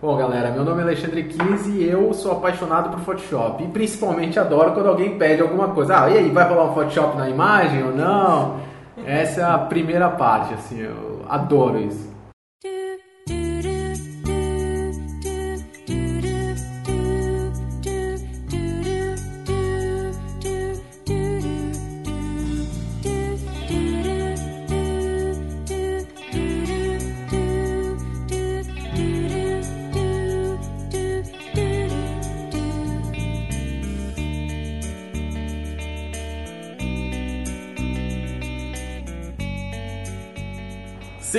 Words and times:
Bom, 0.00 0.14
galera, 0.14 0.50
meu 0.50 0.62
nome 0.62 0.80
é 0.80 0.82
Alexandre 0.82 1.22
Kise 1.22 1.70
e 1.70 1.88
eu 1.88 2.12
sou 2.12 2.32
apaixonado 2.32 2.90
por 2.90 3.00
Photoshop. 3.00 3.64
E 3.64 3.66
principalmente 3.68 4.38
adoro 4.38 4.72
quando 4.72 4.90
alguém 4.90 5.16
pede 5.16 5.40
alguma 5.40 5.68
coisa. 5.68 6.04
Ah, 6.04 6.10
e 6.10 6.18
aí, 6.18 6.28
vai 6.28 6.46
rolar 6.46 6.70
um 6.70 6.74
Photoshop 6.74 7.16
na 7.16 7.30
imagem 7.30 7.82
ou 7.82 7.92
não? 7.92 8.56
Essa 9.06 9.40
é 9.40 9.44
a 9.44 9.56
primeira 9.56 10.10
parte, 10.10 10.52
assim, 10.52 10.80
eu 10.80 11.22
adoro 11.26 11.78
isso. 11.78 12.14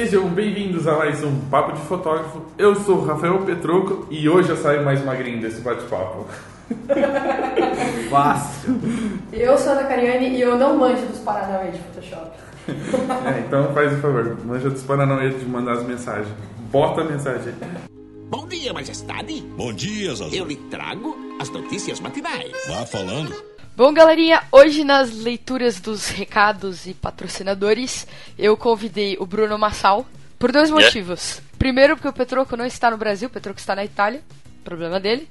Sejam 0.07 0.29
bem-vindos 0.29 0.87
a 0.87 0.95
mais 0.95 1.21
um 1.21 1.37
Papo 1.49 1.73
de 1.73 1.81
Fotógrafo. 1.81 2.41
Eu 2.57 2.73
sou 2.75 2.99
o 2.99 3.03
Rafael 3.03 3.39
Petroco 3.39 4.07
e 4.09 4.29
hoje 4.29 4.47
eu 4.47 4.55
saio 4.55 4.85
mais 4.85 5.03
magrinho 5.03 5.41
desse 5.41 5.59
bate-papo. 5.59 6.25
Fácil. 8.09 8.79
Eu 9.33 9.57
sou 9.57 9.73
a 9.73 9.75
Ana 9.75 9.83
Cariani 9.83 10.29
e 10.29 10.39
eu 10.39 10.57
não 10.57 10.77
manjo 10.77 11.05
dos 11.07 11.19
Paranauê 11.19 11.71
de 11.71 11.79
Photoshop. 11.79 12.31
É, 12.69 13.39
então 13.45 13.73
faz 13.73 13.91
o 13.91 13.97
favor, 13.97 14.37
manja 14.45 14.69
dos 14.69 14.81
Paranauê 14.83 15.29
de 15.31 15.43
mandar 15.43 15.73
as 15.73 15.83
mensagens. 15.83 16.33
Bota 16.71 17.01
a 17.01 17.03
mensagem 17.03 17.53
aí. 17.61 17.81
Bom 18.29 18.47
dia, 18.47 18.71
majestade. 18.71 19.41
Bom 19.57 19.73
dia, 19.73 20.15
Zazu. 20.15 20.33
Eu 20.33 20.45
lhe 20.45 20.55
trago 20.55 21.17
as 21.41 21.49
notícias 21.49 21.99
matinais. 21.99 22.53
Vá 22.69 22.85
falando. 22.85 23.35
Bom, 23.77 23.93
galerinha, 23.93 24.41
hoje 24.51 24.83
nas 24.83 25.13
leituras 25.13 25.79
dos 25.79 26.09
recados 26.09 26.87
e 26.87 26.95
patrocinadores, 26.95 28.07
eu 28.35 28.57
convidei 28.57 29.15
o 29.19 29.25
Bruno 29.27 29.55
Massal 29.55 30.03
por 30.39 30.51
dois 30.51 30.71
motivos. 30.71 31.43
Primeiro, 31.59 31.95
porque 31.95 32.07
o 32.07 32.11
Petroco 32.11 32.57
não 32.57 32.65
está 32.65 32.89
no 32.89 32.97
Brasil, 32.97 33.27
o 33.27 33.31
Petroco 33.31 33.59
está 33.59 33.75
na 33.75 33.85
Itália. 33.85 34.23
Problema 34.63 34.99
dele. 34.99 35.29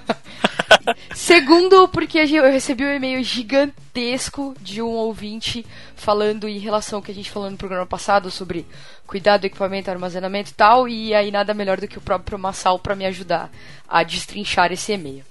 Segundo, 1.14 1.86
porque 1.88 2.20
eu 2.20 2.44
recebi 2.44 2.84
um 2.84 2.94
e-mail 2.94 3.22
gigantesco 3.22 4.54
de 4.58 4.80
um 4.80 4.88
ouvinte 4.88 5.62
falando 5.94 6.48
em 6.48 6.58
relação 6.58 7.00
ao 7.00 7.02
que 7.02 7.12
a 7.12 7.14
gente 7.14 7.30
falou 7.30 7.50
no 7.50 7.58
programa 7.58 7.84
passado 7.84 8.30
sobre 8.30 8.64
cuidado, 9.06 9.44
equipamento, 9.44 9.90
armazenamento 9.90 10.52
e 10.52 10.54
tal, 10.54 10.88
e 10.88 11.14
aí 11.14 11.30
nada 11.30 11.52
melhor 11.52 11.78
do 11.78 11.86
que 11.86 11.98
o 11.98 12.02
próprio 12.02 12.38
Massal 12.38 12.78
para 12.78 12.96
me 12.96 13.04
ajudar 13.04 13.50
a 13.86 14.02
destrinchar 14.02 14.72
esse 14.72 14.92
e-mail. 14.92 15.22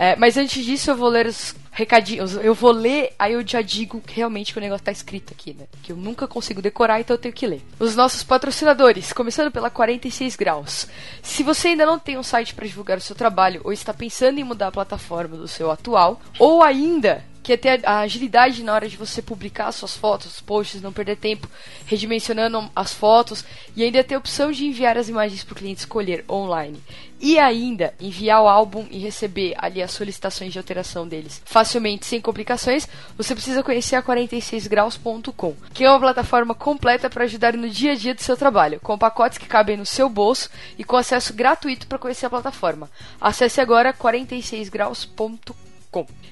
É, 0.00 0.14
mas 0.14 0.36
antes 0.36 0.64
disso, 0.64 0.92
eu 0.92 0.96
vou 0.96 1.08
ler 1.08 1.26
os 1.26 1.56
recadinhos. 1.72 2.36
Eu 2.36 2.54
vou 2.54 2.70
ler, 2.70 3.12
aí 3.18 3.32
eu 3.32 3.44
já 3.44 3.60
digo 3.60 4.00
realmente 4.06 4.52
que 4.52 4.58
o 4.58 4.60
negócio 4.60 4.84
tá 4.84 4.92
escrito 4.92 5.32
aqui, 5.32 5.54
né? 5.54 5.66
Que 5.82 5.90
eu 5.90 5.96
nunca 5.96 6.28
consigo 6.28 6.62
decorar, 6.62 7.00
então 7.00 7.14
eu 7.14 7.20
tenho 7.20 7.34
que 7.34 7.46
ler. 7.48 7.62
Os 7.80 7.96
nossos 7.96 8.22
patrocinadores, 8.22 9.12
começando 9.12 9.50
pela 9.50 9.70
46 9.70 10.36
Graus. 10.36 10.86
Se 11.20 11.42
você 11.42 11.68
ainda 11.68 11.84
não 11.84 11.98
tem 11.98 12.16
um 12.16 12.22
site 12.22 12.54
para 12.54 12.66
divulgar 12.66 12.98
o 12.98 13.00
seu 13.00 13.16
trabalho, 13.16 13.60
ou 13.64 13.72
está 13.72 13.92
pensando 13.92 14.38
em 14.38 14.44
mudar 14.44 14.68
a 14.68 14.72
plataforma 14.72 15.36
do 15.36 15.48
seu 15.48 15.68
atual, 15.68 16.20
ou 16.38 16.62
ainda 16.62 17.24
quer 17.48 17.56
ter 17.56 17.88
a 17.88 18.00
agilidade 18.00 18.62
na 18.62 18.74
hora 18.74 18.86
de 18.86 18.96
você 18.98 19.22
publicar 19.22 19.72
suas 19.72 19.96
fotos, 19.96 20.38
posts, 20.38 20.82
não 20.82 20.92
perder 20.92 21.16
tempo 21.16 21.48
redimensionando 21.86 22.70
as 22.76 22.92
fotos 22.92 23.42
e 23.74 23.82
ainda 23.82 24.04
ter 24.04 24.16
a 24.16 24.18
opção 24.18 24.52
de 24.52 24.66
enviar 24.66 24.98
as 24.98 25.08
imagens 25.08 25.42
para 25.42 25.54
o 25.54 25.56
cliente 25.56 25.80
escolher 25.80 26.26
online. 26.28 26.78
E 27.18 27.38
ainda 27.38 27.94
enviar 27.98 28.42
o 28.42 28.48
álbum 28.48 28.86
e 28.90 28.98
receber 28.98 29.54
ali 29.56 29.82
as 29.82 29.92
solicitações 29.92 30.52
de 30.52 30.58
alteração 30.58 31.08
deles 31.08 31.40
facilmente, 31.42 32.04
sem 32.04 32.20
complicações, 32.20 32.86
você 33.16 33.34
precisa 33.34 33.62
conhecer 33.62 33.96
a 33.96 34.02
46graus.com, 34.02 35.54
que 35.72 35.84
é 35.84 35.90
uma 35.90 35.98
plataforma 35.98 36.54
completa 36.54 37.08
para 37.08 37.24
ajudar 37.24 37.54
no 37.54 37.70
dia 37.70 37.92
a 37.92 37.96
dia 37.96 38.14
do 38.14 38.22
seu 38.22 38.36
trabalho, 38.36 38.78
com 38.80 38.98
pacotes 38.98 39.38
que 39.38 39.46
cabem 39.46 39.78
no 39.78 39.86
seu 39.86 40.10
bolso 40.10 40.50
e 40.76 40.84
com 40.84 40.96
acesso 40.96 41.32
gratuito 41.32 41.86
para 41.86 41.98
conhecer 41.98 42.26
a 42.26 42.30
plataforma. 42.30 42.90
Acesse 43.18 43.58
agora 43.58 43.94
46graus.com. 43.94 45.67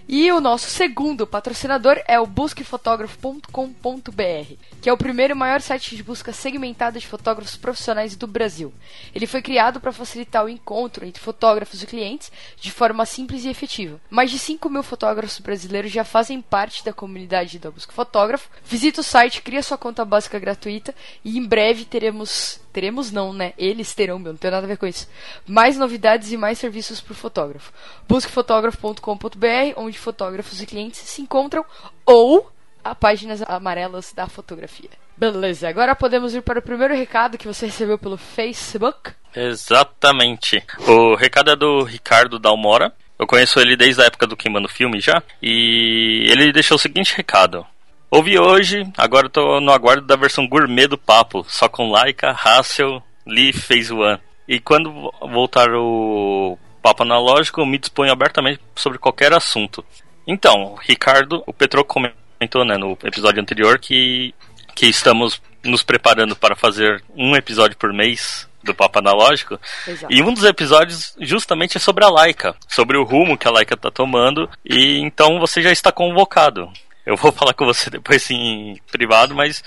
E 0.08 0.30
o 0.30 0.40
nosso 0.40 0.70
segundo 0.70 1.26
patrocinador 1.26 2.00
é 2.06 2.20
o 2.20 2.26
busquefotógrafo.com.br, 2.26 4.54
que 4.80 4.88
é 4.88 4.92
o 4.92 4.96
primeiro 4.96 5.34
maior 5.34 5.60
site 5.60 5.96
de 5.96 6.02
busca 6.02 6.32
segmentada 6.32 7.00
de 7.00 7.06
fotógrafos 7.06 7.56
profissionais 7.56 8.14
do 8.14 8.26
Brasil. 8.26 8.72
Ele 9.14 9.26
foi 9.26 9.42
criado 9.42 9.80
para 9.80 9.92
facilitar 9.92 10.44
o 10.44 10.48
encontro 10.48 11.04
entre 11.04 11.22
fotógrafos 11.22 11.82
e 11.82 11.86
clientes 11.86 12.30
de 12.60 12.70
forma 12.70 13.06
simples 13.06 13.44
e 13.44 13.48
efetiva. 13.48 14.00
Mais 14.10 14.30
de 14.30 14.38
5 14.38 14.68
mil 14.68 14.82
fotógrafos 14.82 15.40
brasileiros 15.40 15.90
já 15.90 16.04
fazem 16.04 16.40
parte 16.40 16.84
da 16.84 16.92
comunidade 16.92 17.58
da 17.58 17.70
Busca 17.70 17.92
Fotógrafo. 17.92 18.50
Visita 18.64 19.00
o 19.00 19.04
site, 19.04 19.42
cria 19.42 19.62
sua 19.62 19.78
conta 19.78 20.04
básica 20.04 20.38
gratuita 20.38 20.94
e 21.24 21.38
em 21.38 21.44
breve 21.44 21.84
teremos 21.84 22.60
teremos 22.76 23.10
não, 23.10 23.32
né? 23.32 23.54
Eles 23.56 23.94
terão, 23.94 24.18
meu, 24.18 24.34
não 24.34 24.38
tem 24.38 24.50
nada 24.50 24.66
a 24.66 24.68
ver 24.68 24.76
com 24.76 24.86
isso. 24.86 25.08
Mais 25.46 25.78
novidades 25.78 26.30
e 26.30 26.36
mais 26.36 26.58
serviços 26.58 27.00
para 27.00 27.12
o 27.12 27.16
fotógrafo. 27.16 27.72
Busquefotógrafo.com.br, 28.06 29.45
onde 29.76 29.98
fotógrafos 29.98 30.60
e 30.60 30.66
clientes 30.66 31.00
se 31.00 31.22
encontram, 31.22 31.64
ou 32.04 32.50
a 32.82 32.94
páginas 32.94 33.42
amarelas 33.42 34.12
da 34.12 34.28
fotografia. 34.28 34.90
Beleza, 35.16 35.68
agora 35.68 35.96
podemos 35.96 36.34
ir 36.34 36.42
para 36.42 36.58
o 36.58 36.62
primeiro 36.62 36.94
recado 36.94 37.38
que 37.38 37.46
você 37.46 37.66
recebeu 37.66 37.98
pelo 37.98 38.18
Facebook. 38.18 39.12
Exatamente. 39.34 40.62
O 40.86 41.14
recado 41.14 41.50
é 41.50 41.56
do 41.56 41.82
Ricardo 41.82 42.38
Dalmora. 42.38 42.92
Eu 43.18 43.26
conheço 43.26 43.58
ele 43.58 43.76
desde 43.76 44.02
a 44.02 44.06
época 44.06 44.26
do 44.26 44.36
Queimando 44.36 44.68
Filme 44.68 45.00
já. 45.00 45.22
E 45.42 46.26
ele 46.30 46.52
deixou 46.52 46.76
o 46.76 46.78
seguinte 46.78 47.16
recado. 47.16 47.66
Ouvi 48.10 48.38
hoje, 48.38 48.84
agora 48.96 49.26
estou 49.26 49.60
no 49.60 49.72
aguardo 49.72 50.06
da 50.06 50.16
versão 50.16 50.46
gourmet 50.46 50.86
do 50.86 50.96
papo, 50.96 51.44
só 51.48 51.68
com 51.68 51.90
Laika, 51.90 52.30
Hassel, 52.30 53.02
Lee 53.26 53.52
Phase 53.52 53.92
One. 53.92 54.20
E 54.46 54.60
quando 54.60 55.12
voltar 55.20 55.68
o 55.74 56.56
papo 56.86 57.02
analógico, 57.02 57.66
me 57.66 57.78
disponho 57.78 58.12
abertamente 58.12 58.60
sobre 58.76 58.96
qualquer 58.96 59.32
assunto. 59.32 59.84
Então, 60.24 60.76
Ricardo, 60.80 61.42
o 61.44 61.52
Petro 61.52 61.84
comentou 61.84 62.64
né, 62.64 62.76
no 62.76 62.96
episódio 63.02 63.42
anterior 63.42 63.80
que, 63.80 64.32
que 64.72 64.86
estamos 64.86 65.42
nos 65.64 65.82
preparando 65.82 66.36
para 66.36 66.54
fazer 66.54 67.02
um 67.16 67.34
episódio 67.34 67.76
por 67.76 67.92
mês 67.92 68.48
do 68.62 68.72
Papo 68.72 69.00
Analógico. 69.00 69.58
Exato. 69.84 70.12
E 70.12 70.22
um 70.22 70.32
dos 70.32 70.44
episódios 70.44 71.16
justamente 71.18 71.76
é 71.76 71.80
sobre 71.80 72.04
a 72.04 72.08
Laika, 72.08 72.54
sobre 72.68 72.96
o 72.96 73.02
rumo 73.02 73.36
que 73.36 73.48
a 73.48 73.50
Laika 73.50 73.74
está 73.74 73.90
tomando. 73.90 74.48
E 74.64 74.98
então 74.98 75.40
você 75.40 75.60
já 75.60 75.72
está 75.72 75.90
convocado. 75.90 76.70
Eu 77.04 77.16
vou 77.16 77.32
falar 77.34 77.52
com 77.52 77.64
você 77.64 77.90
depois 77.90 78.30
em 78.30 78.80
privado, 78.92 79.34
mas 79.34 79.60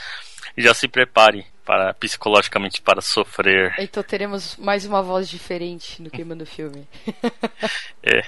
já 0.57 0.73
se 0.73 0.87
prepare 0.87 1.45
para 1.69 1.93
psicologicamente 1.93 2.81
para 2.81 2.99
sofrer. 2.99 3.75
Então 3.77 4.01
teremos 4.01 4.55
mais 4.57 4.87
uma 4.87 5.03
voz 5.03 5.29
diferente 5.29 6.01
no 6.01 6.09
Queimando 6.09 6.43
Filme. 6.43 6.87
É. 8.01 8.21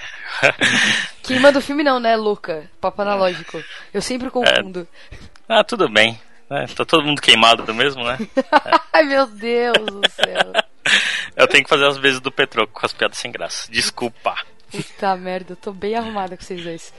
Queimando 1.24 1.60
Filme 1.60 1.82
não, 1.82 1.98
né, 1.98 2.14
Luca? 2.14 2.70
Papo 2.78 3.00
analógico. 3.00 3.60
Eu 3.92 4.02
sempre 4.02 4.30
confundo. 4.30 4.86
Ah, 5.48 5.64
tudo 5.64 5.88
bem. 5.88 6.20
né? 6.48 6.66
Tá 6.76 6.84
todo 6.84 7.02
mundo 7.02 7.22
queimado 7.22 7.62
do 7.64 7.72
mesmo, 7.74 8.04
né? 8.04 8.18
Ai, 8.92 9.04
meu 9.04 9.26
Deus 9.26 9.86
do 9.86 10.02
céu. 10.10 10.52
Eu 11.34 11.48
tenho 11.48 11.64
que 11.64 11.70
fazer 11.70 11.86
as 11.86 11.96
vezes 11.96 12.20
do 12.20 12.30
Petroco 12.30 12.74
com 12.74 12.84
as 12.84 12.92
piadas 12.92 13.16
sem 13.16 13.32
graça. 13.32 13.72
Desculpa. 13.72 14.36
Puta 14.70 15.16
merda, 15.16 15.54
eu 15.54 15.56
tô 15.56 15.72
bem 15.72 15.96
arrumada 15.96 16.36
com 16.36 16.44
vocês 16.44 16.62
dois. 16.62 16.94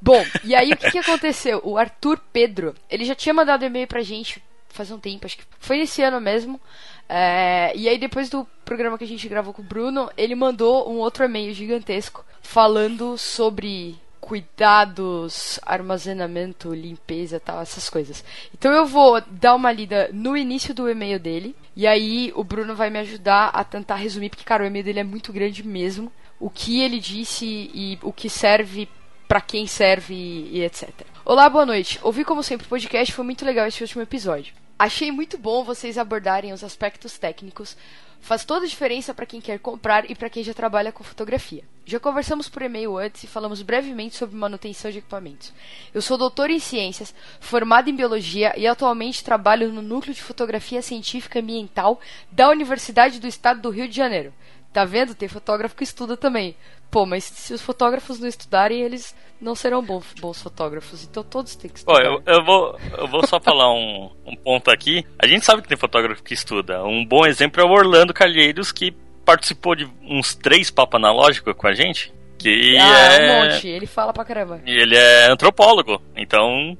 Bom, 0.00 0.24
e 0.42 0.54
aí 0.54 0.72
o 0.72 0.76
que, 0.76 0.90
que 0.90 0.98
aconteceu? 0.98 1.60
O 1.62 1.76
Arthur 1.76 2.18
Pedro, 2.32 2.74
ele 2.90 3.04
já 3.04 3.14
tinha 3.14 3.34
mandado 3.34 3.64
e-mail 3.64 3.86
pra 3.86 4.00
gente 4.00 4.42
faz 4.72 4.90
um 4.90 4.98
tempo, 4.98 5.26
acho 5.26 5.38
que 5.38 5.44
foi 5.58 5.78
nesse 5.78 6.02
ano 6.02 6.20
mesmo. 6.20 6.60
É, 7.08 7.72
e 7.76 7.88
aí 7.88 7.98
depois 7.98 8.30
do 8.30 8.46
programa 8.64 8.96
que 8.96 9.04
a 9.04 9.08
gente 9.08 9.28
gravou 9.28 9.52
com 9.52 9.62
o 9.62 9.64
Bruno, 9.64 10.10
ele 10.16 10.34
mandou 10.34 10.90
um 10.90 10.98
outro 10.98 11.24
e-mail 11.24 11.52
gigantesco 11.52 12.24
falando 12.40 13.18
sobre 13.18 13.96
cuidados, 14.22 15.58
armazenamento, 15.66 16.72
limpeza, 16.72 17.40
tal, 17.40 17.60
essas 17.60 17.90
coisas. 17.90 18.24
Então 18.54 18.72
eu 18.72 18.86
vou 18.86 19.20
dar 19.20 19.54
uma 19.54 19.72
lida 19.72 20.08
no 20.12 20.36
início 20.36 20.72
do 20.72 20.88
e-mail 20.88 21.18
dele 21.18 21.56
e 21.74 21.86
aí 21.86 22.32
o 22.36 22.44
Bruno 22.44 22.74
vai 22.74 22.88
me 22.88 23.00
ajudar 23.00 23.48
a 23.48 23.64
tentar 23.64 23.96
resumir 23.96 24.30
porque 24.30 24.44
cara, 24.44 24.62
o 24.62 24.66
e-mail 24.66 24.84
dele 24.84 25.00
é 25.00 25.04
muito 25.04 25.32
grande 25.32 25.66
mesmo, 25.66 26.10
o 26.38 26.48
que 26.48 26.80
ele 26.80 27.00
disse 27.00 27.44
e 27.74 27.98
o 28.00 28.12
que 28.12 28.30
serve 28.30 28.88
para 29.26 29.40
quem 29.40 29.66
serve 29.66 30.14
e 30.14 30.62
etc. 30.62 30.88
Olá, 31.24 31.48
boa 31.50 31.66
noite. 31.66 31.98
Ouvi 32.02 32.24
como 32.24 32.42
sempre 32.42 32.66
o 32.66 32.70
podcast, 32.70 33.12
foi 33.12 33.24
muito 33.24 33.44
legal 33.44 33.66
esse 33.66 33.82
último 33.82 34.02
episódio. 34.02 34.61
Achei 34.82 35.12
muito 35.12 35.38
bom 35.38 35.62
vocês 35.62 35.96
abordarem 35.96 36.52
os 36.52 36.64
aspectos 36.64 37.16
técnicos. 37.16 37.76
Faz 38.20 38.44
toda 38.44 38.66
a 38.66 38.68
diferença 38.68 39.14
para 39.14 39.24
quem 39.24 39.40
quer 39.40 39.60
comprar 39.60 40.10
e 40.10 40.14
para 40.16 40.28
quem 40.28 40.42
já 40.42 40.52
trabalha 40.52 40.90
com 40.90 41.04
fotografia. 41.04 41.62
Já 41.86 42.00
conversamos 42.00 42.48
por 42.48 42.62
e-mail 42.62 42.98
antes 42.98 43.22
e 43.22 43.28
falamos 43.28 43.62
brevemente 43.62 44.16
sobre 44.16 44.34
manutenção 44.34 44.90
de 44.90 44.98
equipamentos. 44.98 45.52
Eu 45.94 46.02
sou 46.02 46.18
doutor 46.18 46.50
em 46.50 46.58
ciências, 46.58 47.14
formado 47.38 47.90
em 47.90 47.94
biologia 47.94 48.58
e 48.58 48.66
atualmente 48.66 49.22
trabalho 49.22 49.72
no 49.72 49.82
núcleo 49.82 50.12
de 50.12 50.20
fotografia 50.20 50.82
científica 50.82 51.38
ambiental 51.38 52.00
da 52.32 52.48
Universidade 52.48 53.20
do 53.20 53.28
Estado 53.28 53.60
do 53.60 53.70
Rio 53.70 53.86
de 53.86 53.94
Janeiro. 53.94 54.34
Tá 54.72 54.84
vendo? 54.84 55.14
Tem 55.14 55.28
fotógrafo 55.28 55.76
que 55.76 55.84
estuda 55.84 56.16
também. 56.16 56.56
Pô, 56.90 57.04
mas 57.04 57.24
se 57.24 57.52
os 57.52 57.60
fotógrafos 57.60 58.18
não 58.18 58.28
estudarem, 58.28 58.82
eles 58.82 59.14
não 59.40 59.54
serão 59.54 59.82
bons, 59.82 60.06
bons 60.20 60.40
fotógrafos. 60.40 61.04
Então 61.04 61.22
todos 61.22 61.56
têm 61.56 61.70
que 61.70 61.82
Ó, 61.86 61.92
estudar. 61.92 62.04
eu, 62.04 62.22
eu 62.26 62.44
vou, 62.44 62.78
eu 62.98 63.08
vou 63.08 63.26
só 63.26 63.38
falar 63.40 63.72
um, 63.72 64.10
um 64.24 64.36
ponto 64.36 64.70
aqui. 64.70 65.04
A 65.18 65.26
gente 65.26 65.44
sabe 65.44 65.62
que 65.62 65.68
tem 65.68 65.76
fotógrafo 65.76 66.22
que 66.22 66.32
estuda. 66.32 66.82
Um 66.84 67.04
bom 67.04 67.26
exemplo 67.26 67.60
é 67.60 67.64
o 67.64 67.70
Orlando 67.70 68.14
Calheiros, 68.14 68.72
que 68.72 68.92
participou 69.24 69.74
de 69.74 69.88
uns 70.02 70.34
três 70.34 70.70
papos 70.70 70.96
analógicos 70.96 71.54
com 71.54 71.66
a 71.66 71.72
gente. 71.72 72.12
Que 72.38 72.76
ah, 72.78 73.12
é... 73.12 73.30
um 73.30 73.44
monte. 73.44 73.68
Ele 73.68 73.86
fala 73.86 74.12
pra 74.12 74.24
caramba. 74.24 74.60
E 74.66 74.70
ele 74.70 74.96
é 74.96 75.30
antropólogo, 75.30 76.00
então. 76.16 76.76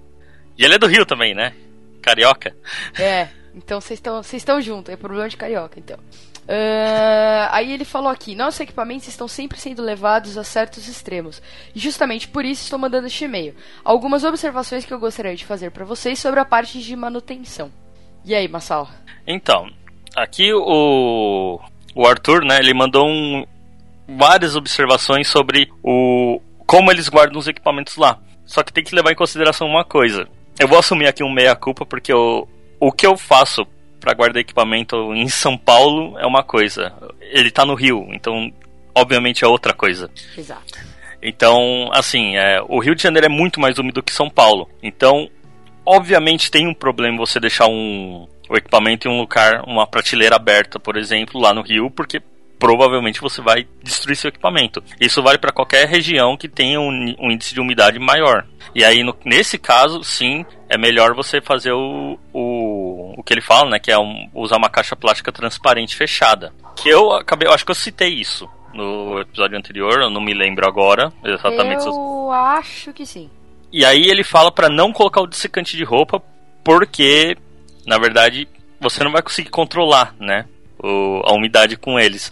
E 0.59 0.65
ele 0.65 0.75
é 0.75 0.79
do 0.79 0.87
Rio 0.87 1.05
também, 1.05 1.35
né? 1.35 1.55
Carioca. 2.01 2.55
É, 2.99 3.29
então 3.55 3.81
vocês 3.81 4.03
estão 4.33 4.61
juntos, 4.61 4.93
é 4.93 4.97
problema 4.97 5.29
de 5.29 5.37
carioca, 5.37 5.79
então. 5.79 5.99
Ah, 6.49 7.49
aí 7.53 7.73
ele 7.73 7.85
falou 7.85 8.11
aqui: 8.11 8.35
nossos 8.35 8.61
equipamentos 8.61 9.09
estão 9.09 9.29
sempre 9.29 9.59
sendo 9.59 9.83
levados 9.83 10.37
a 10.37 10.45
certos 10.45 10.89
extremos. 10.89 11.43
E 11.75 11.79
justamente 11.79 12.29
por 12.29 12.45
isso 12.45 12.65
estou 12.65 12.79
mandando 12.79 13.07
este 13.07 13.25
e-mail. 13.25 13.55
Algumas 13.85 14.25
observações 14.25 14.85
que 14.85 14.93
eu 14.93 14.99
gostaria 14.99 15.35
de 15.35 15.45
fazer 15.45 15.71
para 15.71 15.85
vocês 15.85 16.19
sobre 16.19 16.41
a 16.41 16.45
parte 16.45 16.81
de 16.81 16.97
manutenção. 16.97 17.71
E 18.25 18.35
aí, 18.35 18.47
Massal? 18.49 18.89
Então, 19.27 19.69
aqui 20.17 20.53
o, 20.53 21.61
o 21.95 22.07
Arthur, 22.07 22.45
né, 22.45 22.59
ele 22.59 22.73
mandou 22.73 23.07
um, 23.07 23.45
várias 24.09 24.55
observações 24.57 25.29
sobre 25.29 25.69
o 25.83 26.41
como 26.67 26.91
eles 26.91 27.09
guardam 27.09 27.39
os 27.39 27.49
equipamentos 27.49 27.97
lá. 27.97 28.19
Só 28.47 28.63
que 28.63 28.73
tem 28.73 28.83
que 28.83 28.95
levar 28.95 29.13
em 29.13 29.17
consideração 29.17 29.67
uma 29.67 29.85
coisa. 29.85 30.27
Eu 30.59 30.69
vou 30.69 30.79
assumir 30.79 31.07
aqui 31.07 31.23
um 31.23 31.33
meia-culpa 31.33 31.85
porque 31.85 32.13
eu, 32.13 32.49
o 32.81 32.93
que 32.93 33.07
eu 33.07 33.17
faço 33.17 33.67
para 34.03 34.15
guardar 34.15 34.41
equipamento 34.41 35.15
em 35.15 35.29
São 35.29 35.57
Paulo 35.57 36.19
é 36.19 36.27
uma 36.27 36.43
coisa. 36.43 36.93
Ele 37.21 37.51
tá 37.53 37.65
no 37.65 37.75
Rio, 37.75 38.09
então 38.11 38.53
obviamente 38.95 39.45
é 39.45 39.47
outra 39.49 39.73
coisa. 39.73 40.11
Exato. 40.37 40.79
Então, 41.23 41.89
assim, 41.93 42.37
é, 42.37 42.61
o 42.69 42.81
Rio 42.81 42.97
de 42.97 43.03
Janeiro 43.03 43.27
é 43.27 43.31
muito 43.31 43.61
mais 43.61 43.79
úmido 43.79 44.03
que 44.03 44.13
São 44.13 44.29
Paulo. 44.29 44.69
Então, 44.83 45.31
obviamente 45.87 46.51
tem 46.51 46.67
um 46.67 46.75
problema 46.75 47.17
você 47.19 47.39
deixar 47.39 47.69
um, 47.69 48.27
o 48.51 48.57
equipamento 48.57 49.07
em 49.07 49.11
um 49.13 49.21
lugar, 49.21 49.63
uma 49.67 49.87
prateleira 49.87 50.35
aberta, 50.35 50.81
por 50.81 50.97
exemplo, 50.97 51.41
lá 51.41 51.55
no 51.55 51.63
Rio, 51.63 51.89
porque 51.91 52.21
provavelmente 52.59 53.21
você 53.21 53.41
vai 53.41 53.67
destruir 53.83 54.17
seu 54.17 54.29
equipamento. 54.29 54.83
Isso 55.01 55.23
vale 55.23 55.39
para 55.39 55.51
qualquer 55.53 55.87
região 55.89 56.37
que 56.37 56.49
tenha 56.49 56.81
um, 56.81 57.15
um 57.21 57.31
índice 57.31 57.55
de 57.55 57.61
umidade 57.61 57.99
maior. 57.99 58.47
E 58.75 58.85
aí, 58.85 59.03
no- 59.03 59.17
nesse 59.25 59.59
caso, 59.59 60.03
sim, 60.05 60.45
é 60.69 60.79
melhor 60.79 61.13
você 61.15 61.41
fazer 61.41 61.73
o, 61.73 62.17
o, 62.33 62.72
o 63.17 63.23
que 63.23 63.33
ele 63.35 63.41
fala, 63.41 63.71
né? 63.71 63.79
Que 63.79 63.91
é 63.91 63.99
um- 63.99 64.29
usar 64.35 64.57
uma 64.57 64.69
caixa 64.71 64.95
plástica 64.97 65.33
transparente 65.33 65.97
fechada. 65.97 66.53
Que 66.77 66.89
eu 66.89 67.13
acabei, 67.13 67.49
eu 67.49 67.53
acho 67.53 67.65
que 67.65 67.71
eu 67.71 67.75
citei 67.75 68.09
isso 68.15 68.49
no 68.75 69.21
episódio 69.21 69.59
anterior, 69.59 70.01
eu 70.01 70.11
não 70.11 70.21
me 70.21 70.33
lembro 70.35 70.67
agora 70.67 71.13
exatamente. 71.25 71.85
eu- 71.87 72.31
acho 72.33 72.93
que 72.93 73.05
sim. 73.05 73.29
e 73.71 73.85
aí 73.85 74.05
ele 74.09 74.25
fala 74.25 74.51
pra 74.53 74.69
não 74.71 74.93
colocar 74.93 75.21
o 75.21 75.27
dessecante 75.27 75.77
de 75.77 75.85
roupa, 75.85 76.23
porque 76.65 77.37
na 77.87 77.99
verdade 77.99 78.47
você 78.81 79.03
não 79.05 79.13
vai 79.13 79.23
conseguir 79.23 79.51
controlar, 79.51 80.15
né, 80.19 80.47
o- 80.83 81.21
a 81.25 81.33
umidade 81.35 81.77
com 81.77 81.99
eles. 81.99 82.31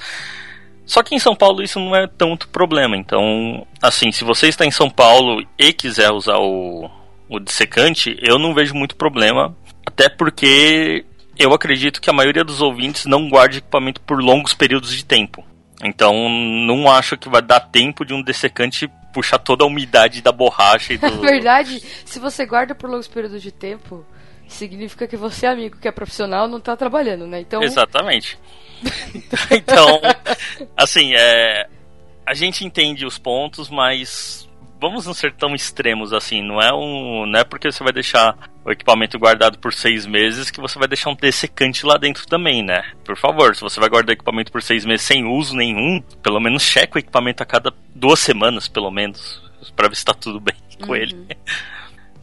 Só 0.86 1.02
que 1.02 1.14
em 1.14 1.18
São 1.20 1.36
Paulo 1.36 1.62
isso 1.62 1.78
não 1.78 1.94
é 1.94 2.06
tanto 2.08 2.48
problema. 2.48 2.96
Então, 2.96 3.64
assim, 3.80 4.10
se 4.10 4.24
você 4.24 4.48
está 4.48 4.64
em 4.66 4.70
São 4.72 4.90
Paulo 4.90 5.44
e 5.58 5.72
quiser 5.72 6.10
usar 6.10 6.38
o, 6.38 6.90
o 7.28 7.38
dessecante, 7.38 8.18
eu 8.20 8.38
não 8.38 8.52
vejo 8.54 8.74
muito 8.74 8.96
problema, 8.96 9.54
até 9.90 10.08
porque 10.08 11.04
eu 11.36 11.52
acredito 11.52 12.00
que 12.00 12.08
a 12.08 12.12
maioria 12.12 12.44
dos 12.44 12.62
ouvintes 12.62 13.06
não 13.06 13.28
guarda 13.28 13.56
equipamento 13.56 14.00
por 14.00 14.22
longos 14.22 14.54
períodos 14.54 14.94
de 14.94 15.04
tempo. 15.04 15.44
Então, 15.82 16.28
não 16.28 16.90
acho 16.90 17.18
que 17.18 17.28
vai 17.28 17.42
dar 17.42 17.60
tempo 17.60 18.04
de 18.04 18.14
um 18.14 18.22
dessecante 18.22 18.88
puxar 19.12 19.38
toda 19.38 19.64
a 19.64 19.66
umidade 19.66 20.22
da 20.22 20.30
borracha 20.30 20.92
e 20.92 20.98
do. 20.98 21.10
Na 21.10 21.16
verdade, 21.16 21.82
se 22.04 22.20
você 22.20 22.46
guarda 22.46 22.74
por 22.74 22.88
longos 22.88 23.08
períodos 23.08 23.42
de 23.42 23.50
tempo, 23.50 24.06
significa 24.46 25.08
que 25.08 25.16
você, 25.16 25.46
amigo 25.46 25.78
que 25.78 25.88
é 25.88 25.92
profissional, 25.92 26.46
não 26.46 26.60
tá 26.60 26.76
trabalhando, 26.76 27.26
né? 27.26 27.40
Então, 27.40 27.62
Exatamente. 27.62 28.38
então, 29.50 30.00
assim, 30.76 31.14
é, 31.14 31.66
a 32.24 32.34
gente 32.34 32.64
entende 32.64 33.04
os 33.04 33.18
pontos, 33.18 33.68
mas 33.68 34.48
vamos 34.80 35.06
não 35.06 35.12
ser 35.12 35.32
tão 35.34 35.54
extremos 35.54 36.12
assim. 36.12 36.42
Não 36.42 36.60
é 36.60 36.72
um, 36.72 37.26
não 37.26 37.40
é 37.40 37.44
porque 37.44 37.70
você 37.70 37.84
vai 37.84 37.92
deixar 37.92 38.36
o 38.64 38.70
equipamento 38.70 39.18
guardado 39.18 39.58
por 39.58 39.72
seis 39.72 40.06
meses 40.06 40.50
que 40.50 40.60
você 40.60 40.78
vai 40.78 40.88
deixar 40.88 41.10
um 41.10 41.14
dessecante 41.14 41.84
lá 41.84 41.96
dentro 41.96 42.26
também, 42.26 42.62
né? 42.62 42.82
Por 43.04 43.16
favor, 43.16 43.54
se 43.54 43.60
você 43.60 43.78
vai 43.78 43.88
guardar 43.88 44.10
o 44.10 44.16
equipamento 44.16 44.50
por 44.50 44.62
seis 44.62 44.84
meses 44.84 45.06
sem 45.06 45.24
uso 45.24 45.54
nenhum, 45.54 46.02
pelo 46.22 46.40
menos 46.40 46.62
cheque 46.62 46.96
o 46.96 46.98
equipamento 46.98 47.42
a 47.42 47.46
cada 47.46 47.72
duas 47.94 48.20
semanas, 48.20 48.66
pelo 48.66 48.90
menos, 48.90 49.42
para 49.76 49.88
ver 49.88 49.96
se 49.96 50.04
tá 50.04 50.14
tudo 50.14 50.40
bem 50.40 50.56
com 50.80 50.96
ele. 50.96 51.14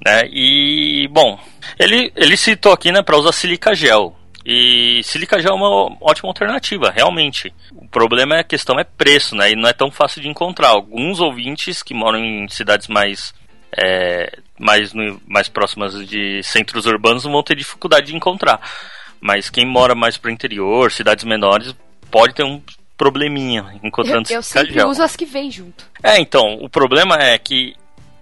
né? 0.04 0.28
E 0.32 1.08
bom, 1.12 1.40
ele 1.78 2.12
ele 2.16 2.36
citou 2.36 2.72
aqui, 2.72 2.92
né, 2.92 3.04
para 3.04 3.18
usar 3.18 3.32
silica 3.32 3.76
gel. 3.76 4.17
E 4.50 5.02
silica 5.04 5.42
gel 5.42 5.52
é 5.52 5.56
uma 5.56 5.98
ótima 6.00 6.30
alternativa, 6.30 6.90
realmente. 6.90 7.54
O 7.76 7.86
problema 7.86 8.38
é 8.38 8.40
a 8.40 8.44
questão 8.46 8.80
é 8.80 8.86
preço, 8.86 9.36
né? 9.36 9.52
E 9.52 9.56
não 9.58 9.68
é 9.68 9.74
tão 9.74 9.92
fácil 9.92 10.22
de 10.22 10.30
encontrar. 10.30 10.70
Alguns 10.70 11.20
ouvintes 11.20 11.84
que 11.84 11.94
moram 11.94 12.18
em 12.18 12.48
cidades 12.48 12.88
mais 12.88 13.34
é, 13.78 14.32
mais, 14.58 14.94
no- 14.94 15.22
mais 15.28 15.50
próximas 15.50 16.08
de 16.08 16.42
centros 16.44 16.86
urbanos 16.86 17.24
vão 17.26 17.44
ter 17.44 17.56
dificuldade 17.58 18.08
de 18.08 18.16
encontrar. 18.16 18.62
Mas 19.20 19.50
quem 19.50 19.66
mora 19.66 19.94
mais 19.94 20.16
pro 20.18 20.32
interior, 20.32 20.92
cidades 20.94 21.26
menores, 21.26 21.76
pode 22.10 22.34
ter 22.34 22.44
um 22.44 22.62
probleminha 22.98 23.66
eu, 23.74 23.88
encontrando 23.90 24.28
eu 24.32 24.42
silica 24.42 24.44
sempre 24.62 24.74
gel. 24.74 24.88
uso 24.90 25.04
as 25.04 25.16
que 25.18 25.26
vêm 25.26 25.52
junto. 25.52 25.84
É, 26.02 26.18
então, 26.20 26.56
o 26.62 26.70
problema 26.70 27.16
é 27.22 27.38
que 27.38 27.76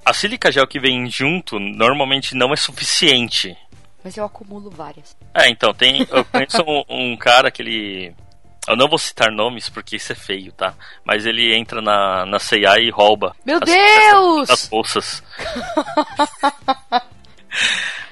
a 0.04 0.12
silica 0.14 0.52
gel 0.52 0.66
que 0.68 0.80
vem 0.80 1.08
junto 1.10 1.60
normalmente 1.60 2.36
não 2.36 2.52
é 2.52 2.56
suficiente. 2.56 3.56
Mas 4.06 4.16
eu 4.16 4.24
acumulo 4.24 4.70
várias. 4.70 5.18
É, 5.34 5.50
então, 5.50 5.74
tem. 5.74 6.06
Eu 6.12 6.24
conheço 6.26 6.62
um, 6.62 6.84
um 6.88 7.18
cara 7.18 7.50
que 7.50 7.64
ele. 7.64 8.14
Eu 8.68 8.76
não 8.78 8.88
vou 8.88 9.00
citar 9.00 9.32
nomes 9.32 9.68
porque 9.68 9.96
isso 9.96 10.12
é 10.12 10.16
feio, 10.16 10.52
tá? 10.52 10.76
Mas 11.04 11.26
ele 11.26 11.56
entra 11.56 11.82
na, 11.82 12.24
na 12.24 12.38
CIA 12.38 12.80
e 12.80 12.92
rouba. 12.92 13.36
Meu 13.44 13.58
as 13.58 13.68
Deus! 13.68 14.48
Das 14.48 14.68
bolsas. 14.68 15.24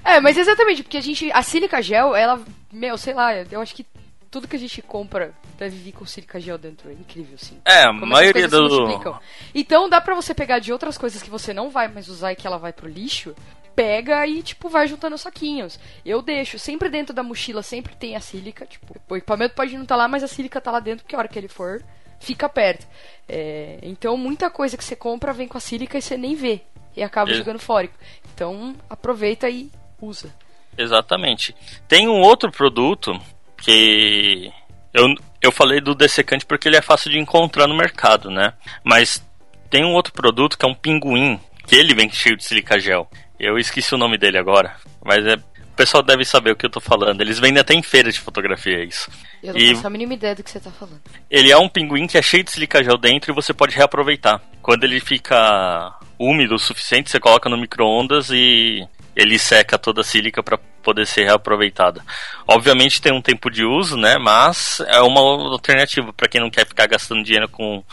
É, 0.05 0.19
mas 0.19 0.37
exatamente, 0.37 0.83
porque 0.83 0.97
a 0.97 1.01
gente. 1.01 1.31
A 1.31 1.41
sílica 1.41 1.81
gel, 1.81 2.13
ela. 2.13 2.41
Meu, 2.71 2.97
sei 2.97 3.13
lá, 3.13 3.33
eu 3.35 3.61
acho 3.61 3.73
que 3.73 3.85
tudo 4.29 4.47
que 4.49 4.55
a 4.55 4.59
gente 4.59 4.81
compra 4.81 5.33
deve 5.57 5.77
vir 5.77 5.93
com 5.93 6.05
sílica 6.05 6.41
gel 6.41 6.57
dentro. 6.57 6.89
É 6.89 6.93
incrível, 6.93 7.38
sim. 7.38 7.57
É, 7.63 7.83
a 7.83 7.93
maioria 7.93 8.47
do. 8.47 9.19
Então 9.55 9.88
dá 9.88 10.01
pra 10.01 10.13
você 10.13 10.33
pegar 10.33 10.59
de 10.59 10.73
outras 10.73 10.97
coisas 10.97 11.21
que 11.21 11.29
você 11.29 11.53
não 11.53 11.69
vai 11.69 11.88
mais 11.88 12.09
usar 12.09 12.33
e 12.33 12.35
que 12.35 12.45
ela 12.45 12.57
vai 12.57 12.73
pro 12.73 12.89
lixo. 12.89 13.33
Pega 13.75 14.25
e, 14.27 14.44
tipo, 14.44 14.70
vai 14.70 14.88
juntando 14.88 15.15
os 15.15 15.22
saquinhos. 15.22 15.80
Eu 16.06 16.22
deixo, 16.22 16.60
sempre 16.60 16.89
dentro 16.89 17.13
da 17.13 17.24
mochila, 17.24 17.63
sempre 17.63 17.96
tem 17.96 18.15
a 18.15 18.20
sílica. 18.20 18.65
Tipo, 18.65 18.96
o 19.10 19.15
equipamento 19.15 19.56
pode 19.56 19.74
não 19.75 19.84
estar 19.84 19.96
lá, 19.96 20.08
mas 20.08 20.24
a 20.24 20.27
sílica 20.27 20.62
tá 20.62 20.72
lá 20.72 20.80
dentro, 20.80 21.03
porque 21.03 21.15
a 21.15 21.20
hora 21.20 21.27
que 21.27 21.39
ele 21.39 21.48
for, 21.48 21.84
fica 22.20 22.48
perto. 22.48 22.88
É, 23.27 23.80
então, 23.82 24.15
muita 24.15 24.50
coisa 24.50 24.77
que 24.77 24.84
você 24.84 24.96
compra 24.96 25.34
vem 25.34 25.48
com 25.48 25.58
a 25.58 25.62
sílica 25.62 25.98
e 25.98 26.01
você 26.01 26.18
nem 26.18 26.36
vê. 26.36 26.62
E 26.96 27.01
acaba 27.01 27.34
jogando 27.34 27.60
fora. 27.60 27.89
Então, 28.34 28.75
aproveita 28.89 29.50
e 29.50 29.72
usa. 30.00 30.34
Exatamente. 30.77 31.56
Tem 31.88 32.08
um 32.08 32.22
outro 32.22 32.51
produto 32.51 33.20
que. 33.58 34.51
Eu, 34.94 35.08
eu 35.42 35.51
falei 35.51 35.82
do 35.82 35.96
dessecante 35.96 36.46
porque 36.46 36.68
ele 36.68 36.77
é 36.77 36.82
fácil 36.82 37.10
de 37.10 37.18
encontrar 37.18 37.68
no 37.68 37.75
mercado, 37.75 38.30
né? 38.30 38.53
Mas 38.84 39.24
tem 39.70 39.84
um 39.84 39.94
outro 39.94 40.13
produto 40.13 40.58
que 40.58 40.65
é 40.65 40.68
um 40.68 40.75
pinguim, 40.75 41.39
que 41.65 41.75
ele 41.75 41.96
vem 41.96 42.10
cheio 42.12 42.38
de 42.38 42.44
silica 42.44 42.80
gel. 42.80 43.10
Eu 43.45 43.57
esqueci 43.57 43.93
o 43.93 43.97
nome 43.97 44.17
dele 44.17 44.38
agora, 44.38 44.75
mas 45.03 45.25
é. 45.25 45.35
O 45.35 45.75
pessoal 45.75 46.03
deve 46.03 46.23
saber 46.23 46.51
o 46.51 46.55
que 46.55 46.67
eu 46.67 46.69
tô 46.69 46.79
falando. 46.79 47.19
Eles 47.19 47.39
vendem 47.39 47.59
até 47.59 47.73
em 47.73 47.81
feira 47.81 48.12
de 48.12 48.19
fotografia 48.19 48.83
isso. 48.83 49.09
Eu 49.41 49.53
não 49.55 49.59
E- 49.59 49.73
faço 49.73 49.88
a 49.88 49.89
mínima 49.89 50.13
ideia 50.13 50.35
do 50.35 50.43
que 50.43 50.51
você 50.51 50.59
tá 50.59 50.69
falando. 50.69 51.01
Ele 51.27 51.51
é 51.51 51.57
um 51.57 51.67
pinguim 51.67 52.05
que 52.05 52.15
é 52.15 52.21
cheio 52.21 52.43
de 52.43 52.51
silica 52.51 52.83
gel 52.83 52.95
dentro 52.95 53.31
e 53.31 53.33
você 53.33 53.55
pode 53.55 53.75
reaproveitar. 53.75 54.39
Quando 54.62 54.83
ele 54.83 55.00
fica 55.00 55.91
úmido 56.19 56.53
o 56.53 56.59
suficiente, 56.59 57.09
você 57.09 57.19
coloca 57.19 57.50
no 57.50 57.57
micro-ondas 57.57 58.29
e 58.29 58.88
ele 59.15 59.39
seca 59.39 59.79
toda 59.79 60.01
a 60.01 60.03
sílica 60.03 60.43
para 60.43 60.59
poder 60.83 61.07
ser 61.07 61.23
reaproveitada. 61.23 62.05
Obviamente 62.47 63.01
tem 63.01 63.12
um 63.12 63.21
tempo 63.21 63.50
de 63.50 63.65
uso, 63.65 63.97
né? 63.97 64.19
Mas 64.19 64.79
é 64.85 65.01
uma 65.01 65.21
alternativa 65.21 66.13
para 66.13 66.27
quem 66.27 66.39
não 66.39 66.51
quer 66.51 66.67
ficar 66.67 66.85
gastando 66.85 67.23
dinheiro 67.23 67.50
com 67.50 67.83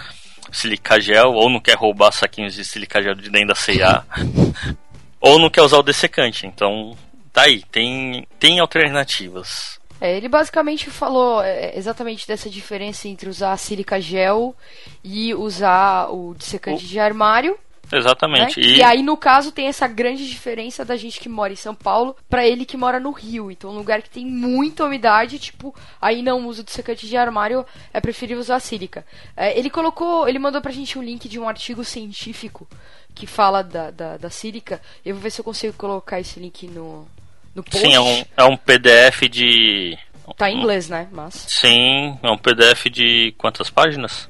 silica 0.52 1.00
gel 1.00 1.32
ou 1.32 1.48
não 1.48 1.60
quer 1.60 1.76
roubar 1.78 2.12
saquinhos 2.12 2.52
de 2.54 2.62
silica 2.62 3.02
gel 3.02 3.14
de 3.14 3.30
dentro 3.30 3.48
da 3.48 3.54
C&A 3.54 4.04
ou 5.20 5.38
não 5.38 5.50
quer 5.50 5.62
usar 5.62 5.78
o 5.78 5.82
dessecante. 5.82 6.46
Então 6.46 6.96
tá 7.32 7.42
aí, 7.42 7.62
tem, 7.70 8.26
tem 8.38 8.58
alternativas. 8.58 9.78
É, 10.00 10.16
ele 10.16 10.28
basicamente 10.28 10.88
falou 10.90 11.42
é, 11.42 11.76
exatamente 11.76 12.26
dessa 12.26 12.48
diferença 12.48 13.06
entre 13.06 13.28
usar 13.28 13.54
sílica 13.58 14.00
gel 14.00 14.56
e 15.04 15.34
usar 15.34 16.08
o 16.10 16.34
dissecante 16.34 16.84
O- 16.84 16.88
de 16.88 16.98
armário. 16.98 17.58
Né? 17.90 17.98
Exatamente. 17.98 18.60
E... 18.60 18.82
aí, 18.82 19.02
no 19.02 19.16
caso, 19.16 19.52
tem 19.52 19.66
essa 19.66 19.86
grande 19.86 20.28
diferença 20.28 20.84
da 20.84 20.96
gente 20.96 21.20
que 21.20 21.28
mora 21.28 21.52
em 21.52 21.56
São 21.56 21.74
Paulo 21.74 22.16
pra 22.28 22.46
ele 22.46 22.64
que 22.64 22.76
mora 22.76 23.00
no 23.00 23.10
Rio. 23.10 23.50
Então, 23.50 23.70
um 23.70 23.76
lugar 23.76 24.02
que 24.02 24.10
tem 24.10 24.24
muita 24.24 24.84
umidade, 24.84 25.38
tipo, 25.38 25.74
aí 26.00 26.22
não 26.22 26.46
usa 26.46 26.62
o 26.62 26.64
dissecante 26.64 27.06
de 27.06 27.16
armário, 27.16 27.64
é 27.92 28.00
preferível 28.00 28.40
usar 28.40 28.56
a 28.56 28.60
sílica. 28.60 29.04
É, 29.36 29.58
ele 29.58 29.70
colocou, 29.70 30.28
ele 30.28 30.38
mandou 30.38 30.60
pra 30.60 30.72
gente 30.72 30.98
um 30.98 31.02
link 31.02 31.28
de 31.28 31.38
um 31.38 31.48
artigo 31.48 31.84
científico 31.84 32.66
que 33.14 33.26
fala 33.26 33.62
da, 33.62 33.90
da, 33.90 34.16
da 34.16 34.30
sílica. 34.30 34.80
Eu 35.04 35.14
vou 35.14 35.22
ver 35.22 35.30
se 35.30 35.40
eu 35.40 35.44
consigo 35.44 35.74
colocar 35.74 36.20
esse 36.20 36.38
link 36.40 36.66
no, 36.66 37.06
no 37.54 37.62
post. 37.62 37.80
Sim, 37.80 37.94
é 37.94 38.00
um, 38.00 38.24
é 38.36 38.44
um 38.44 38.56
PDF 38.56 39.28
de. 39.30 39.98
Tá 40.36 40.48
em 40.48 40.58
inglês, 40.58 40.88
né? 40.88 41.08
Mas. 41.10 41.34
Sim, 41.48 42.18
é 42.22 42.30
um 42.30 42.38
PDF 42.38 42.86
de 42.86 43.34
quantas 43.36 43.68
páginas? 43.68 44.28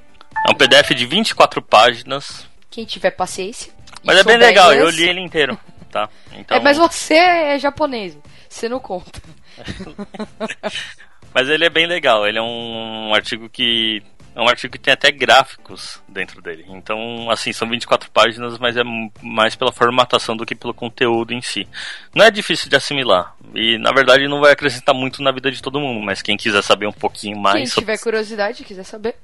É 0.49 0.51
um 0.51 0.55
PDF 0.55 0.91
de 0.95 1.07
24 1.07 1.61
páginas. 1.61 2.50
Quem 2.71 2.85
tiver 2.85 3.11
paciência. 3.11 3.73
Mas 4.05 4.19
é 4.19 4.25
bem 4.25 4.37
legal, 4.39 4.73
eu 4.73 4.89
li 4.89 5.09
ele 5.09 5.21
inteiro, 5.21 5.59
tá? 5.91 6.09
Então, 6.33 6.57
É, 6.57 6.61
mas 6.61 6.77
você 6.79 7.15
é 7.15 7.59
japonês. 7.59 8.17
Você 8.49 8.69
não 8.69 8.81
conta. 8.81 9.21
mas 11.35 11.49
ele 11.49 11.65
é 11.65 11.71
bem 11.71 11.87
legal, 11.87 12.27
ele 12.27 12.39
é 12.39 12.43
um 12.43 13.13
artigo 13.15 13.49
que. 13.49 14.03
É 14.33 14.41
um 14.41 14.49
artigo 14.49 14.73
que 14.73 14.79
tem 14.79 14.95
até 14.95 15.11
gráficos 15.11 16.01
dentro 16.09 16.41
dele. 16.41 16.65
Então, 16.69 17.29
assim, 17.31 17.53
são 17.53 17.69
24 17.69 18.09
páginas, 18.13 18.59
mas 18.61 18.77
é 18.77 18.83
mais 19.21 19.57
pela 19.57 19.73
formatação 19.73 20.37
do 20.37 20.47
que 20.47 20.55
pelo 20.55 20.73
conteúdo 20.73 21.33
em 21.35 21.43
si. 21.43 21.67
Não 22.15 22.25
é 22.25 22.31
difícil 22.31 22.71
de 22.71 22.77
assimilar. 22.77 23.35
E, 23.57 23.77
na 23.79 23.91
verdade, 23.91 24.29
não 24.29 24.41
vai 24.41 24.53
acrescentar 24.53 24.95
muito 24.95 25.21
na 25.21 25.33
vida 25.33 25.51
de 25.51 25.61
todo 25.61 25.81
mundo. 25.81 26.01
Mas 26.01 26.23
quem 26.23 26.37
quiser 26.37 26.63
saber 26.63 26.87
um 26.87 26.93
pouquinho 26.93 27.37
mais. 27.41 27.57
Quem 27.57 27.67
sobre- 27.67 27.81
tiver 27.93 27.99
curiosidade, 27.99 28.63
quiser 28.65 28.85
saber, 28.85 29.17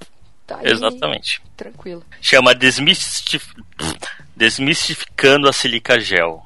tá 0.47 0.59
aí. 0.59 0.71
Exatamente. 0.71 1.43
Tranquilo. 1.57 2.05
Chama 2.21 2.55
Desmistif... 2.55 3.53
Desmistificando 4.37 5.49
a 5.49 5.53
Silica 5.53 5.99
Gel. 5.99 6.43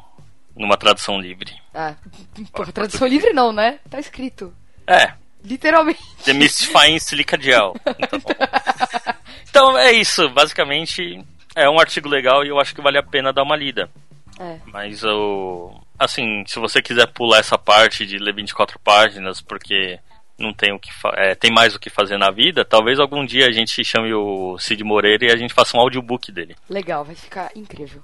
Numa 0.57 0.76
tradução 0.76 1.21
livre. 1.21 1.52
Ah, 1.75 1.95
porra, 2.52 2.73
tradução 2.73 3.07
livre 3.07 3.33
não, 3.33 3.52
né? 3.52 3.78
Tá 3.88 3.99
escrito. 3.99 4.54
É, 4.87 5.12
Literalmente. 5.45 6.00
Demystifying 6.25 6.99
Silica 6.99 7.40
Gel. 7.40 7.75
Então, 7.99 9.73
então 9.73 9.78
é 9.78 9.92
isso, 9.92 10.28
basicamente 10.30 11.25
é 11.54 11.69
um 11.69 11.80
artigo 11.80 12.09
legal 12.09 12.45
e 12.45 12.49
eu 12.49 12.61
acho 12.61 12.75
que 12.75 12.80
vale 12.80 12.99
a 12.99 13.02
pena 13.02 13.33
dar 13.33 13.42
uma 13.42 13.57
lida. 13.57 13.90
É. 14.38 14.59
Mas 14.66 15.02
o. 15.04 15.75
Assim, 15.99 16.45
se 16.47 16.59
você 16.59 16.80
quiser 16.80 17.07
pular 17.09 17.38
essa 17.38 17.59
parte 17.59 18.07
de 18.07 18.16
ler 18.16 18.35
24 18.35 18.78
páginas, 18.78 19.40
porque 19.40 19.99
não 20.40 20.52
tem 20.52 20.73
o 20.73 20.78
que 20.78 20.90
é, 21.16 21.35
tem 21.35 21.52
mais 21.52 21.75
o 21.75 21.78
que 21.78 21.90
fazer 21.90 22.16
na 22.18 22.30
vida, 22.30 22.64
talvez 22.64 22.99
algum 22.99 23.25
dia 23.25 23.47
a 23.47 23.52
gente 23.52 23.85
chame 23.85 24.12
o 24.12 24.59
Cid 24.59 24.82
Moreira 24.82 25.26
e 25.26 25.30
a 25.30 25.37
gente 25.37 25.54
faça 25.54 25.76
um 25.76 25.80
audiobook 25.80 26.32
dele. 26.32 26.56
Legal, 26.68 27.04
vai 27.04 27.14
ficar 27.14 27.50
incrível. 27.54 28.02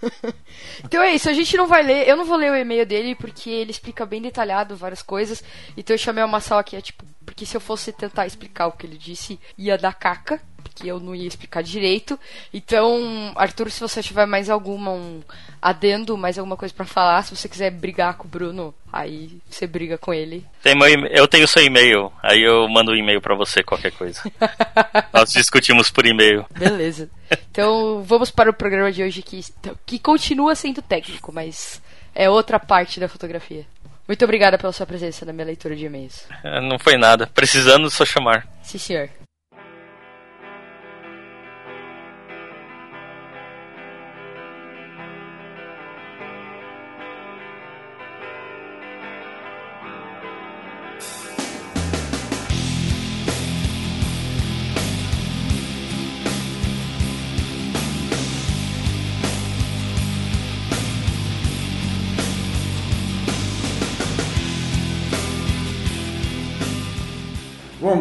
então 0.84 1.02
é 1.02 1.14
isso, 1.14 1.30
a 1.30 1.32
gente 1.32 1.56
não 1.56 1.66
vai 1.66 1.82
ler, 1.82 2.08
eu 2.08 2.16
não 2.16 2.24
vou 2.24 2.36
ler 2.36 2.52
o 2.52 2.56
e-mail 2.56 2.84
dele 2.84 3.14
porque 3.14 3.50
ele 3.50 3.70
explica 3.70 4.04
bem 4.04 4.20
detalhado 4.20 4.76
várias 4.76 5.02
coisas. 5.02 5.42
Então 5.76 5.94
eu 5.94 5.98
chamei 5.98 6.24
o 6.24 6.28
Massal 6.28 6.58
aqui, 6.58 6.76
é 6.76 6.80
tipo, 6.80 7.04
porque 7.24 7.46
se 7.46 7.56
eu 7.56 7.60
fosse 7.60 7.92
tentar 7.92 8.26
explicar 8.26 8.66
o 8.66 8.72
que 8.72 8.86
ele 8.86 8.98
disse, 8.98 9.38
ia 9.56 9.78
dar 9.78 9.94
caca, 9.94 10.40
porque 10.62 10.90
eu 10.90 10.98
não 10.98 11.14
ia 11.14 11.26
explicar 11.26 11.62
direito. 11.62 12.18
Então, 12.52 13.32
Arthur, 13.36 13.70
se 13.70 13.80
você 13.80 14.02
tiver 14.02 14.26
mais 14.26 14.48
alguma 14.48 14.90
um 14.90 15.22
adendo, 15.60 16.16
mais 16.16 16.38
alguma 16.38 16.56
coisa 16.56 16.74
pra 16.74 16.84
falar, 16.84 17.22
se 17.22 17.36
você 17.36 17.48
quiser 17.48 17.70
brigar 17.70 18.16
com 18.16 18.26
o 18.26 18.30
Bruno, 18.30 18.74
aí 18.92 19.38
você 19.48 19.66
briga 19.66 19.96
com 19.96 20.12
ele. 20.12 20.44
Tem 20.62 20.74
meu 20.74 20.88
eu 21.06 21.28
tenho 21.28 21.46
seu 21.46 21.62
e-mail, 21.62 22.12
aí 22.22 22.42
eu 22.42 22.68
mando 22.68 22.92
um 22.92 22.96
e-mail 22.96 23.20
pra 23.20 23.36
você 23.36 23.62
qualquer 23.62 23.92
coisa. 23.92 24.20
Nós 25.12 25.32
discutimos 25.32 25.90
por 25.90 26.06
e-mail. 26.06 26.44
Beleza. 26.50 27.08
Então 27.50 28.02
vamos 28.02 28.30
para 28.30 28.50
o 28.50 28.54
programa 28.54 28.90
de 28.90 29.02
hoje 29.02 29.22
que, 29.22 29.40
que 29.86 29.98
continua 29.98 30.54
sendo 30.54 30.82
técnico, 30.82 31.32
mas 31.32 31.80
é 32.14 32.28
outra 32.28 32.58
parte 32.58 32.98
da 32.98 33.08
fotografia. 33.08 33.66
Muito 34.06 34.24
obrigada 34.24 34.58
pela 34.58 34.72
sua 34.72 34.86
presença 34.86 35.24
na 35.24 35.32
minha 35.32 35.46
leitura 35.46 35.76
de 35.76 35.86
e-mails. 35.86 36.26
Não 36.68 36.78
foi 36.78 36.96
nada. 36.96 37.26
Precisando, 37.26 37.90
só 37.90 38.04
chamar. 38.04 38.46
Sim, 38.62 38.78
senhor. 38.78 39.10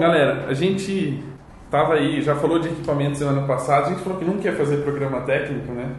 Galera, 0.01 0.45
a 0.47 0.53
gente 0.53 1.23
tava 1.69 1.93
aí, 1.93 2.21
já 2.21 2.35
falou 2.35 2.59
de 2.59 2.67
equipamento 2.67 3.17
semana 3.17 3.41
passada, 3.47 3.87
a 3.87 3.89
gente 3.89 4.01
falou 4.01 4.19
que 4.19 4.25
não 4.25 4.37
quer 4.37 4.53
fazer 4.55 4.77
programa 4.77 5.21
técnico, 5.21 5.71
né? 5.71 5.89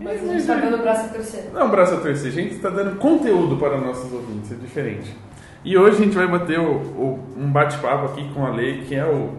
Mas 0.00 0.28
a 0.28 0.32
gente 0.32 0.46
tá 0.46 0.54
dando 0.56 0.74
o 0.76 0.82
braço 0.82 1.04
a 1.06 1.08
torcer. 1.08 1.50
Não, 1.54 1.70
braço 1.70 1.94
a 1.94 1.96
torcer, 1.98 2.28
a 2.28 2.34
gente 2.34 2.54
está 2.54 2.68
dando 2.68 2.96
conteúdo 2.98 3.56
para 3.56 3.78
nossos 3.78 4.12
ouvintes, 4.12 4.50
é 4.50 4.56
diferente. 4.56 5.16
E 5.64 5.78
hoje 5.78 5.96
a 6.02 6.04
gente 6.04 6.16
vai 6.16 6.26
bater 6.26 6.58
o- 6.58 6.72
o- 6.76 7.20
um 7.38 7.50
bate-papo 7.50 8.06
aqui 8.06 8.28
com 8.34 8.44
a 8.44 8.50
Lei, 8.50 8.82
que 8.82 8.94
é 8.96 9.04
o, 9.06 9.30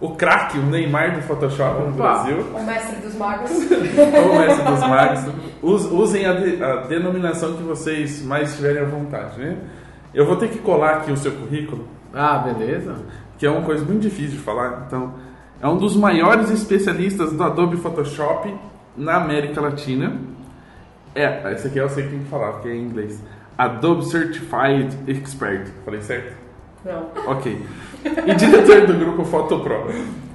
o 0.00 0.10
craque, 0.14 0.56
o 0.56 0.62
Neymar 0.62 1.16
do 1.16 1.22
Photoshop 1.22 1.82
no. 1.82 1.92
Brasil, 1.92 2.38
O 2.54 2.62
mestre 2.62 2.96
dos 3.02 3.14
magos. 3.16 3.50
ou 3.58 4.38
mestre 4.38 4.64
dos 4.64 4.80
magos. 4.80 5.20
Us- 5.60 5.90
Usem 5.90 6.24
a, 6.26 6.32
de- 6.34 6.62
a 6.62 6.76
denominação 6.86 7.54
que 7.54 7.62
vocês 7.64 8.22
mais 8.22 8.54
tiverem 8.54 8.82
à 8.82 8.84
vontade, 8.84 9.38
né? 9.40 9.56
Eu 10.14 10.24
vou 10.24 10.36
ter 10.36 10.48
que 10.48 10.58
colar 10.58 10.98
aqui 10.98 11.10
o 11.12 11.16
seu 11.16 11.32
currículo, 11.32 11.86
Ah, 12.14 12.38
beleza. 12.38 12.94
Que 13.38 13.46
é 13.46 13.50
uma 13.50 13.62
coisa 13.62 13.84
muito 13.84 14.00
difícil 14.02 14.32
de 14.38 14.42
falar. 14.44 14.84
Então, 14.86 15.14
é 15.62 15.66
um 15.68 15.76
dos 15.76 15.96
maiores 15.96 16.50
especialistas 16.50 17.32
do 17.32 17.42
Adobe 17.42 17.76
Photoshop 17.76 18.54
na 18.96 19.16
América 19.16 19.60
Latina. 19.60 20.16
É, 21.14 21.52
esse 21.52 21.68
aqui 21.68 21.78
eu 21.78 21.88
sei 21.88 22.04
que 22.04 22.10
tem 22.10 22.18
que 22.20 22.28
falar, 22.28 22.52
porque 22.52 22.68
é 22.68 22.74
em 22.74 22.82
inglês. 22.84 23.22
Adobe 23.56 24.04
Certified 24.08 24.96
Expert. 25.08 25.68
Falei 25.84 26.00
certo? 26.02 26.32
Não. 26.84 27.08
Ok. 27.26 27.60
E 28.04 28.34
diretor 28.34 28.86
do 28.86 28.94
grupo 28.94 29.24
Photopro. 29.24 29.86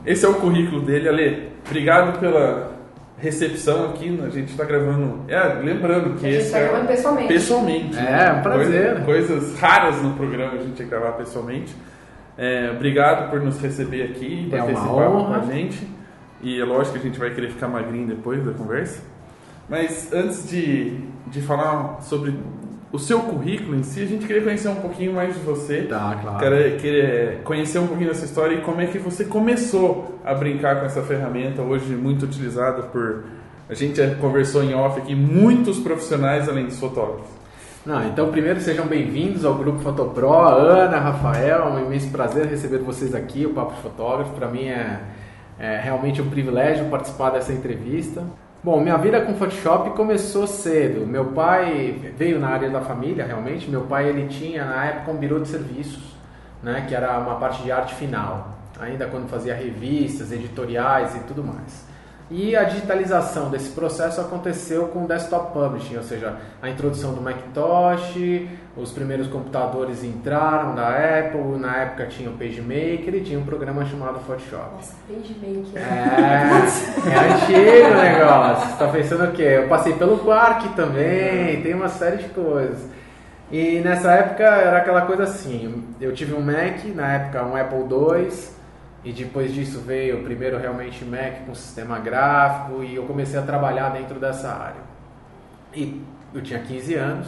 Esse 0.05 0.25
é 0.25 0.29
o 0.29 0.33
currículo 0.35 0.81
dele, 0.81 1.07
Ale. 1.07 1.49
Obrigado 1.65 2.19
pela 2.19 2.73
recepção 3.17 3.85
aqui. 3.91 4.19
A 4.25 4.29
gente 4.29 4.49
está 4.51 4.65
gravando. 4.65 5.21
É, 5.29 5.39
lembrando 5.63 6.19
que 6.19 6.25
A 6.27 6.31
gente 6.31 6.41
esse 6.41 6.51
tá 6.51 6.57
é 6.59 6.67
gravando 6.67 6.87
pessoalmente. 6.87 7.27
pessoalmente. 7.29 7.97
É, 7.97 8.01
né? 8.01 8.33
um 8.33 8.41
prazer. 8.41 9.03
Coisa- 9.05 9.05
coisas 9.05 9.59
raras 9.59 10.01
no 10.01 10.13
programa 10.15 10.53
a 10.55 10.57
gente 10.57 10.81
ia 10.81 10.87
gravar 10.89 11.13
pessoalmente. 11.13 11.73
É, 12.37 12.71
obrigado 12.71 13.29
por 13.29 13.41
nos 13.41 13.59
receber 13.61 14.03
aqui, 14.03 14.49
É 14.51 14.57
bater 14.57 14.75
uma 14.75 14.79
esse 14.79 14.87
papo 14.87 15.25
com 15.25 15.33
a 15.33 15.39
gente. 15.41 15.87
E 16.41 16.59
é 16.59 16.65
lógico 16.65 16.93
que 16.93 16.99
a 16.99 17.09
gente 17.09 17.19
vai 17.19 17.33
querer 17.33 17.49
ficar 17.49 17.67
magrinho 17.67 18.07
depois 18.07 18.43
da 18.43 18.51
conversa. 18.51 19.01
Mas 19.69 20.11
antes 20.11 20.49
de, 20.49 20.99
de 21.27 21.41
falar 21.41 22.01
sobre 22.01 22.37
o 22.91 22.99
seu 22.99 23.21
currículo 23.21 23.75
em 23.75 23.81
si, 23.83 24.01
a 24.01 24.05
gente 24.05 24.27
queria 24.27 24.43
conhecer 24.43 24.67
um 24.67 24.75
pouquinho 24.75 25.13
mais 25.13 25.33
de 25.33 25.39
você. 25.39 25.83
Tá, 25.83 26.19
claro. 26.21 26.39
Queria, 26.39 26.77
queria 26.77 27.41
conhecer 27.43 27.79
um 27.79 27.87
pouquinho 27.87 28.09
dessa 28.09 28.25
história 28.25 28.55
e 28.55 28.61
como 28.61 28.81
é 28.81 28.85
que 28.85 28.99
você 28.99 29.25
começou 29.25 30.19
a 30.23 30.33
brincar 30.33 30.79
com 30.79 30.85
essa 30.85 31.01
ferramenta, 31.01 31.61
hoje 31.61 31.95
muito 31.95 32.25
utilizada 32.25 32.83
por. 32.83 33.23
A 33.69 33.73
gente 33.73 33.99
conversou 34.19 34.63
em 34.63 34.75
off 34.75 34.99
aqui, 34.99 35.15
muitos 35.15 35.79
profissionais 35.79 36.47
além 36.49 36.65
dos 36.65 36.79
fotógrafos. 36.79 37.42
Não, 37.85 38.07
então 38.07 38.31
primeiro 38.31 38.61
sejam 38.61 38.87
bem-vindos 38.87 39.43
ao 39.43 39.55
Grupo 39.55 39.79
Fotopro, 39.79 40.31
Ana, 40.31 40.99
Rafael, 40.99 41.63
é 41.63 41.65
um 41.65 41.85
imenso 41.85 42.09
prazer 42.11 42.45
receber 42.45 42.77
vocês 42.77 43.13
aqui, 43.13 43.45
o 43.45 43.53
Papo 43.53 43.73
Fotógrafo, 43.81 44.31
para 44.35 44.47
mim 44.47 44.67
é, 44.67 45.01
é 45.59 45.81
realmente 45.81 46.21
um 46.21 46.29
privilégio 46.29 46.85
participar 46.85 47.31
dessa 47.31 47.51
entrevista. 47.51 48.23
Bom, 48.63 48.79
minha 48.79 48.95
vida 48.95 49.19
com 49.19 49.35
Photoshop 49.35 49.89
começou 49.97 50.47
cedo, 50.47 51.05
meu 51.05 51.25
pai 51.33 52.13
veio 52.17 52.39
na 52.39 52.51
área 52.51 52.69
da 52.69 52.79
família 52.79 53.25
realmente, 53.25 53.69
meu 53.69 53.81
pai 53.81 54.07
ele 54.07 54.29
tinha 54.29 54.63
na 54.63 54.85
época 54.85 55.11
um 55.11 55.17
birô 55.17 55.39
de 55.39 55.49
serviços, 55.49 56.15
né, 56.63 56.85
que 56.87 56.95
era 56.95 57.19
uma 57.19 57.35
parte 57.35 57.63
de 57.63 57.69
arte 57.69 57.95
final, 57.95 58.59
ainda 58.79 59.07
quando 59.07 59.27
fazia 59.27 59.53
revistas, 59.53 60.31
editoriais 60.31 61.17
e 61.17 61.19
tudo 61.27 61.43
mais. 61.43 61.85
E 62.35 62.55
a 62.55 62.63
digitalização 62.63 63.51
desse 63.51 63.69
processo 63.69 64.19
aconteceu 64.19 64.87
com 64.87 65.03
o 65.03 65.07
desktop 65.07 65.53
publishing, 65.53 65.97
ou 65.97 66.01
seja, 66.01 66.35
a 66.59 66.67
introdução 66.67 67.13
do 67.13 67.21
Macintosh, 67.21 68.47
os 68.75 68.91
primeiros 68.91 69.27
computadores 69.27 70.03
entraram 70.03 70.73
da 70.73 70.89
Apple, 70.89 71.59
na 71.59 71.77
época 71.77 72.07
tinha 72.07 72.31
o 72.31 72.33
PageMaker 72.33 73.13
e 73.13 73.21
tinha 73.21 73.37
um 73.37 73.45
programa 73.45 73.85
chamado 73.85 74.19
Photoshop. 74.21 74.77
Nossa, 74.77 74.95
PageMaker. 75.07 75.79
É, 75.79 77.13
é 77.13 77.33
antigo 77.33 77.91
o 77.91 78.01
negócio. 78.01 78.67
Você 78.67 78.77
tá 78.77 78.87
pensando 78.87 79.23
o 79.25 79.31
quê? 79.31 79.43
Eu 79.43 79.67
passei 79.67 79.93
pelo 79.93 80.17
Quark 80.17 80.69
também, 80.69 81.61
tem 81.61 81.75
uma 81.75 81.89
série 81.89 82.17
de 82.17 82.29
coisas. 82.29 82.89
E 83.51 83.79
nessa 83.81 84.11
época 84.11 84.43
era 84.43 84.79
aquela 84.79 85.01
coisa 85.01 85.21
assim, 85.21 85.83
eu 86.01 86.11
tive 86.11 86.33
um 86.33 86.41
Mac, 86.41 86.83
na 86.95 87.13
época 87.13 87.45
um 87.45 87.55
Apple 87.55 87.81
II, 87.81 88.31
e 89.03 89.11
depois 89.11 89.53
disso 89.53 89.81
veio 89.81 90.19
o 90.19 90.23
primeiro 90.23 90.57
realmente 90.57 91.03
Mac 91.03 91.45
com 91.45 91.53
sistema 91.53 91.99
gráfico 91.99 92.83
e 92.83 92.95
eu 92.95 93.03
comecei 93.03 93.37
a 93.37 93.43
trabalhar 93.43 93.89
dentro 93.89 94.19
dessa 94.19 94.49
área. 94.49 94.81
E 95.75 96.01
eu 96.33 96.41
tinha 96.41 96.59
15 96.59 96.95
anos, 96.95 97.27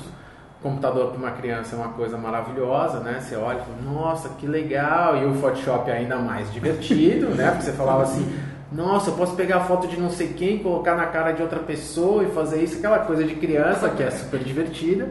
computador 0.61 1.09
para 1.09 1.17
uma 1.17 1.31
criança 1.31 1.75
é 1.75 1.79
uma 1.79 1.89
coisa 1.89 2.17
maravilhosa, 2.17 2.99
né? 2.99 3.19
Você 3.19 3.35
olha 3.35 3.59
e 3.59 3.61
fala, 3.61 3.77
nossa, 3.83 4.29
que 4.29 4.47
legal, 4.47 5.17
e 5.17 5.25
o 5.25 5.33
Photoshop 5.35 5.89
é 5.89 5.97
ainda 5.97 6.17
mais 6.17 6.51
divertido, 6.51 7.27
né? 7.29 7.51
Porque 7.51 7.65
você 7.65 7.73
falava 7.73 8.03
assim, 8.03 8.25
nossa, 8.71 9.09
eu 9.09 9.15
posso 9.15 9.35
pegar 9.35 9.57
a 9.57 9.61
foto 9.61 9.87
de 9.87 9.99
não 9.99 10.09
sei 10.09 10.29
quem, 10.29 10.59
colocar 10.59 10.95
na 10.95 11.05
cara 11.05 11.33
de 11.33 11.41
outra 11.41 11.59
pessoa 11.59 12.23
e 12.23 12.31
fazer 12.31 12.63
isso, 12.63 12.77
aquela 12.77 12.99
coisa 12.99 13.23
de 13.23 13.35
criança 13.35 13.89
que 13.89 14.01
é 14.01 14.09
super 14.09 14.39
divertida. 14.39 15.09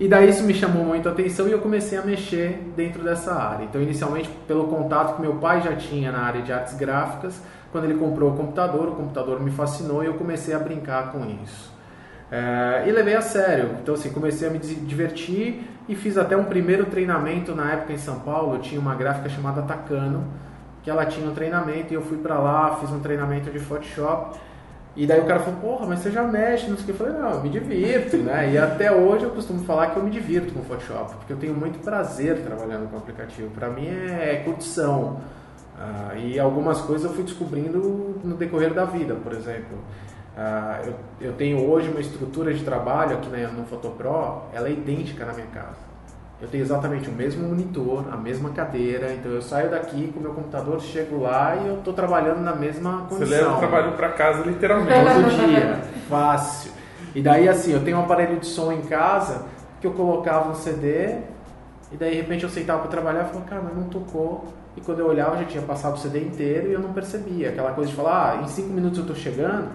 E 0.00 0.06
daí 0.06 0.28
isso 0.28 0.44
me 0.44 0.54
chamou 0.54 0.84
muito 0.84 1.08
a 1.08 1.12
atenção 1.12 1.48
e 1.48 1.52
eu 1.52 1.58
comecei 1.58 1.98
a 1.98 2.02
mexer 2.02 2.72
dentro 2.76 3.02
dessa 3.02 3.34
área. 3.34 3.64
Então, 3.64 3.82
inicialmente, 3.82 4.30
pelo 4.46 4.68
contato 4.68 5.16
que 5.16 5.20
meu 5.20 5.34
pai 5.34 5.60
já 5.60 5.74
tinha 5.74 6.12
na 6.12 6.20
área 6.20 6.40
de 6.40 6.52
artes 6.52 6.74
gráficas, 6.74 7.42
quando 7.72 7.84
ele 7.84 7.94
comprou 7.94 8.32
o 8.32 8.36
computador, 8.36 8.88
o 8.88 8.92
computador 8.92 9.40
me 9.40 9.50
fascinou 9.50 10.04
e 10.04 10.06
eu 10.06 10.14
comecei 10.14 10.54
a 10.54 10.58
brincar 10.58 11.10
com 11.10 11.26
isso. 11.42 11.76
É, 12.30 12.84
e 12.86 12.92
levei 12.92 13.16
a 13.16 13.20
sério. 13.20 13.70
Então, 13.82 13.94
assim, 13.94 14.10
comecei 14.10 14.46
a 14.46 14.50
me 14.52 14.58
divertir 14.58 15.68
e 15.88 15.96
fiz 15.96 16.16
até 16.16 16.36
um 16.36 16.44
primeiro 16.44 16.86
treinamento 16.86 17.52
na 17.52 17.72
época 17.72 17.92
em 17.92 17.98
São 17.98 18.20
Paulo. 18.20 18.58
Tinha 18.58 18.80
uma 18.80 18.94
gráfica 18.94 19.28
chamada 19.28 19.62
Takano, 19.62 20.24
que 20.84 20.90
ela 20.90 21.06
tinha 21.06 21.28
um 21.28 21.34
treinamento 21.34 21.92
e 21.92 21.96
eu 21.96 22.02
fui 22.02 22.18
para 22.18 22.38
lá, 22.38 22.76
fiz 22.76 22.90
um 22.90 23.00
treinamento 23.00 23.50
de 23.50 23.58
Photoshop. 23.58 24.38
E 24.98 25.06
daí 25.06 25.20
o 25.20 25.26
cara 25.26 25.38
falou, 25.38 25.60
porra, 25.60 25.86
mas 25.86 26.00
você 26.00 26.10
já 26.10 26.24
mexe, 26.24 26.68
não 26.68 26.76
sei 26.76 26.82
o 26.82 26.86
que. 26.86 26.90
Eu 26.90 26.96
falei, 26.96 27.12
não, 27.12 27.30
eu 27.34 27.40
me 27.40 27.48
divirto, 27.48 28.16
né? 28.16 28.50
E 28.52 28.58
até 28.58 28.90
hoje 28.90 29.22
eu 29.26 29.30
costumo 29.30 29.64
falar 29.64 29.92
que 29.92 29.96
eu 29.96 30.02
me 30.02 30.10
divirto 30.10 30.52
com 30.52 30.58
o 30.58 30.64
Photoshop, 30.64 31.14
porque 31.14 31.32
eu 31.32 31.36
tenho 31.36 31.54
muito 31.54 31.78
prazer 31.78 32.42
trabalhando 32.42 32.90
com 32.90 32.96
o 32.96 32.98
aplicativo. 32.98 33.48
Para 33.50 33.70
mim 33.70 33.86
é 33.86 34.42
curtição. 34.44 35.20
Ah, 35.78 36.16
e 36.16 36.36
algumas 36.36 36.80
coisas 36.80 37.08
eu 37.08 37.14
fui 37.14 37.22
descobrindo 37.22 38.18
no 38.24 38.34
decorrer 38.34 38.74
da 38.74 38.84
vida, 38.84 39.14
por 39.14 39.32
exemplo. 39.32 39.78
Ah, 40.36 40.80
eu, 40.84 40.94
eu 41.20 41.32
tenho 41.34 41.70
hoje 41.70 41.88
uma 41.88 42.00
estrutura 42.00 42.52
de 42.52 42.64
trabalho 42.64 43.18
aqui 43.18 43.28
no 43.56 43.66
Photopro, 43.66 44.42
ela 44.52 44.66
é 44.66 44.72
idêntica 44.72 45.24
na 45.24 45.32
minha 45.32 45.46
casa. 45.46 45.87
Eu 46.40 46.46
tenho 46.46 46.62
exatamente 46.62 47.08
o 47.08 47.12
mesmo 47.12 47.48
monitor, 47.48 48.04
a 48.12 48.16
mesma 48.16 48.50
cadeira, 48.50 49.12
então 49.12 49.32
eu 49.32 49.42
saio 49.42 49.70
daqui 49.70 50.12
com 50.12 50.20
o 50.20 50.22
meu 50.22 50.32
computador, 50.32 50.80
chego 50.80 51.20
lá 51.20 51.56
e 51.56 51.66
eu 51.66 51.78
estou 51.78 51.92
trabalhando 51.92 52.40
na 52.40 52.54
mesma 52.54 53.06
condição. 53.08 53.26
Você 53.26 53.34
leva 53.42 53.54
o 53.54 53.58
trabalho 53.58 53.92
para 53.92 54.10
casa, 54.10 54.44
literalmente. 54.44 54.92
Todo 54.92 55.48
dia, 55.48 55.80
fácil. 56.08 56.70
E 57.12 57.20
daí 57.20 57.48
assim, 57.48 57.72
eu 57.72 57.82
tenho 57.84 57.96
um 57.96 58.04
aparelho 58.04 58.38
de 58.38 58.46
som 58.46 58.70
em 58.70 58.82
casa 58.82 59.46
que 59.80 59.86
eu 59.86 59.92
colocava 59.92 60.50
um 60.50 60.54
CD 60.54 61.16
e 61.90 61.96
daí 61.96 62.10
de 62.10 62.16
repente 62.18 62.44
eu 62.44 62.50
sentava 62.50 62.80
para 62.80 62.90
trabalhar 62.90 63.24
e 63.24 63.28
falava, 63.28 63.44
cara, 63.46 63.62
mas 63.64 63.76
não 63.76 63.84
tocou. 63.84 64.44
E 64.76 64.80
quando 64.80 65.00
eu 65.00 65.08
olhava 65.08 65.36
já 65.38 65.44
tinha 65.44 65.62
passado 65.62 65.94
o 65.94 65.98
CD 65.98 66.20
inteiro 66.20 66.68
e 66.68 66.72
eu 66.72 66.78
não 66.78 66.92
percebia. 66.92 67.48
Aquela 67.48 67.72
coisa 67.72 67.90
de 67.90 67.96
falar, 67.96 68.38
ah, 68.38 68.42
em 68.42 68.46
cinco 68.46 68.68
minutos 68.68 68.98
eu 68.98 69.02
estou 69.02 69.16
chegando, 69.16 69.70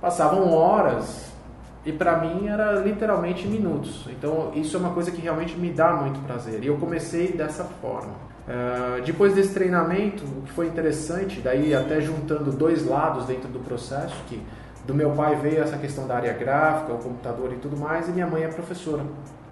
passavam 0.00 0.52
horas, 0.52 1.32
e 1.86 1.92
para 1.92 2.18
mim 2.18 2.48
era 2.48 2.72
literalmente 2.72 3.46
minutos. 3.46 4.04
Então 4.10 4.50
isso 4.56 4.76
é 4.76 4.80
uma 4.80 4.90
coisa 4.90 5.12
que 5.12 5.22
realmente 5.22 5.56
me 5.56 5.70
dá 5.70 5.92
muito 5.92 6.18
prazer. 6.26 6.62
E 6.64 6.66
eu 6.66 6.76
comecei 6.76 7.28
dessa 7.32 7.62
forma. 7.62 8.12
Uh, 8.46 9.02
depois 9.04 9.34
desse 9.34 9.54
treinamento, 9.54 10.24
o 10.24 10.42
que 10.42 10.52
foi 10.52 10.66
interessante, 10.66 11.40
daí 11.40 11.74
até 11.74 12.00
juntando 12.00 12.50
dois 12.50 12.84
lados 12.84 13.26
dentro 13.26 13.48
do 13.48 13.60
processo, 13.60 14.16
que 14.28 14.42
do 14.84 14.94
meu 14.94 15.12
pai 15.12 15.36
veio 15.36 15.62
essa 15.62 15.76
questão 15.76 16.06
da 16.08 16.16
área 16.16 16.32
gráfica, 16.32 16.92
o 16.92 16.98
computador 16.98 17.52
e 17.52 17.56
tudo 17.56 17.76
mais, 17.76 18.08
e 18.08 18.12
minha 18.12 18.26
mãe 18.26 18.42
é 18.42 18.48
professora. 18.48 19.04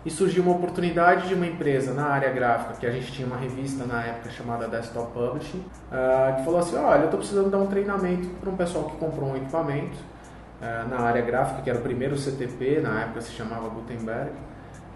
E 0.05 0.11
surgiu 0.11 0.43
uma 0.43 0.53
oportunidade 0.53 1.29
de 1.29 1.35
uma 1.35 1.47
empresa 1.47 1.93
na 1.95 2.07
área 2.07 2.31
gráfica, 2.31 2.75
que 2.75 2.87
a 2.87 2.91
gente 2.91 3.11
tinha 3.11 3.27
uma 3.27 3.37
revista 3.37 3.85
na 3.85 4.03
época 4.03 4.31
chamada 4.31 4.69
Desktop 4.69 5.13
Publishing, 5.13 5.59
uh, 5.59 6.37
que 6.37 6.45
falou 6.45 6.61
assim: 6.61 6.77
Olha, 6.77 7.01
eu 7.01 7.05
estou 7.05 7.19
precisando 7.19 7.49
dar 7.51 7.59
um 7.59 7.67
treinamento 7.67 8.29
para 8.41 8.51
um 8.51 8.57
pessoal 8.57 8.85
que 8.87 8.97
comprou 8.97 9.31
um 9.31 9.37
equipamento 9.37 10.14
na 10.61 11.01
área 11.01 11.23
gráfica, 11.23 11.63
que 11.63 11.69
era 11.71 11.79
o 11.79 11.83
primeiro 11.83 12.17
CTP, 12.17 12.81
na 12.83 13.03
época 13.03 13.21
se 13.21 13.33
chamava 13.33 13.69
Gutenberg. 13.69 14.31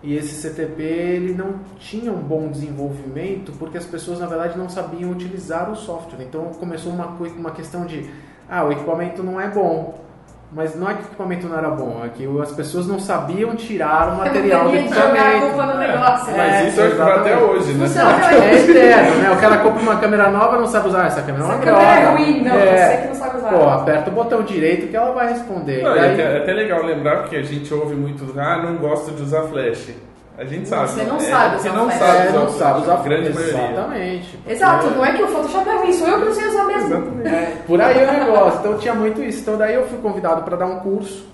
E 0.03 0.17
esse 0.17 0.35
CTP 0.41 0.83
ele 0.83 1.35
não 1.35 1.55
tinha 1.79 2.12
um 2.12 2.21
bom 2.23 2.49
desenvolvimento 2.49 3.50
porque 3.59 3.77
as 3.77 3.85
pessoas 3.85 4.21
na 4.21 4.27
verdade 4.27 4.57
não 4.57 4.69
sabiam 4.69 5.11
utilizar 5.11 5.69
o 5.71 5.75
software. 5.77 6.23
Então 6.23 6.45
começou 6.61 6.93
uma, 6.93 7.07
uma 7.37 7.50
questão 7.50 7.85
de 7.85 8.09
ah, 8.49 8.65
o 8.65 8.73
equipamento 8.73 9.23
não 9.23 9.41
é 9.41 9.49
bom. 9.49 10.06
Mas 10.50 10.75
não 10.75 10.89
é 10.89 10.95
que 10.95 11.02
o 11.02 11.04
equipamento 11.04 11.47
não 11.47 11.59
era 11.59 11.69
bom, 11.69 12.00
é 12.02 12.09
que 12.09 12.26
as 12.41 12.52
pessoas 12.52 12.87
não 12.87 12.99
sabiam 12.99 13.54
tirar 13.54 14.15
o 14.15 14.17
material 14.17 14.65
do 14.71 14.75
equipamento. 14.76 15.56
no 15.59 15.78
negócio. 15.78 16.32
Mas 16.35 16.54
É, 16.54 16.69
isso 16.69 16.80
é 16.80 16.87
exatamente. 16.87 17.19
até 17.21 17.37
hoje, 17.39 17.73
né? 17.75 17.87
Funciona 17.87 18.17
até 18.17 18.35
É 18.39 18.54
eterno, 18.54 19.17
né? 19.23 19.30
O 19.32 19.37
cara 19.41 19.59
compra 19.59 19.82
uma 19.82 19.97
câmera 19.99 20.30
nova 20.30 20.56
não 20.59 20.67
sabe 20.67 20.89
usar 20.89 21.06
essa 21.06 21.21
câmera. 21.21 21.45
é 21.45 21.49
Essa 21.49 21.59
câmera 21.59 21.85
é 21.85 22.04
ruim, 22.13 22.45
não, 22.45 22.54
É. 22.54 22.76
você 22.97 23.02
que 23.02 23.09
não 23.09 23.15
sabe 23.17 23.27
usar. 23.56 23.65
Pô, 23.65 23.71
aperta 23.71 24.11
o 24.11 24.13
botão 24.13 24.43
direito 24.43 24.89
que 24.89 24.97
ela 24.97 25.13
vai 25.13 25.32
responder. 25.32 25.82
Não, 25.82 25.97
E 25.97 25.99
é, 25.99 26.13
até, 26.13 26.23
é 26.23 26.37
até 26.39 26.52
legal 26.52 26.82
lembrar 26.82 27.23
porque 27.23 27.37
a 27.37 27.43
gente 27.43 27.73
ouve 27.73 27.95
muito, 27.95 28.32
ah, 28.39 28.63
não 28.63 28.76
gosto 28.76 29.11
de 29.13 29.23
usar 29.23 29.43
flash. 29.45 29.91
A 30.37 30.45
gente 30.45 30.69
sabe. 30.69 30.89
Você 30.89 31.02
não 31.02 31.17
é, 31.17 31.21
sabe 31.21 31.56
usar 31.56 31.73
não 31.73 31.91
flash. 31.91 31.99
sabe 31.99 32.17
É, 32.17 32.28
usar, 32.28 32.39
não 32.39 32.49
sabe 32.50 32.80
usar 32.82 32.97
grande 33.02 33.34
maioria. 33.34 33.71
Exatamente. 33.71 34.39
Exato, 34.47 34.91
não 34.91 35.04
é 35.04 35.13
que 35.13 35.23
o 35.25 35.28
Photoshop 35.28 35.69
é 35.69 35.76
ruim, 35.78 35.93
sou 35.93 36.08
eu 36.08 36.19
que 36.21 36.25
não 36.26 36.32
sei 36.32 36.49
usar 36.49 36.65
mesmo. 36.65 36.87
Exatamente. 36.87 37.28
É, 37.28 37.56
por 37.67 37.80
aí 37.80 37.99
é 37.99 38.08
o 38.08 38.13
negócio. 38.25 38.61
Então 38.61 38.78
tinha 38.78 38.95
muito 38.95 39.21
isso. 39.21 39.41
Então 39.41 39.56
daí 39.56 39.75
eu 39.75 39.87
fui 39.89 39.99
convidado 39.99 40.43
para 40.43 40.56
dar 40.56 40.67
um 40.67 40.78
curso. 40.78 41.26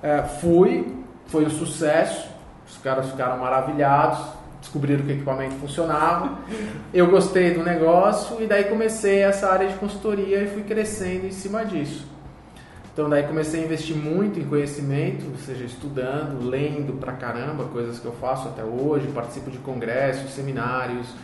É, 0.00 0.22
fui, 0.40 0.86
foi 1.26 1.46
um 1.46 1.50
sucesso. 1.50 2.28
Os 2.68 2.78
caras 2.78 3.10
ficaram 3.10 3.38
maravilhados, 3.38 4.20
descobriram 4.68 5.04
que 5.04 5.12
o 5.12 5.14
equipamento 5.14 5.54
funcionava. 5.56 6.38
Eu 6.92 7.10
gostei 7.10 7.54
do 7.54 7.62
negócio 7.62 8.40
e 8.42 8.46
daí 8.46 8.64
comecei 8.64 9.20
essa 9.20 9.50
área 9.50 9.66
de 9.66 9.74
consultoria 9.74 10.42
e 10.42 10.46
fui 10.48 10.62
crescendo 10.62 11.26
em 11.26 11.32
cima 11.32 11.64
disso. 11.64 12.06
Então 12.92 13.08
daí 13.08 13.22
comecei 13.22 13.62
a 13.62 13.64
investir 13.64 13.96
muito 13.96 14.38
em 14.38 14.44
conhecimento, 14.44 15.24
ou 15.30 15.38
seja, 15.38 15.64
estudando, 15.64 16.46
lendo 16.46 16.98
pra 16.98 17.12
caramba, 17.12 17.64
coisas 17.64 17.98
que 17.98 18.06
eu 18.06 18.12
faço 18.12 18.48
até 18.48 18.62
hoje, 18.62 19.06
participo 19.08 19.50
de 19.50 19.58
congressos, 19.58 20.32
seminários, 20.32 21.14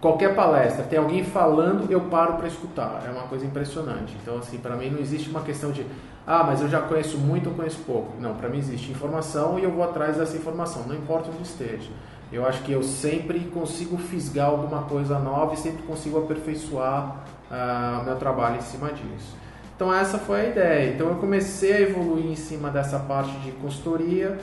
qualquer 0.00 0.34
palestra, 0.34 0.84
tem 0.84 0.98
alguém 0.98 1.24
falando, 1.24 1.90
eu 1.90 2.02
paro 2.02 2.34
para 2.34 2.46
escutar. 2.46 3.02
É 3.06 3.10
uma 3.10 3.26
coisa 3.26 3.44
impressionante. 3.44 4.16
Então 4.22 4.38
assim, 4.38 4.58
para 4.58 4.76
mim 4.76 4.88
não 4.88 5.00
existe 5.00 5.28
uma 5.28 5.42
questão 5.42 5.70
de 5.70 5.84
ah, 6.26 6.42
mas 6.42 6.60
eu 6.60 6.68
já 6.68 6.80
conheço 6.80 7.18
muito 7.18 7.50
ou 7.50 7.54
conheço 7.54 7.78
pouco. 7.86 8.20
Não, 8.20 8.34
para 8.34 8.48
mim 8.48 8.58
existe 8.58 8.90
informação 8.90 9.58
e 9.58 9.64
eu 9.64 9.70
vou 9.70 9.84
atrás 9.84 10.16
dessa 10.16 10.36
informação, 10.36 10.84
não 10.86 10.94
importa 10.94 11.30
onde 11.30 11.42
esteja. 11.42 11.90
Eu 12.32 12.46
acho 12.46 12.62
que 12.62 12.72
eu 12.72 12.82
sempre 12.82 13.40
consigo 13.40 13.96
fisgar 13.96 14.48
alguma 14.48 14.82
coisa 14.82 15.18
nova 15.18 15.54
e 15.54 15.56
sempre 15.56 15.82
consigo 15.84 16.18
aperfeiçoar 16.18 17.24
ah, 17.50 18.00
o 18.02 18.04
meu 18.04 18.16
trabalho 18.16 18.56
em 18.56 18.62
cima 18.62 18.92
disso. 18.92 19.36
Então 19.76 19.92
essa 19.92 20.18
foi 20.18 20.40
a 20.40 20.48
ideia. 20.48 20.94
Então 20.94 21.08
eu 21.08 21.16
comecei 21.16 21.72
a 21.72 21.80
evoluir 21.82 22.26
em 22.26 22.34
cima 22.34 22.70
dessa 22.70 22.98
parte 22.98 23.36
de 23.40 23.52
consultoria. 23.52 24.38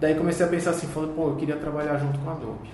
Daí 0.00 0.14
comecei 0.14 0.44
a 0.44 0.48
pensar 0.48 0.70
assim, 0.70 0.86
falando, 0.86 1.14
pô, 1.14 1.28
eu 1.28 1.36
queria 1.36 1.56
trabalhar 1.56 1.98
junto 1.98 2.18
com 2.18 2.30
a 2.30 2.32
Adobe. 2.32 2.70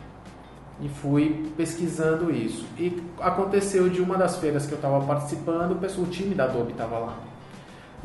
E 0.80 0.88
fui 0.88 1.52
pesquisando 1.56 2.30
isso. 2.30 2.66
E 2.78 3.02
aconteceu 3.20 3.88
de 3.88 4.00
uma 4.00 4.16
das 4.16 4.36
feiras 4.36 4.66
que 4.66 4.72
eu 4.72 4.76
estava 4.76 5.04
participando, 5.04 5.72
o 5.72 6.06
time 6.06 6.34
da 6.34 6.44
Adobe 6.44 6.72
estava 6.72 6.98
lá. 6.98 7.16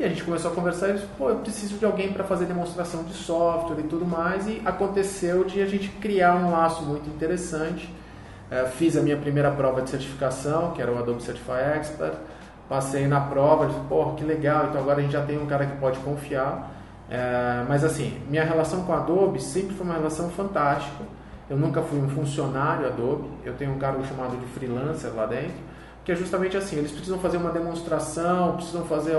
E 0.02 0.04
a 0.04 0.08
gente 0.08 0.24
começou 0.24 0.50
a 0.50 0.54
conversar 0.56 0.88
e 0.88 0.94
disse, 0.94 1.06
pô, 1.16 1.28
eu 1.28 1.36
preciso 1.36 1.78
de 1.78 1.84
alguém 1.84 2.12
para 2.12 2.24
fazer 2.24 2.46
demonstração 2.46 3.04
de 3.04 3.14
software 3.14 3.78
e 3.78 3.84
tudo 3.84 4.04
mais. 4.04 4.48
E 4.48 4.60
aconteceu 4.64 5.44
de 5.44 5.62
a 5.62 5.66
gente 5.66 5.90
criar 5.90 6.34
um 6.34 6.50
laço 6.50 6.82
muito 6.82 7.08
interessante. 7.08 7.88
Eh, 8.50 8.64
fiz 8.76 8.96
a 8.96 9.00
minha 9.00 9.16
primeira 9.16 9.48
prova 9.52 9.80
de 9.80 9.90
certificação, 9.90 10.72
que 10.72 10.82
era 10.82 10.90
o 10.90 10.98
Adobe 10.98 11.22
Certify 11.22 11.76
Expert. 11.76 12.14
Passei 12.68 13.06
na 13.06 13.20
prova, 13.20 13.66
disse, 13.66 13.78
porra, 13.88 14.16
que 14.16 14.24
legal, 14.24 14.70
então 14.70 14.80
agora 14.80 14.98
a 14.98 15.02
gente 15.02 15.12
já 15.12 15.24
tem 15.24 15.38
um 15.38 15.46
cara 15.46 15.66
que 15.66 15.76
pode 15.76 16.00
confiar. 16.00 16.72
Eh, 17.08 17.64
mas 17.68 17.84
assim, 17.84 18.20
minha 18.28 18.42
relação 18.42 18.82
com 18.82 18.92
a 18.92 18.96
Adobe 18.96 19.40
sempre 19.40 19.72
foi 19.72 19.86
uma 19.86 19.94
relação 19.94 20.30
fantástica. 20.30 21.04
Eu 21.48 21.56
nunca 21.56 21.80
fui 21.80 22.00
um 22.00 22.08
funcionário 22.08 22.88
Adobe, 22.88 23.28
eu 23.44 23.54
tenho 23.54 23.70
um 23.70 23.78
cargo 23.78 24.04
chamado 24.04 24.36
de 24.36 24.46
freelancer 24.46 25.14
lá 25.14 25.26
dentro 25.26 25.71
que 26.04 26.10
é 26.10 26.16
justamente 26.16 26.56
assim, 26.56 26.76
eles 26.76 26.90
precisam 26.90 27.18
fazer 27.18 27.36
uma 27.36 27.50
demonstração, 27.50 28.56
precisam 28.56 28.84
fazer 28.84 29.16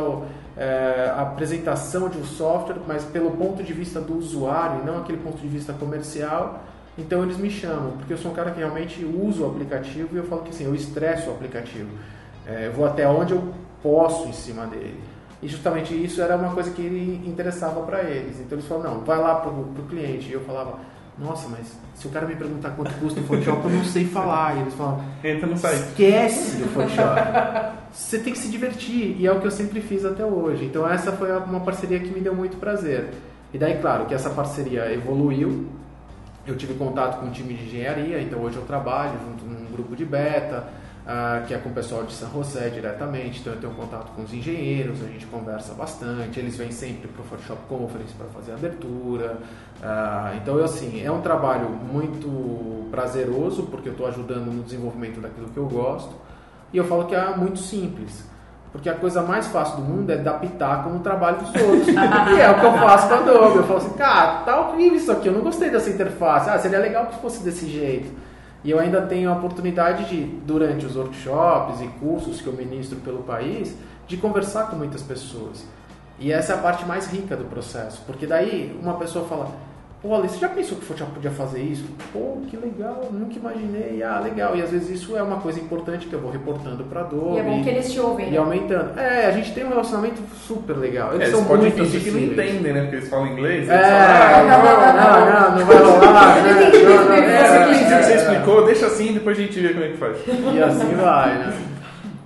é, 0.58 1.14
a 1.16 1.22
apresentação 1.22 2.10
de 2.10 2.18
um 2.18 2.26
software, 2.26 2.78
mas 2.86 3.04
pelo 3.06 3.32
ponto 3.32 3.64
de 3.64 3.72
vista 3.72 4.02
do 4.02 4.18
usuário 4.18 4.82
e 4.82 4.86
não 4.86 4.98
aquele 4.98 5.20
ponto 5.20 5.38
de 5.38 5.48
vista 5.48 5.72
comercial. 5.74 6.62
Então 6.98 7.24
eles 7.24 7.38
me 7.38 7.50
chamam, 7.50 7.92
porque 7.98 8.14
eu 8.14 8.18
sou 8.18 8.32
um 8.32 8.34
cara 8.36 8.52
que 8.52 8.60
realmente 8.60 9.04
usa 9.04 9.44
o 9.44 9.50
aplicativo 9.50 10.10
e 10.14 10.18
eu 10.18 10.26
falo 10.26 10.44
que 10.44 10.50
assim, 10.50 10.66
eu 10.66 10.76
estresso 10.76 11.30
o 11.30 11.34
aplicativo. 11.34 11.90
É, 12.46 12.70
vou 12.70 12.86
até 12.86 13.08
onde 13.08 13.34
eu 13.34 13.54
posso 13.82 14.28
em 14.28 14.34
cima 14.34 14.68
dele. 14.68 15.00
E 15.42 15.48
justamente 15.48 15.94
isso 15.94 16.22
era 16.22 16.38
uma 16.38 16.54
coisa 16.54 16.72
que 16.72 16.82
interessava 17.26 17.82
para 17.82 18.04
eles. 18.04 18.40
Então 18.40 18.58
eles 18.58 18.68
falaram, 18.68 18.96
não, 18.96 19.00
vai 19.02 19.18
lá 19.18 19.36
para 19.36 19.50
o 19.50 19.86
cliente. 19.90 20.30
E 20.30 20.34
eu 20.34 20.42
falava, 20.42 20.80
nossa, 21.18 21.48
mas 21.48 21.78
se 21.96 22.08
o 22.08 22.10
cara 22.10 22.26
me 22.26 22.36
perguntar 22.36 22.72
quanto 22.72 22.92
custa 22.96 23.20
o 23.20 23.24
Photoshop, 23.24 23.64
eu 23.66 23.70
não 23.70 23.84
sei 23.84 24.06
falar. 24.06 24.58
E 24.58 24.62
eles 24.62 24.74
falavam, 24.74 25.06
Entra 25.24 25.48
no 25.48 25.58
site. 25.58 25.76
esquece 25.90 26.64
o 26.64 26.68
Photoshop. 26.70 27.22
Você 27.92 28.20
tem 28.20 28.34
que 28.34 28.40
se 28.40 28.50
divertir. 28.50 29.16
E 29.20 29.28
é 29.28 29.32
o 29.32 29.40
que 29.40 29.46
eu 29.48 29.52
sempre 29.52 29.80
fiz 29.80 30.04
até 30.04 30.26
hoje. 30.26 30.66
Então 30.66 30.90
essa 30.90 31.12
foi 31.12 31.32
uma 31.32 31.60
parceria 31.60 32.00
que 32.00 32.10
me 32.10 32.20
deu 32.20 32.36
muito 32.36 32.58
prazer. 32.58 33.12
E 33.54 33.58
daí, 33.58 33.78
claro, 33.80 34.06
que 34.06 34.14
essa 34.16 34.32
parceria 34.32 34.92
evoluiu. 34.92 35.68
eu 36.48 36.58
tive 36.58 36.74
contato 36.74 37.20
com 37.20 37.28
o 37.28 37.32
time 37.32 37.54
de 37.54 37.66
engenharia, 37.66 38.20
então 38.22 38.40
hoje 38.40 38.58
eu 38.58 38.64
trabalho 38.64 39.14
junto 39.26 39.46
num 39.46 39.72
grupo 39.72 39.96
de 39.96 40.04
beta, 40.04 40.68
ah, 41.06 41.44
que 41.46 41.54
é 41.54 41.58
com 41.58 41.70
o 41.70 41.74
pessoal 41.74 42.04
de 42.04 42.14
San 42.14 42.30
José 42.30 42.70
diretamente, 42.70 43.42
então 43.42 43.54
eu 43.54 43.60
tenho 43.60 43.74
contato 43.74 44.12
com 44.16 44.24
os 44.24 44.34
engenheiros, 44.34 45.04
a 45.04 45.08
gente 45.08 45.26
conversa 45.26 45.74
bastante, 45.74 46.40
eles 46.40 46.56
vêm 46.56 46.72
sempre 46.72 47.10
para 47.10 47.22
o 47.22 47.26
Photoshop 47.26 47.62
Conference 47.68 48.14
para 48.14 48.28
fazer 48.28 48.54
a 48.54 48.56
abertura. 48.56 49.38
Ah, 49.82 50.34
então, 50.42 50.58
eu, 50.58 50.64
assim, 50.64 51.04
é 51.04 51.12
um 51.12 51.20
trabalho 51.20 51.70
muito 51.70 52.88
prazeroso, 52.90 53.64
porque 53.64 53.90
eu 53.90 53.94
estou 53.94 54.08
ajudando 54.08 54.46
no 54.46 54.64
desenvolvimento 54.64 55.20
daquilo 55.20 55.50
que 55.50 55.58
eu 55.58 55.66
gosto, 55.66 56.16
e 56.72 56.78
eu 56.78 56.86
falo 56.86 57.06
que 57.06 57.16
é 57.16 57.36
muito 57.36 57.60
simples. 57.60 58.32
Porque 58.72 58.90
a 58.90 58.96
coisa 58.96 59.22
mais 59.22 59.46
fácil 59.48 59.76
do 59.78 59.82
mundo 59.84 60.10
é 60.10 60.18
dar 60.18 60.40
pitaco 60.40 60.90
no 60.90 61.00
trabalho 61.02 61.38
dos 61.38 61.50
outros. 61.50 61.88
e 61.94 62.42
é 62.42 62.50
o 62.50 62.60
que 62.60 62.66
eu 62.66 62.74
faço 62.74 63.08
com 63.08 63.14
a 63.14 63.18
Adobe. 63.20 63.58
Eu 63.58 63.64
falo 63.66 63.78
assim, 63.78 63.94
cara, 63.94 64.32
tá 64.40 64.60
horrível 64.60 64.98
isso 64.98 65.12
aqui, 65.12 65.28
eu 65.28 65.34
não 65.34 65.42
gostei 65.42 65.70
dessa 65.70 65.92
interface. 65.92 66.50
Ah, 66.50 66.58
seria 66.58 66.80
legal 66.80 67.06
que 67.06 67.20
fosse 67.20 67.44
desse 67.44 67.70
jeito. 67.70 68.12
E 68.64 68.72
eu 68.72 68.80
ainda 68.80 69.02
tenho 69.02 69.30
a 69.30 69.34
oportunidade 69.34 70.06
de, 70.06 70.24
durante 70.24 70.86
os 70.86 70.96
workshops 70.96 71.82
e 71.82 71.88
cursos 72.00 72.40
que 72.40 72.48
eu 72.48 72.54
ministro 72.54 73.00
pelo 73.00 73.24
país, 73.24 73.76
de 74.08 74.18
conversar 74.18 74.70
com 74.70 74.76
muitas 74.76 75.02
pessoas. 75.02 75.66
E 76.20 76.32
essa 76.32 76.54
é 76.54 76.56
a 76.56 76.60
parte 76.60 76.86
mais 76.86 77.08
rica 77.08 77.36
do 77.36 77.46
processo. 77.46 78.02
Porque 78.06 78.26
daí 78.26 78.78
uma 78.82 78.94
pessoa 78.96 79.28
fala, 79.28 79.52
Pô, 80.04 80.14
Ale, 80.16 80.28
você 80.28 80.38
já 80.38 80.50
pensou 80.50 80.78
que 80.78 80.84
o 80.84 80.86
Photoshop 80.88 81.14
podia 81.14 81.32
fazer 81.32 81.62
isso? 81.62 81.86
Pô, 82.12 82.42
que 82.50 82.58
legal, 82.58 83.08
nunca 83.10 83.38
imaginei. 83.40 84.04
Ah, 84.04 84.20
legal. 84.20 84.54
E 84.54 84.62
às 84.62 84.70
vezes 84.70 84.90
isso 84.90 85.16
é 85.16 85.24
uma 85.24 85.38
coisa 85.40 85.62
importante 85.62 86.08
que 86.08 86.14
eu 86.14 86.20
vou 86.20 86.30
reportando 86.30 86.84
para 86.84 87.00
Adobe. 87.02 87.38
E 87.38 87.40
é 87.40 87.44
bom 87.44 87.64
que 87.64 87.70
eles 87.70 87.90
te 87.90 88.02
ouvem, 88.02 88.28
E 88.28 88.32
né? 88.32 88.38
aumentando. 88.38 89.00
É, 89.00 89.28
a 89.28 89.32
gente 89.32 89.54
tem 89.54 89.64
um 89.64 89.70
relacionamento 89.70 90.22
super 90.46 90.76
legal. 90.76 91.14
Eles 91.14 91.30
É, 91.30 91.32
são 91.32 91.42
muito 91.44 91.72
fingir 91.72 92.02
que 92.04 92.12
não 92.12 92.20
entendem, 92.20 92.74
né? 92.74 92.82
Porque 92.82 92.98
eles 92.98 93.08
falam 93.10 93.28
inglês. 93.28 93.70
É, 93.70 93.76
eles 93.76 93.88
falam, 93.88 94.48
não, 94.50 94.64
não, 94.66 95.52
não, 95.52 95.58
não 95.60 95.66
vai 95.66 95.78
rolar. 95.78 96.38
Eu 96.38 96.44
né? 96.44 96.52
não 96.54 96.62
entendi 96.68 96.84
Não, 96.84 96.96
não, 96.96 97.02
como 97.04 97.14
é 97.14 97.22
que 97.22 97.30
é, 97.30 97.34
É, 97.34 97.38
você 97.38 97.46
Essa 97.46 97.64
entendiu 97.64 97.96
o 97.96 98.00
que 98.00 98.04
você 98.06 98.12
é. 98.12 98.16
explicou, 98.18 98.66
deixa 98.66 98.86
assim 98.88 99.14
depois 99.14 99.40
a 99.40 99.42
gente 99.42 99.60
vê 99.62 99.70
como 99.74 99.86
é 99.86 99.88
que 99.88 99.98
faz. 99.98 100.18
E 100.28 100.62
assim 100.64 100.96
vai, 100.96 101.38
né? 101.40 101.54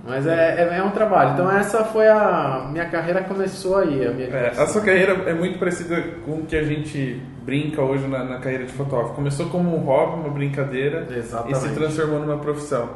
Mas 0.08 0.26
é, 0.26 0.68
é, 0.72 0.78
é 0.78 0.82
um 0.82 0.90
trabalho. 0.90 1.32
Então 1.34 1.50
essa 1.50 1.84
foi 1.84 2.08
a... 2.08 2.66
Minha 2.72 2.86
carreira 2.86 3.22
começou 3.22 3.76
aí. 3.78 4.06
A 4.06 4.10
minha 4.10 4.28
É, 4.28 4.48
a 4.56 4.66
sua 4.66 4.80
carreira 4.80 5.12
é 5.26 5.34
muito 5.34 5.58
parecida 5.58 6.02
com 6.24 6.32
o 6.32 6.46
que 6.46 6.56
a 6.56 6.62
gente 6.62 7.22
brinca 7.42 7.82
hoje 7.82 8.06
na, 8.08 8.24
na 8.24 8.38
carreira 8.38 8.64
de 8.64 8.72
fotógrafo. 8.72 9.14
Começou 9.14 9.46
como 9.50 9.74
um 9.76 9.80
hobby, 9.80 10.20
uma 10.20 10.30
brincadeira, 10.30 11.06
Exatamente. 11.14 11.56
e 11.58 11.60
se 11.60 11.74
transformou 11.74 12.20
numa 12.20 12.38
profissão. 12.38 12.88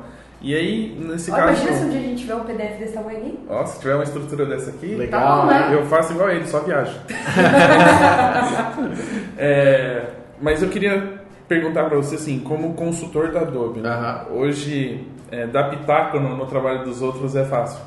E 0.44 0.56
aí, 0.56 0.98
nesse 1.00 1.30
Ó, 1.30 1.36
caso. 1.36 1.52
imagina 1.52 1.72
se 1.72 1.84
um 1.84 1.88
dia 1.90 2.00
a 2.00 2.02
gente 2.02 2.18
tiver 2.22 2.34
um 2.34 2.40
PDF 2.44 2.78
desse 2.80 2.92
tamanho 2.94 3.18
aí. 3.18 3.38
Ó, 3.48 3.64
se 3.64 3.78
tiver 3.78 3.94
uma 3.94 4.02
estrutura 4.02 4.44
dessa 4.44 4.70
aqui, 4.70 4.94
Legal, 4.96 5.20
Tá 5.20 5.42
bom, 5.42 5.46
né? 5.46 5.70
eu 5.72 5.86
faço 5.86 6.12
igual 6.14 6.30
ele, 6.30 6.46
só 6.46 6.58
viajo. 6.60 6.98
É, 9.38 10.02
mas 10.40 10.62
eu 10.62 10.68
queria 10.68 11.11
perguntar 11.52 11.84
para 11.84 11.96
você 11.96 12.14
assim, 12.14 12.38
como 12.40 12.72
consultor 12.72 13.30
da 13.30 13.40
Adobe, 13.40 13.80
né? 13.80 14.24
Hoje 14.30 15.06
é, 15.30 15.46
dar 15.46 15.64
pitaco 15.68 16.18
no, 16.18 16.34
no 16.36 16.46
trabalho 16.46 16.84
dos 16.84 17.02
outros 17.02 17.36
é 17.36 17.44
fácil. 17.44 17.80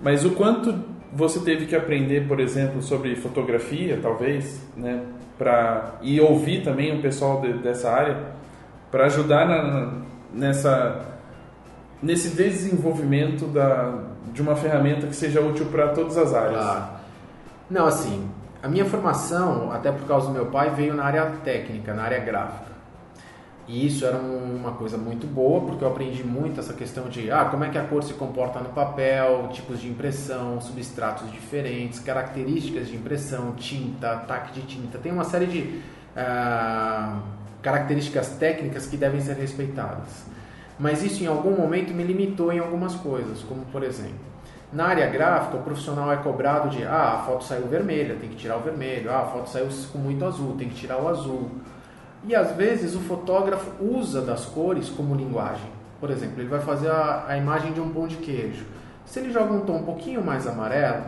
Mas 0.00 0.24
o 0.24 0.32
quanto 0.32 0.74
você 1.12 1.40
teve 1.40 1.64
que 1.64 1.74
aprender, 1.74 2.28
por 2.28 2.38
exemplo, 2.40 2.82
sobre 2.82 3.16
fotografia, 3.16 3.98
talvez, 4.02 4.60
né, 4.76 5.00
para 5.38 5.94
e 6.02 6.20
ouvir 6.20 6.62
também 6.62 6.98
o 6.98 7.00
pessoal 7.00 7.40
de- 7.40 7.54
dessa 7.54 7.90
área 7.90 8.18
para 8.90 9.06
ajudar 9.06 9.46
na- 9.46 9.92
nessa 10.32 11.06
nesse 12.02 12.36
desenvolvimento 12.36 13.46
da, 13.46 13.94
de 14.34 14.42
uma 14.42 14.54
ferramenta 14.54 15.06
que 15.06 15.16
seja 15.16 15.40
útil 15.40 15.66
para 15.66 15.88
todas 15.88 16.18
as 16.18 16.34
áreas. 16.34 16.62
Claro. 16.62 16.84
Não, 17.70 17.86
assim, 17.86 18.28
a 18.62 18.68
minha 18.68 18.84
formação, 18.84 19.72
até 19.72 19.90
por 19.90 20.06
causa 20.06 20.26
do 20.26 20.34
meu 20.34 20.46
pai, 20.46 20.70
veio 20.76 20.92
na 20.94 21.04
área 21.04 21.24
técnica, 21.42 21.94
na 21.94 22.02
área 22.02 22.18
gráfica. 22.20 22.75
E 23.68 23.84
isso 23.86 24.04
era 24.06 24.16
um- 24.16 24.56
uma 24.56 24.72
coisa 24.72 24.96
muito 24.96 25.26
boa, 25.26 25.60
porque 25.62 25.82
eu 25.82 25.88
aprendi 25.88 26.22
muito 26.22 26.60
essa 26.60 26.72
questão 26.72 27.08
de 27.08 27.30
ah, 27.32 27.46
como 27.46 27.64
é 27.64 27.68
que 27.68 27.76
a 27.76 27.82
cor 27.84 28.02
se 28.02 28.14
comporta 28.14 28.60
no 28.60 28.68
papel, 28.68 29.48
tipos 29.52 29.80
de 29.80 29.88
impressão, 29.88 30.60
substratos 30.60 31.30
diferentes, 31.32 31.98
características 31.98 32.86
de 32.88 32.94
impressão, 32.94 33.52
tinta, 33.56 34.12
ataque 34.12 34.52
de 34.60 34.66
tinta. 34.66 34.98
Tem 34.98 35.10
uma 35.10 35.24
série 35.24 35.46
de 35.46 35.80
ah, 36.16 37.18
características 37.60 38.28
técnicas 38.38 38.86
que 38.86 38.96
devem 38.96 39.20
ser 39.20 39.34
respeitadas. 39.36 40.24
Mas 40.78 41.02
isso 41.02 41.24
em 41.24 41.26
algum 41.26 41.56
momento 41.56 41.92
me 41.92 42.04
limitou 42.04 42.52
em 42.52 42.58
algumas 42.60 42.94
coisas, 42.94 43.40
como 43.42 43.64
por 43.66 43.82
exemplo, 43.82 44.14
na 44.72 44.86
área 44.86 45.06
gráfica, 45.08 45.56
o 45.56 45.62
profissional 45.62 46.12
é 46.12 46.16
cobrado 46.16 46.68
de 46.68 46.84
ah, 46.84 47.14
a 47.14 47.18
foto 47.26 47.42
saiu 47.44 47.66
vermelha, 47.66 48.16
tem 48.20 48.28
que 48.30 48.36
tirar 48.36 48.58
o 48.58 48.60
vermelho, 48.60 49.10
ah, 49.10 49.22
a 49.22 49.26
foto 49.26 49.48
saiu 49.50 49.66
com 49.92 49.98
muito 49.98 50.24
azul, 50.24 50.54
tem 50.56 50.68
que 50.68 50.74
tirar 50.76 50.98
o 51.02 51.08
azul. 51.08 51.50
E 52.26 52.34
às 52.34 52.50
vezes 52.56 52.94
o 52.96 53.00
fotógrafo 53.00 53.70
usa 53.80 54.20
das 54.20 54.44
cores 54.44 54.90
como 54.90 55.14
linguagem. 55.14 55.70
Por 56.00 56.10
exemplo, 56.10 56.40
ele 56.40 56.48
vai 56.48 56.60
fazer 56.60 56.90
a, 56.90 57.24
a 57.28 57.36
imagem 57.38 57.72
de 57.72 57.80
um 57.80 57.88
pão 57.90 58.06
de 58.08 58.16
queijo. 58.16 58.66
Se 59.04 59.20
ele 59.20 59.32
joga 59.32 59.52
um 59.52 59.60
tom 59.60 59.76
um 59.76 59.82
pouquinho 59.84 60.22
mais 60.24 60.46
amarelo, 60.46 61.04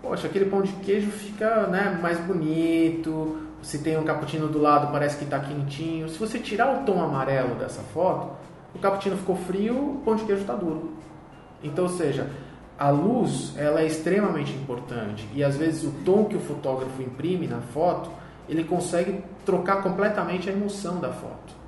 poxa, 0.00 0.26
aquele 0.26 0.46
pão 0.46 0.62
de 0.62 0.72
queijo 0.72 1.10
fica 1.10 1.66
né, 1.66 1.98
mais 2.00 2.18
bonito. 2.18 3.36
Se 3.60 3.78
tem 3.78 3.98
um 3.98 4.04
cappuccino 4.04 4.48
do 4.48 4.58
lado, 4.58 4.90
parece 4.90 5.18
que 5.18 5.24
está 5.24 5.38
quentinho. 5.38 6.08
Se 6.08 6.18
você 6.18 6.38
tirar 6.38 6.80
o 6.80 6.84
tom 6.84 7.00
amarelo 7.00 7.54
dessa 7.54 7.82
foto, 7.82 8.30
o 8.74 8.78
cappuccino 8.78 9.16
ficou 9.18 9.36
frio, 9.36 9.76
o 9.76 10.02
pão 10.04 10.16
de 10.16 10.24
queijo 10.24 10.40
está 10.40 10.54
duro. 10.54 10.94
Então, 11.62 11.84
ou 11.84 11.90
seja, 11.90 12.28
a 12.78 12.90
luz 12.90 13.52
ela 13.56 13.82
é 13.82 13.86
extremamente 13.86 14.52
importante 14.52 15.28
e 15.34 15.44
às 15.44 15.56
vezes 15.56 15.84
o 15.84 15.92
tom 16.04 16.24
que 16.24 16.36
o 16.36 16.40
fotógrafo 16.40 17.00
imprime 17.00 17.46
na 17.46 17.60
foto 17.60 18.10
ele 18.52 18.64
consegue 18.64 19.22
trocar 19.44 19.82
completamente 19.82 20.48
a 20.48 20.52
emoção 20.52 20.96
da 21.00 21.08
foto. 21.08 21.60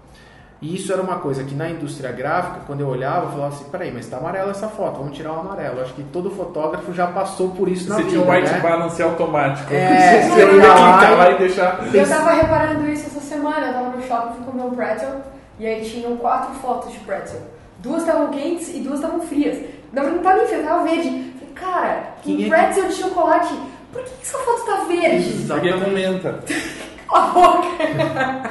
E 0.62 0.74
isso 0.76 0.92
era 0.92 1.02
uma 1.02 1.16
coisa 1.18 1.44
que 1.44 1.54
na 1.54 1.68
indústria 1.68 2.10
gráfica, 2.12 2.60
quando 2.66 2.80
eu 2.80 2.88
olhava, 2.88 3.26
eu 3.26 3.30
falava 3.32 3.48
assim: 3.54 3.64
peraí, 3.64 3.90
mas 3.92 4.06
está 4.06 4.16
amarela 4.16 4.50
essa 4.50 4.68
foto, 4.68 4.98
vamos 4.98 5.14
tirar 5.16 5.32
o 5.32 5.40
amarelo. 5.40 5.82
Acho 5.82 5.92
que 5.92 6.02
todo 6.04 6.30
fotógrafo 6.30 6.92
já 6.94 7.06
passou 7.08 7.50
por 7.50 7.68
isso 7.68 7.88
na 7.88 7.96
Você 7.96 8.02
vida. 8.04 8.14
tinha 8.16 8.24
um 8.26 8.30
white 8.30 8.50
né? 8.50 8.60
balance 8.60 9.02
automático. 9.02 9.74
É, 9.74 10.22
você 10.22 10.30
você 10.30 10.40
ia 10.40 10.48
clicar 10.48 11.12
e- 11.12 11.16
lá 11.16 11.30
e 11.32 11.38
deixar. 11.38 11.94
Eu 11.94 12.08
tava 12.08 12.30
reparando 12.32 12.88
isso 12.88 13.06
essa 13.08 13.20
semana, 13.20 13.66
eu 13.66 13.72
tava 13.74 13.90
no 13.90 14.02
shopping, 14.02 14.34
fui 14.36 14.44
comer 14.44 14.62
um 14.62 14.70
pretzel, 14.70 15.20
e 15.58 15.66
aí 15.66 15.84
tinham 15.84 16.16
quatro 16.16 16.54
fotos 16.54 16.92
de 16.92 16.98
pretzel. 17.00 17.40
Duas 17.80 18.02
estavam 18.02 18.28
quentes 18.28 18.74
e 18.74 18.78
duas 18.78 19.00
estavam 19.00 19.20
frias. 19.20 19.58
Na 19.92 20.02
verdade, 20.02 20.16
não 20.16 20.22
tava 20.22 20.36
nem 20.38 20.46
fria, 20.46 20.62
tava 20.62 20.84
verde. 20.84 21.08
Falei, 21.38 21.54
cara, 21.54 22.02
Quem 22.22 22.34
é 22.34 22.38
um 22.38 22.42
que- 22.42 22.48
pretzel 22.48 22.88
de 22.88 22.94
chocolate, 22.94 23.54
por 23.94 24.02
que, 24.04 24.10
que 24.10 24.22
essa 24.22 24.38
foto 24.38 24.64
tá 24.66 24.84
verde? 24.84 25.24
Porque 25.24 25.68
Exatamente. 25.68 25.84
comenta. 25.84 26.38
Cala 27.08 27.24
a 27.24 27.30
boca! 27.32 28.50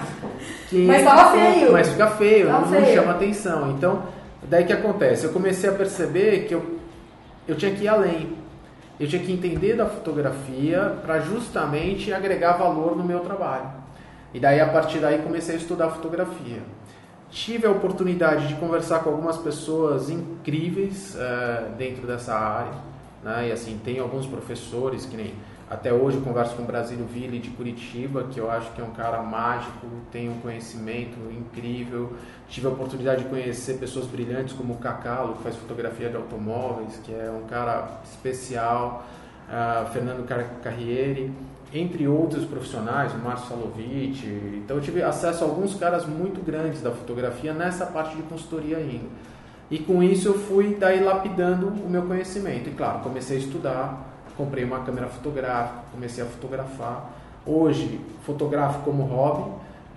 Quem 0.69 0.87
Mas 0.87 1.03
tava 1.03 1.31
que- 1.31 1.37
feio. 1.53 1.71
Mas 1.71 1.89
fica 1.89 2.07
feio, 2.07 2.47
Tava 2.47 2.65
não, 2.65 2.71
não 2.71 2.81
feio. 2.85 2.95
chama 2.95 3.11
atenção. 3.11 3.71
Então, 3.71 4.03
daí 4.43 4.63
que 4.65 4.73
acontece? 4.73 5.25
Eu 5.25 5.31
comecei 5.33 5.69
a 5.69 5.73
perceber 5.73 6.45
que 6.47 6.53
eu, 6.55 6.79
eu 7.47 7.55
tinha 7.55 7.71
que 7.73 7.83
ir 7.83 7.87
além. 7.87 8.37
Eu 8.99 9.07
tinha 9.07 9.21
que 9.21 9.31
entender 9.31 9.75
da 9.75 9.85
fotografia 9.87 10.95
para 11.03 11.19
justamente 11.19 12.13
agregar 12.13 12.53
valor 12.53 12.95
no 12.95 13.03
meu 13.03 13.19
trabalho. 13.19 13.69
E 14.33 14.39
daí, 14.39 14.61
a 14.61 14.67
partir 14.67 14.99
daí, 14.99 15.19
comecei 15.19 15.55
a 15.55 15.57
estudar 15.57 15.89
fotografia. 15.89 16.61
Tive 17.29 17.65
a 17.67 17.71
oportunidade 17.71 18.47
de 18.47 18.55
conversar 18.55 18.99
com 18.99 19.09
algumas 19.09 19.37
pessoas 19.37 20.09
incríveis 20.09 21.15
eh, 21.19 21.63
dentro 21.77 22.05
dessa 22.07 22.33
área. 22.35 22.71
Né? 23.23 23.49
E 23.49 23.51
assim, 23.51 23.79
tem 23.83 23.99
alguns 23.99 24.25
professores 24.25 25.05
que 25.05 25.15
nem 25.15 25.33
até 25.69 25.91
hoje 25.91 26.17
eu 26.17 26.23
converso 26.23 26.55
com 26.55 26.63
o 26.63 26.65
Brasílio 26.65 27.05
Ville 27.05 27.39
de 27.39 27.49
Curitiba, 27.49 28.25
que 28.29 28.39
eu 28.39 28.51
acho 28.51 28.71
que 28.73 28.81
é 28.81 28.83
um 28.83 28.91
cara 28.91 29.21
mágico, 29.23 29.87
tem 30.11 30.29
um 30.29 30.39
conhecimento 30.39 31.17
incrível. 31.31 32.13
Tive 32.47 32.67
a 32.67 32.69
oportunidade 32.69 33.23
de 33.23 33.29
conhecer 33.29 33.79
pessoas 33.79 34.05
brilhantes 34.05 34.53
como 34.53 34.73
o 34.73 34.77
Cacalo, 34.77 35.33
que 35.35 35.43
faz 35.43 35.55
fotografia 35.55 36.09
de 36.09 36.15
automóveis, 36.15 36.99
que 37.03 37.11
é 37.11 37.31
um 37.31 37.47
cara 37.47 38.01
especial. 38.03 39.03
Ah, 39.49 39.89
Fernando 39.91 40.25
Car- 40.27 40.59
Carriere, 40.63 41.31
entre 41.73 42.07
outros 42.07 42.45
profissionais, 42.45 43.13
o 43.13 43.17
Márcio 43.17 43.49
Salovich. 43.49 44.25
Então 44.63 44.77
eu 44.77 44.81
tive 44.81 45.01
acesso 45.01 45.43
a 45.43 45.47
alguns 45.47 45.75
caras 45.75 46.05
muito 46.05 46.43
grandes 46.43 46.81
da 46.81 46.91
fotografia 46.91 47.51
nessa 47.53 47.85
parte 47.85 48.15
de 48.15 48.21
consultoria 48.23 48.77
ainda. 48.77 49.05
E 49.73 49.79
com 49.79 50.03
isso 50.03 50.27
eu 50.27 50.35
fui 50.35 50.77
daí 50.79 51.03
lapidando 51.03 51.65
o 51.65 51.89
meu 51.89 52.03
conhecimento. 52.03 52.69
E 52.69 52.73
claro, 52.73 52.99
comecei 52.99 53.37
a 53.37 53.39
estudar, 53.39 54.07
comprei 54.37 54.63
uma 54.63 54.81
câmera 54.81 55.07
fotográfica, 55.07 55.79
comecei 55.91 56.23
a 56.23 56.27
fotografar. 56.27 57.09
Hoje 57.43 57.99
fotografo 58.23 58.83
como 58.83 59.01
hobby, 59.01 59.51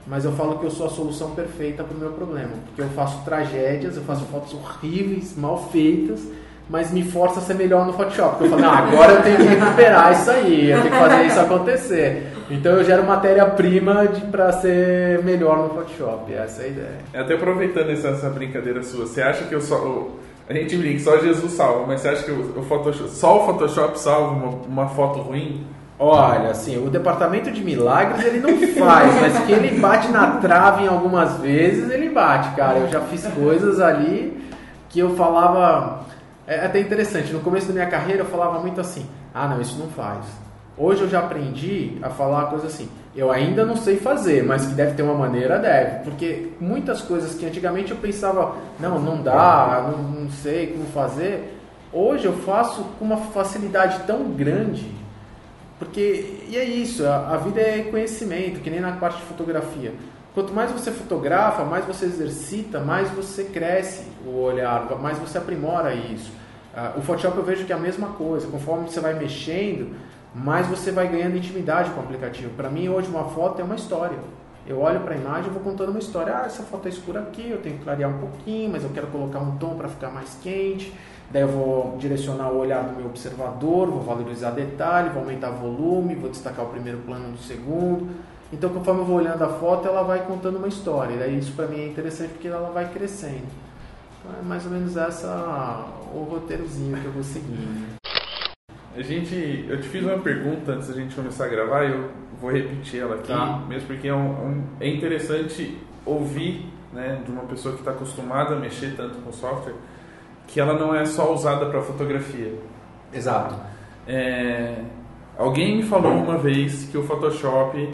mas 0.07 0.25
eu 0.25 0.33
falo 0.33 0.59
que 0.59 0.65
eu 0.65 0.71
sou 0.71 0.87
a 0.87 0.89
solução 0.89 1.33
perfeita 1.33 1.85
para 1.85 1.95
o 1.95 2.01
meu 2.01 2.13
problema, 2.13 2.53
porque 2.65 2.81
eu 2.81 2.89
faço 2.89 3.23
tragédias, 3.23 3.99
eu 3.99 4.03
faço 4.05 4.25
fotos 4.25 4.55
horríveis, 4.55 5.37
mal 5.37 5.69
feitas, 5.69 6.27
mas 6.69 6.91
me 6.91 7.03
força 7.05 7.39
a 7.39 7.43
ser 7.43 7.55
melhor 7.55 7.87
no 7.87 7.93
Photoshop. 7.93 8.31
Porque 8.39 8.45
eu 8.45 8.51
falo, 8.51 8.63
não, 8.63 8.71
agora 8.73 9.13
eu 9.13 9.23
tenho 9.23 9.37
que 9.37 9.43
recuperar 9.45 10.13
isso 10.13 10.31
aí, 10.31 10.71
eu 10.71 10.81
tenho 10.83 10.93
que 10.95 10.99
fazer 11.01 11.23
isso 11.27 11.41
acontecer. 11.41 12.33
Então 12.51 12.73
eu 12.73 12.85
gero 12.85 13.05
matéria-prima 13.05 14.05
para 14.31 14.53
ser 14.53 15.23
melhor 15.25 15.59
no 15.59 15.69
Photoshop, 15.71 16.33
essa 16.33 16.63
é 16.63 16.65
a 16.65 16.69
ideia. 16.69 16.99
Até 17.15 17.35
aproveitando 17.35 17.91
essa, 17.91 18.09
essa 18.09 18.29
brincadeira 18.31 18.83
sua, 18.83 19.07
você 19.07 19.23
acha 19.23 19.45
que 19.45 19.55
eu 19.55 19.61
só. 19.61 19.77
o- 19.77 20.21
a 20.49 20.53
gente 20.53 20.77
brinca, 20.77 21.01
só 21.01 21.19
Jesus 21.19 21.53
salva, 21.55 21.85
mas 21.89 22.01
você 22.01 22.09
acha 22.09 22.23
que 22.23 22.31
o, 22.31 22.61
o 22.61 22.63
Photoshop, 22.63 23.11
só 23.11 23.43
o 23.43 23.47
Photoshop 23.47 23.99
salva 23.99 24.31
uma, 24.33 24.49
uma 24.69 24.89
foto 24.89 25.19
ruim? 25.19 25.67
Olha, 25.99 26.51
assim, 26.51 26.77
o 26.85 26.89
departamento 26.91 27.51
de 27.51 27.65
milagres 27.65 28.25
ele 28.25 28.39
não 28.39 28.51
faz, 28.85 29.13
mas 29.21 29.39
que 29.45 29.51
ele 29.51 29.81
bate 29.81 30.09
na 30.09 30.33
trave 30.37 30.85
em 30.85 30.89
algumas 30.89 31.39
vezes, 31.39 31.91
ele 31.91 32.11
bate, 32.11 32.55
cara. 32.55 32.79
Eu 32.79 32.89
já 32.89 33.01
fiz 33.01 33.27
coisas 33.29 33.81
ali 33.81 34.37
que 34.89 35.01
eu 35.01 35.17
falava. 35.17 36.06
É 36.47 36.65
até 36.65 36.81
interessante, 36.81 37.33
no 37.33 37.41
começo 37.41 37.67
da 37.69 37.73
minha 37.73 37.87
carreira 37.87 38.23
eu 38.23 38.27
falava 38.27 38.61
muito 38.61 38.81
assim: 38.81 39.07
ah, 39.35 39.49
não, 39.49 39.61
isso 39.61 39.79
não 39.79 39.89
faz. 39.89 40.25
Hoje 40.79 41.03
eu 41.03 41.09
já 41.09 41.21
aprendi 41.21 41.99
a 42.03 42.11
falar 42.11 42.47
coisa 42.47 42.67
assim: 42.67 42.89
eu 43.15 43.31
ainda 43.31 43.65
não 43.65 43.77
sei 43.77 43.97
fazer, 43.97 44.45
mas 44.45 44.67
que 44.67 44.75
deve 44.75 44.95
ter 44.95 45.03
uma 45.03 45.15
maneira, 45.15 45.59
deve. 45.59 46.05
Porque 46.05 46.53
muitas 46.61 47.01
coisas 47.03 47.35
que 47.35 47.47
antigamente 47.47 47.91
eu 47.91 47.97
pensava, 47.97 48.55
não, 48.79 49.01
não 49.01 49.23
dá, 49.23 49.91
não, 49.91 50.23
não 50.23 50.31
sei 50.31 50.69
como 50.69 50.87
fazer, 50.87 51.59
hoje 51.93 52.27
eu 52.27 52.33
faço 52.33 52.85
com 52.99 53.05
uma 53.05 53.17
facilidade 53.17 54.01
tão 54.07 54.31
grande 54.31 54.97
porque, 55.79 56.41
e 56.49 56.57
é 56.57 56.65
isso, 56.65 57.07
a, 57.07 57.35
a, 57.35 57.37
vida 57.37 57.61
é 57.61 57.83
conhecimento, 57.91 58.61
que 58.61 58.71
nem 58.71 58.81
na 58.81 58.93
parte 58.93 59.19
de 59.19 59.25
fotografia. 59.25 59.93
Quanto 60.37 60.53
mais 60.53 60.71
você 60.71 60.93
fotografa, 60.93 61.65
mais 61.65 61.87
você 61.87 62.05
exercita, 62.05 62.79
mais 62.79 63.09
você 63.09 63.45
cresce 63.45 64.05
o 64.23 64.39
olhar, 64.39 64.87
mais 65.01 65.17
você 65.17 65.39
aprimora 65.39 65.95
isso. 65.95 66.31
Uh, 66.75 66.99
o 66.99 67.01
Photoshop 67.01 67.39
eu 67.39 67.43
vejo 67.43 67.65
que 67.65 67.73
é 67.73 67.75
a 67.75 67.79
mesma 67.79 68.09
coisa, 68.09 68.47
conforme 68.47 68.87
você 68.87 69.01
vai 69.01 69.15
mexendo, 69.15 69.97
mais 70.35 70.67
você 70.67 70.93
vai 70.93 71.09
ganhando 71.09 71.39
intimidade 71.39 71.89
com 71.89 72.01
o 72.01 72.03
aplicativo. 72.03 72.51
Para 72.51 72.69
mim, 72.69 72.87
hoje, 72.87 73.09
uma 73.09 73.25
foto 73.31 73.63
é 73.63 73.65
uma 73.65 73.77
história. 73.77 74.19
Eu 74.67 74.79
olho 74.79 75.01
para 75.01 75.15
a 75.15 75.17
imagem 75.17 75.47
e 75.47 75.55
vou 75.55 75.63
contando 75.63 75.89
uma 75.89 75.99
história. 75.99 76.37
Ah, 76.37 76.45
essa 76.45 76.63
foto 76.65 76.85
é 76.85 76.91
escura 76.91 77.21
aqui, 77.21 77.49
eu 77.49 77.63
tenho 77.63 77.79
que 77.79 77.85
clarear 77.85 78.11
um 78.11 78.19
pouquinho, 78.19 78.71
mas 78.73 78.85
eu 78.85 78.91
quero 78.91 79.07
colocar 79.07 79.39
um 79.39 79.57
tom 79.57 79.75
para 79.75 79.89
ficar 79.89 80.11
mais 80.11 80.37
quente. 80.43 80.93
Daí 81.31 81.41
eu 81.41 81.49
vou 81.49 81.97
direcionar 81.97 82.51
o 82.51 82.59
olhar 82.59 82.85
do 82.85 82.95
meu 82.95 83.07
observador, 83.07 83.89
vou 83.89 84.03
valorizar 84.03 84.51
detalhe, 84.51 85.09
vou 85.09 85.23
aumentar 85.23 85.49
volume, 85.49 86.15
vou 86.15 86.29
destacar 86.29 86.67
o 86.67 86.69
primeiro 86.69 86.99
plano 86.99 87.31
do 87.31 87.39
segundo. 87.39 88.36
Então, 88.53 88.71
conforme 88.71 89.01
eu 89.01 89.05
vou 89.05 89.17
olhando 89.17 89.43
a 89.43 89.49
foto, 89.49 89.89
ela 89.89 90.03
vai 90.03 90.25
contando 90.25 90.57
uma 90.57 90.69
história. 90.69 91.15
E 91.15 91.19
daí 91.19 91.39
isso 91.39 91.53
para 91.53 91.67
mim 91.67 91.81
é 91.81 91.87
interessante 91.87 92.31
porque 92.31 92.49
ela 92.49 92.71
vai 92.71 92.89
crescendo. 92.93 93.47
Então, 94.21 94.39
é 94.41 94.43
mais 94.43 94.65
ou 94.65 94.73
menos 94.73 94.97
essa 94.97 95.87
o 96.15 96.23
roteirozinho 96.31 96.97
que 96.97 97.07
eu 97.07 97.13
vou 97.13 97.23
seguindo. 97.23 97.97
A 98.97 99.03
gente, 99.03 99.67
eu 99.69 99.81
te 99.81 99.89
fiz 99.89 100.03
uma 100.03 100.19
pergunta 100.19 100.73
antes 100.73 100.89
da 100.89 100.95
gente 100.95 101.15
começar 101.15 101.45
a 101.45 101.49
gravar, 101.49 101.85
eu 101.85 102.11
vou 102.41 102.51
repetir 102.51 103.01
ela 103.01 103.17
aqui, 103.17 103.29
tá. 103.29 103.63
mesmo 103.69 103.89
porque 103.89 104.09
é, 104.09 104.15
um, 104.15 104.31
um, 104.31 104.65
é 104.81 104.89
interessante 104.89 105.77
ouvir, 106.05 106.67
né, 106.93 107.21
de 107.25 107.31
uma 107.31 107.43
pessoa 107.43 107.75
que 107.75 107.81
está 107.81 107.91
acostumada 107.91 108.55
a 108.55 108.59
mexer 108.59 108.95
tanto 108.97 109.19
com 109.19 109.31
software 109.33 109.75
que 110.47 110.61
ela 110.61 110.79
não 110.79 110.95
é 110.95 111.05
só 111.05 111.33
usada 111.35 111.67
para 111.67 111.83
fotografia. 111.83 112.55
Exato. 113.13 113.55
É, 114.07 114.77
alguém 115.37 115.77
me 115.77 115.83
falou 115.83 116.13
uma 116.13 116.39
vez 116.39 116.89
que 116.89 116.97
o 116.97 117.03
Photoshop 117.03 117.91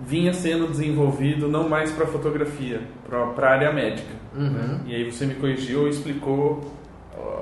vinha 0.00 0.32
sendo 0.32 0.68
desenvolvido 0.68 1.48
não 1.48 1.68
mais 1.68 1.90
para 1.90 2.06
fotografia, 2.06 2.82
para 3.08 3.48
a 3.48 3.50
área 3.50 3.72
médica. 3.72 4.14
Uhum. 4.34 4.50
Né? 4.50 4.80
E 4.86 4.94
aí 4.94 5.10
você 5.10 5.26
me 5.26 5.34
corrigiu 5.34 5.86
e 5.86 5.90
explicou 5.90 6.72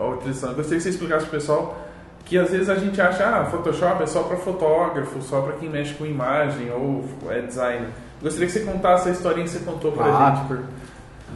a 0.01 0.07
utilização. 0.09 0.51
Eu 0.51 0.57
gostaria 0.57 0.79
que 0.79 0.85
você 0.85 0.91
explicasse 0.91 1.27
para 1.27 1.37
o 1.37 1.41
pessoal 1.41 1.85
que 2.25 2.39
às 2.39 2.51
vezes 2.51 2.71
a 2.71 2.77
gente 2.77 2.99
acha 3.01 3.25
ah, 3.25 3.45
Photoshop 3.45 4.03
é 4.03 4.07
só 4.07 4.23
para 4.23 4.37
fotógrafo, 4.37 5.21
só 5.21 5.43
para 5.43 5.55
quem 5.55 5.69
mexe 5.69 5.93
com 5.95 6.07
imagem 6.07 6.71
ou 6.71 7.05
é 7.29 7.43
designer. 7.43 7.89
Gostaria 8.23 8.47
que 8.47 8.53
você 8.53 8.61
contasse 8.61 9.09
a 9.09 9.13
historinha 9.13 9.45
que 9.45 9.51
você 9.51 9.59
contou 9.59 9.93
para 9.93 10.07
a 10.07 10.29
ah, 10.29 10.35
gente. 10.35 10.49
Por... 10.49 10.61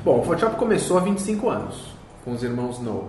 Bom, 0.05 0.21
o 0.21 0.25
Photoshop 0.25 0.57
começou 0.57 0.97
há 0.97 1.01
25 1.01 1.51
anos 1.51 1.93
com 2.25 2.33
os 2.33 2.43
irmãos 2.43 2.79
No. 2.79 3.09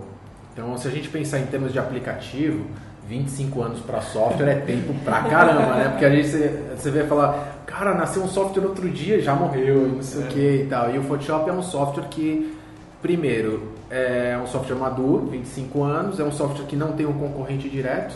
Então, 0.52 0.76
se 0.76 0.88
a 0.88 0.90
gente 0.90 1.08
pensar 1.08 1.38
em 1.38 1.46
termos 1.46 1.72
de 1.72 1.78
aplicativo, 1.78 2.66
25 3.08 3.62
anos 3.62 3.80
para 3.80 4.00
software 4.00 4.48
é 4.48 4.54
tempo 4.60 4.94
pra 5.04 5.22
caramba, 5.22 5.74
né? 5.74 5.88
Porque 5.88 6.04
a 6.04 6.10
gente 6.10 6.28
você 6.28 6.90
vê 6.90 7.04
falar, 7.04 7.62
cara, 7.66 7.94
nasceu 7.94 8.22
um 8.22 8.28
software 8.28 8.64
outro 8.64 8.88
dia 8.88 9.20
já 9.20 9.34
morreu, 9.34 9.88
e 9.88 9.90
não 9.92 10.02
sei 10.02 10.22
é. 10.22 10.24
o 10.24 10.28
que 10.28 10.62
e 10.62 10.66
tal. 10.66 10.90
E 10.94 10.98
o 10.98 11.02
Photoshop 11.02 11.48
é 11.50 11.52
um 11.52 11.62
software 11.62 12.04
que, 12.08 12.56
primeiro, 13.02 13.72
é 13.90 14.38
um 14.42 14.46
software 14.46 14.76
maduro, 14.76 15.26
25 15.26 15.82
anos, 15.82 16.20
é 16.20 16.24
um 16.24 16.32
software 16.32 16.66
que 16.66 16.76
não 16.76 16.92
tem 16.92 17.06
um 17.06 17.12
concorrente 17.12 17.68
direto, 17.68 18.14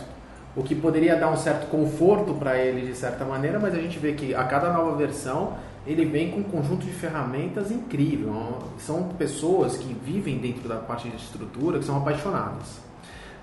o 0.56 0.62
que 0.62 0.74
poderia 0.74 1.16
dar 1.16 1.30
um 1.30 1.36
certo 1.36 1.68
conforto 1.68 2.34
para 2.34 2.56
ele 2.56 2.86
de 2.86 2.96
certa 2.96 3.24
maneira, 3.24 3.58
mas 3.58 3.74
a 3.74 3.78
gente 3.78 3.98
vê 3.98 4.12
que 4.12 4.34
a 4.34 4.44
cada 4.44 4.72
nova 4.72 4.96
versão 4.96 5.54
ele 5.86 6.04
vem 6.04 6.30
com 6.30 6.40
um 6.40 6.44
conjunto 6.44 6.86
de 6.86 6.92
ferramentas 6.92 7.70
incrível. 7.70 8.32
São 8.78 9.08
pessoas 9.18 9.76
que 9.76 9.92
vivem 9.92 10.38
dentro 10.38 10.68
da 10.68 10.76
parte 10.76 11.08
de 11.08 11.16
estrutura, 11.16 11.78
que 11.78 11.84
são 11.84 11.98
apaixonadas. 11.98 12.80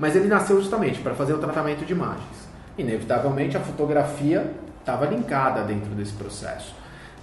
Mas 0.01 0.15
ele 0.15 0.27
nasceu 0.27 0.59
justamente 0.59 0.99
para 0.99 1.13
fazer 1.13 1.31
o 1.33 1.37
tratamento 1.37 1.85
de 1.85 1.93
imagens. 1.93 2.49
Inevitavelmente 2.75 3.55
a 3.55 3.59
fotografia 3.59 4.51
estava 4.79 5.05
linkada 5.05 5.61
dentro 5.61 5.91
desse 5.91 6.13
processo. 6.13 6.73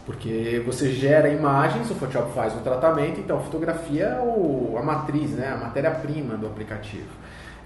Porque 0.07 0.63
você 0.65 0.93
gera 0.93 1.29
imagens, 1.29 1.91
o 1.91 1.95
Photoshop 1.97 2.33
faz 2.33 2.55
o 2.55 2.61
tratamento, 2.61 3.19
então 3.19 3.39
a 3.39 3.41
fotografia 3.41 4.05
é 4.05 4.21
o, 4.21 4.77
a 4.79 4.83
matriz, 4.83 5.33
né, 5.33 5.53
a 5.53 5.57
matéria-prima 5.57 6.37
do 6.37 6.47
aplicativo. 6.47 7.09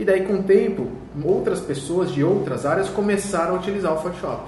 E 0.00 0.04
daí, 0.04 0.24
com 0.24 0.36
o 0.36 0.42
tempo, 0.44 0.90
outras 1.22 1.60
pessoas 1.60 2.10
de 2.10 2.24
outras 2.24 2.64
áreas 2.64 2.88
começaram 2.88 3.54
a 3.54 3.58
utilizar 3.58 3.92
o 3.92 3.98
Photoshop. 3.98 4.44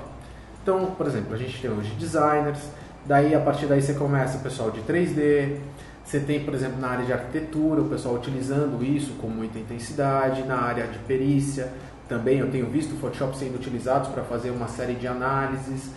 Então, 0.62 0.86
por 0.96 1.06
exemplo, 1.06 1.34
a 1.34 1.36
gente 1.36 1.60
tem 1.60 1.70
hoje 1.70 1.90
designers, 1.90 2.70
Daí, 3.06 3.34
a 3.34 3.40
partir 3.40 3.66
daí, 3.66 3.82
você 3.82 3.92
começa 3.92 4.38
o 4.38 4.40
pessoal 4.40 4.70
de 4.70 4.80
3D. 4.80 5.58
Você 6.04 6.20
tem, 6.20 6.44
por 6.44 6.54
exemplo, 6.54 6.78
na 6.80 6.88
área 6.88 7.04
de 7.04 7.12
arquitetura, 7.12 7.80
o 7.80 7.88
pessoal 7.88 8.14
utilizando 8.14 8.84
isso 8.84 9.14
com 9.14 9.26
muita 9.26 9.58
intensidade. 9.58 10.42
Na 10.42 10.60
área 10.60 10.86
de 10.86 10.98
perícia, 11.00 11.72
também 12.08 12.38
eu 12.38 12.50
tenho 12.50 12.66
visto 12.66 12.92
o 12.92 12.96
Photoshop 12.98 13.36
sendo 13.36 13.56
utilizados 13.56 14.10
para 14.10 14.22
fazer 14.22 14.50
uma 14.50 14.68
série 14.68 14.94
de 14.94 15.06
análises. 15.06 15.90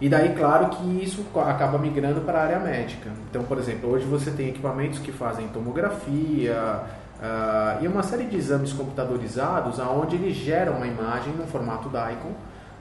E 0.00 0.08
daí, 0.08 0.34
claro 0.34 0.68
que 0.68 1.02
isso 1.02 1.24
acaba 1.36 1.78
migrando 1.78 2.20
para 2.20 2.40
a 2.40 2.42
área 2.42 2.58
médica. 2.58 3.10
Então, 3.30 3.44
por 3.44 3.58
exemplo, 3.58 3.90
hoje 3.90 4.04
você 4.04 4.30
tem 4.30 4.48
equipamentos 4.48 4.98
que 4.98 5.10
fazem 5.10 5.48
tomografia 5.48 6.82
uh, 7.18 7.82
e 7.82 7.88
uma 7.88 8.02
série 8.02 8.24
de 8.24 8.36
exames 8.36 8.72
computadorizados 8.72 9.80
aonde 9.80 10.16
eles 10.16 10.36
geram 10.36 10.74
uma 10.74 10.86
imagem 10.86 11.32
no 11.32 11.46
formato 11.46 11.88
DICOM 11.88 12.32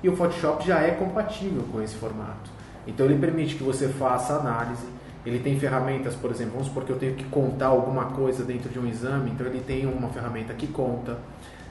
e 0.02 0.10
o 0.10 0.16
Photoshop 0.18 0.68
já 0.68 0.82
é 0.82 0.92
compatível 0.92 1.64
com 1.72 1.82
esse 1.82 1.96
formato. 1.96 2.52
Então 2.86 3.06
ele 3.06 3.18
permite 3.18 3.56
que 3.56 3.64
você 3.64 3.88
faça 3.88 4.34
análise. 4.34 4.86
Ele 5.26 5.40
tem 5.40 5.58
ferramentas, 5.58 6.16
por 6.16 6.32
exemplo, 6.32 6.54
vamos 6.54 6.68
supor 6.68 6.84
que 6.84 6.92
eu 6.92 7.00
tenho 7.00 7.16
que 7.16 7.24
contar 7.26 7.68
alguma 7.68 8.06
coisa 8.06 8.44
dentro 8.44 8.70
de 8.70 8.78
um 8.78 8.86
exame, 8.86 9.32
então 9.32 9.48
ele 9.48 9.62
tem 9.62 9.86
uma 9.86 10.10
ferramenta 10.10 10.54
que 10.54 10.68
conta. 10.68 11.18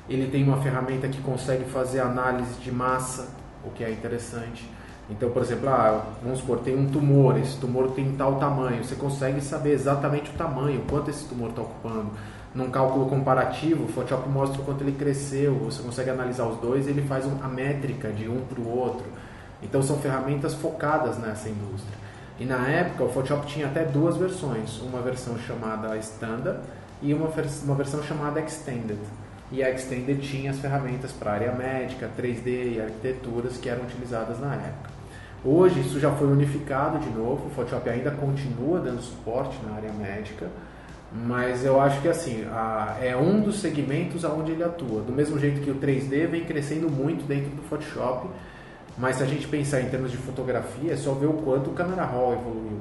Ele 0.08 0.30
tem 0.30 0.42
uma 0.42 0.56
ferramenta 0.62 1.06
que 1.08 1.20
consegue 1.20 1.64
fazer 1.64 2.00
análise 2.00 2.54
de 2.60 2.72
massa, 2.72 3.28
o 3.64 3.70
que 3.70 3.84
é 3.84 3.90
interessante. 3.90 4.68
Então, 5.10 5.30
por 5.30 5.42
exemplo, 5.42 5.68
ah, 5.68 6.06
vamos 6.22 6.38
supor, 6.38 6.60
tem 6.60 6.76
um 6.76 6.90
tumor, 6.90 7.38
esse 7.38 7.58
tumor 7.58 7.90
tem 7.90 8.12
tal 8.12 8.36
tamanho, 8.36 8.82
você 8.82 8.94
consegue 8.94 9.40
saber 9.40 9.72
exatamente 9.72 10.30
o 10.30 10.34
tamanho, 10.34 10.82
quanto 10.88 11.10
esse 11.10 11.26
tumor 11.26 11.50
está 11.50 11.60
ocupando. 11.60 12.10
Num 12.54 12.70
cálculo 12.70 13.06
comparativo, 13.06 13.84
o 13.84 13.88
Photoshop 13.88 14.28
mostra 14.28 14.60
o 14.60 14.64
quanto 14.64 14.82
ele 14.82 14.92
cresceu, 14.92 15.54
você 15.54 15.82
consegue 15.82 16.10
analisar 16.10 16.46
os 16.46 16.58
dois 16.58 16.86
e 16.86 16.90
ele 16.90 17.02
faz 17.02 17.26
a 17.42 17.48
métrica 17.48 18.10
de 18.10 18.28
um 18.28 18.40
para 18.40 18.60
o 18.60 18.68
outro. 18.68 19.06
Então 19.62 19.82
são 19.82 19.98
ferramentas 19.98 20.54
focadas 20.54 21.18
nessa 21.18 21.48
indústria. 21.48 21.96
E 22.38 22.44
na 22.44 22.66
época 22.68 23.04
o 23.04 23.08
Photoshop 23.08 23.46
tinha 23.46 23.66
até 23.66 23.84
duas 23.84 24.16
versões, 24.16 24.80
uma 24.80 25.00
versão 25.00 25.38
chamada 25.38 25.96
Standard 25.98 26.60
e 27.00 27.12
uma, 27.12 27.28
uma 27.64 27.74
versão 27.74 28.02
chamada 28.02 28.40
Extended. 28.40 28.98
E 29.50 29.62
a 29.62 29.70
Extended 29.70 30.20
tinha 30.20 30.50
as 30.50 30.58
ferramentas 30.58 31.12
para 31.12 31.32
área 31.32 31.52
médica, 31.52 32.08
3D 32.18 32.74
e 32.74 32.80
arquiteturas 32.80 33.58
que 33.58 33.68
eram 33.68 33.82
utilizadas 33.82 34.40
na 34.40 34.54
época. 34.54 34.90
Hoje 35.44 35.80
isso 35.80 35.98
já 35.98 36.10
foi 36.12 36.28
unificado 36.28 36.98
de 37.00 37.10
novo, 37.10 37.48
o 37.48 37.50
Photoshop 37.50 37.88
ainda 37.90 38.12
continua 38.12 38.78
dando 38.78 39.02
suporte 39.02 39.58
na 39.66 39.74
área 39.74 39.92
médica, 39.92 40.48
mas 41.12 41.64
eu 41.64 41.80
acho 41.80 42.00
que 42.00 42.08
assim 42.08 42.46
a, 42.50 42.96
é 43.02 43.16
um 43.16 43.40
dos 43.40 43.60
segmentos 43.60 44.24
aonde 44.24 44.52
ele 44.52 44.62
atua. 44.62 45.02
Do 45.02 45.12
mesmo 45.12 45.38
jeito 45.38 45.60
que 45.60 45.70
o 45.70 45.74
3D 45.74 46.28
vem 46.28 46.44
crescendo 46.44 46.88
muito 46.88 47.26
dentro 47.26 47.50
do 47.50 47.62
Photoshop, 47.62 48.28
mas 48.96 49.16
se 49.16 49.22
a 49.22 49.26
gente 49.26 49.48
pensar 49.48 49.80
em 49.80 49.88
termos 49.88 50.10
de 50.10 50.18
fotografia, 50.18 50.92
é 50.92 50.96
só 50.96 51.12
ver 51.12 51.26
o 51.26 51.34
quanto 51.34 51.70
o 51.70 51.72
Camera 51.72 52.04
Raw 52.04 52.32
evoluiu. 52.34 52.80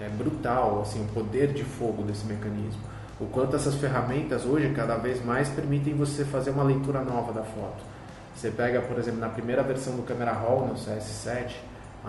É 0.00 0.08
brutal 0.08 0.80
assim, 0.82 1.02
o 1.02 1.08
poder 1.08 1.52
de 1.52 1.64
fogo 1.64 2.02
desse 2.02 2.24
mecanismo. 2.24 2.80
O 3.20 3.26
quanto 3.26 3.54
essas 3.54 3.74
ferramentas 3.74 4.44
hoje 4.44 4.72
cada 4.74 4.96
vez 4.96 5.24
mais 5.24 5.48
permitem 5.50 5.94
você 5.94 6.24
fazer 6.24 6.50
uma 6.50 6.64
leitura 6.64 7.02
nova 7.02 7.32
da 7.32 7.42
foto. 7.42 7.84
Você 8.34 8.50
pega, 8.50 8.80
por 8.80 8.98
exemplo, 8.98 9.20
na 9.20 9.28
primeira 9.28 9.62
versão 9.62 9.94
do 9.94 10.02
Camera 10.02 10.32
Raw, 10.32 10.66
no 10.66 10.74
CS7, 10.74 11.52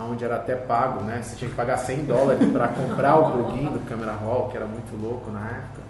onde 0.09 0.23
era 0.23 0.37
até 0.37 0.55
pago, 0.55 1.01
né? 1.01 1.21
Você 1.21 1.35
tinha 1.35 1.49
que 1.49 1.55
pagar 1.55 1.77
100 1.77 2.05
dólares 2.05 2.51
para 2.51 2.69
comprar 2.69 3.17
o 3.17 3.31
plugin 3.33 3.65
do 3.65 3.85
Camera 3.87 4.13
Raw, 4.13 4.47
que 4.49 4.55
era 4.55 4.65
muito 4.65 4.99
louco 4.99 5.29
na 5.29 5.45
época. 5.45 5.81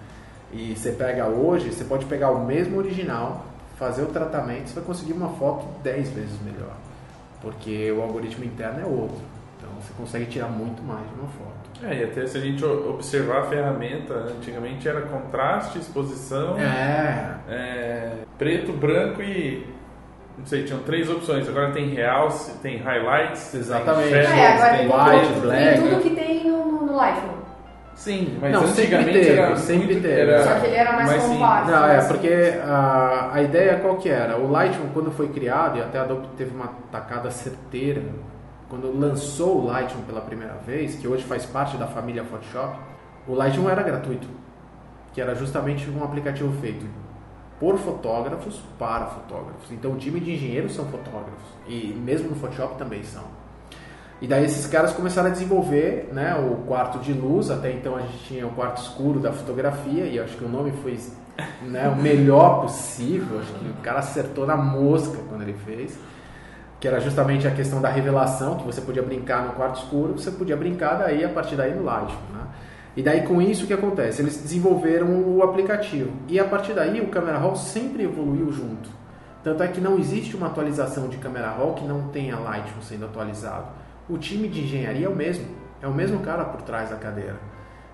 E 0.51 0.75
você 0.75 0.91
pega 0.91 1.27
hoje, 1.27 1.71
você 1.71 1.83
pode 1.83 2.05
pegar 2.05 2.31
o 2.31 2.43
mesmo 2.43 2.77
original, 2.77 3.45
fazer 3.77 4.01
o 4.01 4.07
tratamento, 4.07 4.67
você 4.67 4.75
vai 4.75 4.83
conseguir 4.83 5.13
uma 5.13 5.29
foto 5.29 5.65
10 5.83 6.09
vezes 6.09 6.41
melhor 6.41 6.73
porque 7.43 7.91
o 7.91 8.01
algoritmo 8.01 8.45
interno 8.45 8.79
é 8.79 8.85
outro. 8.85 9.21
Então 9.57 9.69
você 9.79 9.93
consegue 9.95 10.25
tirar 10.25 10.47
muito 10.47 10.81
mais 10.81 11.05
de 11.07 11.13
uma 11.13 11.27
foto. 11.27 11.85
É, 11.85 11.99
e 11.99 12.03
até 12.05 12.25
se 12.25 12.37
a 12.37 12.41
gente 12.41 12.63
observar 12.63 13.41
a 13.41 13.43
ferramenta, 13.43 14.13
antigamente 14.13 14.87
era 14.87 15.01
contraste, 15.01 15.77
exposição, 15.77 16.57
é. 16.57 17.35
é 17.49 18.11
preto, 18.37 18.71
branco 18.71 19.21
e 19.21 19.67
não 20.37 20.45
sei, 20.45 20.63
tinham 20.63 20.81
três 20.83 21.09
opções. 21.09 21.47
Agora 21.47 21.71
tem 21.71 21.89
Realce, 21.93 22.57
tem 22.59 22.77
Highlights. 22.77 23.53
Exatamente. 23.53 24.09
Tem 24.09 24.19
É, 24.19 24.23
Shadows, 24.23 24.61
agora 24.63 24.77
tem 24.77 24.87
tem, 24.87 24.97
white, 24.97 25.33
tudo, 25.33 25.41
black. 25.41 25.79
tem 25.79 25.89
tudo 25.89 26.01
que 26.01 26.09
tem 26.15 26.43
no, 26.49 26.85
no 26.85 26.95
Lightroom. 26.95 27.32
Sim, 28.03 28.37
mas 28.41 28.51
Não, 28.51 28.67
sempre 28.67 28.81
antigamente 28.83 29.11
teve, 29.13 29.39
era 29.39 29.55
sempre 29.55 29.85
muito- 29.85 30.01
teve. 30.01 30.19
era 30.21 30.43
Só 30.43 30.59
que 30.59 30.65
ele 30.67 30.75
era 30.75 30.91
mais 30.93 31.09
simples. 31.09 31.29
compacto. 31.31 31.71
Não, 31.71 31.85
é, 31.85 31.95
assim. 31.97 32.07
porque 32.09 32.53
a, 32.65 33.29
a 33.33 33.41
ideia 33.41 33.79
qual 33.79 33.95
que 33.97 34.09
era? 34.09 34.37
O 34.37 34.51
Lightroom, 34.51 34.89
quando 34.93 35.09
foi 35.11 35.29
criado, 35.29 35.77
e 35.77 35.81
até 35.81 35.99
a 35.99 36.01
Adobe 36.01 36.27
teve 36.35 36.53
uma 36.53 36.67
tacada 36.91 37.31
certeira, 37.31 38.01
quando 38.67 38.91
lançou 38.99 39.61
o 39.61 39.65
Lightroom 39.67 40.01
pela 40.01 40.19
primeira 40.19 40.55
vez, 40.65 40.95
que 40.95 41.07
hoje 41.07 41.23
faz 41.23 41.45
parte 41.45 41.77
da 41.77 41.87
família 41.87 42.25
Photoshop, 42.25 42.75
o 43.25 43.33
Lightroom 43.35 43.69
era 43.69 43.81
gratuito, 43.81 44.27
que 45.13 45.21
era 45.21 45.33
justamente 45.33 45.89
um 45.89 46.03
aplicativo 46.03 46.51
feito 46.59 46.85
por 47.59 47.77
fotógrafos 47.77 48.61
para 48.77 49.05
fotógrafos. 49.05 49.71
Então 49.71 49.91
o 49.93 49.95
time 49.95 50.19
de 50.19 50.33
engenheiros 50.33 50.75
são 50.75 50.83
fotógrafos, 50.87 51.47
e 51.67 51.93
mesmo 52.03 52.29
no 52.31 52.35
Photoshop 52.35 52.75
também 52.77 53.01
são. 53.03 53.23
E 54.23 54.27
daí 54.27 54.45
esses 54.45 54.65
caras 54.67 54.93
começaram 54.93 55.27
a 55.27 55.31
desenvolver 55.31 56.07
né, 56.13 56.33
o 56.33 56.65
quarto 56.65 56.97
de 56.99 57.11
luz, 57.11 57.51
até 57.51 57.73
então 57.73 57.97
a 57.97 57.99
gente 57.99 58.19
tinha 58.19 58.47
o 58.47 58.51
quarto 58.51 58.81
escuro 58.81 59.19
da 59.19 59.33
fotografia, 59.33 60.05
e 60.05 60.17
acho 60.17 60.37
que 60.37 60.45
o 60.45 60.47
nome 60.47 60.71
foi 60.81 60.97
né, 61.63 61.89
o 61.89 62.01
melhor 62.01 62.61
possível, 62.61 63.41
acho 63.41 63.51
que 63.51 63.67
o 63.67 63.81
cara 63.83 63.99
acertou 63.99 64.47
na 64.47 64.55
mosca 64.55 65.17
quando 65.27 65.41
ele 65.41 65.55
fez, 65.65 65.99
que 66.79 66.87
era 66.87 67.01
justamente 67.01 67.45
a 67.45 67.51
questão 67.51 67.81
da 67.81 67.89
revelação, 67.89 68.55
que 68.55 68.65
você 68.65 68.79
podia 68.79 69.03
brincar 69.03 69.45
no 69.45 69.55
quarto 69.55 69.81
escuro, 69.81 70.13
você 70.13 70.31
podia 70.31 70.55
brincar 70.55 70.99
daí 70.99 71.25
a 71.25 71.29
partir 71.29 71.57
daí 71.57 71.75
no 71.75 71.83
Lightroom. 71.83 72.21
Né? 72.33 72.47
E 72.95 73.03
daí 73.03 73.23
com 73.23 73.41
isso 73.41 73.65
o 73.65 73.67
que 73.67 73.73
acontece? 73.73 74.21
Eles 74.21 74.37
desenvolveram 74.37 75.21
o 75.21 75.43
aplicativo, 75.43 76.13
e 76.29 76.39
a 76.39 76.45
partir 76.45 76.71
daí 76.71 77.01
o 77.01 77.09
Camera 77.09 77.39
Raw 77.39 77.57
sempre 77.57 78.03
evoluiu 78.03 78.53
junto. 78.53 78.89
Tanto 79.43 79.61
é 79.61 79.67
que 79.67 79.81
não 79.81 79.99
existe 79.99 80.33
uma 80.37 80.47
atualização 80.47 81.09
de 81.09 81.17
Camera 81.17 81.49
Raw 81.49 81.73
que 81.73 81.83
não 81.83 82.07
tenha 82.07 82.39
Lightroom 82.39 82.81
sendo 82.81 83.03
atualizado. 83.03 83.82
O 84.09 84.17
time 84.17 84.47
de 84.47 84.61
engenharia 84.61 85.05
é 85.05 85.09
o 85.09 85.15
mesmo, 85.15 85.45
é 85.81 85.87
o 85.87 85.93
mesmo 85.93 86.19
cara 86.19 86.43
por 86.45 86.61
trás 86.61 86.89
da 86.89 86.95
cadeira. 86.97 87.35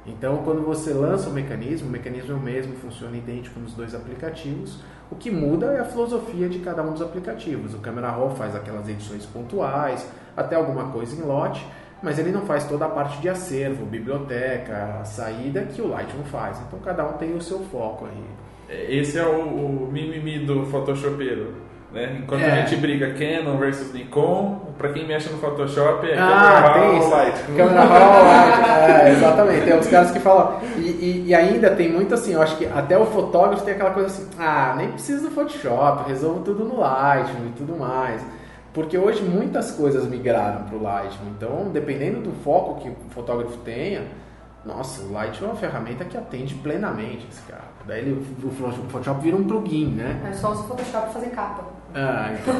Então, 0.05 0.37
quando 0.43 0.61
você 0.61 0.91
lança 0.91 1.29
o 1.29 1.33
mecanismo, 1.33 1.87
o 1.87 1.91
mecanismo 1.91 2.31
é 2.31 2.35
o 2.35 2.39
mesmo, 2.39 2.73
funciona 2.77 3.15
idêntico 3.15 3.59
nos 3.59 3.73
dois 3.73 3.93
aplicativos. 3.93 4.79
O 5.11 5.15
que 5.15 5.29
muda 5.29 5.67
é 5.67 5.79
a 5.79 5.85
filosofia 5.85 6.47
de 6.49 6.59
cada 6.59 6.81
um 6.81 6.93
dos 6.93 7.01
aplicativos. 7.01 7.73
O 7.75 7.79
Camera 7.79 8.09
Raw 8.09 8.31
faz 8.35 8.55
aquelas 8.55 8.87
edições 8.87 9.25
pontuais, 9.25 10.07
até 10.35 10.55
alguma 10.55 10.85
coisa 10.91 11.15
em 11.15 11.23
lote, 11.25 11.65
mas 12.01 12.17
ele 12.17 12.31
não 12.31 12.41
faz 12.41 12.63
toda 12.63 12.85
a 12.85 12.89
parte 12.89 13.19
de 13.21 13.29
acervo, 13.29 13.85
biblioteca, 13.85 15.03
saída 15.03 15.63
que 15.63 15.81
o 15.81 15.87
Lightroom 15.87 16.23
faz. 16.23 16.59
Então, 16.67 16.79
cada 16.79 17.05
um 17.07 17.13
tem 17.13 17.35
o 17.35 17.41
seu 17.41 17.59
foco 17.65 18.05
aí. 18.05 18.89
Esse 18.99 19.17
é 19.17 19.25
o, 19.25 19.41
o 19.85 19.89
mimimi 19.91 20.39
do 20.45 20.65
photoshopeiro. 20.67 21.53
Né? 21.91 22.19
Enquanto 22.23 22.41
É. 22.41 22.51
a 22.51 22.65
gente 22.65 22.79
briga 22.79 23.13
Canon 23.13 23.57
versus 23.57 23.91
Nikon, 23.93 24.68
pra 24.79 24.89
quem 24.91 25.05
mexe 25.05 25.29
no 25.29 25.37
Photoshop 25.37 26.09
é 26.09 26.17
Ah, 26.17 26.63
Camera 26.63 26.73
tem 26.73 26.81
Raw, 26.89 26.97
isso. 26.99 27.09
Lightroom. 27.11 27.55
Câmera 27.57 27.81
raw, 27.83 28.23
Lightroom, 28.25 28.95
é, 28.97 29.11
exatamente. 29.11 29.65
Tem 29.65 29.77
os 29.77 29.87
caras 29.87 30.11
que 30.11 30.19
falam. 30.19 30.59
E, 30.77 30.79
e- 30.81 31.23
e 31.27 31.35
ainda 31.35 31.69
tem 31.75 31.91
muito 31.91 32.13
assim, 32.15 32.33
eu 32.33 32.41
acho 32.41 32.57
que 32.57 32.65
até 32.65 32.97
o 32.97 33.05
fotógrafo 33.05 33.63
tem 33.63 33.75
aquela 33.75 33.91
coisa 33.91 34.07
assim, 34.07 34.27
ah, 34.39 34.73
nem 34.75 34.87
preciso 34.93 35.29
do 35.29 35.35
Photoshop, 35.35 36.07
resolvo 36.09 36.39
tudo 36.41 36.63
no 36.65 36.79
Lightroom 36.79 37.47
e 37.47 37.51
tudo 37.55 37.77
mais. 37.77 38.21
Porque 38.73 38.97
hoje 38.97 39.21
muitas 39.23 39.71
coisas 39.71 40.07
migraram 40.07 40.63
para 40.63 40.75
o 40.77 40.81
Lightroom. 40.81 41.27
Então, 41.37 41.69
dependendo 41.71 42.21
do 42.21 42.31
foco 42.43 42.79
que 42.81 42.89
o 42.89 42.95
fotógrafo 43.09 43.57
tenha, 43.57 44.03
nossa, 44.65 45.01
o 45.03 45.11
Lightroom 45.11 45.49
é 45.49 45.51
uma 45.51 45.59
ferramenta 45.59 46.05
que 46.05 46.17
atende 46.17 46.53
plenamente 46.55 47.27
esse 47.31 47.41
cara. 47.43 47.63
Daí 47.87 47.99
ele, 48.01 48.25
o 48.43 48.49
Photoshop 48.89 49.21
vira 49.21 49.35
um 49.35 49.43
plugin, 49.43 49.87
né? 49.95 50.21
É 50.29 50.33
só 50.33 50.51
o 50.51 50.55
Photoshop 50.55 51.11
fazer 51.11 51.27
capa. 51.31 51.63
Ah, 51.95 52.29
então. 52.33 52.55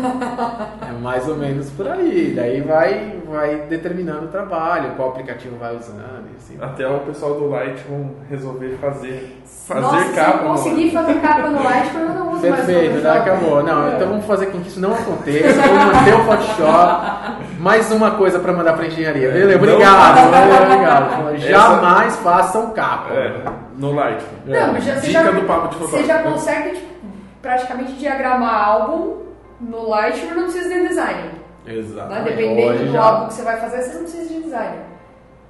é 0.90 1.02
mais 1.02 1.28
ou 1.28 1.36
menos 1.38 1.70
por 1.72 1.88
aí. 1.88 2.34
Daí 2.36 2.62
vai, 2.62 3.16
vai 3.30 3.56
determinando 3.70 4.26
o 4.26 4.28
trabalho, 4.30 4.92
qual 4.96 5.10
aplicativo 5.10 5.56
vai 5.58 5.76
usando 5.76 6.02
assim. 6.38 6.58
Até 6.60 6.88
o 6.88 7.00
pessoal 7.02 7.36
do 7.36 7.48
Lightroom 7.50 8.10
resolver 8.30 8.78
fazer, 8.82 9.42
fazer 9.68 9.82
Nossa, 9.82 10.14
capa. 10.14 10.32
se 10.32 10.38
eu 10.38 10.44
no 10.44 10.50
conseguir 10.50 10.92
fazer 10.92 11.14
capa 11.22 11.50
no 11.50 11.64
Lightroom, 11.64 12.02
eu 12.02 12.10
não 12.14 12.32
uso 12.34 12.50
mais 12.50 12.64
o 12.64 12.66
Perfeito, 12.66 12.94
né? 12.96 13.02
Photoshop. 13.02 13.18
acabou. 13.30 13.64
Não, 13.64 13.96
então 13.96 14.08
vamos 14.10 14.26
fazer 14.26 14.46
com 14.48 14.60
que 14.62 14.68
isso 14.68 14.80
não 14.80 14.94
aconteça. 14.94 15.62
Vamos 15.62 15.86
manter 15.96 16.16
o 16.16 16.24
Photoshop. 16.24 17.32
Mais 17.60 17.92
uma 17.92 18.12
coisa 18.12 18.40
para 18.40 18.54
mandar 18.54 18.74
para 18.74 18.88
engenharia. 18.88 19.30
Beleza, 19.32 19.50
Não- 19.50 19.56
obrigado. 19.58 20.32
valeu, 20.32 20.64
obrigado. 20.64 21.38
Jamais 21.38 22.16
façam 22.18 22.72
capa. 22.72 23.14
É, 23.14 23.44
no 23.78 23.92
Lightroom. 23.94 24.30
Não, 24.46 24.80
já, 24.82 24.96
você 24.96 25.08
Dica 25.08 25.24
já, 25.24 25.32
do 25.32 25.42
papo 25.44 25.68
de 25.70 25.76
Você 25.76 25.98
fotógrafo. 25.98 26.08
já 26.08 26.32
consegue 26.32 26.70
tipo, 26.76 26.99
praticamente 27.42 27.94
diagramar 27.94 28.68
álbum 28.70 29.24
no 29.62 29.90
Lightroom, 29.90 30.34
não 30.36 30.44
precisa 30.44 30.70
de 30.74 30.88
design. 30.88 31.22
Né? 31.66 31.74
Exatamente. 31.76 32.24
Dependendo 32.30 32.68
Hoje 32.74 32.86
do 32.86 32.92
já- 32.94 33.02
álbum 33.04 33.28
que 33.28 33.34
você 33.34 33.42
vai 33.44 33.58
fazer, 33.60 33.82
você 33.82 33.94
não 33.94 34.02
precisa 34.04 34.34
de 34.34 34.42
design. 34.44 34.78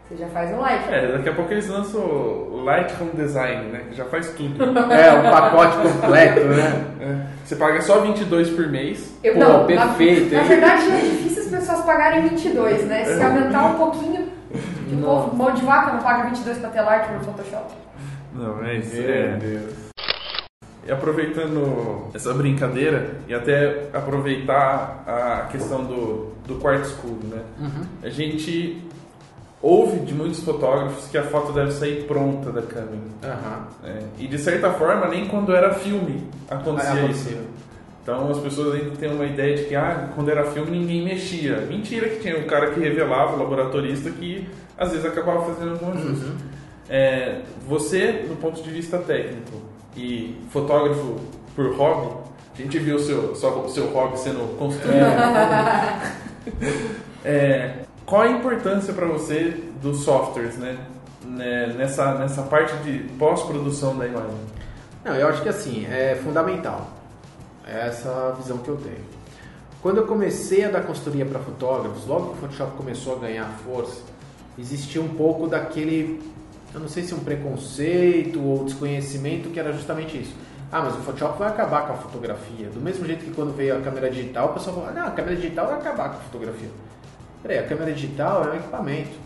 Você 0.08 0.16
já 0.18 0.28
faz 0.30 0.50
no 0.50 0.60
Lightroom. 0.60 0.94
É, 0.96 1.12
daqui 1.18 1.30
a 1.30 1.34
pouco 1.34 1.52
eles 1.54 1.68
lançam 1.70 2.02
o 2.02 2.64
Lightroom 2.66 3.10
Design, 3.14 3.66
né? 3.72 3.84
Que 3.90 3.96
já 3.96 4.06
faz 4.06 4.30
tudo. 4.32 4.58
É, 4.92 5.14
um 5.14 5.22
pacote 5.32 5.78
completo, 5.78 6.40
né? 6.46 6.84
É. 7.00 7.16
Você 7.46 7.56
paga 7.56 7.80
só 7.82 8.00
22 8.00 8.50
por 8.50 8.68
mês. 8.68 9.16
Eu, 9.24 9.34
Pô, 9.36 9.40
não, 9.40 9.66
perfeito, 9.68 10.34
Na, 10.34 10.42
na 10.42 10.48
verdade, 10.48 10.92
é 10.92 11.00
difícil 11.02 11.44
as 11.44 11.50
pessoas 11.50 11.82
pagarem 11.86 12.28
22, 12.28 12.86
né? 12.86 13.06
Se 13.06 13.22
aumentar 13.24 13.66
um 13.68 13.74
pouquinho, 13.78 14.30
o 14.92 14.98
povo, 15.04 15.36
mão 15.36 15.52
de 15.54 15.62
vaca 15.64 15.94
não 15.94 16.00
paga 16.00 16.24
22 16.30 16.58
pra 16.58 16.70
ter 16.72 16.82
Lightroom 16.82 17.18
no 17.18 17.24
Photoshop. 17.26 17.72
Não, 18.34 18.66
é 18.66 18.76
isso. 18.78 18.96
Meu 18.96 19.12
É. 19.14 19.28
Deus. 19.38 19.89
E 20.88 20.92
aproveitando 20.92 22.08
essa 22.14 22.34
brincadeira 22.34 23.18
e 23.28 23.34
até 23.34 23.90
aproveitar 23.94 25.04
a 25.06 25.48
questão 25.52 25.84
do, 25.84 26.32
do 26.48 26.56
quarto 26.56 26.86
escuro, 26.86 27.20
né? 27.24 27.42
Uhum. 27.60 27.84
A 28.02 28.10
gente 28.10 28.82
ouve 29.62 30.00
de 30.00 30.14
muitos 30.14 30.42
fotógrafos 30.42 31.08
que 31.10 31.18
a 31.18 31.24
foto 31.24 31.52
deve 31.52 31.72
sair 31.72 32.06
pronta 32.06 32.52
da 32.52 32.62
câmera. 32.62 32.98
Né? 33.84 34.00
E 34.18 34.28
de 34.28 34.38
certa 34.38 34.72
forma, 34.72 35.08
nem 35.10 35.28
quando 35.28 35.54
era 35.54 35.74
filme 35.74 36.24
acontecia 36.50 36.92
Ah, 36.92 36.96
isso. 36.96 37.28
acontecia. 37.30 37.42
Então 38.02 38.32
as 38.32 38.40
pessoas 38.40 38.76
ainda 38.76 38.96
têm 38.96 39.12
uma 39.14 39.26
ideia 39.26 39.58
de 39.58 39.66
que 39.66 39.76
ah, 39.76 40.10
quando 40.16 40.30
era 40.32 40.46
filme 40.52 40.72
ninguém 40.72 41.04
mexia. 41.04 41.58
Mentira 41.70 42.08
que 42.10 42.20
tinha 42.22 42.38
o 42.40 42.46
cara 42.46 42.72
que 42.72 42.80
revelava, 42.80 43.36
o 43.36 43.40
laboratorista, 43.40 44.10
que 44.10 44.48
às 44.78 44.92
vezes 44.92 45.06
acabava 45.06 45.54
fazendo 45.54 45.72
algum 45.74 45.92
ajuste. 45.92 46.26
Uhum. 46.26 46.36
É, 46.90 47.42
você, 47.68 48.26
do 48.28 48.36
ponto 48.40 48.64
de 48.64 48.70
vista 48.72 48.98
técnico 48.98 49.69
e 49.96 50.40
fotógrafo 50.52 51.16
por 51.56 51.76
hobby, 51.76 52.14
a 52.58 52.62
gente 52.62 52.80
viu 52.80 52.96
o 52.98 53.00
seu, 53.00 53.36
só- 53.36 53.60
o 53.62 53.70
seu 53.70 53.88
hobby 53.88 54.18
sendo 54.20 54.58
construído. 54.58 55.06
É, 57.24 57.80
qual 58.06 58.22
a 58.24 58.28
importância 58.30 58.94
para 58.94 59.06
você 59.06 59.62
dos 59.82 60.00
softwares, 60.04 60.58
né? 60.58 60.78
Né, 61.26 61.68
Nessa, 61.78 62.16
nessa 62.16 62.42
parte 62.44 62.76
de 62.78 63.00
pós-produção 63.18 63.98
da 63.98 64.08
imagem? 64.08 64.36
Não, 65.04 65.14
eu 65.16 65.28
acho 65.28 65.42
que 65.44 65.50
assim, 65.50 65.86
é 65.86 66.20
fundamental. 66.24 66.88
É 67.68 67.88
essa 67.88 68.10
a 68.30 68.32
visão 68.32 68.58
que 68.58 68.70
eu 68.70 68.78
tenho. 68.78 69.06
Quando 69.82 69.98
eu 69.98 70.08
comecei 70.08 70.66
a 70.66 70.70
dar 70.70 70.82
consultoria 70.82 71.26
para 71.26 71.40
fotógrafos, 71.40 72.06
logo 72.08 72.30
que 72.32 72.34
o 72.34 72.42
Photoshop 72.42 72.76
começou 72.76 73.16
a 73.16 73.20
ganhar 73.20 73.46
força, 73.64 74.02
existia 74.58 75.02
um 75.02 75.08
pouco 75.10 75.48
daquele, 75.48 76.22
eu 76.74 76.80
não 76.80 76.88
sei 76.88 77.04
se 77.04 77.14
um 77.14 77.20
preconceito 77.20 78.42
ou 78.42 78.64
desconhecimento 78.64 79.50
que 79.50 79.60
era 79.60 79.74
justamente 79.74 80.20
isso. 80.22 80.36
Ah, 80.72 80.84
mas 80.84 80.94
o 80.96 81.00
Photoshop 81.00 81.40
vai 81.40 81.50
acabar 81.50 81.88
com 81.88 81.94
a 81.94 81.98
fotografia. 81.98 82.68
Do 82.70 82.80
mesmo 82.80 83.06
jeito 83.06 83.26
que 83.26 83.32
quando 83.32 83.56
veio 83.56 83.78
a 83.78 83.82
câmera 83.82 84.10
digital, 84.10 84.50
o 84.50 84.54
pessoal 84.54 84.76
falou, 84.76 84.94
não, 84.94 85.08
a 85.08 85.12
câmera 85.12 85.36
digital 85.36 85.68
vai 85.68 85.80
acabar 85.80 86.10
com 86.10 86.18
a 86.18 86.20
fotografia. 86.20 86.70
Peraí, 87.42 87.58
a 87.58 87.64
câmera 87.64 87.92
digital 87.92 88.46
é 88.46 88.52
um 88.52 88.56
equipamento. 88.56 89.18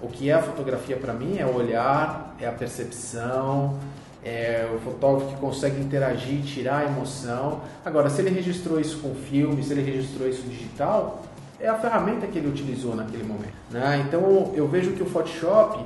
O 0.00 0.08
que 0.08 0.30
é 0.30 0.34
a 0.34 0.42
fotografia 0.42 0.96
para 0.96 1.12
mim 1.12 1.36
é 1.38 1.44
o 1.44 1.54
olhar, 1.54 2.34
é 2.40 2.46
a 2.46 2.52
percepção, 2.52 3.78
é 4.24 4.66
o 4.74 4.78
fotógrafo 4.78 5.34
que 5.34 5.40
consegue 5.40 5.80
interagir, 5.80 6.42
tirar 6.42 6.78
a 6.78 6.84
emoção. 6.84 7.60
Agora, 7.84 8.08
se 8.08 8.22
ele 8.22 8.30
registrou 8.30 8.80
isso 8.80 8.98
com 9.00 9.14
filme, 9.14 9.62
se 9.62 9.72
ele 9.72 9.82
registrou 9.82 10.26
isso 10.26 10.42
digital, 10.42 11.22
é 11.60 11.68
a 11.68 11.74
ferramenta 11.74 12.26
que 12.26 12.38
ele 12.38 12.48
utilizou 12.48 12.96
naquele 12.96 13.24
momento. 13.24 13.54
Né? 13.70 14.02
Então, 14.06 14.52
eu 14.54 14.66
vejo 14.66 14.92
que 14.92 15.02
o 15.02 15.06
Photoshop, 15.06 15.84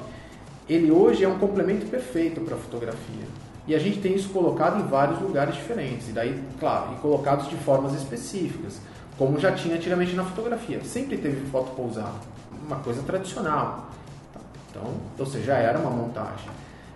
ele 0.69 0.91
hoje 0.91 1.25
é 1.25 1.29
um 1.29 1.39
complemento 1.39 1.87
perfeito 1.87 2.41
para 2.43 2.55
a 2.55 2.59
fotografia. 2.59 3.27
E 3.67 3.75
a 3.75 3.79
gente 3.79 4.01
tem 4.01 4.15
isso 4.15 4.31
colocado 4.31 4.81
em 4.81 4.87
vários 4.87 5.21
lugares 5.21 5.55
diferentes. 5.55 6.09
E 6.09 6.13
daí, 6.13 6.43
claro, 6.59 6.95
e 6.95 6.97
colocados 6.97 7.49
de 7.49 7.57
formas 7.57 7.95
específicas, 7.95 8.81
como 9.17 9.39
já 9.39 9.53
tinha 9.53 9.77
antigamente 9.77 10.15
na 10.15 10.25
fotografia. 10.25 10.83
Sempre 10.85 11.19
teve 11.19 11.45
foto 11.51 11.75
pousada, 11.75 12.15
uma 12.67 12.77
coisa 12.77 13.03
tradicional. 13.03 13.91
Então, 14.71 14.95
ou 15.19 15.27
seja, 15.27 15.47
já 15.47 15.57
era 15.57 15.79
uma 15.79 15.91
montagem. 15.91 16.49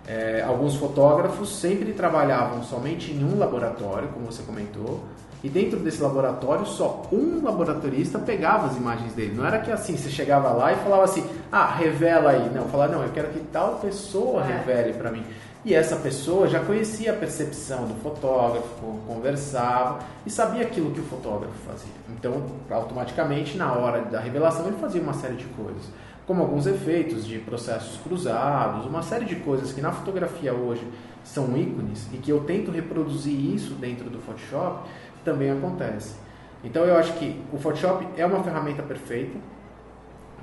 É, 0.07 0.43
alguns 0.45 0.75
fotógrafos 0.75 1.55
sempre 1.57 1.93
trabalhavam 1.93 2.61
somente 2.63 3.11
em 3.11 3.23
um 3.23 3.37
laboratório, 3.37 4.09
como 4.09 4.25
você 4.25 4.43
comentou, 4.43 5.01
e 5.41 5.49
dentro 5.49 5.79
desse 5.79 6.01
laboratório 6.01 6.65
só 6.65 7.03
um 7.11 7.43
laboratorista 7.43 8.17
pegava 8.19 8.67
as 8.67 8.77
imagens 8.77 9.13
dele. 9.13 9.33
Não 9.35 9.45
era 9.45 9.59
que 9.59 9.71
assim, 9.71 9.95
você 9.97 10.09
chegava 10.09 10.49
lá 10.51 10.71
e 10.71 10.75
falava 10.77 11.03
assim, 11.03 11.25
ah, 11.51 11.67
revela 11.67 12.31
aí. 12.31 12.49
Não, 12.53 12.65
falava, 12.69 12.93
não, 12.93 13.03
eu 13.03 13.11
quero 13.11 13.29
que 13.29 13.39
tal 13.51 13.75
pessoa 13.75 14.41
É. 14.43 14.57
revele 14.57 14.93
para 14.93 15.11
mim. 15.11 15.23
E 15.65 15.73
essa 15.73 15.95
pessoa 15.95 16.47
já 16.49 16.59
conhecia 16.59 17.11
a 17.13 17.15
percepção 17.15 17.85
do 17.85 17.93
fotógrafo, 18.01 18.99
conversava 19.07 19.99
e 20.25 20.29
sabia 20.29 20.63
aquilo 20.63 20.91
que 20.91 20.99
o 20.99 21.05
fotógrafo 21.05 21.53
fazia. 21.65 21.93
Então, 22.09 22.43
automaticamente, 22.69 23.57
na 23.57 23.71
hora 23.71 24.01
da 24.01 24.19
revelação, 24.19 24.67
ele 24.67 24.75
fazia 24.75 25.01
uma 25.01 25.13
série 25.13 25.35
de 25.35 25.45
coisas, 25.45 25.83
como 26.25 26.41
alguns 26.41 26.65
efeitos 26.65 27.25
de 27.25 27.39
processos 27.39 27.99
cruzados, 28.01 28.85
uma 28.85 29.01
série 29.01 29.25
de 29.25 29.35
coisas 29.37 29.73
que 29.73 29.81
na 29.81 29.91
fotografia 29.91 30.53
hoje 30.53 30.87
são 31.23 31.57
ícones 31.57 32.07
e 32.13 32.17
que 32.17 32.31
eu 32.31 32.41
tento 32.41 32.71
reproduzir 32.71 33.33
isso 33.53 33.73
dentro 33.75 34.09
do 34.09 34.19
Photoshop, 34.19 34.87
também 35.23 35.51
acontece. 35.51 36.15
Então, 36.63 36.85
eu 36.85 36.95
acho 36.97 37.13
que 37.13 37.41
o 37.51 37.57
Photoshop 37.57 38.07
é 38.17 38.25
uma 38.25 38.43
ferramenta 38.43 38.81
perfeita 38.81 39.37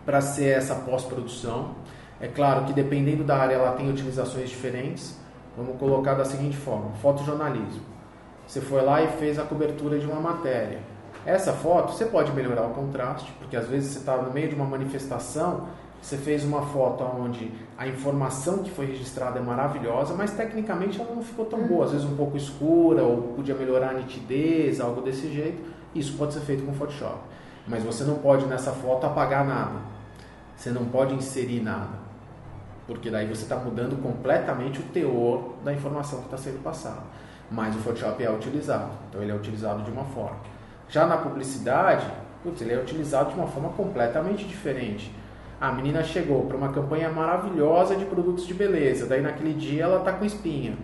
para 0.05 0.21
ser 0.21 0.57
essa 0.57 0.75
pós-produção 0.75 1.75
é 2.21 2.29
claro 2.29 2.67
que 2.67 2.75
dependendo 2.75 3.25
da 3.25 3.39
área 3.39 3.55
ela 3.55 3.73
tem 3.73 3.89
utilizações 3.89 4.51
diferentes. 4.51 5.19
Vamos 5.57 5.79
colocar 5.79 6.15
da 6.15 6.25
seguinte 6.25 6.57
forma: 6.57 6.91
fotojornalismo. 7.01 7.83
Você 8.47 8.61
foi 8.61 8.83
lá 8.83 9.03
e 9.03 9.09
fez 9.09 9.39
a 9.39 9.43
cobertura 9.43 9.99
de 9.99 10.07
uma 10.07 10.21
matéria. 10.21 10.81
Essa 11.27 11.53
foto 11.53 11.93
você 11.93 12.07
pode 12.07 12.33
melhorar 12.33 12.67
o 12.67 12.71
contraste, 12.71 13.33
porque 13.39 13.57
às 13.57 13.67
vezes 13.67 13.93
você 13.93 13.99
está 13.99 14.17
no 14.17 14.33
meio 14.33 14.49
de 14.49 14.55
uma 14.55 14.65
manifestação, 14.65 15.69
você 16.01 16.17
fez 16.17 16.45
uma 16.45 16.63
foto 16.63 17.05
onde 17.05 17.53
a 17.77 17.87
informação 17.87 18.59
que 18.59 18.71
foi 18.71 18.87
registrada 18.87 19.39
é 19.39 19.43
maravilhosa, 19.43 20.15
mas 20.15 20.33
tecnicamente 20.33 20.99
ela 21.01 21.15
não 21.15 21.23
ficou 21.23 21.45
tão 21.45 21.67
boa, 21.67 21.85
às 21.85 21.93
vezes 21.93 22.07
um 22.07 22.17
pouco 22.17 22.37
escura 22.37 23.03
ou 23.03 23.35
podia 23.35 23.55
melhorar 23.55 23.91
a 23.91 23.95
nitidez, 23.95 24.81
algo 24.81 25.03
desse 25.03 25.31
jeito. 25.31 25.63
Isso 25.95 26.17
pode 26.17 26.33
ser 26.33 26.41
feito 26.41 26.65
com 26.65 26.73
Photoshop. 26.73 27.19
Mas 27.67 27.83
você 27.83 28.05
não 28.05 28.17
pode 28.17 28.47
nessa 28.47 28.73
foto 28.73 29.07
apagar 29.07 29.45
nada. 29.45 29.81
Você 30.57 30.71
não 30.71 30.87
pode 30.87 31.15
inserir 31.15 31.61
nada 31.61 32.01
porque 32.91 33.09
daí 33.09 33.25
você 33.29 33.43
está 33.43 33.55
mudando 33.55 34.03
completamente 34.03 34.81
o 34.81 34.83
teor 34.83 35.55
da 35.65 35.73
informação 35.73 36.19
que 36.19 36.25
está 36.25 36.37
sendo 36.37 36.61
passada. 36.61 37.03
Mas 37.49 37.77
o 37.77 37.79
Photoshop 37.79 38.21
é 38.21 38.29
utilizado, 38.29 38.91
então 39.09 39.23
ele 39.23 39.31
é 39.31 39.35
utilizado 39.35 39.85
de 39.85 39.93
uma 39.93 40.05
forma. 40.07 40.39
Já 40.91 41.07
na 41.07 41.17
publicidade, 41.17 42.05
putz, 42.43 42.61
ele 42.61 42.75
é 42.75 42.77
utilizado 42.77 43.31
de 43.31 43.37
uma 43.37 43.47
forma 43.47 43.69
completamente 43.71 44.45
diferente. 44.45 45.15
A 45.61 45.71
menina 45.71 46.03
chegou 46.03 46.47
para 46.47 46.57
uma 46.57 46.73
campanha 46.73 47.09
maravilhosa 47.09 47.95
de 47.95 48.05
produtos 48.05 48.45
de 48.45 48.53
beleza, 48.53 49.07
daí 49.07 49.21
naquele 49.21 49.55
dia 49.55 49.85
ela 49.85 49.99
está 49.99 50.13
com 50.13 50.25
espinha. 50.25 50.77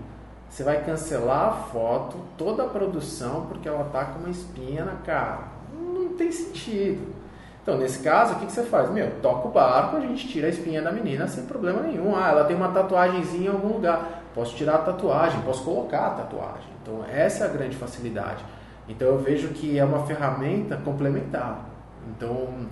Você 0.49 0.63
vai 0.63 0.85
cancelar 0.85 1.49
a 1.49 1.53
foto, 1.53 2.19
toda 2.39 2.63
a 2.63 2.69
produção, 2.69 3.47
porque 3.47 3.69
ela 3.69 3.85
está 3.85 4.05
com 4.05 4.21
uma 4.21 4.31
espinha 4.31 4.85
na 4.85 4.95
cara. 4.95 5.49
Não 5.75 6.11
tem 6.11 6.31
sentido. 6.31 7.13
Então, 7.61 7.77
nesse 7.77 7.99
caso, 7.99 8.35
o 8.35 8.37
que, 8.37 8.47
que 8.47 8.53
você 8.53 8.63
faz? 8.63 8.89
Meu, 8.91 9.11
toca 9.21 9.49
o 9.49 9.51
barco, 9.51 9.97
a 9.97 10.01
gente 10.01 10.29
tira 10.29 10.47
a 10.47 10.51
espinha 10.51 10.81
da 10.81 10.93
menina 10.93 11.27
sem 11.27 11.47
problema 11.47 11.83
nenhum. 11.83 12.15
Ah, 12.15 12.29
ela 12.29 12.45
tem 12.45 12.55
uma 12.55 12.69
tatuagemzinha 12.69 13.51
em 13.51 13.53
algum 13.53 13.73
lugar. 13.73 14.23
Posso 14.33 14.55
tirar 14.55 14.77
a 14.77 14.79
tatuagem, 14.79 15.41
posso 15.43 15.65
colocar 15.65 16.07
a 16.07 16.11
tatuagem. 16.11 16.69
Então, 16.81 17.05
essa 17.13 17.43
é 17.43 17.49
a 17.49 17.51
grande 17.51 17.75
facilidade. 17.75 18.45
Então, 18.89 19.09
eu 19.09 19.19
vejo 19.19 19.49
que 19.49 19.79
é 19.79 19.85
uma 19.85 20.07
ferramenta 20.07 20.77
complementar. 20.77 21.69
Então, 22.09 22.67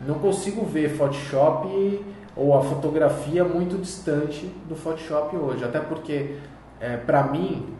não 0.00 0.16
consigo 0.18 0.64
ver 0.64 0.90
Photoshop 0.96 2.04
ou 2.36 2.56
a 2.56 2.62
fotografia 2.62 3.44
muito 3.44 3.80
distante 3.80 4.46
do 4.68 4.76
Photoshop 4.76 5.36
hoje. 5.36 5.64
Até 5.64 5.80
porque, 5.80 6.36
é, 6.78 6.96
para 6.96 7.24
mim, 7.24 7.74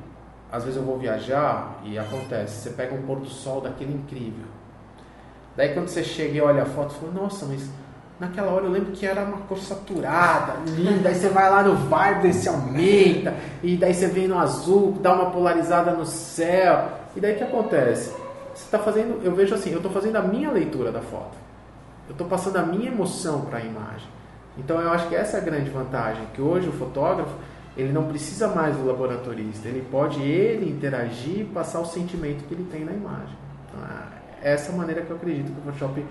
às 0.51 0.65
vezes 0.65 0.79
eu 0.79 0.85
vou 0.85 0.99
viajar 0.99 1.81
e 1.85 1.99
acontece, 1.99 2.63
você 2.63 2.71
pega 2.71 2.95
um 2.95 3.03
pôr 3.03 3.21
do 3.21 3.27
sol 3.27 3.61
daquele 3.61 3.93
incrível 3.93 4.47
Daí 5.57 5.73
quando 5.73 5.89
você 5.89 6.05
chega 6.05 6.37
e 6.37 6.41
olha 6.41 6.63
a 6.63 6.67
foto, 6.67 6.93
você 6.93 7.01
fala, 7.01 7.13
nossa, 7.13 7.47
mas 7.47 7.71
naquela 8.19 8.51
hora 8.51 8.65
eu 8.65 8.71
lembro 8.71 8.93
que 8.93 9.07
era 9.07 9.23
uma 9.23 9.39
cor 9.39 9.59
saturada, 9.59 10.55
linda, 10.67 11.09
aí 11.09 11.15
você 11.15 11.29
vai 11.29 11.51
lá 11.51 11.63
no 11.63 11.75
vibe, 11.75 12.33
você 12.33 12.49
aumenta, 12.49 13.35
e 13.63 13.77
daí 13.77 13.95
você 13.95 14.07
vem 14.07 14.27
no 14.27 14.39
azul, 14.39 14.93
dá 15.01 15.13
uma 15.13 15.31
polarizada 15.31 15.93
no 15.93 16.07
céu, 16.07 16.93
e 17.15 17.21
daí 17.21 17.35
o 17.35 17.37
que 17.39 17.45
acontece? 17.45 18.11
Você 18.55 18.65
está 18.65 18.79
fazendo, 18.79 19.21
eu 19.23 19.35
vejo 19.35 19.55
assim, 19.55 19.71
eu 19.71 19.77
estou 19.77 19.93
fazendo 19.93 20.17
a 20.17 20.23
minha 20.23 20.51
leitura 20.51 20.91
da 20.91 21.01
foto, 21.01 21.37
eu 22.09 22.13
estou 22.13 22.27
passando 22.27 22.57
a 22.57 22.63
minha 22.63 22.89
emoção 22.89 23.43
para 23.43 23.59
a 23.59 23.63
imagem. 23.63 24.09
Então 24.59 24.81
eu 24.81 24.91
acho 24.91 25.09
que 25.09 25.15
essa 25.15 25.37
é 25.37 25.41
a 25.41 25.45
grande 25.45 25.69
vantagem, 25.69 26.23
que 26.33 26.41
hoje 26.41 26.69
o 26.69 26.73
fotógrafo 26.73 27.35
ele 27.77 27.93
não 27.93 28.05
precisa 28.05 28.49
mais 28.49 28.75
do 28.75 28.87
laboratorista, 28.87 29.69
ele 29.69 29.87
pode 29.91 30.23
ele 30.23 30.71
interagir 30.71 31.41
e 31.41 31.45
passar 31.45 31.81
o 31.81 31.85
sentimento 31.85 32.45
que 32.45 32.55
ele 32.55 32.67
tem 32.73 32.83
na 32.83 32.93
imagem. 32.93 33.37
Então, 33.69 33.87
essa 34.43 34.73
maneira 34.73 35.03
que 35.03 35.11
eu 35.11 35.17
acredito 35.17 35.53
que 35.53 35.61
o 35.61 35.63
Photoshop 35.65 36.03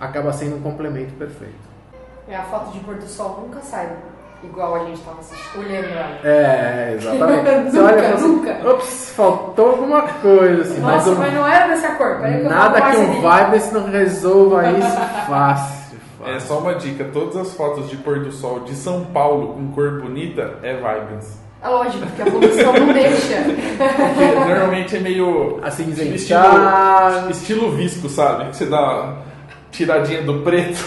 acaba 0.00 0.32
sendo 0.32 0.56
um 0.56 0.60
complemento 0.60 1.12
perfeito. 1.14 1.70
É, 2.26 2.36
a 2.36 2.44
foto 2.44 2.72
de 2.72 2.80
pôr 2.80 2.94
do 2.94 3.06
sol 3.06 3.40
nunca 3.42 3.60
sai 3.60 3.90
igual 4.42 4.74
a 4.76 4.78
gente 4.84 4.98
estava 4.98 5.18
olhando 5.58 5.86
ela. 5.86 6.18
É, 6.24 6.94
exatamente. 6.96 7.70
Você 7.70 7.78
olha 7.78 7.96
nunca, 7.96 8.14
assim, 8.14 8.28
nunca. 8.28 8.70
Ops, 8.70 9.12
faltou 9.14 9.70
alguma 9.70 10.02
coisa. 10.02 10.62
Assim, 10.62 10.80
Nossa, 10.80 11.10
mas, 11.10 11.18
mas 11.18 11.34
não 11.34 11.46
era 11.46 11.68
dessa 11.68 11.94
cor. 11.96 12.16
Peraí 12.20 12.42
nada 12.42 12.80
que 12.82 12.96
um 12.96 13.20
Vibes 13.20 13.72
não 13.72 13.90
resolva 13.90 14.70
isso 14.70 14.96
fácil. 15.28 15.80
É 16.26 16.38
só 16.38 16.58
uma 16.58 16.74
dica: 16.74 17.04
todas 17.12 17.36
as 17.36 17.54
fotos 17.54 17.88
de 17.90 17.96
pôr 17.96 18.20
do 18.20 18.32
sol 18.32 18.60
de 18.60 18.74
São 18.74 19.04
Paulo 19.06 19.54
com 19.54 19.72
cor 19.72 20.00
bonita 20.00 20.54
é 20.62 20.74
Vibrance. 20.74 21.38
É 21.62 21.68
lógico, 21.68 22.06
porque 22.06 22.22
a 22.22 22.30
poluição 22.30 22.72
não 22.72 22.92
deixa. 22.92 23.36
Porque 23.44 24.48
normalmente 24.48 24.96
é 24.96 25.00
meio. 25.00 25.60
Assim, 25.62 25.90
estilo, 25.90 26.14
estilo... 26.14 27.30
estilo 27.30 27.70
visco, 27.72 28.08
sabe? 28.08 28.48
Que 28.48 28.56
você 28.56 28.64
dá 28.64 29.16
tiradinha 29.70 30.22
do 30.22 30.40
preto. 30.42 30.78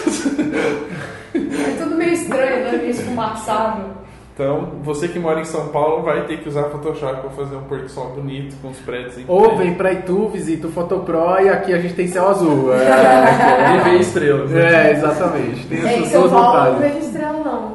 É 1.34 1.82
tudo 1.82 1.96
meio 1.96 2.12
estranho, 2.12 2.64
né? 2.64 2.72
Meio 2.72 2.90
esfumaçado. 2.90 4.04
Então, 4.34 4.72
você 4.82 5.06
que 5.06 5.18
mora 5.18 5.40
em 5.40 5.44
São 5.44 5.68
Paulo 5.68 6.02
vai 6.02 6.24
ter 6.26 6.38
que 6.40 6.48
usar 6.48 6.64
Photoshop 6.64 7.20
para 7.20 7.30
fazer 7.30 7.54
um 7.54 7.62
pôr 7.62 7.82
do 7.82 7.88
sol 7.88 8.10
bonito 8.10 8.56
com 8.60 8.68
os 8.70 8.78
prédios 8.78 9.16
em 9.18 9.24
Ou 9.28 9.56
vem 9.56 9.74
pra 9.74 9.92
Itu, 9.92 10.26
visita 10.28 10.66
o 10.66 10.72
Fotopro 10.72 11.40
e 11.40 11.48
aqui 11.48 11.72
a 11.72 11.78
gente 11.78 11.94
tem 11.94 12.08
céu 12.08 12.28
azul. 12.28 12.72
É, 12.74 13.78
E 13.78 13.90
vê 13.90 13.96
estrelas. 13.98 14.50
né? 14.50 14.88
é 14.88 14.92
exatamente. 14.92 15.66
Tem 15.68 15.78
É, 15.78 16.04
São 16.06 16.22
duas 16.22 16.32
Paulo 16.32 16.46
não 16.56 16.72
vantagens. 16.72 16.94
vejo 16.94 17.06
estrela, 17.06 17.38
não. 17.44 17.74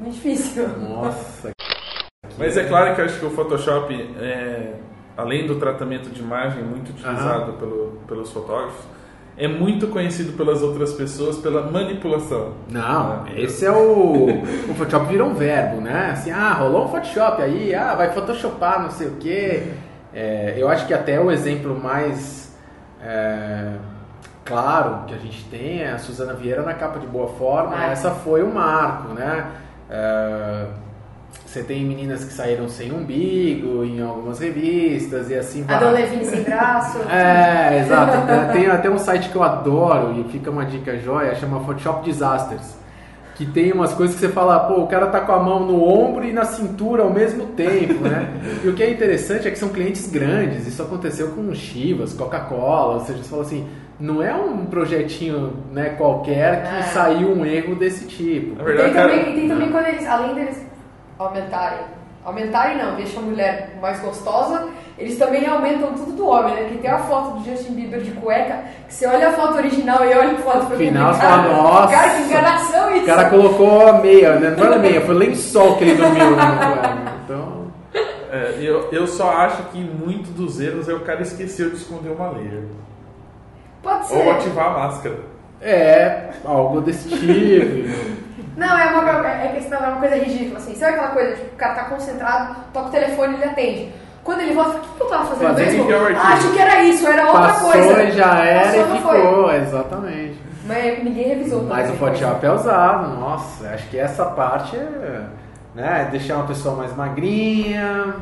Muito 0.00 0.14
difícil. 0.14 0.68
Nossa, 0.78 1.50
Mas 2.38 2.56
é 2.56 2.62
claro 2.64 2.94
que 2.94 3.00
eu 3.00 3.04
acho 3.06 3.18
que 3.18 3.26
o 3.26 3.30
Photoshop, 3.30 3.92
é, 4.20 4.74
além 5.16 5.44
do 5.48 5.56
tratamento 5.56 6.08
de 6.10 6.20
imagem 6.22 6.62
muito 6.62 6.90
utilizado 6.90 7.54
pelo- 7.54 7.98
pelos 8.06 8.30
fotógrafos, 8.30 8.84
é 9.38 9.46
muito 9.46 9.88
conhecido 9.88 10.32
pelas 10.32 10.62
outras 10.62 10.92
pessoas 10.94 11.36
pela 11.36 11.70
manipulação. 11.70 12.54
Não, 12.70 12.82
Ah, 12.82 13.24
esse 13.36 13.66
é 13.66 13.70
o. 13.70 14.40
O 14.68 14.74
Photoshop 14.74 15.06
virou 15.06 15.28
um 15.28 15.34
verbo, 15.34 15.80
né? 15.80 16.10
Assim, 16.12 16.30
ah, 16.30 16.52
rolou 16.54 16.86
um 16.86 16.88
Photoshop 16.88 17.42
aí, 17.42 17.74
ah, 17.74 17.94
vai 17.94 18.12
Photoshopar, 18.12 18.82
não 18.82 18.90
sei 18.90 19.08
o 19.08 19.16
quê. 19.16 19.72
É, 20.14 20.54
eu 20.56 20.68
acho 20.68 20.86
que 20.86 20.94
até 20.94 21.20
o 21.20 21.30
exemplo 21.30 21.78
mais 21.78 22.56
é, 23.02 23.72
claro 24.44 25.04
que 25.06 25.14
a 25.14 25.18
gente 25.18 25.44
tem 25.44 25.82
é 25.82 25.92
a 25.92 25.98
Suzana 25.98 26.32
Vieira 26.32 26.62
na 26.62 26.72
capa 26.72 26.98
de 26.98 27.06
boa 27.06 27.28
forma. 27.28 27.76
Ah. 27.76 27.90
Essa 27.90 28.10
foi 28.10 28.42
o 28.42 28.52
marco, 28.52 29.12
né? 29.12 29.46
É, 29.90 30.66
você 31.44 31.62
tem 31.62 31.84
meninas 31.84 32.24
que 32.24 32.32
saíram 32.32 32.68
sem 32.68 32.92
umbigo 32.92 33.84
em 33.84 34.00
algumas 34.02 34.38
revistas 34.38 35.30
e 35.30 35.34
assim 35.34 35.62
A 35.68 35.72
vai. 35.72 35.78
Dona 35.80 35.90
Levine 35.92 36.24
sem 36.24 36.42
braço. 36.42 36.98
É, 37.10 37.80
exato. 37.80 38.26
Tem- 38.52 38.62
Tem 38.62 38.70
até 38.70 38.90
um 38.90 38.98
site 38.98 39.28
que 39.30 39.36
eu 39.36 39.42
adoro 39.42 40.20
e 40.20 40.24
fica 40.30 40.50
uma 40.50 40.64
dica 40.64 40.96
joia, 40.98 41.34
chama 41.34 41.60
Photoshop 41.60 42.04
Disasters. 42.04 42.76
Que 43.36 43.44
tem 43.44 43.70
umas 43.70 43.92
coisas 43.92 44.16
que 44.16 44.20
você 44.22 44.30
fala, 44.30 44.58
pô, 44.60 44.80
o 44.80 44.86
cara 44.86 45.08
tá 45.08 45.20
com 45.20 45.32
a 45.32 45.38
mão 45.42 45.60
no 45.60 45.82
ombro 45.84 46.24
e 46.24 46.32
na 46.32 46.44
cintura 46.46 47.02
ao 47.02 47.10
mesmo 47.10 47.46
tempo, 47.48 48.02
né? 48.04 48.28
E 48.64 48.68
o 48.68 48.72
que 48.74 48.82
é 48.82 48.90
interessante 48.90 49.46
é 49.46 49.50
que 49.50 49.58
são 49.58 49.68
clientes 49.68 50.10
grandes. 50.10 50.66
Isso 50.66 50.80
aconteceu 50.82 51.28
com 51.28 51.52
Chivas, 51.54 52.14
Coca-Cola, 52.14 52.94
ou 52.94 53.00
seja, 53.00 53.22
você 53.22 53.28
fala 53.28 53.42
assim, 53.42 53.66
não 54.00 54.22
é 54.22 54.34
um 54.34 54.64
projetinho 54.64 55.52
né, 55.70 55.90
qualquer 55.98 56.62
que 56.62 56.76
É. 56.78 56.82
saiu 56.84 57.28
um 57.30 57.44
erro 57.44 57.74
desse 57.74 58.06
tipo. 58.06 58.56
Na 58.56 58.62
E 58.62 58.64
verdade, 58.64 58.84
tem, 58.88 58.94
cara, 58.94 59.08
também, 59.10 59.30
e 59.32 59.34
tem 59.40 59.48
também 59.48 59.70
quando 59.70 59.86
eles, 59.86 60.06
além 60.06 60.34
deles 60.34 60.65
aumentarem, 61.18 61.78
aumentarem 62.24 62.78
não, 62.78 62.96
deixa 62.96 63.18
a 63.18 63.22
mulher 63.22 63.76
mais 63.80 64.00
gostosa, 64.00 64.68
eles 64.98 65.18
também 65.18 65.46
aumentam 65.46 65.92
tudo 65.92 66.12
do 66.12 66.26
homem, 66.26 66.54
né? 66.54 66.68
Que 66.70 66.78
tem 66.78 66.90
a 66.90 66.98
foto 66.98 67.38
do 67.38 67.44
Justin 67.44 67.74
Bieber 67.74 68.00
de 68.00 68.12
cueca, 68.12 68.64
que 68.86 68.94
você 68.94 69.06
olha 69.06 69.28
a 69.28 69.32
foto 69.32 69.56
original 69.58 70.04
e 70.04 70.14
olha 70.14 70.32
a 70.32 70.38
foto 70.38 70.62
No 70.62 70.66
foi 70.68 70.76
final 70.78 71.12
publicada. 71.12 71.42
fala, 71.42 71.62
nossa. 71.62 71.92
Cara, 71.94 72.10
que 72.10 72.22
enganação 72.22 72.90
isso! 72.96 73.02
O 73.02 73.06
cara 73.06 73.30
colocou 73.30 73.88
a 73.88 73.92
meia, 73.94 74.36
né? 74.36 74.54
não 74.56 74.66
era 74.66 74.78
meia, 74.78 75.00
foi 75.02 75.14
lençol 75.14 75.76
que 75.76 75.84
ele 75.84 75.94
dormiu. 75.96 76.30
Né? 76.30 77.12
Então... 77.24 77.66
é, 78.32 78.56
eu, 78.60 78.88
eu 78.90 79.06
só 79.06 79.30
acho 79.30 79.62
que 79.64 79.78
muito 79.78 80.30
dos 80.30 80.58
erros 80.60 80.88
é 80.88 80.94
o 80.94 81.00
cara 81.00 81.20
esqueceu 81.22 81.70
de 81.70 81.76
esconder 81.76 82.10
uma 82.10 82.30
layer. 82.30 82.62
Pode 83.82 84.06
ser. 84.06 84.16
Ou 84.16 84.30
ativar 84.30 84.66
a 84.66 84.70
máscara. 84.70 85.16
É, 85.60 86.30
algo 86.44 86.80
desse 86.80 87.08
tipo. 87.08 88.25
Não, 88.56 88.78
é 88.78 88.86
uma, 88.86 89.28
é 89.28 89.48
questão, 89.48 89.78
é 89.84 89.88
uma 89.88 89.98
coisa 90.00 90.16
ridícula, 90.16 90.58
assim. 90.58 90.74
Sabe 90.74 90.92
aquela 90.94 91.10
coisa, 91.10 91.36
tipo, 91.36 91.54
o 91.54 91.56
cara 91.58 91.74
tá 91.74 91.84
concentrado, 91.84 92.56
toca 92.72 92.88
o 92.88 92.90
telefone 92.90 93.34
e 93.34 93.36
ele 93.36 93.44
atende. 93.44 93.92
Quando 94.24 94.40
ele 94.40 94.54
volta, 94.54 94.78
o 94.78 94.80
que, 94.80 94.88
que 94.88 95.00
eu 95.02 95.06
tava 95.06 95.24
fazendo 95.26 95.48
Fazendo 95.48 95.66
mesmo? 95.66 95.82
enviar 95.84 96.00
o 96.00 96.04
arquivo. 96.06 96.20
Ah, 96.24 96.32
acho 96.32 96.52
que 96.52 96.58
era 96.58 96.82
isso, 96.82 97.06
era 97.06 97.26
outra 97.26 97.40
Passou 97.42 97.70
coisa. 97.70 98.02
e 98.02 98.10
já 98.12 98.44
era 98.44 98.60
Passou, 98.66 98.80
e 98.80 98.88
não 98.88 98.96
foi. 99.02 99.20
ficou, 99.20 99.52
exatamente. 99.52 100.40
Mas 100.66 101.04
ninguém 101.04 101.28
revisou. 101.28 101.62
Mas 101.62 101.90
o 101.90 101.92
também. 101.92 101.98
Photoshop 101.98 102.46
é 102.46 102.50
usado, 102.50 103.20
nossa, 103.20 103.68
acho 103.68 103.88
que 103.88 103.98
essa 103.98 104.24
parte 104.24 104.74
é 104.76 105.26
né? 105.76 106.08
Deixar 106.10 106.36
uma 106.36 106.46
pessoa 106.46 106.74
mais 106.74 106.96
magrinha, 106.96 108.16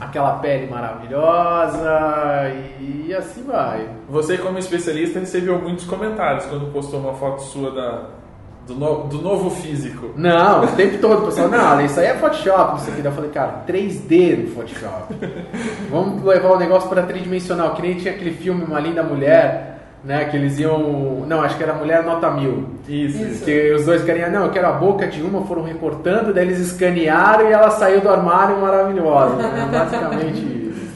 aquela 0.00 0.38
pele 0.38 0.70
maravilhosa 0.70 2.48
e, 2.78 3.06
e 3.08 3.14
assim 3.14 3.42
vai. 3.42 3.86
Você, 4.08 4.38
como 4.38 4.58
especialista, 4.58 5.18
recebeu 5.18 5.58
muitos 5.60 5.84
comentários 5.84 6.46
quando 6.46 6.72
postou 6.72 7.00
uma 7.00 7.14
foto 7.14 7.42
sua 7.42 7.70
da, 7.72 8.04
do, 8.66 8.74
no- 8.74 9.04
do 9.08 9.20
novo 9.20 9.50
físico. 9.50 10.10
Não, 10.16 10.64
o 10.64 10.66
tempo 10.68 10.98
todo 10.98 11.22
o 11.22 11.26
pessoal, 11.26 11.48
não, 11.48 11.80
isso 11.84 11.98
aí 11.98 12.06
é 12.06 12.14
Photoshop, 12.14 12.72
não 12.72 12.78
sei 12.78 12.92
o 12.92 12.96
que. 12.96 13.02
Daí 13.02 13.10
Eu 13.12 13.16
falei, 13.16 13.30
cara, 13.30 13.64
3D 13.66 14.44
no 14.44 14.48
Photoshop. 14.50 15.14
Vamos 15.90 16.22
levar 16.24 16.50
o 16.52 16.58
negócio 16.58 16.88
para 16.88 17.02
tridimensional, 17.02 17.74
que 17.74 17.82
nem 17.82 17.94
tinha 17.96 18.14
aquele 18.14 18.32
filme 18.32 18.62
Uma 18.64 18.78
Linda 18.80 19.02
Mulher, 19.02 19.78
né? 20.04 20.24
Que 20.26 20.36
eles 20.36 20.58
iam. 20.58 21.24
Não, 21.26 21.42
acho 21.42 21.56
que 21.56 21.62
era 21.62 21.74
Mulher 21.74 22.04
Nota 22.04 22.30
Mil. 22.30 22.68
Isso. 22.88 23.22
Isso. 23.22 23.44
Que 23.44 23.72
os 23.74 23.84
dois 23.86 24.02
queriam, 24.04 24.30
não, 24.30 24.44
eu 24.44 24.50
quero 24.50 24.68
a 24.68 24.72
boca 24.72 25.06
de 25.06 25.20
uma, 25.22 25.44
foram 25.46 25.62
recortando, 25.62 26.32
daí 26.32 26.46
eles 26.46 26.58
escanearam 26.58 27.48
e 27.48 27.52
ela 27.52 27.70
saiu 27.70 28.00
do 28.00 28.08
armário 28.08 28.58
maravilhosa. 28.60 29.36
né? 29.36 29.68
Basicamente 29.72 30.38
isso. 30.40 30.90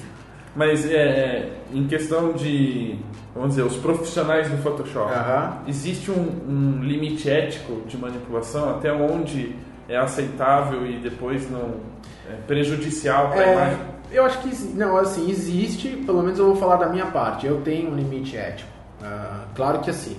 Mas 0.56 0.88
é, 0.90 1.48
em 1.72 1.86
questão 1.88 2.32
de, 2.32 2.96
vamos 3.34 3.50
dizer, 3.50 3.62
os 3.62 3.76
profissionais 3.76 4.48
do 4.48 4.56
Photoshop, 4.58 5.12
Aham. 5.12 5.58
existe 5.66 6.10
um, 6.10 6.14
um 6.48 6.82
limite 6.82 7.28
ético 7.28 7.82
de 7.86 7.96
manipulação 7.98 8.70
até 8.70 8.92
onde 8.92 9.56
é 9.88 9.96
aceitável 9.96 10.86
e 10.86 10.98
depois 10.98 11.50
não 11.50 11.74
é 12.30 12.34
prejudicial 12.46 13.28
para 13.30 13.40
a 13.40 13.44
É, 13.46 13.52
imagem? 13.52 13.78
eu 14.12 14.24
acho 14.24 14.38
que 14.40 14.54
não, 14.74 14.96
assim, 14.96 15.28
existe, 15.30 15.88
pelo 16.06 16.22
menos 16.22 16.38
eu 16.38 16.46
vou 16.46 16.56
falar 16.56 16.76
da 16.76 16.88
minha 16.88 17.06
parte. 17.06 17.46
Eu 17.46 17.60
tenho 17.62 17.90
um 17.90 17.96
limite 17.96 18.36
ético. 18.36 18.70
Ah, 19.02 19.44
claro 19.54 19.80
que 19.80 19.90
assim, 19.90 20.16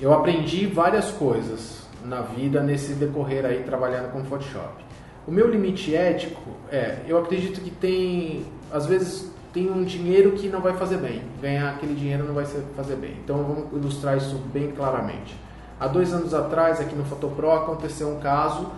eu 0.00 0.12
aprendi 0.14 0.66
várias 0.66 1.10
coisas 1.10 1.80
na 2.04 2.22
vida 2.22 2.62
nesse 2.62 2.94
decorrer 2.94 3.44
aí 3.44 3.62
trabalhando 3.64 4.10
com 4.12 4.24
Photoshop. 4.24 4.82
O 5.26 5.30
meu 5.30 5.50
limite 5.50 5.94
ético 5.94 6.40
é, 6.72 6.98
eu 7.06 7.18
acredito 7.18 7.60
que 7.60 7.70
tem, 7.70 8.46
às 8.72 8.86
vezes 8.86 9.29
tem 9.52 9.70
um 9.70 9.82
dinheiro 9.84 10.32
que 10.32 10.48
não 10.48 10.60
vai 10.60 10.74
fazer 10.74 10.98
bem. 10.98 11.22
Ganhar 11.40 11.70
aquele 11.70 11.94
dinheiro 11.94 12.24
não 12.24 12.34
vai 12.34 12.44
fazer 12.44 12.96
bem. 12.96 13.16
Então 13.24 13.42
vamos 13.42 13.72
ilustrar 13.72 14.16
isso 14.16 14.36
bem 14.52 14.70
claramente. 14.72 15.36
Há 15.78 15.86
dois 15.86 16.12
anos 16.12 16.34
atrás, 16.34 16.80
aqui 16.80 16.94
no 16.94 17.04
Photopro, 17.04 17.50
aconteceu 17.52 18.08
um 18.08 18.20
caso, 18.20 18.70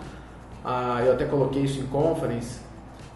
ah, 0.63 1.01
eu 1.05 1.13
até 1.13 1.25
coloquei 1.25 1.63
isso 1.63 1.81
em 1.81 1.85
conference, 1.87 2.61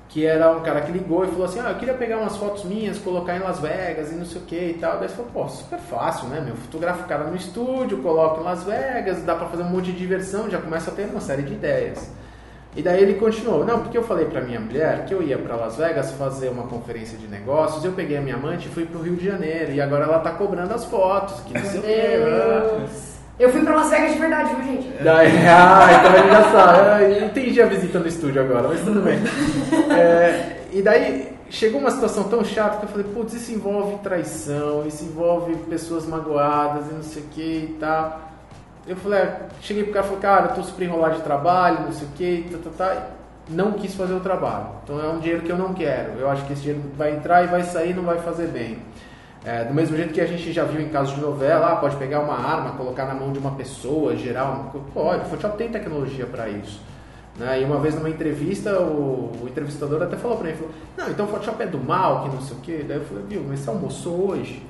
que 0.10 0.26
era 0.26 0.51
um 0.51 0.60
cara 0.60 0.82
que 0.82 0.91
ligou 0.91 1.24
e 1.24 1.28
falou 1.28 1.45
assim, 1.45 1.60
ah, 1.60 1.70
eu 1.70 1.76
queria 1.78 1.93
pegar 1.93 2.18
umas 2.18 2.36
fotos 2.36 2.66
minhas, 2.66 2.99
colocar 2.99 3.38
em 3.38 3.39
Las 3.39 3.60
Vegas 3.60 4.12
e 4.12 4.16
não 4.16 4.26
sei 4.26 4.41
o 4.41 4.45
que 4.45 4.55
e 4.55 4.74
tal. 4.74 4.99
Daí 4.99 5.08
você 5.08 5.16
falou, 5.16 5.32
pô, 5.32 5.47
super 5.47 5.80
fácil, 5.80 6.28
né, 6.28 6.41
meu? 6.41 6.55
Fotografo 6.55 7.03
o 7.03 7.08
cara 7.08 7.24
no 7.26 7.36
estúdio, 7.36 7.99
coloco 7.99 8.41
em 8.41 8.43
Las 8.43 8.64
Vegas, 8.64 9.24
dá 9.24 9.36
pra 9.36 9.47
fazer 9.47 9.64
um 9.64 9.70
monte 9.70 9.86
de 9.86 9.97
diversão, 9.97 10.49
já 10.49 10.60
começa 10.60 10.91
a 10.91 10.93
ter 10.93 11.05
uma 11.05 11.22
série 11.22 11.43
de 11.43 11.53
ideias. 11.53 12.12
E 12.78 12.84
daí 12.84 13.01
ele 13.01 13.15
continuou, 13.15 13.65
não, 13.65 13.80
porque 13.80 13.97
eu 13.97 14.03
falei 14.03 14.25
pra 14.25 14.39
minha 14.39 14.59
mulher 14.59 15.03
que 15.05 15.13
eu 15.13 15.23
ia 15.23 15.36
pra 15.36 15.55
Las 15.55 15.78
Vegas 15.78 16.11
fazer 16.11 16.49
uma 16.49 16.67
conferência 16.67 17.17
de 17.17 17.28
negócios, 17.28 17.84
eu 17.84 17.91
peguei 17.91 18.17
a 18.17 18.21
minha 18.21 18.36
amante 18.36 18.67
e 18.67 18.71
fui 18.71 18.86
pro 18.86 19.01
Rio 19.01 19.15
de 19.15 19.25
Janeiro, 19.25 19.71
e 19.71 19.82
agora 19.82 20.03
ela 20.03 20.19
tá 20.19 20.30
cobrando 20.30 20.71
as 20.75 20.86
fotos, 20.86 21.39
que 21.41 21.55
não 21.55 21.65
sei 21.65 21.80
o 21.80 21.82
que. 21.82 23.39
Eu 23.39 23.49
fui 23.51 23.63
pra 23.63 23.75
Las 23.75 23.89
Vegas 23.89 24.13
de 24.13 24.19
verdade, 24.19 24.55
viu, 24.55 24.63
gente? 24.63 25.03
Daí, 25.03 25.32
ah, 25.47 25.88
então 25.99 26.13
ele 26.19 26.28
já 26.32 26.43
sabe. 26.51 27.25
Entendi 27.25 27.61
a 27.61 27.65
visita 27.65 27.97
no 27.97 28.07
estúdio 28.07 28.41
agora, 28.43 28.67
mas 28.67 28.82
tudo 28.82 29.01
bem. 29.01 29.17
É, 29.91 30.57
e 30.71 30.82
daí 30.84 31.36
chegou 31.49 31.82
uma 31.82 31.89
situação 31.89 32.25
tão 32.25 32.45
chata 32.45 32.78
que 32.78 32.86
eu 32.86 32.89
falei, 32.89 33.07
putz, 33.11 33.34
isso 33.34 33.51
envolve 33.51 33.97
traição, 34.03 34.86
isso 34.86 35.03
envolve 35.03 35.55
pessoas 35.67 36.05
magoadas 36.05 36.91
e 36.91 36.93
não 36.93 37.01
sei 37.01 37.23
o 37.23 37.25
que 37.28 37.41
e 37.41 37.78
tal. 37.80 38.26
Eu 38.88 38.95
falei, 38.95 39.19
ah, 39.19 39.39
cheguei 39.59 39.83
pro 39.83 39.93
cara 39.93 40.05
e 40.05 40.09
falei, 40.09 40.21
cara, 40.21 40.45
eu 40.45 40.55
tô 40.55 40.63
super 40.63 40.85
enrolado 40.85 41.15
de 41.15 41.21
trabalho, 41.21 41.81
não 41.81 41.91
sei 41.91 42.07
o 42.07 42.11
que, 42.11 42.49
tá, 42.49 42.69
tá, 42.69 42.85
tá. 42.95 43.07
Não 43.49 43.73
quis 43.73 43.93
fazer 43.95 44.13
o 44.13 44.19
trabalho. 44.19 44.67
Então 44.83 44.99
é 44.99 45.07
um 45.09 45.19
dinheiro 45.19 45.41
que 45.41 45.51
eu 45.51 45.57
não 45.57 45.73
quero. 45.73 46.19
Eu 46.19 46.29
acho 46.29 46.45
que 46.45 46.53
esse 46.53 46.61
dinheiro 46.61 46.83
vai 46.97 47.15
entrar 47.15 47.43
e 47.43 47.47
vai 47.47 47.63
sair 47.63 47.93
não 47.93 48.03
vai 48.03 48.17
fazer 48.19 48.47
bem. 48.47 48.79
É, 49.45 49.63
do 49.63 49.73
mesmo 49.73 49.95
jeito 49.95 50.13
que 50.13 50.19
a 50.19 50.25
gente 50.25 50.51
já 50.51 50.63
viu 50.63 50.81
em 50.81 50.89
casos 50.89 51.15
de 51.15 51.21
novela, 51.21 51.73
ah, 51.73 51.75
pode 51.77 51.95
pegar 51.97 52.19
uma 52.19 52.33
arma, 52.33 52.71
colocar 52.71 53.05
na 53.05 53.13
mão 53.13 53.31
de 53.31 53.39
uma 53.39 53.51
pessoa, 53.51 54.15
gerar 54.15 54.69
coisa. 54.71 54.88
Pode, 54.93 55.21
o 55.25 55.29
Photoshop 55.29 55.57
tem 55.57 55.69
tecnologia 55.69 56.25
para 56.25 56.49
isso. 56.49 56.81
Né? 57.38 57.61
E 57.61 57.63
uma 57.63 57.79
vez 57.79 57.95
numa 57.95 58.09
entrevista, 58.09 58.79
o, 58.79 59.31
o 59.41 59.47
entrevistador 59.47 60.01
até 60.01 60.17
falou 60.17 60.38
para 60.38 60.49
mim, 60.49 60.55
falou, 60.55 60.71
não, 60.97 61.09
então 61.09 61.25
o 61.25 61.29
Photoshop 61.29 61.61
é 61.61 61.67
do 61.67 61.77
mal, 61.77 62.23
que 62.23 62.35
não 62.35 62.41
sei 62.41 62.57
o 62.57 62.59
quê. 62.61 62.85
Daí 62.88 62.97
eu 62.97 63.05
falei, 63.05 63.23
viu, 63.27 63.45
mas 63.47 63.59
você 63.59 63.69
almoçou 63.69 64.31
hoje? 64.31 64.65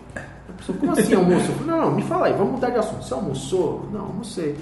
Como 0.73 0.91
assim 0.91 1.03
falei, 1.03 1.43
não, 1.65 1.77
não, 1.81 1.91
me 1.91 2.01
fala 2.03 2.27
aí, 2.27 2.33
vamos 2.33 2.53
mudar 2.53 2.69
de 2.69 2.77
assunto. 2.77 3.03
Você 3.03 3.13
almoçou? 3.13 3.89
Não, 3.91 4.01
almocei. 4.01 4.57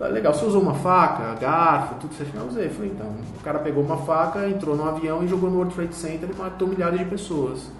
Ah, 0.00 0.06
Legal, 0.06 0.32
você 0.32 0.44
usou 0.46 0.62
uma 0.62 0.74
faca, 0.74 1.34
garfo, 1.34 1.96
tudo 1.96 2.12
isso? 2.12 2.24
Eu 2.34 2.46
usei. 2.46 2.66
Eu 2.66 2.70
falei, 2.70 2.90
então, 2.90 3.06
o 3.38 3.42
cara 3.42 3.58
pegou 3.58 3.82
uma 3.82 3.98
faca, 3.98 4.48
entrou 4.48 4.76
no 4.76 4.88
avião 4.88 5.22
e 5.22 5.28
jogou 5.28 5.50
no 5.50 5.56
World 5.56 5.74
Trade 5.74 5.94
Center 5.94 6.28
e 6.30 6.38
matou 6.38 6.68
milhares 6.68 6.98
de 6.98 7.04
pessoas 7.04 7.70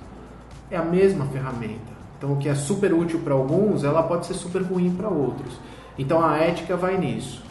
é 0.71 0.77
a 0.77 0.85
mesma 0.85 1.27
ferramenta. 1.27 1.91
Então, 2.17 2.33
o 2.33 2.37
que 2.37 2.49
é 2.49 2.55
super 2.55 2.93
útil 2.93 3.21
para 3.21 3.35
alguns, 3.35 3.83
ela 3.83 4.03
pode 4.03 4.27
ser 4.27 4.35
super 4.35 4.63
ruim 4.63 4.95
para 4.95 5.09
outros. 5.09 5.55
Então, 5.99 6.25
a 6.25 6.37
ética 6.37 6.77
vai 6.77 6.97
nisso. 6.97 7.43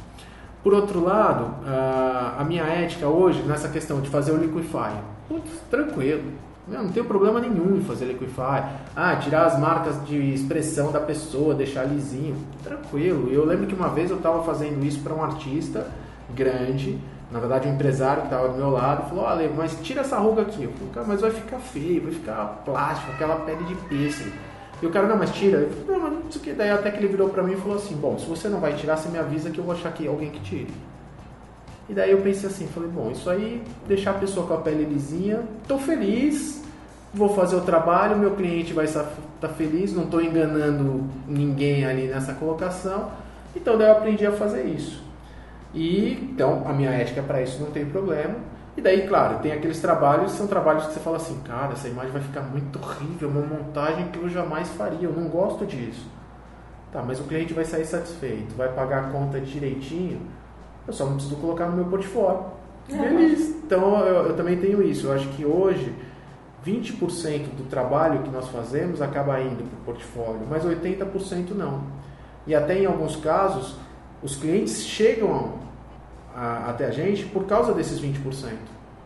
Por 0.63 0.73
outro 0.73 1.03
lado, 1.03 1.53
ah, 1.65 2.35
a 2.39 2.43
minha 2.43 2.63
ética 2.63 3.07
hoje, 3.07 3.41
nessa 3.43 3.67
questão 3.67 3.99
de 3.99 4.09
fazer 4.09 4.31
o 4.31 4.37
liquify, 4.37 4.93
putz, 5.27 5.51
tranquilo. 5.69 6.31
Eu 6.71 6.83
não 6.83 6.89
tenho 6.89 7.05
problema 7.05 7.39
nenhum 7.39 7.77
em 7.77 7.81
fazer 7.81 8.05
liquify. 8.05 8.63
Ah, 8.95 9.15
tirar 9.15 9.45
as 9.45 9.59
marcas 9.59 10.05
de 10.05 10.33
expressão 10.33 10.91
da 10.91 10.99
pessoa, 10.99 11.53
deixar 11.55 11.83
lisinho. 11.83 12.35
Tranquilo. 12.63 13.31
Eu 13.31 13.45
lembro 13.45 13.67
que 13.67 13.73
uma 13.73 13.89
vez 13.89 14.09
eu 14.11 14.17
estava 14.17 14.43
fazendo 14.43 14.83
isso 14.85 14.99
para 15.01 15.13
um 15.13 15.23
artista 15.23 15.87
grande, 16.33 16.99
na 17.31 17.39
verdade 17.39 17.67
um 17.67 17.73
empresário 17.73 18.21
que 18.21 18.27
estava 18.27 18.49
do 18.49 18.55
meu 18.55 18.69
lado, 18.69 19.09
falou, 19.09 19.25
olha, 19.25 19.49
mas 19.55 19.77
tira 19.81 20.01
essa 20.01 20.17
ruga 20.17 20.43
aqui. 20.43 20.63
Eu 20.63 20.71
falei, 20.93 21.09
mas 21.09 21.21
vai 21.21 21.31
ficar 21.31 21.57
feio, 21.57 22.03
vai 22.03 22.11
ficar 22.11 22.61
plástico, 22.63 23.11
aquela 23.11 23.37
pele 23.37 23.63
de 23.63 23.75
pêssego. 23.75 24.31
E 24.81 24.85
o 24.85 24.91
cara, 24.91 25.07
não, 25.07 25.17
mas 25.17 25.31
tira. 25.31 25.57
Eu 25.57 25.69
falei, 25.71 25.85
não, 25.87 25.99
mas 25.99 26.23
não 26.23 26.31
sei 26.31 26.41
o 26.41 26.43
que. 26.43 26.53
Daí 26.53 26.69
até 26.69 26.89
que 26.91 26.97
ele 26.97 27.07
virou 27.07 27.29
pra 27.29 27.43
mim 27.43 27.53
e 27.53 27.57
falou 27.57 27.75
assim, 27.75 27.95
bom, 27.95 28.17
se 28.17 28.25
você 28.25 28.47
não 28.47 28.59
vai 28.59 28.73
tirar, 28.75 28.95
você 28.95 29.09
me 29.09 29.17
avisa 29.17 29.49
que 29.49 29.59
eu 29.59 29.63
vou 29.63 29.73
achar 29.73 29.89
aqui 29.89 30.07
alguém 30.07 30.29
que 30.29 30.39
tire. 30.39 30.73
E 31.89 31.93
daí 31.93 32.11
eu 32.11 32.21
pensei 32.21 32.47
assim, 32.47 32.67
falei, 32.67 32.89
bom, 32.89 33.09
isso 33.09 33.27
aí, 33.29 33.63
deixar 33.87 34.11
a 34.11 34.13
pessoa 34.13 34.45
com 34.45 34.53
a 34.53 34.57
pele 34.57 34.85
lisinha, 34.85 35.41
tô 35.67 35.79
feliz, 35.79 36.63
vou 37.11 37.29
fazer 37.29 37.55
o 37.55 37.61
trabalho, 37.61 38.15
meu 38.15 38.35
cliente 38.35 38.73
vai 38.73 38.85
estar 38.85 39.11
tá 39.41 39.49
feliz, 39.49 39.91
não 39.91 40.03
estou 40.03 40.21
enganando 40.21 41.03
ninguém 41.27 41.85
ali 41.85 42.05
nessa 42.07 42.33
colocação. 42.33 43.09
Então 43.55 43.75
daí 43.75 43.87
eu 43.87 43.93
aprendi 43.93 44.25
a 44.25 44.31
fazer 44.31 44.65
isso. 44.65 45.03
E 45.73 46.29
então 46.31 46.63
a 46.67 46.73
minha 46.73 46.91
ética 46.91 47.23
para 47.23 47.41
isso 47.41 47.59
não 47.59 47.71
tem 47.71 47.85
problema. 47.85 48.35
E 48.77 48.81
daí, 48.81 49.07
claro, 49.07 49.39
tem 49.39 49.51
aqueles 49.51 49.81
trabalhos, 49.81 50.31
são 50.33 50.47
trabalhos 50.47 50.85
que 50.85 50.93
você 50.93 50.99
fala 50.99 51.17
assim, 51.17 51.37
cara, 51.41 51.73
essa 51.73 51.87
imagem 51.87 52.11
vai 52.11 52.21
ficar 52.21 52.41
muito 52.41 52.79
horrível, 52.79 53.29
uma 53.29 53.41
montagem 53.41 54.07
que 54.07 54.19
eu 54.19 54.29
jamais 54.29 54.69
faria, 54.69 55.07
eu 55.07 55.11
não 55.11 55.27
gosto 55.27 55.65
disso. 55.65 56.07
Tá, 56.91 57.03
mas 57.03 57.19
o 57.19 57.23
cliente 57.23 57.53
vai 57.53 57.65
sair 57.65 57.85
satisfeito, 57.85 58.55
vai 58.55 58.69
pagar 58.69 59.05
a 59.05 59.07
conta 59.09 59.39
direitinho, 59.39 60.21
eu 60.89 60.93
só 60.93 61.05
não 61.05 61.13
preciso 61.13 61.35
colocar 61.37 61.67
no 61.67 61.75
meu 61.75 61.85
portfólio. 61.85 62.41
Feliz. 62.87 63.49
Então 63.63 63.99
eu, 63.99 64.27
eu 64.29 64.35
também 64.35 64.57
tenho 64.57 64.81
isso. 64.81 65.07
Eu 65.07 65.13
acho 65.13 65.27
que 65.29 65.45
hoje 65.45 65.93
20% 66.65 67.55
do 67.55 67.69
trabalho 67.69 68.23
que 68.23 68.29
nós 68.29 68.47
fazemos 68.49 69.01
acaba 69.01 69.39
indo 69.39 69.63
para 69.63 69.79
o 69.79 69.85
portfólio, 69.85 70.41
mas 70.49 70.65
80% 70.65 71.51
não. 71.55 71.81
E 72.45 72.53
até 72.55 72.79
em 72.79 72.85
alguns 72.85 73.15
casos, 73.15 73.75
os 74.23 74.35
clientes 74.35 74.83
chegam 74.83 75.53
a- 76.35 76.65
até 76.69 76.85
a 76.87 76.91
gente 76.91 77.25
por 77.25 77.45
causa 77.45 77.73
desses 77.73 77.99
20%. 77.99 78.53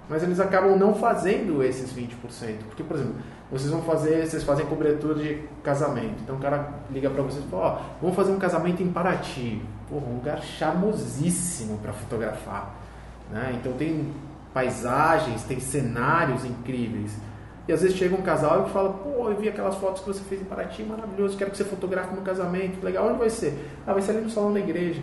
Mas 0.10 0.22
eles 0.24 0.40
acabam 0.40 0.78
não 0.78 0.94
fazendo 0.96 1.64
esses 1.64 1.92
20%. 1.92 2.64
Porque, 2.68 2.84
por 2.84 2.96
exemplo, 2.98 3.16
vocês 3.52 3.72
vão 3.72 3.82
fazer, 3.82 4.26
vocês 4.28 4.44
fazem 4.44 4.66
cobertura 4.66 5.16
de 5.16 5.42
casamento. 5.64 6.16
Então 6.24 6.36
o 6.36 6.40
cara 6.40 6.70
liga 6.92 7.10
para 7.10 7.24
vocês 7.24 7.44
e 7.44 7.48
fala, 7.48 7.64
ó, 7.64 7.78
vamos 8.02 8.16
fazer 8.16 8.32
um 8.32 8.40
casamento 8.40 8.82
em 8.84 8.90
Paraty. 8.90 9.62
Porra, 9.94 10.08
um 10.08 10.16
lugar 10.16 10.41
charmosíssimo 10.41 11.78
para 11.78 11.94
fotografar. 11.94 12.74
Né? 13.30 13.56
Então 13.60 13.74
tem 13.74 14.12
paisagens, 14.52 15.44
tem 15.44 15.60
cenários 15.60 16.44
incríveis. 16.44 17.16
E 17.68 17.72
às 17.72 17.84
vezes 17.84 17.96
chega 17.96 18.16
um 18.16 18.24
casal 18.24 18.66
e 18.68 18.72
fala, 18.72 18.89
pô, 18.89 19.30
eu 19.30 19.38
vi 19.38 19.48
aquelas 19.48 19.76
fotos 19.76 20.02
que 20.02 20.08
você 20.08 20.24
fez 20.24 20.41
em 20.41 20.46
Paraty, 20.46 20.84
maravilhoso, 20.84 21.38
quero 21.38 21.52
que 21.52 21.58
você 21.58 21.64
fotografe 21.64 22.16
no 22.16 22.22
casamento, 22.22 22.84
legal, 22.84 23.08
onde 23.08 23.20
vai 23.20 23.30
ser? 23.30 23.70
Ah, 23.86 23.94
vai 23.94 24.02
ser 24.02 24.12
ali 24.12 24.22
no 24.22 24.32
salão 24.32 24.52
da 24.52 24.60
igreja. 24.60 25.02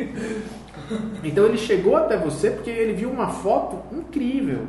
então 1.22 1.44
ele 1.44 1.58
chegou 1.58 1.96
até 1.96 2.16
você 2.16 2.50
porque 2.50 2.70
ele 2.70 2.94
viu 2.94 3.10
uma 3.10 3.28
foto 3.28 3.94
incrível, 3.94 4.66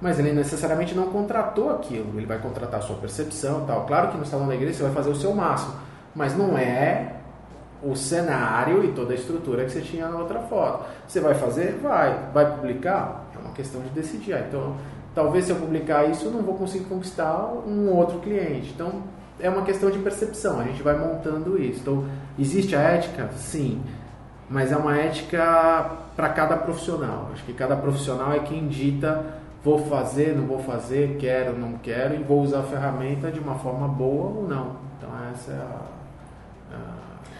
mas 0.00 0.18
ele 0.18 0.32
necessariamente 0.32 0.92
não 0.92 1.06
contratou 1.06 1.70
aquilo, 1.70 2.18
ele 2.18 2.26
vai 2.26 2.38
contratar 2.38 2.80
a 2.80 2.82
sua 2.82 2.96
percepção 2.96 3.64
tal. 3.64 3.86
Claro 3.86 4.08
que 4.08 4.18
no 4.18 4.26
salão 4.26 4.48
da 4.48 4.56
igreja 4.56 4.74
você 4.74 4.82
vai 4.82 4.92
fazer 4.92 5.10
o 5.10 5.14
seu 5.14 5.32
máximo, 5.32 5.74
mas 6.14 6.36
não 6.36 6.58
é 6.58 7.19
o 7.82 7.94
cenário 7.96 8.84
e 8.84 8.92
toda 8.92 9.12
a 9.12 9.16
estrutura 9.16 9.64
que 9.64 9.70
você 9.70 9.80
tinha 9.80 10.08
na 10.08 10.18
outra 10.18 10.40
foto. 10.40 10.84
Você 11.06 11.20
vai 11.20 11.34
fazer? 11.34 11.78
Vai. 11.82 12.30
Vai 12.32 12.54
publicar? 12.54 13.26
É 13.34 13.38
uma 13.38 13.52
questão 13.54 13.80
de 13.80 13.88
decidir. 13.90 14.34
Ah, 14.34 14.44
então, 14.46 14.76
talvez 15.14 15.46
se 15.46 15.50
eu 15.50 15.56
publicar 15.56 16.04
isso, 16.04 16.26
eu 16.26 16.30
não 16.30 16.42
vou 16.42 16.54
conseguir 16.54 16.84
conquistar 16.84 17.52
um 17.66 17.90
outro 17.90 18.18
cliente. 18.18 18.72
Então, 18.74 19.02
é 19.38 19.48
uma 19.48 19.62
questão 19.62 19.90
de 19.90 19.98
percepção. 19.98 20.60
A 20.60 20.64
gente 20.64 20.82
vai 20.82 20.98
montando 20.98 21.60
isso. 21.60 21.80
Então, 21.80 22.04
existe 22.38 22.76
a 22.76 22.80
ética? 22.80 23.28
Sim. 23.36 23.82
mas 24.48 24.72
é 24.72 24.76
uma 24.76 24.96
ética 24.98 25.92
para 26.16 26.28
cada 26.30 26.56
profissional. 26.56 27.30
Acho 27.32 27.44
que 27.44 27.52
cada 27.52 27.76
profissional 27.76 28.32
é 28.32 28.40
quem 28.40 28.66
dita 28.66 29.24
vou 29.62 29.78
fazer, 29.86 30.34
não 30.34 30.46
vou 30.46 30.58
fazer, 30.60 31.16
quero, 31.18 31.56
não 31.58 31.74
quero, 31.74 32.14
e 32.14 32.22
vou 32.22 32.40
usar 32.42 32.60
a 32.60 32.62
ferramenta 32.62 33.30
de 33.30 33.38
uma 33.38 33.54
forma 33.56 33.86
boa 33.86 34.38
ou 34.38 34.48
não. 34.48 34.76
Então 34.98 35.10
essa 35.30 35.52
é 35.52 35.56
a, 35.56 35.99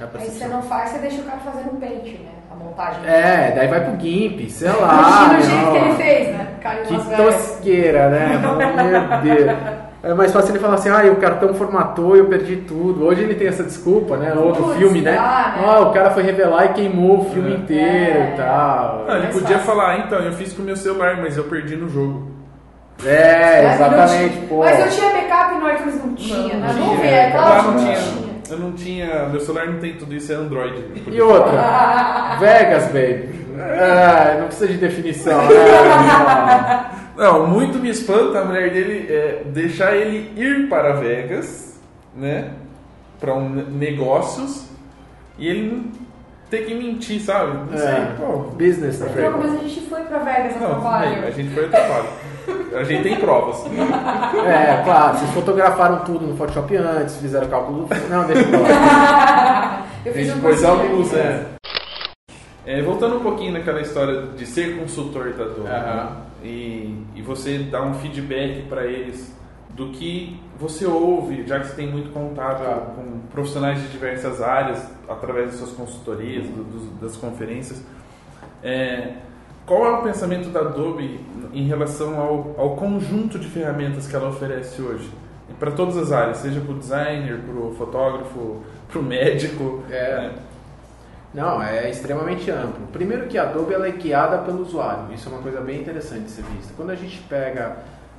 Aí 0.00 0.08
você 0.10 0.18
percepção. 0.18 0.48
não 0.48 0.62
faz, 0.62 0.90
você 0.90 0.98
deixa 0.98 1.20
o 1.20 1.24
cara 1.24 1.38
fazendo 1.38 1.72
um 1.72 1.80
pente, 1.80 2.20
né? 2.24 2.30
A 2.50 2.54
montagem. 2.54 3.00
É, 3.06 3.52
daí 3.54 3.68
vai 3.68 3.80
pro 3.84 4.00
GIMP, 4.00 4.48
sei 4.50 4.68
lá. 4.70 5.28
Imagina 5.30 5.38
o 5.38 5.42
jeito 5.42 5.64
não. 5.64 5.72
que 5.72 5.78
ele 5.78 5.94
fez, 5.94 6.28
né? 6.36 6.46
Cara, 6.62 6.80
em 6.80 6.84
Que 6.84 7.16
tosqueira, 7.16 8.08
né? 8.08 8.40
Meu 9.22 9.34
Deus. 9.36 9.56
É 10.02 10.14
mais 10.14 10.32
fácil 10.32 10.52
ele 10.52 10.58
falar 10.58 10.76
assim, 10.76 10.88
ah, 10.88 11.02
o 11.12 11.16
cartão 11.16 11.52
formatou 11.52 12.16
e 12.16 12.20
eu 12.20 12.24
perdi 12.26 12.56
tudo. 12.56 13.04
Hoje 13.04 13.22
ele 13.22 13.34
tem 13.34 13.46
essa 13.48 13.62
desculpa, 13.62 14.16
né? 14.16 14.32
No 14.34 14.44
outro 14.46 14.64
Putz, 14.64 14.78
filme, 14.78 15.02
né? 15.02 15.14
ah, 15.18 15.54
né? 15.58 15.62
Ah, 15.66 15.80
o 15.80 15.92
cara 15.92 16.10
foi 16.10 16.22
revelar 16.22 16.64
e 16.64 16.68
queimou 16.70 17.20
o 17.20 17.24
filme 17.30 17.52
É. 17.52 17.56
inteiro 17.56 18.18
É. 18.18 18.30
e 18.32 18.36
tal. 18.38 19.04
Ah, 19.06 19.12
ele 19.12 19.22
mais 19.24 19.34
podia 19.34 19.58
fácil. 19.58 19.66
falar, 19.74 19.98
então, 19.98 20.18
eu 20.20 20.32
fiz 20.32 20.54
com 20.54 20.62
o 20.62 20.64
meu 20.64 20.74
celular, 20.76 21.18
mas 21.18 21.36
eu 21.36 21.44
perdi 21.44 21.76
no 21.76 21.86
jogo. 21.90 22.30
É, 23.04 23.62
não 23.62 23.72
exatamente, 23.74 24.36
pô. 24.46 24.58
Mas 24.60 24.78
eu 24.80 24.88
tinha 24.88 25.10
backup 25.12 25.54
no 25.54 25.70
iTunes, 25.70 25.94
não 26.04 26.14
tinha, 26.14 26.54
né? 26.56 26.74
Vamos 26.78 26.98
ver, 27.00 27.06
é 27.08 27.32
Lá 27.36 27.42
claro 27.42 27.62
não 27.62 27.72
que 27.74 27.84
tinha. 27.84 27.98
não 27.98 28.02
tinha. 28.22 28.29
Eu 28.50 28.58
não 28.58 28.72
tinha. 28.72 29.28
Meu 29.28 29.40
celular 29.40 29.66
não 29.68 29.78
tem 29.78 29.94
tudo 29.96 30.14
isso, 30.14 30.32
é 30.32 30.34
Android. 30.36 30.82
E 31.06 31.20
outra, 31.20 32.36
Vegas, 32.40 32.84
baby. 32.86 33.28
Ah, 33.58 34.36
não 34.40 34.46
precisa 34.46 34.68
de 34.68 34.78
definição, 34.78 35.38
né? 35.42 36.86
Não, 37.16 37.46
muito 37.46 37.78
me 37.78 37.90
espanta 37.90 38.38
a 38.40 38.44
mulher 38.46 38.70
dele 38.72 39.06
é, 39.12 39.42
deixar 39.44 39.94
ele 39.94 40.32
ir 40.40 40.68
para 40.70 40.92
Vegas, 40.94 41.78
né? 42.16 42.52
Para 43.20 43.34
um 43.34 43.46
ne- 43.50 43.64
negócios 43.64 44.66
e 45.38 45.46
ele 45.46 45.90
ter 46.48 46.64
que 46.64 46.74
mentir, 46.74 47.20
sabe? 47.20 47.52
Não 47.70 47.76
sei, 47.76 47.88
É, 47.88 48.14
pô. 48.18 48.38
business 48.56 48.98
da 49.00 49.06
Não, 49.06 49.38
mas 49.38 49.52
a 49.52 49.56
gente 49.58 49.80
foi 49.82 50.00
pra 50.04 50.18
Vegas 50.20 50.56
a 50.56 50.60
Não, 50.60 50.68
tudo 50.70 50.80
trabalho. 50.80 51.26
a 51.26 51.30
gente 51.30 51.50
foi 51.50 51.64
ao 51.64 51.70
trabalho. 51.70 52.08
A 52.74 52.84
gente 52.84 53.02
tem 53.02 53.16
provas. 53.16 53.64
É, 54.46 54.82
claro, 54.84 55.18
vocês 55.18 55.30
fotografaram 55.32 56.04
tudo 56.04 56.26
no 56.26 56.36
Photoshop 56.36 56.76
antes, 56.76 57.16
fizeram 57.16 57.48
cálculo 57.48 57.84
do... 57.86 58.08
Não, 58.08 58.24
deixa 58.26 58.44
pra 58.48 58.58
lá. 58.60 59.86
Eu 60.04 60.12
fiz 60.14 60.26
gente 60.28 60.38
um 60.38 60.40
pôs 60.40 60.64
a 60.64 60.68
cursinho 60.70 60.96
luz, 60.96 61.12
ali. 61.14 61.20
é. 61.22 61.46
É, 62.66 62.82
Voltando 62.82 63.16
um 63.16 63.20
pouquinho 63.20 63.52
naquela 63.52 63.80
história 63.80 64.22
de 64.36 64.46
ser 64.46 64.78
consultor 64.78 65.32
da 65.32 65.44
Adobe 65.44 65.68
Aham. 65.68 66.16
e, 66.44 67.04
e 67.16 67.22
você 67.22 67.58
dar 67.58 67.82
um 67.82 67.94
feedback 67.94 68.62
para 68.68 68.86
eles 68.86 69.34
do 69.70 69.88
que 69.88 70.40
você 70.58 70.84
ouve, 70.86 71.44
já 71.46 71.58
que 71.60 71.68
você 71.68 71.74
tem 71.76 71.86
muito 71.90 72.10
contato 72.12 72.62
com 72.94 73.20
profissionais 73.32 73.80
de 73.80 73.88
diversas 73.88 74.40
áreas 74.42 74.86
através 75.08 75.46
das 75.50 75.56
suas 75.56 75.70
consultorias, 75.72 76.44
do- 76.46 76.98
das 77.00 77.16
conferências. 77.16 77.82
É, 78.62 79.12
qual 79.70 79.86
é 79.86 79.90
o 79.92 80.02
pensamento 80.02 80.48
da 80.48 80.62
Adobe 80.62 81.20
em 81.52 81.64
relação 81.68 82.18
ao, 82.18 82.56
ao 82.58 82.74
conjunto 82.74 83.38
de 83.38 83.46
ferramentas 83.46 84.08
que 84.08 84.16
ela 84.16 84.28
oferece 84.28 84.82
hoje? 84.82 85.08
Para 85.60 85.70
todas 85.70 85.96
as 85.96 86.10
áreas, 86.10 86.38
seja 86.38 86.60
para 86.60 86.72
o 86.72 86.78
designer, 86.80 87.38
para 87.38 87.54
o 87.54 87.72
fotógrafo, 87.76 88.62
para 88.88 88.98
o 88.98 89.02
médico. 89.04 89.80
É. 89.88 90.22
né? 90.22 90.34
Não, 91.32 91.62
é 91.62 91.88
extremamente 91.88 92.50
amplo. 92.50 92.84
Primeiro 92.92 93.28
que 93.28 93.38
a 93.38 93.44
Adobe 93.44 93.72
ela 93.72 93.86
é 93.86 93.92
guiada 93.92 94.38
pelo 94.38 94.62
usuário. 94.62 95.14
Isso 95.14 95.28
é 95.28 95.32
uma 95.32 95.40
coisa 95.40 95.60
bem 95.60 95.82
interessante 95.82 96.24
de 96.24 96.30
ser 96.32 96.42
vista. 96.42 96.74
Quando 96.76 96.90
a 96.90 96.96
gente 96.96 97.20
pega 97.28 97.76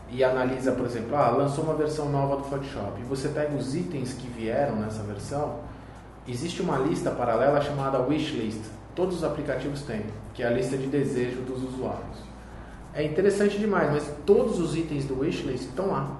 e 0.09 0.23
analisa, 0.23 0.71
por 0.71 0.85
exemplo, 0.85 1.17
ah, 1.17 1.31
lançou 1.31 1.65
uma 1.65 1.73
versão 1.73 2.07
nova 2.07 2.37
do 2.37 2.45
Photoshop 2.45 3.01
e 3.01 3.03
você 3.03 3.27
pega 3.27 3.53
os 3.53 3.75
itens 3.75 4.13
que 4.13 4.25
vieram 4.25 4.77
nessa 4.77 5.03
versão, 5.03 5.55
existe 6.25 6.61
uma 6.61 6.77
lista 6.77 7.11
paralela 7.11 7.59
chamada 7.59 7.99
wishlist. 7.99 8.61
Todos 8.95 9.17
os 9.17 9.23
aplicativos 9.23 9.81
têm, 9.83 10.03
que 10.33 10.43
é 10.43 10.47
a 10.47 10.49
lista 10.49 10.77
de 10.77 10.87
desejo 10.87 11.41
dos 11.41 11.63
usuários. 11.63 12.31
É 12.93 13.03
interessante 13.03 13.57
demais, 13.57 13.89
mas 13.91 14.11
todos 14.25 14.59
os 14.59 14.75
itens 14.75 15.05
do 15.05 15.19
wishlist 15.19 15.63
estão 15.63 15.87
lá. 15.87 16.17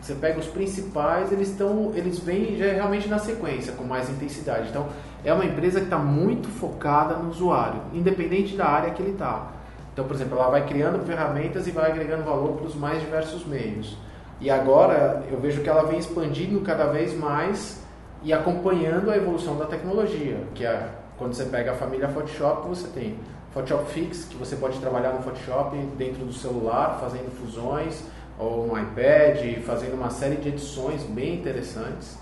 Você 0.00 0.14
pega 0.14 0.38
os 0.38 0.46
principais, 0.46 1.32
eles 1.32 1.50
estão, 1.50 1.92
eles 1.94 2.18
vêm 2.18 2.56
já 2.56 2.72
realmente 2.72 3.08
na 3.08 3.18
sequência, 3.18 3.72
com 3.72 3.84
mais 3.84 4.08
intensidade. 4.08 4.68
Então, 4.68 4.88
é 5.24 5.32
uma 5.32 5.44
empresa 5.44 5.80
que 5.80 5.86
está 5.86 5.98
muito 5.98 6.48
focada 6.48 7.14
no 7.16 7.28
usuário, 7.28 7.82
independente 7.92 8.56
da 8.56 8.66
área 8.66 8.90
que 8.92 9.02
ele 9.02 9.12
está. 9.12 9.48
Então, 9.92 10.06
por 10.06 10.14
exemplo, 10.14 10.38
ela 10.38 10.48
vai 10.48 10.66
criando 10.66 11.04
ferramentas 11.04 11.66
e 11.66 11.72
vai 11.72 11.90
agregando 11.90 12.22
valor 12.22 12.52
para 12.52 12.66
os 12.66 12.74
mais 12.76 13.00
diversos 13.00 13.44
meios. 13.44 13.98
E 14.40 14.48
agora 14.48 15.24
eu 15.30 15.40
vejo 15.40 15.60
que 15.60 15.68
ela 15.68 15.82
vem 15.82 15.98
expandindo 15.98 16.60
cada 16.60 16.86
vez 16.86 17.18
mais 17.18 17.82
e 18.22 18.32
acompanhando 18.32 19.10
a 19.10 19.16
evolução 19.16 19.56
da 19.56 19.66
tecnologia, 19.66 20.44
que 20.54 20.64
é 20.64 20.88
quando 21.18 21.34
você 21.34 21.44
pega 21.44 21.72
a 21.72 21.74
família 21.74 22.08
Photoshop, 22.08 22.68
você 22.68 22.88
tem 22.88 23.18
Photoshop 23.52 23.90
Fix, 23.90 24.24
que 24.24 24.36
você 24.36 24.56
pode 24.56 24.78
trabalhar 24.78 25.12
no 25.12 25.22
Photoshop 25.22 25.76
dentro 25.96 26.24
do 26.24 26.32
celular, 26.32 26.98
fazendo 27.00 27.30
fusões, 27.40 28.02
ou 28.38 28.66
no 28.66 28.78
iPad, 28.78 29.60
fazendo 29.66 29.94
uma 29.94 30.10
série 30.10 30.36
de 30.36 30.48
edições 30.48 31.02
bem 31.02 31.34
interessantes. 31.34 32.16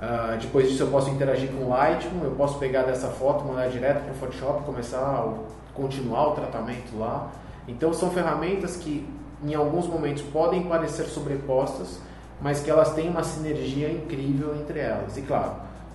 Ah, 0.00 0.36
depois 0.40 0.68
disso 0.68 0.82
eu 0.82 0.88
posso 0.88 1.08
interagir 1.10 1.48
com 1.52 1.64
o 1.64 1.68
Lightroom, 1.68 2.24
eu 2.24 2.32
posso 2.32 2.58
pegar 2.58 2.82
dessa 2.82 3.06
foto, 3.06 3.44
mandar 3.44 3.68
direto 3.68 4.02
para 4.02 4.12
o 4.12 4.16
Photoshop, 4.16 4.64
começar 4.64 4.98
a 4.98 5.32
continuar 5.72 6.30
o 6.30 6.32
tratamento 6.32 6.98
lá. 6.98 7.30
Então 7.68 7.92
são 7.92 8.10
ferramentas 8.10 8.76
que 8.76 9.08
em 9.44 9.54
alguns 9.54 9.86
momentos 9.86 10.22
podem 10.24 10.64
parecer 10.64 11.04
sobrepostas, 11.04 12.00
mas 12.40 12.60
que 12.60 12.68
elas 12.68 12.92
têm 12.94 13.08
uma 13.08 13.22
sinergia 13.22 13.88
incrível 13.88 14.56
entre 14.56 14.80
elas. 14.80 15.16
E 15.16 15.22
claro, 15.22 15.52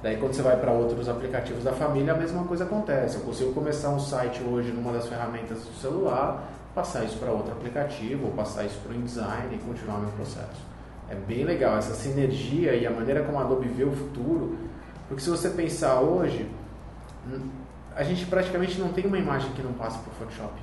daí 0.07 0.15
quando 0.15 0.33
você 0.33 0.41
vai 0.41 0.55
para 0.55 0.71
outros 0.71 1.09
aplicativos 1.09 1.65
da 1.65 1.73
família, 1.73 2.13
a 2.13 2.15
mesma 2.15 2.45
coisa 2.45 2.63
acontece. 2.63 3.17
Eu 3.17 3.23
consigo 3.23 3.51
começar 3.51 3.89
um 3.89 3.99
site 3.99 4.41
hoje 4.41 4.71
numa 4.71 4.93
das 4.93 5.05
ferramentas 5.05 5.59
do 5.59 5.73
celular, 5.73 6.49
passar 6.73 7.03
isso 7.03 7.17
para 7.17 7.29
outro 7.29 7.51
aplicativo, 7.51 8.27
ou 8.27 8.31
passar 8.31 8.63
isso 8.63 8.79
para 8.79 8.93
o 8.93 8.95
InDesign 8.95 9.53
e 9.53 9.57
continuar 9.57 9.99
meu 9.99 10.09
processo. 10.11 10.65
É 11.09 11.15
bem 11.15 11.43
legal 11.43 11.77
essa 11.77 11.93
sinergia 11.93 12.73
e 12.73 12.87
a 12.87 12.89
maneira 12.89 13.23
como 13.23 13.37
a 13.37 13.41
Adobe 13.41 13.67
vê 13.67 13.83
o 13.83 13.91
futuro, 13.91 14.57
porque 15.09 15.21
se 15.21 15.29
você 15.29 15.49
pensar 15.49 15.99
hoje, 15.99 16.49
a 17.93 18.03
gente 18.03 18.25
praticamente 18.27 18.79
não 18.79 18.93
tem 18.93 19.05
uma 19.05 19.17
imagem 19.17 19.51
que 19.51 19.61
não 19.61 19.73
passe 19.73 19.99
por 19.99 20.13
Photoshop. 20.13 20.53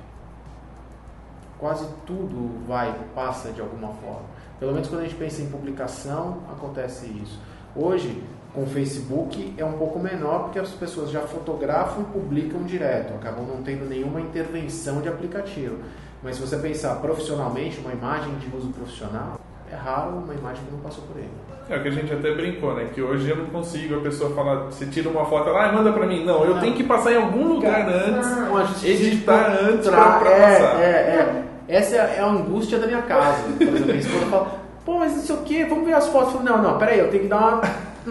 Quase 1.59 1.87
tudo 2.07 2.65
vai, 2.67 2.95
passa 3.13 3.51
de 3.51 3.61
alguma 3.61 3.89
forma. 3.89 4.25
Pelo 4.59 4.73
menos 4.73 4.87
quando 4.87 5.01
a 5.01 5.03
gente 5.03 5.15
pensa 5.15 5.43
em 5.43 5.49
publicação, 5.49 6.39
acontece 6.51 7.05
isso. 7.05 7.39
Hoje, 7.75 8.23
com 8.55 8.63
o 8.63 8.67
Facebook, 8.67 9.53
é 9.57 9.65
um 9.65 9.73
pouco 9.73 9.99
menor 9.99 10.43
porque 10.43 10.57
as 10.57 10.69
pessoas 10.69 11.11
já 11.11 11.19
fotografam 11.21 12.03
e 12.03 12.05
publicam 12.05 12.63
direto, 12.63 13.13
acabam 13.13 13.45
não 13.45 13.61
tendo 13.61 13.87
nenhuma 13.87 14.21
intervenção 14.21 15.01
de 15.01 15.09
aplicativo. 15.09 15.75
Mas 16.23 16.37
se 16.37 16.41
você 16.41 16.57
pensar 16.57 16.95
profissionalmente, 16.95 17.79
uma 17.79 17.91
imagem 17.91 18.33
de 18.35 18.55
uso 18.55 18.69
profissional, 18.69 19.39
é 19.69 19.75
raro 19.75 20.17
uma 20.17 20.33
imagem 20.33 20.63
que 20.63 20.71
não 20.71 20.79
passou 20.79 21.03
por 21.03 21.17
ele. 21.17 21.29
É 21.69 21.77
o 21.77 21.81
que 21.81 21.87
a 21.87 21.91
gente 21.91 22.13
até 22.13 22.33
brincou, 22.33 22.75
né? 22.75 22.89
Que 22.93 23.01
hoje 23.01 23.29
eu 23.29 23.35
não 23.35 23.47
consigo 23.47 23.95
a 23.95 23.99
pessoa 23.99 24.33
falar, 24.33 24.65
você 24.65 24.85
tira 24.85 25.09
uma 25.09 25.25
foto, 25.25 25.49
ela 25.49 25.69
ah, 25.69 25.71
manda 25.73 25.91
pra 25.91 26.05
mim. 26.05 26.23
Não, 26.23 26.43
eu 26.43 26.55
Não. 26.55 26.61
tenho 26.61 26.75
que 26.75 26.83
passar 26.83 27.11
em 27.11 27.17
algum 27.17 27.47
lugar 27.47 27.87
antes, 27.89 28.83
editar 28.83 29.57
antes 29.61 29.89
pra, 29.89 30.19
pra 30.19 30.31
é, 30.31 30.59
passar. 30.59 30.81
É, 30.81 30.85
é. 30.87 31.45
Essa 31.67 31.95
é 31.95 32.19
a 32.19 32.27
angústia 32.27 32.77
da 32.77 32.85
minha 32.85 33.01
casa. 33.01 33.43
Por 33.57 33.67
exemplo, 33.67 33.91
a 33.91 33.95
esposa 33.95 34.25
fala, 34.27 34.51
pô, 34.85 34.99
mas 34.99 35.15
não 35.15 35.21
sei 35.23 35.35
o 35.35 35.39
que, 35.39 35.65
vamos 35.65 35.85
ver 35.85 35.93
as 35.93 36.07
fotos. 36.07 36.35
Eu 36.35 36.41
falo, 36.41 36.43
não, 36.43 36.61
não, 36.61 36.77
peraí, 36.77 36.99
eu 36.99 37.09
tenho 37.09 37.23
que 37.23 37.29
dar 37.29 37.37
uma 37.37 37.61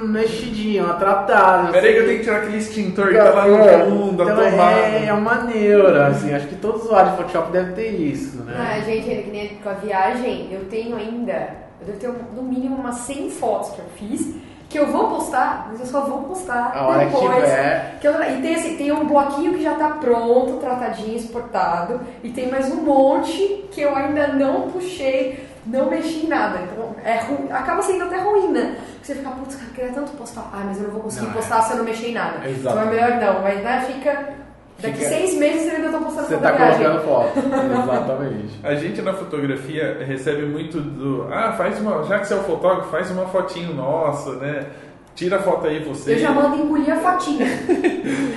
mexidinha, 0.00 0.84
uma 0.84 0.94
tratada. 0.94 1.72
Peraí 1.72 1.82
sei 1.82 1.92
que 1.94 1.98
eu 1.98 2.02
o 2.02 2.06
tenho 2.06 2.18
que 2.18 2.24
tirar 2.24 2.36
aquele 2.38 2.56
extintor 2.58 3.08
que 3.08 3.14
tá 3.18 3.30
lá 3.30 3.46
É, 3.46 3.76
no 3.76 3.90
fundo, 3.90 4.22
a 4.22 4.26
então 4.32 4.50
tomada. 4.50 4.72
é, 4.80 5.04
é 5.08 5.12
uma 5.12 5.34
neura, 5.44 6.06
assim, 6.08 6.34
acho 6.34 6.46
que 6.48 6.56
todo 6.56 6.76
usuário 6.82 7.10
de 7.12 7.16
Photoshop 7.16 7.52
deve 7.52 7.72
ter 7.72 7.90
isso, 7.90 8.42
Ah, 8.48 8.52
né? 8.76 8.82
gente, 8.84 9.08
ainda 9.10 9.22
que 9.22 9.30
nem 9.30 9.48
com 9.62 9.68
a 9.68 9.74
viagem, 9.74 10.48
eu 10.52 10.64
tenho 10.66 10.96
ainda, 10.96 11.48
eu 11.80 11.86
devo 11.86 11.98
ter 11.98 12.08
um- 12.08 12.34
no 12.36 12.42
mínimo 12.42 12.76
umas 12.76 12.96
100 12.96 13.30
fotos 13.30 13.70
que 13.70 13.78
eu 13.78 13.84
fiz, 13.96 14.34
que 14.68 14.78
eu 14.78 14.86
vou 14.88 15.08
postar, 15.08 15.68
mas 15.70 15.78
eu 15.78 15.86
só 15.86 16.00
vou 16.00 16.22
postar 16.22 16.72
A 16.74 16.86
hora 16.88 17.06
que 17.06 17.12
depois. 17.12 17.34
tiver. 17.44 17.98
que 18.00 18.08
eu- 18.08 18.22
e 18.22 18.42
tem, 18.42 18.54
assim, 18.56 18.76
tem 18.76 18.90
um 18.92 19.06
bloquinho 19.06 19.54
que 19.54 19.62
já 19.62 19.74
tá 19.74 19.90
pronto, 20.00 20.54
tratadinho, 20.58 21.16
exportado, 21.16 22.00
e 22.24 22.30
tem 22.30 22.50
mais 22.50 22.72
um 22.72 22.82
monte 22.82 23.66
que 23.70 23.80
eu 23.80 23.94
ainda 23.94 24.26
não 24.28 24.62
puxei, 24.62 25.44
não 25.66 25.90
mexi 25.90 26.26
em 26.26 26.28
nada. 26.28 26.58
Então 26.62 26.94
é 27.04 27.18
ru- 27.20 27.48
acaba 27.50 27.82
sendo 27.82 28.04
até 28.04 28.18
ruim, 28.20 28.48
né? 28.52 28.76
Porque 28.94 29.06
você 29.06 29.14
fica, 29.14 29.30
putz, 29.30 29.54
cara, 29.56 29.68
eu 29.68 29.74
queria 29.74 29.92
tanto 29.92 30.12
postar. 30.12 30.50
Ah, 30.52 30.62
mas 30.66 30.76
eu 30.78 30.84
não 30.84 30.90
vou 30.90 31.00
conseguir 31.02 31.26
Não, 31.26 31.32
é. 31.32 31.36
postar 31.36 31.62
se 31.62 31.72
eu 31.72 31.78
não 31.78 31.84
mexer 31.84 32.08
em 32.08 32.14
nada. 32.14 32.48
Exato. 32.48 32.76
Então 32.76 32.82
é 32.82 32.86
melhor 32.94 33.10
não, 33.20 33.42
mas 33.42 33.62
né, 33.62 33.84
fica. 33.86 34.44
Daqui 34.80 34.96
Fica- 34.96 35.08
seis 35.08 35.38
meses 35.38 35.68
eu 35.68 35.76
ainda 35.76 35.96
tô 35.96 36.04
postando 36.04 36.26
Você 36.26 36.36
tá 36.36 36.50
viagem. 36.50 36.84
colocando 36.84 37.04
foto. 37.04 37.38
Exatamente. 37.38 38.60
A 38.64 38.74
gente 38.74 39.02
na 39.02 39.12
fotografia 39.12 39.98
recebe 40.04 40.42
muito 40.46 40.80
do. 40.80 41.28
Ah, 41.32 41.52
faz 41.52 41.80
uma. 41.80 42.02
Já 42.04 42.18
que 42.18 42.26
você 42.26 42.34
é 42.34 42.36
o 42.38 42.42
fotógrafo, 42.42 42.90
faz 42.90 43.10
uma 43.10 43.26
fotinho 43.26 43.72
nossa, 43.74 44.32
né? 44.36 44.66
Tira 45.14 45.36
a 45.36 45.42
foto 45.42 45.68
aí 45.68 45.78
você. 45.84 46.14
Eu 46.14 46.18
já 46.18 46.32
mando 46.32 46.56
engolir 46.56 46.92
a 46.92 46.96
fotinha. 46.96 47.46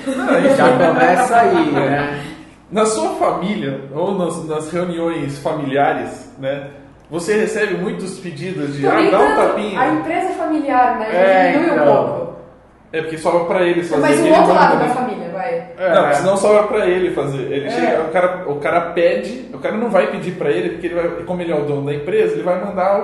Não, 0.05 0.39
isso- 0.45 0.55
Já 0.57 0.78
começa 0.78 1.38
aí, 1.38 1.71
né? 1.71 2.23
Na 2.71 2.86
sua 2.86 3.09
família, 3.15 3.82
ou 3.95 4.15
nas, 4.17 4.45
nas 4.45 4.71
reuniões 4.71 5.39
familiares, 5.39 6.32
né? 6.38 6.69
Você 7.09 7.37
recebe 7.37 7.75
muitos 7.77 8.19
pedidos 8.19 8.75
de 8.75 8.85
ah, 8.85 8.99
dá 9.09 9.19
um 9.19 9.35
tapinha. 9.35 9.79
A 9.79 9.87
empresa 9.89 10.29
familiar, 10.33 10.99
né? 10.99 11.05
Já 11.11 11.17
É, 11.17 11.51
diminui 11.51 11.69
um 11.71 11.81
então. 11.81 12.07
pouco. 12.07 12.27
É 12.91 13.01
porque 13.01 13.17
sobra 13.17 13.45
pra 13.45 13.61
eles 13.63 13.89
fazer 13.89 14.01
Mas 14.01 14.19
o 14.19 14.27
outro 14.27 14.53
lado 14.53 14.79
da 14.79 14.87
família, 14.89 15.29
vai. 15.29 15.53
é. 15.77 15.93
Não, 15.93 16.13
senão 16.13 16.37
sobra 16.37 16.63
pra 16.63 16.85
ele 16.85 17.11
fazer. 17.13 17.51
Ele 17.51 17.67
É. 17.67 17.69
chega, 17.69 18.01
o, 18.03 18.11
cara, 18.11 18.49
o 18.49 18.55
cara 18.59 18.81
pede, 18.91 19.49
o 19.53 19.57
cara 19.59 19.75
não 19.75 19.89
vai 19.89 20.07
pedir 20.11 20.31
pra 20.33 20.49
ele, 20.49 20.69
porque 20.71 20.87
ele 20.87 20.95
vai, 20.95 21.07
como 21.23 21.41
ele 21.41 21.51
é 21.51 21.55
o 21.55 21.63
dono 21.65 21.85
da 21.85 21.93
empresa, 21.93 22.33
ele 22.33 22.43
vai 22.43 22.63
mandar 22.63 22.99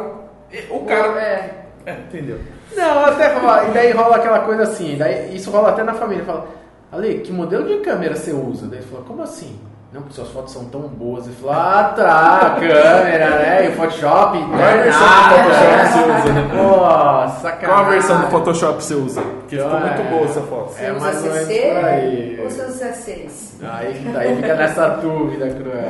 o, 0.70 0.76
o 0.78 0.86
cara. 0.86 1.20
É. 1.22 1.50
É, 1.86 1.92
entendeu? 1.94 2.40
Não, 2.76 3.06
até 3.06 3.34
rola, 3.34 3.66
e 3.68 3.72
daí 3.72 3.92
rola 3.92 4.16
aquela 4.16 4.40
coisa 4.40 4.64
assim, 4.64 4.96
daí 4.98 5.36
isso 5.36 5.52
rola 5.52 5.70
até 5.70 5.84
na 5.84 5.94
família, 5.94 6.24
fala, 6.24 6.48
Ale, 6.92 7.16
que 7.20 7.32
modelo 7.32 7.66
de 7.68 7.78
câmera 7.84 8.16
você 8.16 8.32
usa? 8.32 8.68
Daí 8.68 8.80
ele 8.80 8.88
fala, 8.88 9.04
como 9.04 9.22
assim? 9.22 9.60
Não, 9.94 10.02
porque 10.02 10.16
suas 10.16 10.30
fotos 10.30 10.52
são 10.54 10.66
tão 10.66 10.82
boas. 10.82 11.26
Ele 11.28 11.36
falou, 11.36 11.56
ah 11.56 11.94
tá, 11.96 12.38
a 12.48 12.50
câmera, 12.60 13.30
né? 13.38 13.66
E 13.66 13.70
o 13.70 13.74
Photoshop. 13.74 14.40
Qual 14.40 14.60
é 14.60 14.74
a 14.74 14.84
versão 14.84 15.02
do 15.42 15.48
Photoshop 15.48 15.78
que 15.78 15.84
você 15.84 16.00
usa, 16.00 16.32
né? 16.34 16.50
Pô, 16.52 17.42
sacanagem. 17.42 17.68
Qual 17.68 17.78
a 17.78 17.84
versão 17.90 18.22
do 18.22 18.28
Photoshop 18.28 18.84
você 18.84 18.94
usa? 18.96 19.22
Porque 19.22 19.58
ficou 19.58 19.78
É. 19.78 19.80
muito 19.80 20.10
boa 20.10 20.26
essa 20.26 20.42
foto. 20.42 20.70
Você 20.72 20.84
É 20.86 20.92
usa 20.92 21.00
mais 21.00 21.18
ou 21.24 21.32
menos 21.32 21.48
CC 21.48 21.62
por 21.76 21.86
aí. 21.86 22.40
ou 22.44 22.50
você 22.50 22.62
usa 22.66 22.86
C6? 22.90 23.64
Aí, 23.72 24.12
daí 24.14 24.36
fica 24.36 24.56
nessa 24.56 24.88
dúvida 24.90 25.50
cruel. 25.52 25.86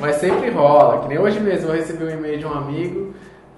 Mas 0.00 0.16
sempre 0.16 0.50
rola, 0.50 1.02
que 1.02 1.08
nem 1.08 1.18
hoje 1.18 1.38
mesmo 1.40 1.68
eu 1.70 1.74
recebi 1.76 2.04
um 2.04 2.10
e-mail 2.10 2.38
de 2.38 2.46
um 2.46 2.52
amigo. 2.52 3.14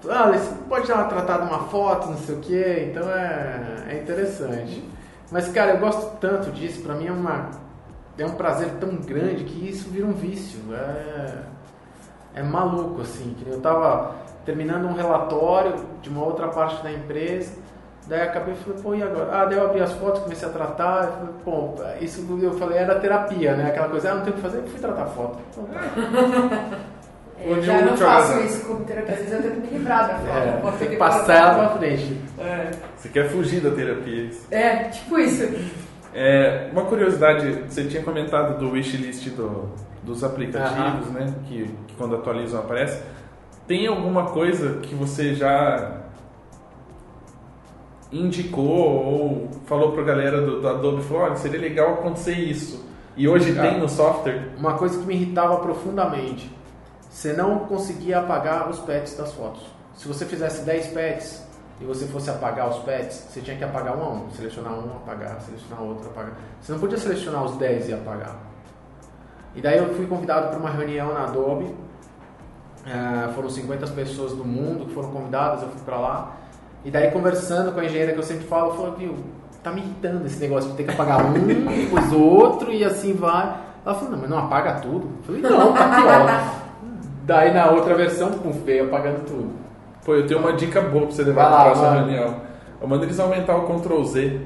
Ah, 0.07 0.29
você 0.31 0.51
pode 0.69 0.87
dar 0.87 0.95
uma 0.95 1.05
tratada 1.05 1.43
uma 1.45 1.59
foto, 1.69 2.09
não 2.09 2.17
sei 2.17 2.35
o 2.35 2.37
que, 2.39 2.89
então 2.91 3.09
é, 3.09 3.59
é 3.89 3.95
interessante. 3.95 4.87
Mas 5.31 5.47
cara, 5.49 5.71
eu 5.71 5.77
gosto 5.79 6.17
tanto 6.21 6.51
disso, 6.51 6.81
pra 6.83 6.93
mim 6.93 7.07
é 7.07 7.11
uma. 7.11 7.49
É 8.17 8.25
um 8.25 8.31
prazer 8.31 8.69
tão 8.79 8.95
grande 8.95 9.43
que 9.43 9.69
isso 9.69 9.89
vira 9.89 10.05
um 10.05 10.13
vício. 10.13 10.59
É, 10.73 11.33
é 12.35 12.43
maluco, 12.43 13.01
assim. 13.01 13.35
Que 13.37 13.49
eu 13.49 13.59
tava 13.59 14.15
terminando 14.45 14.85
um 14.85 14.93
relatório 14.93 15.75
de 16.01 16.09
uma 16.09 16.23
outra 16.23 16.47
parte 16.47 16.81
da 16.83 16.91
empresa. 16.91 17.53
Daí 18.07 18.19
eu 18.19 18.25
acabei 18.25 18.53
e 18.53 18.57
falei, 18.57 18.81
pô, 18.81 18.95
e 18.95 19.01
agora? 19.01 19.29
Ah, 19.31 19.45
daí 19.45 19.57
eu 19.57 19.65
abri 19.65 19.81
as 19.81 19.91
fotos, 19.93 20.21
comecei 20.21 20.47
a 20.47 20.51
tratar. 20.51 21.05
Eu 21.05 21.11
falei, 21.11 21.33
pô, 21.43 21.73
isso 21.99 22.25
eu 22.41 22.53
falei 22.53 22.77
era 22.77 22.99
terapia, 22.99 23.55
né? 23.55 23.69
Aquela 23.69 23.89
coisa, 23.89 24.11
ah, 24.11 24.15
não 24.15 24.23
tem 24.23 24.31
o 24.31 24.35
que 24.35 24.41
fazer, 24.41 24.59
eu 24.59 24.67
fui 24.67 24.79
tratar 24.79 25.07
foto. 25.07 25.39
Então, 25.51 25.65
tá. 25.65 26.79
Eu 27.37 27.57
Onde 27.57 27.65
já 27.65 27.81
não 27.81 27.97
faço 27.97 28.31
agradar. 28.31 28.45
isso 28.45 28.65
como 28.65 28.85
terapia. 28.85 29.13
Às 29.13 29.19
vezes 29.19 29.33
eu 29.33 29.41
tento 29.41 29.59
me 29.61 29.67
livrar 29.67 30.07
da 30.07 30.15
foto. 30.15 30.75
É, 30.75 30.77
tem 30.79 30.89
que 30.89 30.95
passar 30.95 31.35
ela 31.35 31.67
pra 31.67 31.77
frente. 31.77 32.21
É. 32.39 32.71
Você 32.95 33.09
quer 33.09 33.29
fugir 33.29 33.59
da 33.59 33.71
terapia. 33.71 34.23
isso. 34.23 34.47
É, 34.49 34.75
tipo 34.85 35.19
isso. 35.19 35.43
É, 36.17 36.69
uma 36.71 36.85
curiosidade, 36.85 37.63
você 37.67 37.83
tinha 37.83 38.01
comentado 38.01 38.57
do 38.57 38.71
wishlist 38.71 39.27
do, 39.31 39.69
dos 40.01 40.23
aplicativos, 40.23 41.09
né? 41.11 41.33
Que, 41.45 41.65
que 41.87 41.93
quando 41.97 42.15
atualizam 42.15 42.61
aparece. 42.61 43.03
Tem 43.67 43.85
alguma 43.85 44.27
coisa 44.27 44.77
que 44.77 44.95
você 44.95 45.35
já 45.35 46.03
indicou 48.11 48.65
ou 48.65 49.49
falou 49.65 49.91
pra 49.91 50.03
galera 50.03 50.41
do, 50.41 50.61
do 50.61 50.67
Adobe, 50.69 51.03
falou, 51.03 51.23
olha, 51.23 51.35
seria 51.35 51.59
legal 51.59 51.95
acontecer 51.95 52.33
isso. 52.33 52.85
E 53.17 53.27
hoje 53.27 53.57
Ah. 53.57 53.61
tem 53.61 53.79
no 53.79 53.89
software. 53.89 54.53
Uma 54.57 54.73
coisa 54.77 54.97
que 54.99 55.05
me 55.05 55.15
irritava 55.15 55.57
profundamente. 55.57 56.49
Você 57.09 57.33
não 57.33 57.59
conseguia 57.59 58.19
apagar 58.19 58.69
os 58.69 58.79
pets 58.79 59.17
das 59.17 59.33
fotos. 59.33 59.63
Se 59.95 60.07
você 60.07 60.25
fizesse 60.25 60.65
10 60.65 60.87
pets 60.87 61.44
e 61.79 61.83
você 61.83 62.05
fosse 62.05 62.29
apagar 62.29 62.69
os 62.69 62.79
pets, 62.79 63.27
você 63.29 63.41
tinha 63.41 63.57
que 63.57 63.63
apagar 63.63 63.97
um 63.97 64.03
a 64.03 64.09
um. 64.09 64.29
Selecionar 64.29 64.73
um, 64.73 64.95
apagar, 64.95 65.41
selecionar 65.41 65.83
outro, 65.83 66.09
apagar. 66.09 66.33
Você 66.61 66.71
não 66.71 66.79
podia 66.79 66.97
selecionar 66.97 67.43
os 67.43 67.57
10 67.57 67.89
e 67.89 67.93
apagar. 67.93 68.35
E 69.53 69.61
daí 69.61 69.77
eu 69.77 69.93
fui 69.93 70.05
convidado 70.07 70.49
para 70.49 70.59
uma 70.59 70.69
reunião 70.69 71.13
na 71.13 71.25
Adobe. 71.25 71.73
Eh, 72.85 73.29
foram 73.33 73.49
50 73.49 73.87
pessoas 73.87 74.33
do 74.33 74.45
mundo 74.45 74.85
que 74.85 74.93
foram 74.93 75.09
convidadas, 75.11 75.63
eu 75.63 75.69
fui 75.69 75.81
para 75.83 75.97
lá. 75.97 76.35
E 76.83 76.91
daí 76.91 77.11
conversando 77.11 77.73
com 77.73 77.79
a 77.79 77.85
engenheira 77.85 78.13
que 78.13 78.19
eu 78.19 78.23
sempre 78.23 78.45
falo, 78.45 78.71
eu 78.71 78.75
falei, 78.75 79.07
viu, 79.07 79.15
tá 79.63 79.71
me 79.71 79.81
irritando 79.81 80.25
esse 80.25 80.39
negócio 80.39 80.69
de 80.69 80.77
ter 80.77 80.83
que 80.83 80.91
apagar 80.91 81.25
um, 81.25 81.33
depois 81.33 82.13
outro 82.13 82.71
e 82.71 82.85
assim 82.85 83.13
vai. 83.13 83.57
Ela 83.83 83.95
falou, 83.95 84.11
não, 84.11 84.19
mas 84.19 84.29
não 84.29 84.37
apaga 84.37 84.75
tudo. 84.75 85.09
Eu 85.17 85.23
falei, 85.23 85.41
não, 85.41 85.73
tá 85.73 86.61
ó. 86.61 86.65
Daí 87.25 87.53
na 87.53 87.71
outra 87.71 87.95
versão, 87.95 88.31
pum, 88.33 88.51
veio 88.51 88.85
apagando 88.85 89.25
tudo. 89.25 89.64
Pô, 90.05 90.13
eu 90.15 90.27
tenho 90.27 90.39
uma 90.39 90.53
dica 90.53 90.79
boa 90.81 91.07
pra 91.07 91.15
você 91.15 91.23
levar 91.23 91.41
Vai 91.43 91.51
pra 91.51 91.57
lá, 91.57 91.63
próxima 91.65 91.89
vai. 91.89 91.97
reunião. 91.99 92.41
Eu 92.79 92.87
mando 92.87 93.03
eles 93.05 93.19
aumentar 93.19 93.55
o 93.55 93.63
Ctrl 93.79 94.03
Z. 94.03 94.39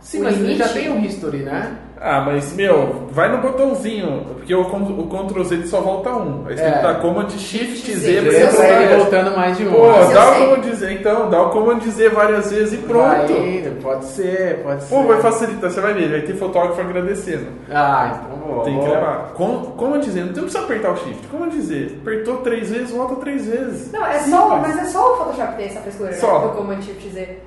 Sim, 0.00 0.20
O 0.20 0.24
mas 0.24 0.34
ele 0.36 0.42
limite? 0.44 0.58
já 0.58 0.68
tem 0.72 0.90
um 0.90 1.04
history, 1.04 1.38
né? 1.38 1.76
Ah, 2.08 2.22
mas, 2.24 2.54
meu, 2.54 3.08
vai 3.10 3.28
no 3.30 3.38
botãozinho, 3.38 4.24
porque 4.34 4.54
o, 4.54 4.60
o 4.60 5.06
Ctrl 5.08 5.42
Z 5.42 5.54
ele 5.56 5.66
só 5.66 5.80
volta 5.80 6.10
um. 6.10 6.44
Aí 6.46 6.56
você 6.56 6.62
É. 6.62 6.70
tem 6.70 6.76
que 6.78 6.82
dar 6.86 6.94
Command 7.00 7.28
Shift 7.30 7.92
Z 7.92 7.98
Z, 7.98 8.22
pra 8.22 8.32
Mas 8.32 8.54
você 8.54 8.62
voltar. 8.62 8.96
voltando 8.98 9.36
mais 9.36 9.56
de 9.56 9.66
um. 9.66 9.72
Pô, 9.72 9.86
Mas 9.88 10.10
dá 10.12 10.30
o. 10.30 10.34
Command 10.56 10.72
Z, 10.74 10.92
então, 10.92 11.30
dá 11.30 11.42
o 11.42 11.50
Command 11.50 11.80
Z 11.80 12.08
várias 12.10 12.50
vezes 12.52 12.74
e 12.74 12.76
pronto. 12.78 13.32
Vai 13.32 13.48
indo, 13.56 13.82
pode 13.82 14.04
ser, 14.04 14.62
pode 14.62 14.84
ser. 14.84 14.94
Pô, 14.94 15.02
vai 15.02 15.20
facilitar, 15.20 15.68
você 15.70 15.80
vai 15.80 15.94
ver, 15.94 16.08
vai 16.10 16.20
ter 16.20 16.34
fotógrafo 16.36 16.80
agradecendo. 16.80 17.46
Ah, 17.70 18.20
então 18.24 18.38
vou. 18.54 18.62
Tem 18.62 18.78
que 18.78 18.88
levar. 18.88 19.32
Com, 19.34 19.56
Command 19.76 20.02
Z, 20.02 20.20
não 20.20 20.32
tem 20.32 20.42
precisa 20.44 20.60
apertar 20.64 20.92
o 20.92 20.96
Shift. 20.98 21.26
Command 21.26 21.50
Z, 21.50 21.90
apertou 22.02 22.36
três 22.36 22.70
vezes, 22.70 22.90
volta 22.92 23.16
três 23.16 23.46
vezes. 23.46 23.90
Não, 23.90 24.06
é 24.06 24.20
só, 24.20 24.54
Simples. 24.54 24.60
mas 24.74 24.78
é 24.78 24.84
só 24.90 25.12
o 25.12 25.16
Photoshop 25.16 25.48
que 25.52 25.56
tem 25.56 25.66
essa 25.66 25.80
frescura, 25.80 26.12
Só. 26.12 26.38
né? 26.40 26.46
Do 26.46 26.52
Command 26.54 26.82
Shift 26.82 27.08
Z. 27.10 27.38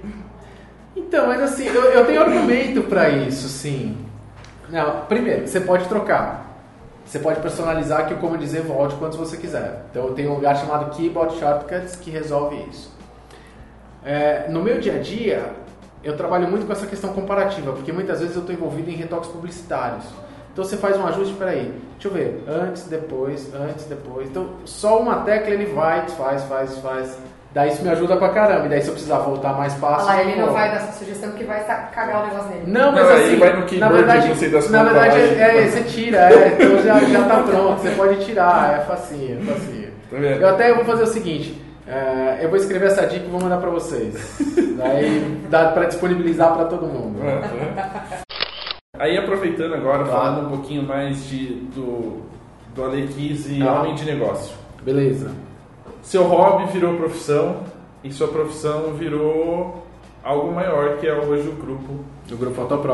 Então, 0.98 1.28
mas 1.28 1.42
assim, 1.42 1.66
eu, 1.68 1.82
eu 1.84 2.06
tenho 2.06 2.22
argumento 2.22 2.82
pra 2.84 3.10
isso, 3.10 3.48
sim. 3.48 3.96
Não, 4.72 5.06
primeiro, 5.06 5.48
você 5.48 5.60
pode 5.60 5.88
trocar. 5.88 6.50
Você 7.06 7.18
pode 7.18 7.40
personalizar 7.40 8.08
que 8.08 8.14
o 8.14 8.18
como 8.18 8.38
dizer 8.38 8.62
volte 8.62 8.96
quantos 8.96 9.18
você 9.18 9.36
quiser. 9.36 9.86
Então 9.90 10.08
eu 10.08 10.14
tenho 10.14 10.32
um 10.32 10.36
lugar 10.36 10.56
chamado 10.56 10.96
Keyboard 10.96 11.40
Shortcuts 11.40 11.96
que 11.96 12.12
resolve 12.12 12.64
isso. 12.70 12.92
É, 14.06 14.48
no 14.48 14.62
meu 14.62 14.80
dia 14.80 14.96
a 14.96 15.00
dia, 15.00 15.54
eu 16.04 16.16
trabalho 16.16 16.48
muito 16.48 16.68
com 16.68 16.72
essa 16.72 16.86
questão 16.86 17.12
comparativa, 17.12 17.74
porque 17.74 17.92
muitas 17.92 18.20
vezes 18.20 18.36
eu 18.36 18.42
estou 18.42 18.56
envolvido 18.56 18.90
em 18.90 18.94
retoques 18.94 19.30
publicitários. 19.30 20.06
Então 20.54 20.64
você 20.64 20.78
faz 20.78 20.98
um 20.98 21.08
ajuste, 21.08 21.34
peraí, 21.34 21.74
deixa 21.94 22.08
eu 22.08 22.12
ver, 22.12 22.44
antes, 22.48 22.84
depois, 22.84 23.54
antes, 23.54 23.86
depois. 23.86 24.30
Então 24.30 24.48
só 24.66 25.00
uma 25.00 25.22
tecla 25.22 25.52
ele 25.52 25.66
vai, 25.66 26.08
faz, 26.10 26.44
faz, 26.44 26.78
faz. 26.78 27.18
Daí 27.52 27.70
isso 27.72 27.82
me 27.82 27.90
ajuda 27.90 28.16
pra 28.18 28.30
caramba. 28.30 28.68
E 28.68 28.70
daí 28.70 28.82
se 28.82 28.88
eu 28.90 28.94
precisar 28.94 29.18
voltar 29.20 29.54
mais 29.58 29.74
fácil. 29.76 30.06
lá, 30.08 30.22
ele 30.22 30.40
não 30.40 30.54
vai 30.54 30.70
dar 30.70 30.76
essa 30.78 30.92
sugestão 31.00 31.30
porque 31.30 31.46
vai 31.46 31.64
cagar 31.64 32.24
o 32.24 32.28
negócio 32.28 32.50
dele. 32.52 32.64
não, 32.68 32.92
mas 32.92 33.04
Não, 33.08 33.14
assim, 33.16 33.36
vai 33.38 33.54
no 33.54 33.80
na 33.80 33.90
verdade, 33.90 34.28
não 34.28 34.36
sei 34.36 34.50
das 34.50 34.70
na 34.70 34.84
verdade 34.84 35.18
é, 35.20 35.62
tipo- 35.64 35.72
você 35.72 35.84
tira, 35.84 36.18
é, 36.32 36.48
então 36.54 36.84
já, 36.84 37.00
já 37.00 37.24
tá 37.28 37.44
pronto, 37.44 37.82
você 37.82 37.90
pode 37.92 38.24
tirar, 38.26 38.80
é 38.80 38.84
facinho, 38.86 39.40
é 39.40 39.44
facinho. 39.54 39.90
Tá 40.12 40.18
vendo? 40.18 40.42
Eu 40.42 40.50
até 40.50 40.74
vou 40.76 40.86
fazer 40.86 41.04
o 41.04 41.08
seguinte, 41.08 41.60
é, 41.88 42.40
eu 42.42 42.50
vou 42.50 42.58
escrever 42.58 42.86
essa 42.88 43.08
dica 43.08 43.26
e 43.26 43.30
vou 43.30 43.42
mandar 43.42 43.58
pra 43.58 43.70
vocês. 43.72 44.38
Daí 44.78 45.42
dá 45.50 45.70
pra 45.72 45.86
disponibilizar 45.86 46.54
pra 46.56 46.66
todo 46.66 46.86
mundo. 46.86 47.20
É. 47.24 48.20
Aí 48.98 49.18
aproveitando 49.18 49.74
agora, 49.74 50.04
Claro. 50.04 50.12
falando 50.12 50.46
um 50.48 50.50
pouquinho 50.50 50.84
mais 50.84 51.26
de, 51.28 51.48
do, 51.74 52.22
do 52.76 52.84
Alequise 52.84 53.56
e 53.56 53.64
Tá. 53.64 53.74
homem 53.74 53.96
de 53.96 54.06
negócio. 54.06 54.56
Beleza. 54.84 55.32
Seu 56.10 56.24
hobby 56.24 56.66
virou 56.72 56.96
profissão 56.98 57.58
e 58.04 58.12
sua 58.12 58.30
profissão 58.30 58.94
virou 58.96 59.86
algo 60.24 60.52
maior 60.52 60.98
que 60.98 61.06
é 61.06 61.14
hoje 61.14 61.48
o 61.48 61.52
grupo. 61.52 62.00
Do 62.28 62.36
grupo 62.36 62.56
Fotopro. 62.56 62.92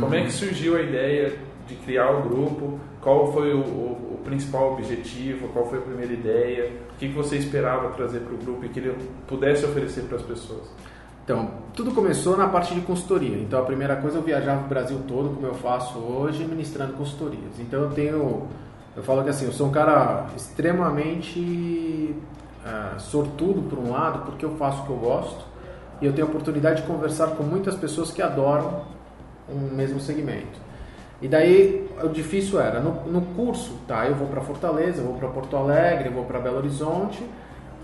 Como 0.00 0.12
é 0.12 0.24
que 0.24 0.32
surgiu 0.32 0.76
a 0.76 0.80
ideia 0.82 1.34
de 1.68 1.76
criar 1.76 2.10
o 2.10 2.22
grupo? 2.28 2.80
Qual 3.00 3.32
foi 3.32 3.54
o, 3.54 3.58
o- 3.60 4.14
o 4.14 4.20
principal 4.24 4.72
objetivo? 4.72 5.46
Qual 5.52 5.66
foi 5.66 5.78
a 5.78 5.82
primeira 5.82 6.12
ideia? 6.12 6.72
O 6.94 6.98
que, 6.98 7.06
que 7.08 7.14
você 7.14 7.36
esperava 7.36 7.90
trazer 7.90 8.22
para 8.22 8.34
o 8.34 8.38
grupo 8.38 8.64
e 8.64 8.68
que 8.70 8.80
ele 8.80 8.92
pudesse 9.28 9.64
oferecer 9.64 10.00
para 10.08 10.16
as 10.16 10.22
pessoas? 10.24 10.62
Então, 11.24 11.50
tudo 11.76 11.92
começou 11.92 12.36
na 12.36 12.48
parte 12.48 12.74
de 12.74 12.80
consultoria. 12.80 13.36
Então, 13.36 13.60
a 13.60 13.64
primeira 13.64 13.94
coisa 13.94 14.18
eu 14.18 14.22
viajava 14.22 14.64
o 14.64 14.68
Brasil 14.68 14.98
todo, 15.06 15.32
como 15.32 15.46
eu 15.46 15.54
faço 15.54 15.96
hoje, 16.00 16.44
ministrando 16.44 16.94
consultorias. 16.94 17.60
Então, 17.60 17.82
eu 17.82 17.90
tenho. 17.90 18.48
Eu 18.96 19.02
falo 19.04 19.22
que 19.22 19.30
assim, 19.30 19.44
eu 19.44 19.52
sou 19.52 19.68
um 19.68 19.70
cara 19.70 20.26
extremamente 20.36 22.16
ah, 22.64 22.94
sortudo, 22.98 23.62
por 23.68 23.78
um 23.78 23.90
lado, 23.90 24.24
porque 24.24 24.44
eu 24.44 24.56
faço 24.56 24.82
o 24.82 24.86
que 24.86 24.90
eu 24.90 24.96
gosto 24.96 25.44
e 26.00 26.06
eu 26.06 26.12
tenho 26.12 26.26
a 26.26 26.30
oportunidade 26.30 26.82
de 26.82 26.86
conversar 26.86 27.28
com 27.28 27.42
muitas 27.42 27.74
pessoas 27.74 28.10
que 28.10 28.22
adoram 28.22 28.82
um 29.48 29.74
mesmo 29.74 30.00
segmento. 30.00 30.68
E 31.20 31.26
daí, 31.26 31.88
o 32.02 32.08
difícil 32.08 32.60
era, 32.60 32.78
no, 32.80 32.92
no 33.10 33.20
curso, 33.34 33.72
tá, 33.88 34.06
eu 34.06 34.14
vou 34.14 34.28
para 34.28 34.40
Fortaleza, 34.40 35.00
eu 35.00 35.06
vou 35.06 35.14
para 35.14 35.28
Porto 35.28 35.56
Alegre, 35.56 36.08
eu 36.08 36.12
vou 36.12 36.24
para 36.24 36.38
Belo 36.38 36.58
Horizonte, 36.58 37.24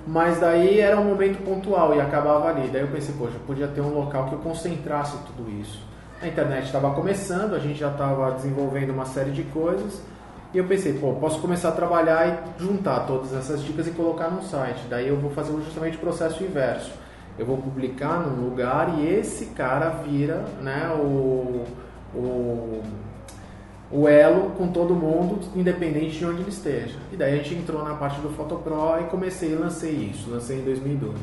mas 0.07 0.39
daí 0.39 0.79
era 0.79 1.01
um 1.01 1.05
momento 1.05 1.43
pontual 1.45 1.95
e 1.97 2.01
acabava 2.01 2.49
ali. 2.49 2.69
Daí 2.69 2.83
eu 2.83 2.89
pensei, 2.89 3.15
poxa, 3.19 3.37
podia 3.45 3.67
ter 3.67 3.81
um 3.81 3.93
local 3.93 4.27
que 4.27 4.35
eu 4.35 4.39
concentrasse 4.39 5.17
tudo 5.27 5.51
isso. 5.51 5.83
A 6.23 6.29
internet 6.29 6.67
estava 6.67 6.95
começando, 6.95 7.55
a 7.55 7.59
gente 7.59 7.79
já 7.79 7.91
estava 7.91 8.31
desenvolvendo 8.33 8.91
uma 8.91 9.05
série 9.05 9.31
de 9.31 9.43
coisas. 9.45 10.01
E 10.55 10.59
eu 10.59 10.65
pensei, 10.65 10.93
pô, 10.93 11.15
posso 11.15 11.41
começar 11.41 11.71
a 11.71 11.73
trabalhar 11.73 12.29
e 12.29 12.63
juntar 12.63 13.01
todas 13.01 13.35
essas 13.35 13.61
dicas 13.61 13.89
e 13.89 13.91
colocar 13.91 14.29
num 14.29 14.41
site. 14.41 14.85
Daí 14.89 15.09
eu 15.09 15.17
vou 15.17 15.33
fazer 15.33 15.53
justamente 15.65 15.97
o 15.97 16.01
processo 16.01 16.45
inverso. 16.45 16.93
Eu 17.37 17.45
vou 17.45 17.57
publicar 17.57 18.21
num 18.21 18.45
lugar 18.49 19.01
e 19.01 19.09
esse 19.09 19.47
cara 19.47 19.91
vira 19.91 20.45
né, 20.63 20.89
o, 20.97 21.65
o, 22.15 22.83
o 23.91 24.07
elo 24.09 24.51
com 24.51 24.69
todo 24.69 24.95
mundo, 24.95 25.41
independente 25.57 26.19
de 26.19 26.25
onde 26.25 26.43
ele 26.43 26.51
esteja. 26.51 26.97
E 27.13 27.17
daí 27.17 27.33
a 27.33 27.43
gente 27.43 27.57
entrou 27.57 27.83
na 27.83 27.97
parte 27.97 28.21
do 28.21 28.29
Photopro 28.29 29.01
e 29.01 29.05
comecei 29.11 29.51
e 29.51 29.57
lancei 29.57 29.91
isso. 29.91 30.31
Lancei 30.31 30.61
em 30.61 30.65
2002. 30.65 31.17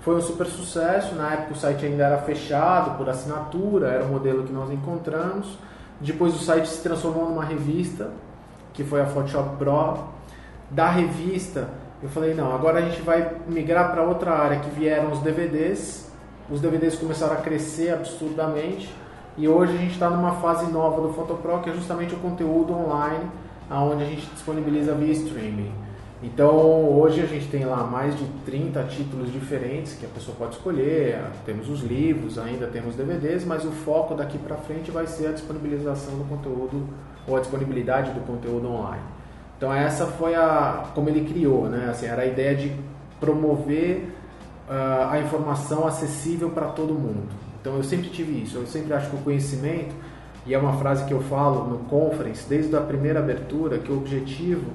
Foi 0.00 0.16
um 0.16 0.22
super 0.22 0.46
sucesso. 0.46 1.14
Na 1.14 1.34
época 1.34 1.52
o 1.52 1.56
site 1.56 1.84
ainda 1.84 2.04
era 2.04 2.18
fechado 2.18 2.96
por 2.96 3.10
assinatura, 3.10 3.88
era 3.88 4.04
o 4.04 4.08
modelo 4.08 4.44
que 4.44 4.52
nós 4.54 4.70
encontramos. 4.70 5.58
Depois 6.00 6.34
o 6.34 6.38
site 6.38 6.66
se 6.66 6.82
transformou 6.82 7.28
numa 7.28 7.44
revista, 7.44 8.10
que 8.74 8.84
foi 8.84 9.00
a 9.00 9.06
Photoshop 9.06 9.56
Pro. 9.56 10.04
Da 10.70 10.90
revista, 10.90 11.70
eu 12.02 12.08
falei: 12.10 12.34
não, 12.34 12.54
agora 12.54 12.80
a 12.80 12.82
gente 12.82 13.00
vai 13.00 13.36
migrar 13.48 13.92
para 13.92 14.02
outra 14.02 14.32
área 14.32 14.58
que 14.58 14.68
vieram 14.68 15.12
os 15.12 15.20
DVDs. 15.20 16.12
Os 16.50 16.60
DVDs 16.60 16.96
começaram 16.96 17.32
a 17.32 17.36
crescer 17.36 17.94
absurdamente. 17.94 18.94
E 19.38 19.48
hoje 19.48 19.74
a 19.74 19.78
gente 19.78 19.94
está 19.94 20.10
numa 20.10 20.32
fase 20.32 20.70
nova 20.70 21.00
do 21.00 21.12
Photopro, 21.14 21.60
que 21.60 21.70
é 21.70 21.72
justamente 21.72 22.14
o 22.14 22.18
conteúdo 22.18 22.72
online, 22.74 23.24
onde 23.70 24.02
a 24.02 24.06
gente 24.06 24.26
disponibiliza 24.26 24.94
via 24.94 25.12
streaming. 25.12 25.72
Então, 26.22 26.88
hoje 26.88 27.20
a 27.20 27.26
gente 27.26 27.48
tem 27.48 27.64
lá 27.64 27.84
mais 27.84 28.16
de 28.16 28.24
30 28.46 28.82
títulos 28.84 29.32
diferentes 29.32 29.94
que 29.94 30.06
a 30.06 30.08
pessoa 30.08 30.36
pode 30.38 30.54
escolher. 30.54 31.20
Temos 31.44 31.68
os 31.68 31.82
livros, 31.82 32.38
ainda 32.38 32.66
temos 32.66 32.94
DVDs, 32.94 33.44
mas 33.44 33.64
o 33.64 33.70
foco 33.70 34.14
daqui 34.14 34.38
para 34.38 34.56
frente 34.56 34.90
vai 34.90 35.06
ser 35.06 35.26
a 35.26 35.32
disponibilização 35.32 36.16
do 36.16 36.24
conteúdo 36.24 36.86
ou 37.26 37.36
a 37.36 37.40
disponibilidade 37.40 38.10
do 38.12 38.20
conteúdo 38.20 38.68
online. 38.68 39.02
Então, 39.56 39.72
essa 39.72 40.06
foi 40.06 40.34
a 40.34 40.84
como 40.94 41.08
ele 41.08 41.26
criou, 41.28 41.68
né? 41.68 41.88
Assim, 41.90 42.06
era 42.06 42.22
a 42.22 42.26
ideia 42.26 42.54
de 42.54 42.72
promover 43.18 44.14
uh, 44.68 45.10
a 45.10 45.18
informação 45.20 45.86
acessível 45.86 46.50
para 46.50 46.66
todo 46.66 46.92
mundo. 46.92 47.28
Então, 47.60 47.76
eu 47.76 47.84
sempre 47.84 48.10
tive 48.10 48.42
isso. 48.42 48.58
Eu 48.58 48.66
sempre 48.66 48.92
acho 48.92 49.08
que 49.08 49.16
o 49.16 49.20
conhecimento 49.20 49.94
e 50.46 50.52
é 50.52 50.58
uma 50.58 50.74
frase 50.74 51.04
que 51.06 51.12
eu 51.12 51.22
falo 51.22 51.64
no 51.64 51.78
conference 51.84 52.46
desde 52.46 52.76
a 52.76 52.80
primeira 52.80 53.20
abertura 53.20 53.78
que 53.78 53.90
o 53.90 53.96
objetivo 53.96 54.72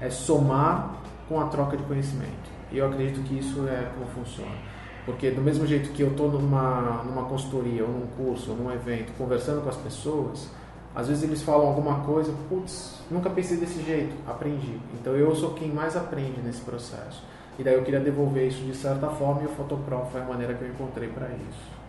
é 0.00 0.08
somar 0.08 0.94
com 1.28 1.38
a 1.38 1.44
troca 1.44 1.76
de 1.76 1.82
conhecimento. 1.82 2.50
E 2.72 2.78
eu 2.78 2.86
acredito 2.86 3.22
que 3.24 3.38
isso 3.38 3.66
é 3.68 3.90
como 3.94 4.06
funciona. 4.06 4.56
Porque 5.04 5.30
do 5.30 5.42
mesmo 5.42 5.66
jeito 5.66 5.90
que 5.90 6.02
eu 6.02 6.08
estou 6.08 6.30
numa, 6.30 7.02
numa 7.04 7.24
consultoria, 7.24 7.84
ou 7.84 7.90
num 7.90 8.06
curso, 8.16 8.52
ou 8.52 8.56
num 8.56 8.72
evento, 8.72 9.12
conversando 9.18 9.62
com 9.62 9.68
as 9.68 9.76
pessoas, 9.76 10.48
às 10.94 11.08
vezes 11.08 11.22
eles 11.22 11.42
falam 11.42 11.68
alguma 11.68 12.00
coisa, 12.00 12.32
putz, 12.48 13.00
nunca 13.10 13.30
pensei 13.30 13.56
desse 13.56 13.82
jeito, 13.82 14.14
aprendi. 14.26 14.78
Então 14.94 15.14
eu 15.14 15.34
sou 15.36 15.50
quem 15.54 15.68
mais 15.68 15.96
aprende 15.96 16.40
nesse 16.40 16.60
processo. 16.62 17.22
E 17.58 17.62
daí 17.62 17.74
eu 17.74 17.82
queria 17.82 18.00
devolver 18.00 18.48
isso 18.48 18.62
de 18.62 18.74
certa 18.74 19.08
forma 19.08 19.42
e 19.42 19.46
o 19.46 19.48
Photopro 19.50 20.06
foi 20.10 20.20
a 20.20 20.24
maneira 20.24 20.54
que 20.54 20.62
eu 20.62 20.68
encontrei 20.68 21.08
para 21.08 21.28
isso. 21.28 21.80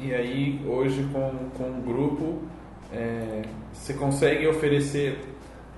E 0.00 0.14
aí 0.14 0.64
hoje 0.68 1.08
com, 1.12 1.50
com 1.56 1.70
o 1.70 1.82
grupo 1.82 2.42
é, 2.92 3.42
você 3.72 3.94
consegue 3.94 4.46
oferecer 4.46 5.18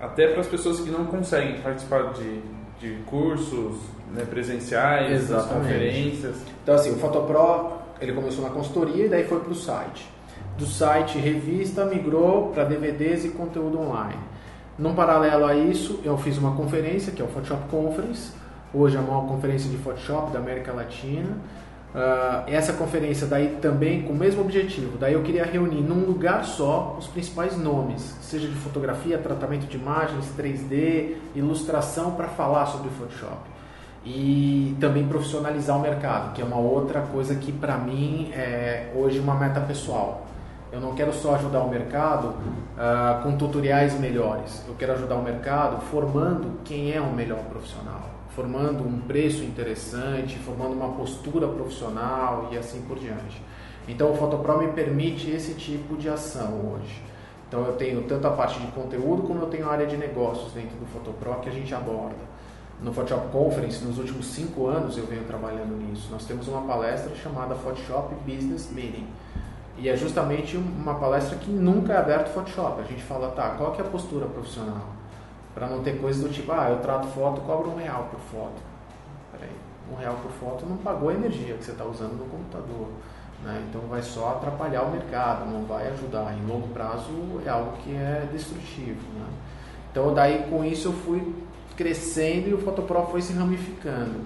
até 0.00 0.28
para 0.28 0.40
as 0.40 0.46
pessoas 0.46 0.80
que 0.80 0.90
não 0.90 1.06
conseguem 1.06 1.60
participar 1.60 2.12
de, 2.12 2.40
de 2.80 3.02
cursos 3.06 3.76
né, 4.12 4.24
presenciais, 4.28 5.28
das 5.28 5.46
conferências. 5.46 6.36
Então 6.62 6.74
assim, 6.74 6.90
o 6.90 6.98
Photopro 6.98 7.78
ele 8.00 8.12
começou 8.12 8.44
na 8.44 8.50
consultoria 8.50 9.06
e 9.06 9.08
daí 9.08 9.24
foi 9.24 9.40
para 9.40 9.52
o 9.52 9.54
site. 9.54 10.17
Do 10.58 10.66
site 10.66 11.18
revista 11.18 11.84
migrou 11.84 12.48
para 12.48 12.64
DVDs 12.64 13.24
e 13.24 13.28
conteúdo 13.28 13.80
online. 13.80 14.18
Num 14.76 14.92
paralelo 14.92 15.44
a 15.44 15.54
isso, 15.54 16.00
eu 16.02 16.18
fiz 16.18 16.36
uma 16.36 16.56
conferência, 16.56 17.12
que 17.12 17.22
é 17.22 17.24
o 17.24 17.28
Photoshop 17.28 17.68
Conference, 17.68 18.32
hoje 18.74 18.96
é 18.96 18.98
a 18.98 19.02
maior 19.02 19.28
conferência 19.28 19.70
de 19.70 19.76
Photoshop 19.76 20.32
da 20.32 20.40
América 20.40 20.72
Latina. 20.72 21.36
Uh, 21.94 22.42
essa 22.48 22.72
conferência 22.72 23.24
daí 23.28 23.58
também 23.62 24.02
com 24.02 24.12
o 24.12 24.16
mesmo 24.16 24.40
objetivo. 24.40 24.98
Daí 24.98 25.12
eu 25.12 25.22
queria 25.22 25.44
reunir 25.44 25.80
num 25.80 26.04
lugar 26.04 26.44
só 26.44 26.96
os 26.98 27.06
principais 27.06 27.56
nomes, 27.56 28.16
seja 28.20 28.48
de 28.48 28.56
fotografia, 28.56 29.16
tratamento 29.16 29.66
de 29.68 29.76
imagens, 29.76 30.26
3D, 30.36 31.14
ilustração 31.36 32.12
para 32.12 32.26
falar 32.26 32.66
sobre 32.66 32.90
Photoshop. 32.90 33.42
E 34.04 34.76
também 34.80 35.06
profissionalizar 35.06 35.78
o 35.78 35.80
mercado, 35.80 36.32
que 36.34 36.42
é 36.42 36.44
uma 36.44 36.58
outra 36.58 37.02
coisa 37.02 37.36
que 37.36 37.52
para 37.52 37.78
mim 37.78 38.32
é 38.32 38.90
hoje 38.96 39.20
uma 39.20 39.36
meta 39.36 39.60
pessoal. 39.60 40.27
Eu 40.70 40.80
não 40.80 40.94
quero 40.94 41.12
só 41.12 41.34
ajudar 41.34 41.60
o 41.60 41.68
mercado 41.68 42.28
uh, 42.28 43.22
com 43.22 43.36
tutoriais 43.36 43.98
melhores. 43.98 44.64
Eu 44.68 44.74
quero 44.74 44.92
ajudar 44.92 45.16
o 45.16 45.22
mercado 45.22 45.80
formando 45.86 46.60
quem 46.64 46.92
é 46.92 47.00
o 47.00 47.12
melhor 47.12 47.40
profissional 47.44 48.18
formando 48.38 48.86
um 48.86 49.00
preço 49.00 49.42
interessante, 49.42 50.38
formando 50.38 50.72
uma 50.72 50.90
postura 50.90 51.48
profissional 51.48 52.48
e 52.52 52.56
assim 52.56 52.82
por 52.82 52.96
diante. 52.96 53.42
Então 53.88 54.12
o 54.12 54.16
Photopro 54.16 54.58
me 54.58 54.68
permite 54.68 55.28
esse 55.28 55.54
tipo 55.54 55.96
de 55.96 56.08
ação 56.08 56.72
hoje. 56.72 57.02
Então 57.48 57.64
eu 57.64 57.72
tenho 57.72 58.02
tanto 58.02 58.28
a 58.28 58.30
parte 58.30 58.60
de 58.60 58.68
conteúdo 58.68 59.24
como 59.24 59.40
eu 59.40 59.46
tenho 59.46 59.68
a 59.68 59.72
área 59.72 59.88
de 59.88 59.96
negócios 59.96 60.52
dentro 60.52 60.76
do 60.78 60.86
Photopro 60.86 61.40
que 61.40 61.48
a 61.48 61.52
gente 61.52 61.74
aborda. 61.74 62.28
No 62.80 62.92
Photoshop 62.92 63.26
Conference, 63.32 63.84
nos 63.84 63.98
últimos 63.98 64.26
cinco 64.26 64.68
anos 64.68 64.96
eu 64.96 65.04
venho 65.04 65.24
trabalhando 65.24 65.74
nisso. 65.76 66.08
Nós 66.12 66.24
temos 66.24 66.46
uma 66.46 66.62
palestra 66.62 67.12
chamada 67.16 67.56
Photoshop 67.56 68.14
Business 68.24 68.70
Meeting. 68.70 69.08
E 69.80 69.88
é 69.88 69.96
justamente 69.96 70.56
uma 70.56 70.94
palestra 70.96 71.38
que 71.38 71.50
nunca 71.50 71.92
é 71.92 71.96
aberto 71.96 72.32
Photoshop. 72.34 72.80
A 72.80 72.84
gente 72.84 73.02
fala, 73.02 73.30
tá, 73.30 73.50
qual 73.50 73.72
que 73.72 73.80
é 73.80 73.84
a 73.84 73.88
postura 73.88 74.26
profissional? 74.26 74.86
Para 75.54 75.68
não 75.68 75.82
ter 75.82 76.00
coisa 76.00 76.26
do 76.26 76.32
tipo, 76.32 76.50
ah, 76.52 76.68
eu 76.70 76.80
trato 76.80 77.06
foto, 77.08 77.40
cobro 77.42 77.70
um 77.70 77.76
real 77.76 78.08
por 78.10 78.18
foto. 78.20 78.60
Peraí, 79.32 79.50
um 79.92 79.96
real 79.96 80.16
por 80.22 80.32
foto 80.32 80.66
não 80.66 80.76
pagou 80.78 81.10
a 81.10 81.14
energia 81.14 81.54
que 81.54 81.64
você 81.64 81.70
está 81.70 81.84
usando 81.84 82.18
no 82.18 82.26
computador. 82.26 82.88
Né? 83.44 83.64
Então 83.68 83.82
vai 83.82 84.02
só 84.02 84.30
atrapalhar 84.30 84.82
o 84.82 84.90
mercado, 84.90 85.46
não 85.46 85.64
vai 85.64 85.88
ajudar. 85.88 86.36
Em 86.36 86.46
longo 86.46 86.68
prazo 86.68 87.40
é 87.46 87.48
algo 87.48 87.72
que 87.78 87.94
é 87.94 88.28
destrutivo. 88.32 89.00
Né? 89.14 89.26
Então 89.92 90.12
daí 90.12 90.46
com 90.50 90.64
isso 90.64 90.88
eu 90.88 90.92
fui 90.92 91.34
crescendo 91.76 92.48
e 92.48 92.54
o 92.54 92.58
Photopro 92.58 93.06
foi 93.10 93.22
se 93.22 93.32
ramificando. 93.32 94.20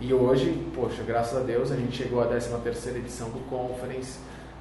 E 0.00 0.12
hoje, 0.12 0.70
poxa, 0.74 1.02
graças 1.04 1.36
a 1.36 1.40
Deus 1.40 1.70
a 1.70 1.76
gente 1.76 1.96
chegou 1.96 2.20
à 2.20 2.26
13 2.26 2.56
terceira 2.58 2.98
edição 2.98 3.30
do 3.30 3.40
Conference. 3.48 4.18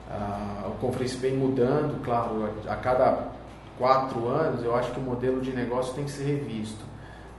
Uh, 0.10 0.70
o 0.70 0.76
Conference 0.80 1.18
vem 1.18 1.36
mudando, 1.36 2.02
claro, 2.04 2.50
a 2.68 2.76
cada 2.76 3.28
quatro 3.78 4.28
anos, 4.28 4.64
eu 4.64 4.76
acho 4.76 4.92
que 4.92 5.00
o 5.00 5.04
modelo 5.04 5.42
de 5.42 5.52
negócio 5.52 5.94
tem 5.94 6.06
que 6.06 6.12
ser 6.12 6.24
revisto. 6.24 6.86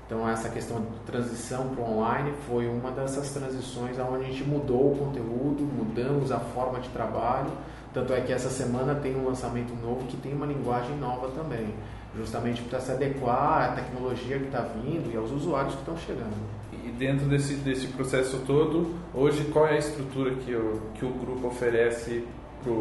Então 0.07 0.27
essa 0.27 0.49
questão 0.49 0.81
de 0.81 0.87
transição 1.05 1.69
para 1.69 1.85
online 1.85 2.33
foi 2.49 2.66
uma 2.66 2.91
dessas 2.91 3.31
transições 3.31 3.99
onde 3.99 4.25
a 4.25 4.27
gente 4.27 4.43
mudou 4.43 4.93
o 4.93 4.97
conteúdo, 4.97 5.62
mudamos 5.62 6.33
a 6.33 6.39
forma 6.39 6.81
de 6.81 6.89
trabalho. 6.89 7.51
Tanto 7.93 8.14
é 8.14 8.21
que 8.23 8.33
essa 8.33 8.49
semana 8.49 8.95
tem 8.95 9.14
um 9.16 9.27
lançamento 9.27 9.75
novo 9.83 10.07
que 10.07 10.16
tem 10.16 10.33
uma 10.33 10.47
linguagem 10.47 10.97
nova 10.97 11.29
também, 11.29 11.75
justamente 12.16 12.62
para 12.62 12.81
se 12.81 12.91
adequar 12.91 13.71
à 13.71 13.73
tecnologia 13.75 14.39
que 14.39 14.47
está 14.47 14.61
vindo 14.61 15.12
e 15.12 15.16
aos 15.16 15.31
usuários 15.31 15.75
que 15.75 15.81
estão 15.81 15.97
chegando. 15.99 16.37
E 16.73 16.91
dentro 16.91 17.27
desse, 17.27 17.55
desse 17.57 17.89
processo 17.89 18.39
todo, 18.47 18.95
hoje 19.12 19.45
qual 19.53 19.66
é 19.66 19.73
a 19.73 19.79
estrutura 19.79 20.35
que 20.37 20.55
o, 20.55 20.81
que 20.95 21.05
o 21.05 21.11
grupo 21.11 21.49
oferece 21.49 22.25
para 22.63 22.73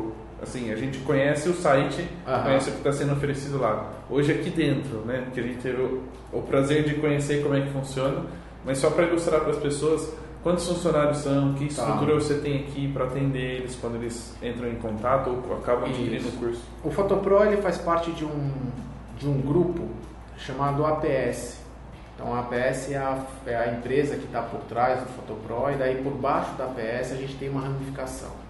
Assim, 0.42 0.72
a 0.72 0.76
gente 0.76 1.00
conhece 1.00 1.50
o 1.50 1.54
site, 1.54 2.08
Aham. 2.28 2.44
conhece 2.44 2.70
o 2.70 2.74
que 2.74 2.78
está 2.78 2.92
sendo 2.92 3.14
oferecido 3.14 3.58
lá. 3.60 3.92
Hoje 4.08 4.32
aqui 4.32 4.52
dentro, 4.52 5.00
né, 5.00 5.28
que 5.34 5.40
a 5.40 5.44
gente 5.44 5.58
teve 5.60 5.82
o, 5.82 6.04
o 6.32 6.42
prazer 6.44 6.84
de 6.84 6.94
conhecer 6.96 7.42
como 7.42 7.56
é 7.56 7.62
que 7.62 7.72
funciona, 7.72 8.24
mas 8.64 8.78
só 8.78 8.92
para 8.92 9.06
ilustrar 9.06 9.42
para 9.42 9.50
as 9.50 9.58
pessoas 9.58 10.14
quantos 10.44 10.68
funcionários 10.68 11.18
são, 11.18 11.56
que 11.56 11.66
tá. 11.66 11.82
estrutura 11.82 12.14
tá. 12.14 12.20
você 12.20 12.36
tem 12.36 12.60
aqui 12.60 12.88
para 12.94 13.06
atender 13.06 13.62
eles 13.62 13.76
quando 13.82 13.96
eles 13.96 14.36
entram 14.42 14.70
em 14.70 14.76
contato 14.76 15.30
ou 15.30 15.58
acabam 15.58 15.86
adquirindo 15.90 16.30
o 16.30 16.32
curso. 16.34 16.62
O 16.84 16.92
Photopro 16.92 17.44
ele 17.44 17.58
faz 17.58 17.80
parte 17.80 18.12
de 18.12 18.24
um, 18.24 18.52
de 19.18 19.28
um 19.28 19.42
grupo 19.42 19.90
chamado 20.38 20.86
APS. 20.86 21.58
Então 22.14 22.34
a 22.34 22.42
APS 22.42 22.92
é 22.92 22.98
a, 22.98 23.26
é 23.48 23.56
a 23.56 23.72
empresa 23.74 24.16
que 24.16 24.26
está 24.26 24.44
por 24.44 24.60
trás 24.62 25.00
do 25.00 25.08
Photopro 25.08 25.72
e 25.72 25.78
daí 25.78 25.96
por 26.04 26.14
baixo 26.14 26.52
da 26.58 26.66
APS 26.66 27.12
a 27.14 27.16
gente 27.16 27.36
tem 27.38 27.50
uma 27.50 27.62
ramificação. 27.62 28.47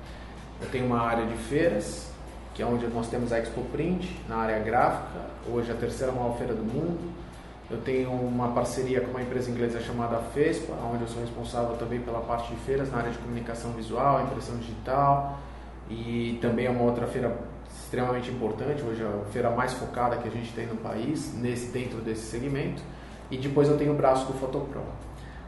Eu 0.61 0.69
tenho 0.69 0.85
uma 0.85 1.01
área 1.01 1.25
de 1.25 1.35
feiras, 1.35 2.09
que 2.53 2.63
é 2.63 2.65
onde 2.65 2.87
nós 2.87 3.07
temos 3.07 3.31
a 3.31 3.39
Expo 3.39 3.61
Print, 3.71 4.09
na 4.27 4.37
área 4.37 4.59
gráfica, 4.59 5.19
hoje 5.51 5.71
a 5.71 5.75
terceira 5.75 6.11
maior 6.11 6.35
feira 6.37 6.53
do 6.53 6.63
mundo. 6.63 7.13
Eu 7.69 7.81
tenho 7.81 8.11
uma 8.11 8.49
parceria 8.49 9.01
com 9.01 9.11
uma 9.11 9.21
empresa 9.21 9.51
inglesa 9.51 9.81
chamada 9.81 10.17
FESPA, 10.33 10.73
onde 10.91 11.03
eu 11.03 11.07
sou 11.07 11.21
responsável 11.21 11.75
também 11.77 11.99
pela 11.99 12.21
parte 12.21 12.49
de 12.53 12.55
feiras 12.61 12.91
na 12.91 12.99
área 12.99 13.11
de 13.11 13.17
comunicação 13.17 13.71
visual, 13.71 14.21
impressão 14.23 14.57
digital 14.57 15.37
e 15.89 16.37
também 16.41 16.65
é 16.65 16.69
uma 16.69 16.83
outra 16.83 17.07
feira 17.07 17.37
extremamente 17.69 18.29
importante, 18.29 18.83
hoje 18.83 19.01
é 19.01 19.05
a 19.05 19.25
feira 19.31 19.49
mais 19.49 19.73
focada 19.73 20.17
que 20.17 20.27
a 20.27 20.31
gente 20.31 20.51
tem 20.53 20.65
no 20.65 20.75
país, 20.77 21.33
nesse 21.35 21.71
dentro 21.71 21.99
desse 21.99 22.25
segmento. 22.25 22.81
E 23.29 23.37
depois 23.37 23.69
eu 23.69 23.77
tenho 23.77 23.93
o 23.93 23.95
braço 23.95 24.25
do 24.25 24.33
Photopro. 24.33 24.81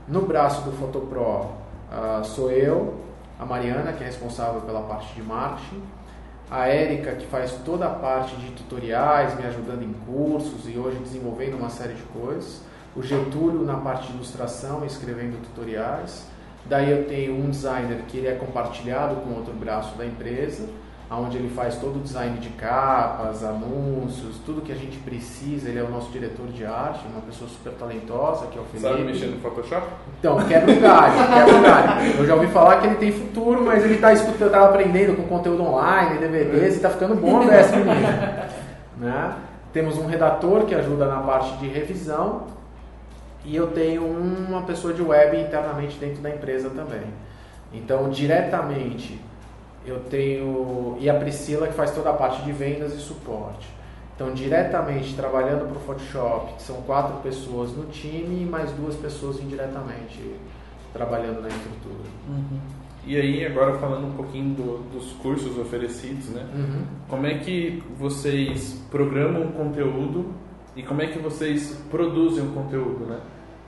No 0.08 0.22
braço 0.22 0.62
do 0.64 0.72
Photopro 0.72 1.22
uh, 1.22 2.24
sou 2.24 2.52
eu, 2.52 3.00
a 3.40 3.46
Mariana, 3.46 3.94
que 3.94 4.04
é 4.04 4.06
responsável 4.06 4.62
pela 4.62 4.82
parte 4.82 5.16
de 5.16 5.24
marketing, 5.24 5.82
a 6.52 6.68
Érica, 6.68 7.14
que 7.14 7.26
faz 7.28 7.54
toda 7.64 7.86
a 7.86 7.90
parte 7.90 8.36
de 8.36 8.52
tutoriais, 8.52 9.36
me 9.40 9.46
ajudando 9.46 9.84
em 9.84 9.94
cursos 9.94 10.68
e 10.68 10.78
hoje 10.78 10.98
desenvolvendo 10.98 11.56
uma 11.56 11.70
série 11.70 11.94
de 11.94 12.02
coisas, 12.04 12.62
o 12.96 13.02
Getúlio 13.02 13.64
na 13.64 13.78
parte 13.78 14.08
de 14.08 14.14
ilustração, 14.14 14.84
escrevendo 14.86 15.42
tutoriais. 15.44 16.26
Daí 16.66 16.92
eu 16.92 17.08
tenho 17.08 17.36
um 17.36 17.50
designer 17.50 18.02
que 18.08 18.18
ele 18.18 18.28
é 18.28 18.36
compartilhado 18.36 19.16
com 19.18 19.32
outro 19.36 19.54
braço 19.54 19.96
da 19.96 20.06
empresa 20.06 20.68
onde 21.18 21.38
ele 21.38 21.50
faz 21.50 21.76
todo 21.78 21.98
o 21.98 22.00
design 22.02 22.38
de 22.38 22.50
capas, 22.50 23.44
anúncios, 23.44 24.38
tudo 24.46 24.62
que 24.62 24.72
a 24.72 24.76
gente 24.76 24.98
precisa. 24.98 25.70
Ele 25.70 25.80
é 25.80 25.84
o 25.84 25.90
nosso 25.90 26.12
diretor 26.12 26.48
de 26.48 26.66
arte, 26.66 27.00
uma 27.12 27.22
pessoa 27.22 27.50
super 27.50 27.74
talentosa, 27.74 28.46
que 28.48 28.58
é 28.58 28.62
o 28.62 28.66
Felipe. 28.66 28.90
Sabe 28.90 29.04
mexer 29.04 29.26
no 29.28 29.40
Photoshop? 29.40 29.88
Então, 30.20 30.38
quebra 30.48 30.72
o 30.72 30.80
galho, 30.80 31.14
quebra 31.34 31.58
o 31.58 31.62
galho. 31.62 32.12
Eu 32.20 32.26
já 32.26 32.36
ouvi 32.36 32.48
falar 32.48 32.80
que 32.80 32.88
ele 32.88 32.96
tem 32.96 33.12
futuro, 33.12 33.66
mas 33.66 33.84
ele 33.84 33.96
está 33.96 34.14
escutando, 34.14 34.52
tá 34.52 34.66
aprendendo 34.66 35.16
com 35.16 35.24
conteúdo 35.24 35.64
online, 35.64 36.20
DVDs, 36.20 36.74
e 36.74 36.78
está 36.78 36.90
ficando 36.92 37.16
bom 37.16 37.46
dessa 37.46 37.76
menino. 37.76 38.50
Né? 39.00 39.34
Temos 39.72 39.98
um 39.98 40.08
redator 40.08 40.66
que 40.66 40.76
ajuda 40.76 41.08
na 41.08 41.22
parte 41.22 41.56
de 41.56 41.70
revisão 41.70 42.48
e 43.46 43.56
eu 43.56 43.68
tenho 43.68 44.04
uma 44.04 44.64
pessoa 44.64 44.94
de 44.94 45.02
web 45.02 45.40
internamente 45.40 45.98
dentro 45.98 46.22
da 46.22 46.30
empresa 46.30 46.70
também. 46.70 47.06
Então, 47.72 48.10
diretamente, 48.10 49.22
eu 49.86 50.00
tenho. 50.02 50.98
E 51.00 51.10
a 51.10 51.14
Priscila 51.16 51.68
que 51.68 51.74
faz 51.74 51.92
toda 51.92 52.10
a 52.10 52.14
parte 52.14 52.44
de 52.44 52.52
vendas 52.52 52.94
e 52.94 52.98
suporte. 52.98 53.68
Então, 54.16 54.34
diretamente 54.34 55.16
trabalhando 55.16 55.70
para 55.70 55.78
o 55.78 55.80
Photoshop, 55.80 56.62
são 56.62 56.82
quatro 56.82 57.22
pessoas 57.22 57.72
no 57.72 57.86
time 57.86 58.44
e 58.44 58.46
mais 58.46 58.70
duas 58.74 58.96
pessoas 58.96 59.40
indiretamente 59.40 60.36
trabalhando 60.92 61.42
na 61.42 61.48
estrutura. 61.48 62.10
Uhum. 62.28 62.60
E 63.08 63.16
aí, 63.16 63.46
agora 63.46 63.78
falando 63.78 64.08
um 64.08 64.12
pouquinho 64.12 64.54
do, 64.56 64.84
dos 64.92 65.14
cursos 65.14 65.58
oferecidos, 65.58 66.30
né? 66.32 66.46
Uhum. 66.54 66.84
Como 67.08 67.26
é 67.26 67.36
que 67.36 67.82
vocês 67.98 68.86
programam 68.92 69.44
o 69.44 69.52
conteúdo 69.54 70.34
e 70.76 70.84
como 70.84 71.02
é 71.02 71.08
que 71.08 71.18
vocês 71.18 71.82
produzem 71.90 72.44
o 72.44 72.50
conteúdo, 72.50 73.06
né? 73.06 73.20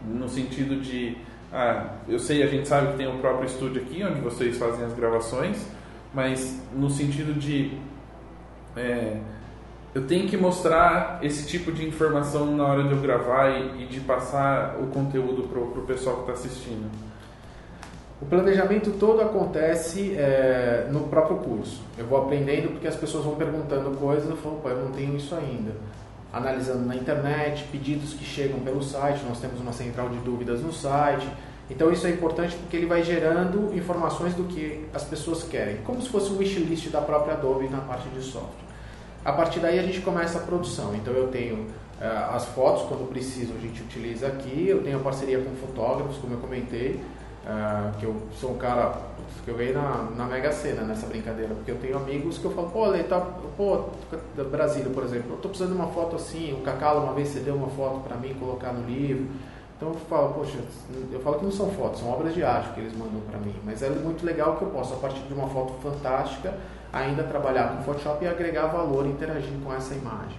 No 0.06 0.28
sentido 0.28 0.82
de, 0.82 1.18
ah, 1.54 1.96
eu 2.08 2.20
sei, 2.20 2.44
a 2.44 2.48
gente 2.48 2.68
sabe 2.68 2.92
que 2.92 2.98
tem 2.98 3.08
um 3.08 3.20
próprio 3.20 3.46
estúdio 3.46 3.82
aqui 3.82 4.04
onde 4.04 4.20
vocês 4.20 4.58
fazem 4.58 4.84
as 4.84 4.94
gravações, 4.94 5.66
mas 6.14 6.62
no 6.74 6.90
sentido 6.90 7.38
de 7.38 7.78
é, 8.76 9.18
eu 9.94 10.08
tenho 10.08 10.28
que 10.28 10.38
mostrar 10.38 11.20
esse 11.22 11.46
tipo 11.48 11.72
de 11.72 11.86
informação 11.86 12.56
na 12.56 12.66
hora 12.66 12.84
de 12.84 12.92
eu 12.92 13.02
gravar 13.02 13.50
e, 13.50 13.84
e 13.84 13.86
de 13.88 14.00
passar 14.00 14.78
o 14.80 14.88
conteúdo 14.88 15.44
para 15.50 15.60
o 15.60 15.86
pessoal 15.86 16.18
que 16.18 16.22
está 16.22 16.34
assistindo. 16.34 16.90
O 18.22 18.26
planejamento 18.26 18.92
todo 18.92 19.20
acontece 19.20 20.16
é, 20.16 20.88
no 20.92 21.02
próprio 21.08 21.38
curso. 21.38 21.82
Eu 21.98 22.06
vou 22.06 22.22
aprendendo 22.22 22.70
porque 22.72 22.88
as 22.88 22.96
pessoas 22.96 23.26
vão 23.26 23.36
perguntando 23.36 23.98
coisas, 23.98 24.30
eu 24.30 24.38
falo, 24.38 24.60
pô, 24.62 24.70
eu 24.70 24.78
não 24.78 24.92
tenho 24.92 25.18
isso 25.18 25.34
ainda. 25.34 25.72
Analisando 26.32 26.86
na 26.86 26.96
internet, 26.96 27.66
pedidos 27.72 28.14
que 28.14 28.24
chegam 28.24 28.60
pelo 28.60 28.82
site, 28.82 29.24
nós 29.28 29.40
temos 29.40 29.60
uma 29.60 29.74
central 29.74 30.08
de 30.10 30.18
dúvidas 30.20 30.62
no 30.62 30.72
site. 30.72 31.28
Então 31.72 31.90
isso 31.90 32.06
é 32.06 32.10
importante 32.10 32.54
porque 32.58 32.76
ele 32.76 32.86
vai 32.86 33.02
gerando 33.02 33.74
informações 33.74 34.34
do 34.34 34.44
que 34.44 34.86
as 34.94 35.06
pessoas 35.06 35.42
querem, 35.44 35.78
como 35.78 36.02
se 36.02 36.10
fosse 36.10 36.30
um 36.32 36.38
wishlist 36.38 36.90
da 36.90 37.00
própria 37.00 37.34
Adobe 37.34 37.70
na 37.70 37.80
parte 37.80 38.10
de 38.10 38.22
software. 38.22 38.70
A 39.24 39.32
partir 39.32 39.62
daí 39.62 39.80
a 39.80 39.84
gente 39.84 40.02
começa 40.02 40.38
a 40.38 40.42
produção. 40.42 40.94
Então 40.94 41.14
eu 41.14 41.30
tenho 41.30 41.56
uh, 41.56 42.36
as 42.36 42.46
fotos, 42.48 42.84
quando 42.90 43.08
preciso 43.10 43.54
a 43.58 43.62
gente 43.62 43.82
utiliza 43.82 44.28
aqui, 44.28 44.68
eu 44.68 44.84
tenho 44.84 44.98
a 44.98 45.02
parceria 45.02 45.40
com 45.40 45.56
fotógrafos, 45.66 46.18
como 46.18 46.34
eu 46.34 46.40
comentei, 46.40 47.00
uh, 47.46 47.98
que 47.98 48.06
eu 48.06 48.18
sou 48.38 48.52
um 48.52 48.58
cara 48.58 48.94
que 49.46 49.50
eu 49.50 49.56
ganhei 49.56 49.74
na, 49.74 50.10
na 50.16 50.26
Mega 50.26 50.52
Sena 50.52 50.82
nessa 50.82 51.08
brincadeira, 51.08 51.56
porque 51.56 51.72
eu 51.72 51.78
tenho 51.78 51.96
amigos 51.96 52.38
que 52.38 52.46
eu 52.46 52.52
falo, 52.52 52.70
pô, 52.70 52.86
Lê, 52.88 53.04
tá, 53.04 53.20
pô, 53.56 53.86
da 54.36 54.44
Brasília, 54.44 54.92
por 54.92 55.04
exemplo, 55.04 55.32
eu 55.32 55.38
tô 55.38 55.48
precisando 55.48 55.74
de 55.74 55.80
uma 55.80 55.88
foto 55.88 56.18
assim, 56.18 56.54
o 56.54 56.58
Cacalo 56.58 57.02
uma 57.02 57.14
vez 57.14 57.30
cedeu 57.30 57.56
uma 57.56 57.70
foto 57.70 58.02
para 58.02 58.18
mim 58.18 58.34
colocar 58.34 58.74
no 58.74 58.86
livro. 58.86 59.26
Então 59.82 59.94
eu 59.94 60.00
falo, 60.08 60.36
poxa, 60.36 60.60
eu 61.12 61.20
falo 61.22 61.40
que 61.40 61.46
não 61.46 61.52
são 61.52 61.72
fotos, 61.72 62.02
são 62.02 62.12
obras 62.12 62.36
de 62.36 62.44
arte 62.44 62.72
que 62.76 62.82
eles 62.82 62.94
mandam 62.96 63.20
para 63.22 63.40
mim, 63.40 63.56
mas 63.66 63.82
é 63.82 63.90
muito 63.90 64.24
legal 64.24 64.56
que 64.56 64.62
eu 64.62 64.68
posso, 64.68 64.94
a 64.94 64.98
partir 64.98 65.22
de 65.22 65.34
uma 65.34 65.48
foto 65.50 65.74
fantástica, 65.82 66.54
ainda 66.94 67.24
trabalhar 67.24 67.70
com 67.70 67.84
Photoshop 67.84 68.24
e 68.24 68.28
agregar 68.28 68.68
valor 68.68 69.08
interagindo 69.08 69.66
com 69.66 69.74
essa 69.74 69.96
imagem. 69.96 70.38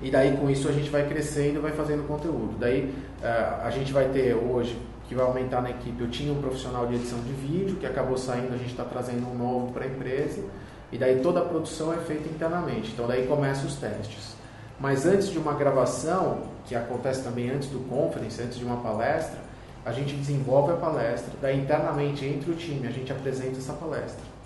E 0.00 0.08
daí 0.08 0.36
com 0.36 0.48
isso 0.48 0.68
a 0.68 0.72
gente 0.72 0.88
vai 0.88 1.08
crescendo, 1.08 1.60
vai 1.60 1.72
fazendo 1.72 2.06
conteúdo. 2.06 2.54
Daí 2.60 2.94
uh, 3.22 3.64
a 3.64 3.70
gente 3.70 3.92
vai 3.92 4.04
ter 4.10 4.36
hoje 4.36 4.80
que 5.08 5.14
vai 5.16 5.26
aumentar 5.26 5.60
na 5.60 5.70
equipe. 5.70 6.00
Eu 6.00 6.08
tinha 6.08 6.32
um 6.32 6.40
profissional 6.40 6.86
de 6.86 6.94
edição 6.94 7.18
de 7.18 7.32
vídeo 7.32 7.74
que 7.74 7.86
acabou 7.86 8.16
saindo, 8.16 8.54
a 8.54 8.56
gente 8.56 8.70
está 8.70 8.84
trazendo 8.84 9.26
um 9.28 9.34
novo 9.34 9.72
para 9.72 9.84
a 9.84 9.88
empresa. 9.88 10.44
E 10.92 10.98
daí 10.98 11.18
toda 11.20 11.40
a 11.40 11.44
produção 11.44 11.92
é 11.92 11.96
feita 11.96 12.28
internamente. 12.28 12.92
Então 12.92 13.08
daí 13.08 13.26
começam 13.26 13.66
os 13.66 13.74
testes. 13.74 14.35
Mas 14.78 15.06
antes 15.06 15.28
de 15.30 15.38
uma 15.38 15.54
gravação, 15.54 16.40
que 16.66 16.74
acontece 16.74 17.22
também 17.22 17.50
antes 17.50 17.68
do 17.68 17.78
conference, 17.88 18.42
antes 18.42 18.58
de 18.58 18.64
uma 18.64 18.76
palestra, 18.76 19.38
a 19.84 19.92
gente 19.92 20.14
desenvolve 20.14 20.72
a 20.72 20.76
palestra, 20.76 21.32
daí 21.40 21.58
internamente 21.60 22.24
entre 22.24 22.50
o 22.50 22.54
time 22.54 22.86
a 22.88 22.90
gente 22.90 23.12
apresenta 23.12 23.58
essa 23.58 23.72
palestra. 23.72 24.36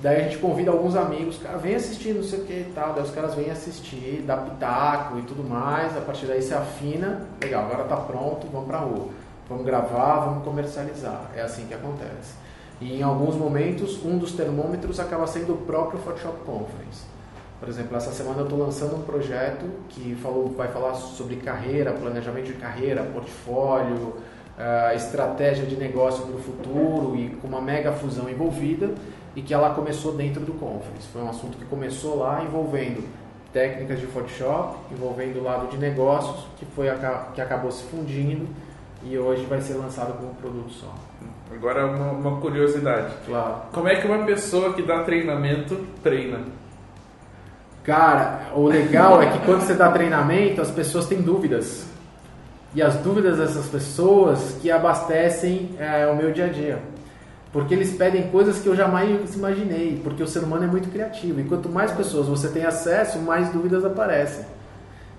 Daí 0.00 0.16
a 0.16 0.24
gente 0.24 0.38
convida 0.38 0.70
alguns 0.70 0.96
amigos, 0.96 1.38
cara, 1.38 1.56
vem 1.56 1.74
assistir, 1.74 2.14
não 2.14 2.22
sei 2.22 2.40
o 2.40 2.44
que 2.44 2.52
e 2.52 2.72
tal. 2.74 2.94
Daí 2.94 3.04
os 3.04 3.10
caras 3.10 3.34
vêm 3.34 3.50
assistir, 3.50 4.24
dá 4.26 4.36
pitaco 4.36 5.18
e 5.18 5.22
tudo 5.22 5.48
mais. 5.48 5.96
A 5.96 6.00
partir 6.00 6.26
daí 6.26 6.42
se 6.42 6.52
afina, 6.52 7.22
legal, 7.40 7.64
agora 7.64 7.84
tá 7.84 7.96
pronto, 7.96 8.46
vamos 8.50 8.66
pra 8.66 8.78
rua. 8.78 9.08
Vamos 9.48 9.64
gravar, 9.64 10.24
vamos 10.26 10.44
comercializar. 10.44 11.30
É 11.36 11.42
assim 11.42 11.66
que 11.66 11.74
acontece. 11.74 12.34
E 12.80 12.98
em 12.98 13.02
alguns 13.02 13.36
momentos, 13.36 14.04
um 14.04 14.18
dos 14.18 14.32
termômetros 14.32 14.98
acaba 14.98 15.26
sendo 15.26 15.54
o 15.54 15.58
próprio 15.58 16.00
Photoshop 16.00 16.38
Conference. 16.44 17.13
Por 17.64 17.70
exemplo, 17.70 17.96
essa 17.96 18.12
semana 18.12 18.40
eu 18.40 18.44
estou 18.44 18.58
lançando 18.58 18.94
um 18.94 19.02
projeto 19.02 19.64
que 19.88 20.14
falou, 20.16 20.50
vai 20.50 20.68
falar 20.68 20.92
sobre 20.92 21.36
carreira, 21.36 21.92
planejamento 21.92 22.48
de 22.48 22.52
carreira, 22.52 23.02
portfólio, 23.04 24.16
uh, 24.58 24.94
estratégia 24.94 25.64
de 25.64 25.74
negócio 25.74 26.26
para 26.26 26.36
o 26.36 26.38
futuro 26.38 27.16
e 27.16 27.30
com 27.40 27.48
uma 27.48 27.62
mega 27.62 27.90
fusão 27.90 28.28
envolvida 28.28 28.90
e 29.34 29.40
que 29.40 29.54
ela 29.54 29.70
começou 29.70 30.12
dentro 30.12 30.42
do 30.42 30.52
Conference. 30.52 31.08
Foi 31.10 31.22
um 31.22 31.30
assunto 31.30 31.56
que 31.56 31.64
começou 31.64 32.18
lá 32.18 32.44
envolvendo 32.44 33.02
técnicas 33.50 33.98
de 33.98 34.08
Photoshop, 34.08 34.76
envolvendo 34.92 35.40
o 35.40 35.42
lado 35.42 35.68
de 35.68 35.78
negócios, 35.78 36.46
que, 36.58 36.66
foi, 36.66 36.88
que 37.34 37.40
acabou 37.40 37.72
se 37.72 37.84
fundindo 37.84 38.46
e 39.02 39.16
hoje 39.16 39.46
vai 39.46 39.62
ser 39.62 39.74
lançado 39.74 40.12
como 40.18 40.34
produto 40.34 40.70
só. 40.70 40.94
Agora 41.50 41.86
uma, 41.86 42.12
uma 42.12 42.40
curiosidade. 42.42 43.14
Claro. 43.24 43.62
Como 43.72 43.88
é 43.88 43.96
que 43.96 44.06
uma 44.06 44.26
pessoa 44.26 44.74
que 44.74 44.82
dá 44.82 45.02
treinamento 45.02 45.76
treina? 46.02 46.40
Cara, 47.84 48.46
o 48.54 48.66
legal 48.66 49.22
é 49.22 49.30
que 49.30 49.38
quando 49.40 49.60
você 49.60 49.74
dá 49.74 49.90
treinamento, 49.90 50.62
as 50.62 50.70
pessoas 50.70 51.06
têm 51.06 51.20
dúvidas. 51.20 51.84
E 52.74 52.82
as 52.82 52.96
dúvidas 52.96 53.36
dessas 53.36 53.66
pessoas 53.66 54.56
que 54.60 54.70
abastecem 54.70 55.70
é, 55.78 56.06
o 56.06 56.16
meu 56.16 56.32
dia 56.32 56.46
a 56.46 56.48
dia. 56.48 56.78
Porque 57.52 57.74
eles 57.74 57.94
pedem 57.94 58.30
coisas 58.30 58.58
que 58.58 58.66
eu 58.66 58.74
jamais 58.74 59.36
imaginei, 59.36 60.00
porque 60.02 60.22
o 60.22 60.26
ser 60.26 60.40
humano 60.40 60.64
é 60.64 60.66
muito 60.66 60.90
criativo. 60.90 61.40
E 61.40 61.44
quanto 61.44 61.68
mais 61.68 61.92
pessoas 61.92 62.26
você 62.26 62.48
tem 62.48 62.64
acesso, 62.64 63.18
mais 63.18 63.50
dúvidas 63.50 63.84
aparecem. 63.84 64.46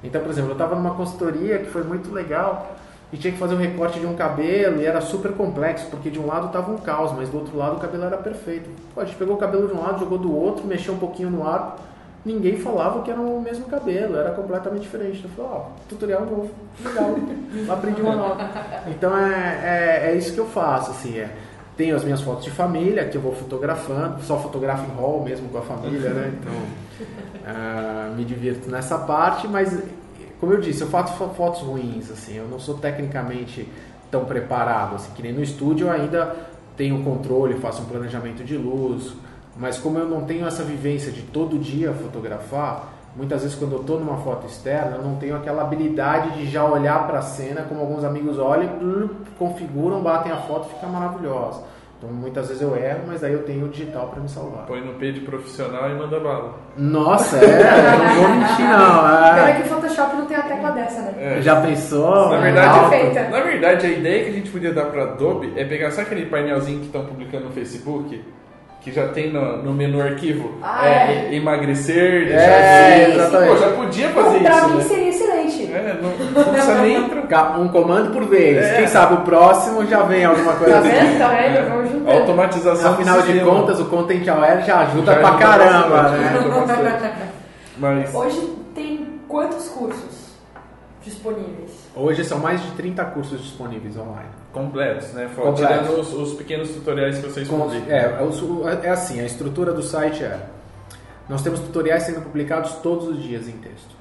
Então, 0.03 0.21
por 0.21 0.31
exemplo, 0.31 0.49
eu 0.49 0.53
estava 0.53 0.75
numa 0.75 0.95
consultoria 0.95 1.59
que 1.59 1.69
foi 1.69 1.83
muito 1.83 2.11
legal 2.11 2.75
e 3.13 3.17
tinha 3.17 3.31
que 3.31 3.39
fazer 3.39 3.53
um 3.53 3.59
recorte 3.59 3.99
de 3.99 4.07
um 4.07 4.15
cabelo 4.15 4.81
e 4.81 4.85
era 4.85 4.99
super 5.01 5.31
complexo, 5.33 5.87
porque 5.89 6.09
de 6.09 6.19
um 6.19 6.25
lado 6.25 6.47
estava 6.47 6.71
um 6.71 6.77
caos, 6.77 7.13
mas 7.15 7.29
do 7.29 7.37
outro 7.37 7.55
lado 7.55 7.77
o 7.77 7.79
cabelo 7.79 8.03
era 8.03 8.17
perfeito. 8.17 8.69
Pô, 8.93 9.01
a 9.01 9.05
gente 9.05 9.17
pegou 9.17 9.35
o 9.35 9.37
cabelo 9.37 9.67
de 9.67 9.73
um 9.73 9.81
lado, 9.81 9.99
jogou 9.99 10.17
do 10.17 10.35
outro, 10.35 10.65
mexeu 10.65 10.95
um 10.95 10.97
pouquinho 10.97 11.29
no 11.29 11.47
ar, 11.47 11.77
ninguém 12.25 12.57
falava 12.57 13.03
que 13.03 13.11
era 13.11 13.21
o 13.21 13.39
mesmo 13.39 13.65
cabelo, 13.65 14.17
era 14.17 14.31
completamente 14.31 14.81
diferente. 14.81 15.23
Eu 15.23 15.29
falei, 15.29 15.51
ó, 15.51 15.57
oh, 15.57 15.87
tutorial 15.87 16.25
novo, 16.25 16.51
legal, 16.83 17.15
aprendi 17.69 18.01
uma 18.01 18.15
nova. 18.15 18.49
Então 18.87 19.17
é, 19.17 19.59
é, 19.63 20.11
é, 20.11 20.15
isso 20.15 20.33
que 20.33 20.39
eu 20.39 20.47
faço, 20.47 20.91
assim, 20.91 21.19
é. 21.19 21.29
Tenho 21.77 21.95
as 21.95 22.05
minhas 22.05 22.21
fotos 22.21 22.45
de 22.45 22.51
família, 22.51 23.05
que 23.05 23.17
eu 23.17 23.21
vou 23.21 23.35
fotografando, 23.35 24.23
só 24.23 24.39
fotografo 24.39 24.89
em 24.89 24.95
hall 24.95 25.21
mesmo 25.21 25.49
com 25.49 25.57
a 25.57 25.61
família, 25.61 26.09
né? 26.11 26.33
Então, 26.39 26.53
uh, 26.53 28.15
me 28.15 28.23
divirto 28.23 28.71
nessa 28.71 28.97
parte, 28.99 29.45
mas 29.45 29.77
como 30.39 30.53
eu 30.53 30.61
disse, 30.61 30.81
eu 30.81 30.87
faço 30.87 31.13
fotos 31.33 31.61
ruins, 31.61 32.09
assim, 32.09 32.35
eu 32.35 32.47
não 32.47 32.59
sou 32.59 32.77
tecnicamente 32.77 33.67
tão 34.09 34.23
preparado, 34.23 34.95
assim, 34.95 35.11
que 35.13 35.21
nem 35.21 35.33
no 35.33 35.43
estúdio 35.43 35.87
eu 35.87 35.91
ainda 35.91 36.35
tenho 36.77 37.03
controle, 37.03 37.55
faço 37.55 37.81
um 37.81 37.85
planejamento 37.85 38.43
de 38.43 38.57
luz, 38.57 39.13
mas 39.57 39.77
como 39.77 39.97
eu 39.97 40.07
não 40.07 40.21
tenho 40.21 40.45
essa 40.45 40.63
vivência 40.63 41.11
de 41.11 41.21
todo 41.21 41.57
dia 41.57 41.93
fotografar, 41.93 42.89
muitas 43.15 43.43
vezes 43.43 43.57
quando 43.57 43.73
eu 43.73 43.81
estou 43.81 43.99
numa 43.99 44.17
foto 44.17 44.45
externa, 44.45 44.97
eu 44.97 45.03
não 45.03 45.15
tenho 45.15 45.35
aquela 45.35 45.61
habilidade 45.61 46.37
de 46.37 46.49
já 46.49 46.65
olhar 46.65 47.07
para 47.07 47.19
a 47.19 47.21
cena 47.21 47.61
como 47.63 47.79
alguns 47.79 48.03
amigos 48.03 48.37
olham, 48.37 49.09
configuram, 49.39 50.01
batem 50.01 50.31
a 50.31 50.37
foto, 50.37 50.69
fica 50.69 50.87
maravilhosa. 50.87 51.63
Então 51.97 52.09
muitas 52.13 52.49
vezes 52.49 52.61
eu 52.61 52.75
erro, 52.75 53.03
mas 53.07 53.23
aí 53.23 53.31
eu 53.31 53.43
tenho 53.43 53.65
o 53.65 53.69
digital 53.69 54.09
para 54.09 54.21
me 54.21 54.27
salvar. 54.27 54.65
Põe 54.65 54.81
no 54.81 54.95
P 54.95 55.13
de 55.13 55.21
profissional 55.21 55.89
e 55.89 55.93
manda 55.93 56.19
bala. 56.19 56.55
Nossa, 56.77 57.37
é, 57.37 57.97
não 57.97 58.15
vou 58.15 58.29
mentir 58.35 58.65
não. 58.65 59.07
É. 59.07 59.33
Pena 59.33 59.53
que 59.53 59.61
o 59.61 59.65
Photoshop 59.73 60.15
não 60.17 60.25
tem 60.25 60.35
a 60.35 60.41
tecla 60.41 60.71
dessa, 60.71 61.01
né? 61.01 61.37
É. 61.37 61.41
Já 61.41 61.61
pensou? 61.61 62.29
Na 62.29 62.37
verdade, 62.37 63.31
na 63.31 63.39
verdade, 63.39 63.85
a 63.87 63.89
ideia 63.89 64.23
que 64.25 64.29
a 64.29 64.33
gente 64.33 64.49
podia 64.49 64.73
dar 64.73 64.87
para 64.87 65.03
Adobe 65.03 65.53
é 65.55 65.63
pegar, 65.63 65.89
sabe 65.91 66.07
aquele 66.07 66.25
painelzinho 66.25 66.81
que 66.81 66.87
estão 66.87 67.05
publicando 67.05 67.45
no 67.45 67.51
Facebook? 67.51 68.21
Que 68.85 68.91
já 68.91 69.07
tem 69.07 69.33
no, 69.33 69.63
no 69.63 69.73
menu 69.73 69.99
arquivo 69.99 70.59
ah, 70.61 70.87
é, 70.87 71.29
é. 71.31 71.35
emagrecer, 71.35 72.27
deixar 72.27 72.39
é, 72.39 73.09
exatamente. 73.09 73.49
Pô, 73.49 73.57
já 73.57 73.71
podia 73.71 74.09
fazer 74.09 74.39
pra 74.41 74.51
isso. 74.51 74.59
Pra 74.59 74.67
mim 74.67 74.75
né? 74.75 74.83
seria 74.83 75.09
excelente. 75.09 75.73
É, 75.73 75.99
não, 75.99 76.43
não 76.43 76.53
precisa 76.53 76.81
nem 76.83 77.03
trocar. 77.09 77.59
Um 77.59 77.67
comando 77.69 78.13
por 78.13 78.25
vez. 78.25 78.63
É. 78.63 78.75
Quem 78.75 78.87
sabe 78.87 79.15
o 79.15 79.21
próximo 79.21 79.87
já 79.87 80.03
vem 80.03 80.23
alguma 80.23 80.53
coisa 80.53 80.73
Tá 80.73 80.79
assim. 80.81 80.89
vendo? 80.89 81.17
Tá 81.17 81.27
vendo? 81.29 81.67
Vamos 81.67 81.91
juntando. 81.91 82.11
Automatização 82.11 82.93
Afinal 82.93 83.21
de 83.23 83.39
contas, 83.39 83.79
o 83.79 83.85
Content 83.85 84.27
Aware 84.27 84.61
já 84.63 84.79
ajuda 84.81 85.13
Já 85.13 85.17
pra 85.19 85.29
ajuda 85.29 85.45
caramba, 85.45 85.89
bastante, 85.89 86.83
né? 86.83 87.29
Mas 87.79 88.13
Hoje 88.13 88.53
tem 88.75 89.19
quantos 89.27 89.67
cursos 89.67 90.35
disponíveis? 91.03 91.71
Hoje 91.95 92.23
são 92.23 92.37
mais 92.37 92.61
de 92.61 92.69
30 92.73 93.03
cursos 93.05 93.41
disponíveis 93.41 93.97
online. 93.97 94.29
Completos, 94.55 95.11
né? 95.13 95.29
Completos. 95.35 95.59
Tirando 95.59 95.99
os, 95.99 96.13
os 96.13 96.33
pequenos 96.33 96.69
tutoriais 96.69 97.17
que 97.19 97.27
vocês 97.29 97.47
Com- 97.47 97.59
publicam. 97.59 97.93
é, 97.93 98.05
é 98.19 98.23
o- 98.23 98.67
é 98.69 98.89
assim, 98.89 99.19
a 99.19 99.25
estrutura 99.25 99.73
do 99.73 99.83
site 99.83 100.23
é. 100.23 100.39
Nós 101.27 101.41
temos 101.43 101.59
tutoriais 101.59 102.03
sendo 102.03 102.21
publicados 102.21 102.73
todos 102.75 103.07
os 103.09 103.21
dias 103.21 103.47
em 103.47 103.53
texto. 103.57 103.93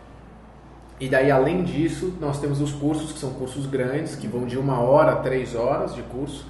E 1.00 1.08
daí, 1.08 1.30
além 1.30 1.64
disso, 1.64 2.14
nós 2.20 2.38
temos 2.40 2.60
os 2.60 2.72
cursos, 2.72 3.12
que 3.12 3.18
são 3.18 3.30
cursos 3.30 3.66
grandes, 3.66 4.14
que 4.14 4.28
vão 4.28 4.46
de 4.46 4.56
uma 4.56 4.78
hora 4.80 5.12
a 5.12 5.16
três 5.16 5.54
horas 5.54 5.94
de 5.94 6.02
curso. 6.02 6.46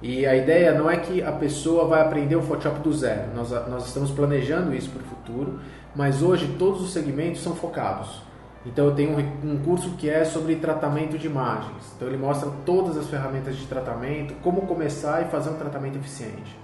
E 0.00 0.24
a 0.24 0.36
ideia 0.36 0.72
não 0.72 0.88
é 0.88 0.96
que 0.96 1.20
a 1.22 1.32
pessoa 1.32 1.84
vai 1.86 2.00
aprender 2.00 2.36
o 2.36 2.42
Photoshop 2.42 2.78
do 2.80 2.92
zero. 2.92 3.22
Nós, 3.34 3.50
nós 3.68 3.86
estamos 3.86 4.10
planejando 4.12 4.72
isso 4.72 4.88
para 4.90 5.02
o 5.02 5.04
futuro, 5.06 5.58
mas 5.96 6.22
hoje 6.22 6.54
todos 6.58 6.80
os 6.80 6.92
segmentos 6.92 7.42
são 7.42 7.56
focados. 7.56 8.22
Então 8.66 8.86
eu 8.86 8.94
tenho 8.94 9.16
um, 9.18 9.58
curso 9.64 9.90
que 9.92 10.10
é 10.10 10.24
sobre 10.24 10.56
tratamento 10.56 11.16
de 11.16 11.26
imagens. 11.26 11.92
Então 11.96 12.08
ele 12.08 12.16
mostra 12.16 12.50
todas 12.66 12.96
as 12.96 13.06
ferramentas 13.06 13.56
de 13.56 13.66
tratamento, 13.66 14.34
como 14.42 14.62
começar 14.62 15.22
e 15.22 15.26
fazer 15.26 15.50
um 15.50 15.56
tratamento 15.56 15.96
eficiente. 15.96 16.58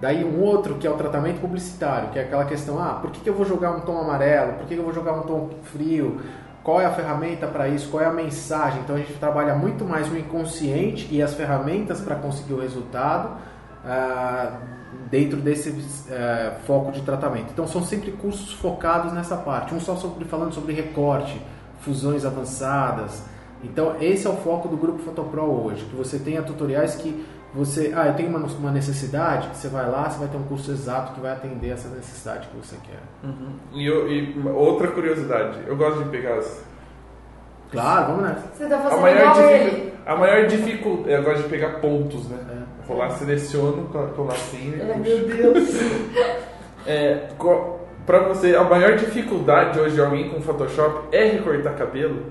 Daí 0.00 0.24
um 0.24 0.40
outro 0.40 0.76
que 0.76 0.86
é 0.86 0.90
o 0.90 0.96
tratamento 0.96 1.40
publicitário, 1.40 2.10
que 2.10 2.18
é 2.18 2.22
aquela 2.22 2.44
questão, 2.44 2.80
ah, 2.80 2.94
por 2.94 3.10
que, 3.10 3.20
que 3.20 3.28
eu 3.28 3.34
vou 3.34 3.44
jogar 3.44 3.72
um 3.72 3.80
tom 3.80 3.98
amarelo? 3.98 4.54
Por 4.54 4.66
que, 4.66 4.74
que 4.74 4.80
eu 4.80 4.84
vou 4.84 4.94
jogar 4.94 5.12
um 5.12 5.22
tom 5.22 5.50
frio? 5.64 6.20
Qual 6.62 6.80
é 6.80 6.86
a 6.86 6.90
ferramenta 6.90 7.46
para 7.46 7.68
isso? 7.68 7.88
Qual 7.90 8.02
é 8.02 8.06
a 8.06 8.12
mensagem? 8.12 8.80
Então 8.80 8.96
a 8.96 8.98
gente 8.98 9.14
trabalha 9.14 9.54
muito 9.54 9.84
mais 9.84 10.10
o 10.10 10.16
inconsciente 10.16 11.08
e 11.10 11.22
as 11.22 11.34
ferramentas 11.34 12.00
para 12.00 12.16
conseguir 12.16 12.52
o 12.52 12.60
resultado 12.60 13.36
ah, 13.84 14.58
dentro 15.10 15.38
desse 15.38 15.74
eh, 16.10 16.52
foco 16.66 16.92
de 16.92 17.02
tratamento. 17.02 17.50
Então 17.52 17.66
são 17.66 17.82
sempre 17.82 18.12
cursos 18.12 18.52
focados 18.52 19.12
nessa 19.12 19.36
parte. 19.36 19.74
Um 19.74 19.80
só 19.80 19.96
sobre, 19.96 20.24
falando 20.24 20.52
sobre 20.54 20.72
recorte, 20.72 21.40
fusões 21.80 22.24
avançadas. 22.24 23.22
Então 23.64 23.96
esse 24.00 24.26
é 24.26 24.30
o 24.30 24.36
foco 24.36 24.68
do 24.68 24.76
grupo 24.76 25.00
Photopro 25.00 25.42
hoje, 25.42 25.84
que 25.84 25.96
você 25.96 26.18
tenha 26.18 26.42
tutoriais 26.42 26.94
que 26.94 27.26
você, 27.52 27.92
ah, 27.96 28.06
eu 28.06 28.14
tenho 28.14 28.28
uma, 28.28 28.38
uma 28.46 28.70
necessidade, 28.70 29.48
você 29.52 29.66
vai 29.66 29.90
lá, 29.90 30.08
você 30.08 30.20
vai 30.20 30.28
ter 30.28 30.36
um 30.36 30.44
curso 30.44 30.70
exato 30.70 31.14
que 31.14 31.20
vai 31.20 31.32
atender 31.32 31.70
essa 31.70 31.88
necessidade 31.88 32.46
que 32.46 32.56
você 32.56 32.76
quer. 32.76 33.00
E, 33.74 33.84
eu- 33.84 34.08
e 34.08 34.38
outra 34.48 34.86
curiosidade, 34.86 35.58
eu 35.66 35.76
gosto 35.76 36.04
de 36.04 36.10
pegar 36.10 36.36
as, 36.38 36.62
Claro, 37.72 38.06
vamos 38.12 38.22
nessa. 38.22 38.48
Você 38.56 38.66
tá 38.66 38.76
a 38.76 38.80
fazendo 38.82 39.00
maior 39.00 39.18
igual 39.20 39.34
dificuldade. 39.34 39.76
ele. 39.76 39.92
A 40.06 40.16
maior 40.16 40.46
dificuldade. 40.46 41.10
Eu 41.12 41.22
gosto 41.24 41.42
de 41.42 41.48
pegar 41.48 41.80
pontos, 41.80 42.28
né? 42.28 42.38
É. 42.48 42.79
Vou 42.90 42.98
lá, 42.98 43.10
seleciono 43.10 43.84
com, 43.92 43.98
a- 43.98 44.08
e 44.78 44.82
Ai, 44.82 44.98
puxo. 44.98 45.10
meu 45.10 45.52
Deus. 45.54 45.68
É, 46.86 47.26
pra 48.06 48.20
você, 48.20 48.56
a 48.56 48.64
maior 48.64 48.96
dificuldade 48.96 49.78
hoje 49.78 49.96
de 49.96 50.00
alguém 50.00 50.30
com 50.30 50.40
Photoshop 50.40 51.14
é 51.14 51.24
recortar 51.26 51.74
cabelo? 51.74 52.22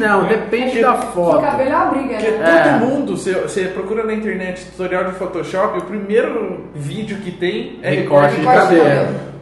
Não, 0.00 0.24
depende 0.26 0.80
da 0.80 0.94
O 0.94 1.02
foto. 1.12 1.40
cabelo 1.42 1.70
é 1.70 1.76
uma 1.76 1.84
briga, 1.90 2.14
Porque 2.16 2.30
né? 2.30 2.60
É. 2.66 2.78
todo 2.78 2.88
mundo, 2.88 3.16
você, 3.16 3.34
você 3.34 3.64
procura 3.66 4.04
na 4.04 4.14
internet 4.14 4.64
tutorial 4.70 5.04
de 5.04 5.12
Photoshop, 5.12 5.78
o 5.78 5.82
primeiro 5.84 6.64
vídeo 6.74 7.18
que 7.18 7.30
tem 7.30 7.78
é 7.82 7.90
recorte 7.90 8.36
Recorte 8.36 8.36
de 8.36 8.40
de 8.40 8.46
Recorte 8.46 8.74
de 8.74 8.80
cabelo. 8.80 9.06
cabelo. 9.06 9.33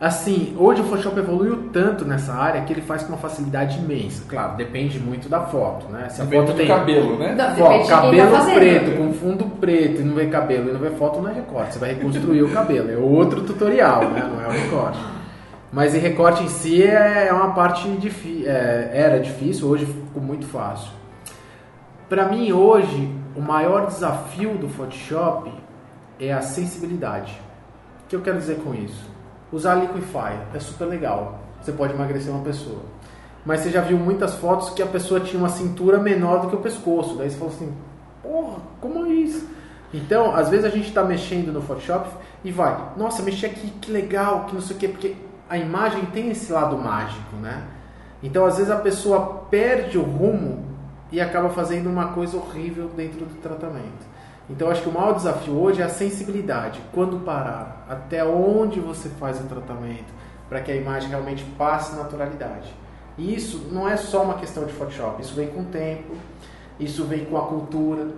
Assim, 0.00 0.56
hoje 0.58 0.80
o 0.80 0.84
Photoshop 0.84 1.18
evoluiu 1.18 1.68
tanto 1.70 2.06
nessa 2.06 2.32
área 2.32 2.62
que 2.62 2.72
ele 2.72 2.80
faz 2.80 3.02
com 3.02 3.10
uma 3.10 3.18
facilidade 3.18 3.78
imensa. 3.78 4.24
Claro, 4.26 4.56
depende 4.56 4.98
muito 4.98 5.28
da 5.28 5.42
foto, 5.42 5.92
né? 5.92 6.08
Se 6.08 6.22
a 6.22 6.24
Depende 6.24 6.46
foto 6.46 6.56
tem 6.56 6.66
cabelo, 6.66 7.18
né? 7.18 7.34
Não, 7.34 7.54
Foto, 7.54 7.86
tá 7.86 8.00
cabelo 8.00 8.30
fazendo. 8.30 8.54
preto, 8.54 8.96
com 8.96 9.12
fundo 9.12 9.44
preto 9.60 10.00
e 10.00 10.04
não 10.04 10.14
vê 10.14 10.26
cabelo 10.28 10.70
e 10.70 10.72
não 10.72 10.80
vê 10.80 10.88
foto, 10.92 11.20
não 11.20 11.28
é 11.28 11.34
recorte. 11.34 11.74
Você 11.74 11.78
vai 11.78 11.92
reconstruir 11.92 12.42
o 12.42 12.50
cabelo. 12.50 12.90
É 12.90 12.96
outro 12.96 13.42
tutorial, 13.42 14.08
né? 14.08 14.26
Não 14.26 14.42
é 14.42 14.48
o 14.48 14.50
recorte. 14.50 14.98
Mas 15.70 15.94
em 15.94 15.98
recorte 15.98 16.44
em 16.44 16.48
si 16.48 16.82
é 16.82 17.26
é 17.28 17.32
uma 17.34 17.52
parte 17.52 17.86
difícil. 17.98 18.48
era 18.48 19.20
difícil, 19.20 19.68
hoje 19.68 19.84
ficou 19.84 20.22
muito 20.22 20.46
fácil. 20.46 20.90
Para 22.08 22.24
mim, 22.24 22.52
hoje, 22.52 23.14
o 23.36 23.42
maior 23.42 23.86
desafio 23.86 24.54
do 24.54 24.66
Photoshop 24.66 25.52
é 26.18 26.32
a 26.32 26.40
sensibilidade. 26.40 27.38
O 28.04 28.08
que 28.08 28.16
eu 28.16 28.22
quero 28.22 28.38
dizer 28.38 28.56
com 28.64 28.74
isso? 28.74 29.09
Usar 29.52 29.74
Liquify 29.74 30.38
é 30.54 30.60
super 30.60 30.84
legal. 30.84 31.40
Você 31.60 31.72
pode 31.72 31.92
emagrecer 31.92 32.32
uma 32.32 32.42
pessoa. 32.44 32.80
Mas 33.44 33.60
você 33.60 33.70
já 33.70 33.80
viu 33.80 33.98
muitas 33.98 34.34
fotos 34.34 34.70
que 34.70 34.82
a 34.82 34.86
pessoa 34.86 35.20
tinha 35.20 35.38
uma 35.38 35.48
cintura 35.48 35.98
menor 35.98 36.42
do 36.42 36.48
que 36.48 36.56
o 36.56 36.60
pescoço. 36.60 37.16
Daí 37.16 37.30
você 37.30 37.36
falou 37.36 37.52
assim, 37.54 37.74
porra, 38.22 38.58
como 38.80 39.06
é 39.06 39.08
isso? 39.10 39.48
Então, 39.92 40.34
às 40.34 40.48
vezes 40.48 40.64
a 40.64 40.68
gente 40.68 40.88
está 40.88 41.02
mexendo 41.02 41.52
no 41.52 41.60
Photoshop 41.62 42.08
e 42.44 42.52
vai, 42.52 42.92
nossa, 42.96 43.22
mexi 43.22 43.44
aqui, 43.44 43.70
que 43.80 43.90
legal, 43.90 44.44
que 44.44 44.54
não 44.54 44.60
sei 44.60 44.76
o 44.76 44.78
quê, 44.78 44.88
porque 44.88 45.16
a 45.48 45.58
imagem 45.58 46.04
tem 46.06 46.30
esse 46.30 46.52
lado 46.52 46.78
mágico, 46.78 47.34
né? 47.36 47.64
Então, 48.22 48.44
às 48.44 48.56
vezes 48.58 48.70
a 48.70 48.76
pessoa 48.76 49.46
perde 49.50 49.98
o 49.98 50.02
rumo 50.02 50.64
e 51.10 51.20
acaba 51.20 51.48
fazendo 51.50 51.88
uma 51.88 52.08
coisa 52.08 52.36
horrível 52.36 52.88
dentro 52.96 53.24
do 53.24 53.34
tratamento. 53.42 54.06
Então, 54.50 54.68
acho 54.68 54.82
que 54.82 54.88
o 54.88 54.92
maior 54.92 55.14
desafio 55.14 55.54
hoje 55.54 55.80
é 55.80 55.84
a 55.84 55.88
sensibilidade. 55.88 56.80
Quando 56.92 57.20
parar? 57.20 57.86
Até 57.88 58.24
onde 58.24 58.80
você 58.80 59.08
faz 59.08 59.40
o 59.40 59.44
tratamento? 59.44 60.12
Para 60.48 60.60
que 60.60 60.72
a 60.72 60.74
imagem 60.74 61.08
realmente 61.08 61.44
passe 61.56 61.94
naturalidade. 61.94 62.74
E 63.16 63.32
isso 63.34 63.68
não 63.70 63.88
é 63.88 63.96
só 63.96 64.24
uma 64.24 64.34
questão 64.34 64.64
de 64.64 64.72
Photoshop. 64.72 65.22
Isso 65.22 65.34
vem 65.34 65.48
com 65.48 65.60
o 65.60 65.64
tempo, 65.66 66.14
isso 66.80 67.04
vem 67.04 67.24
com 67.24 67.36
a 67.36 67.46
cultura. 67.46 68.08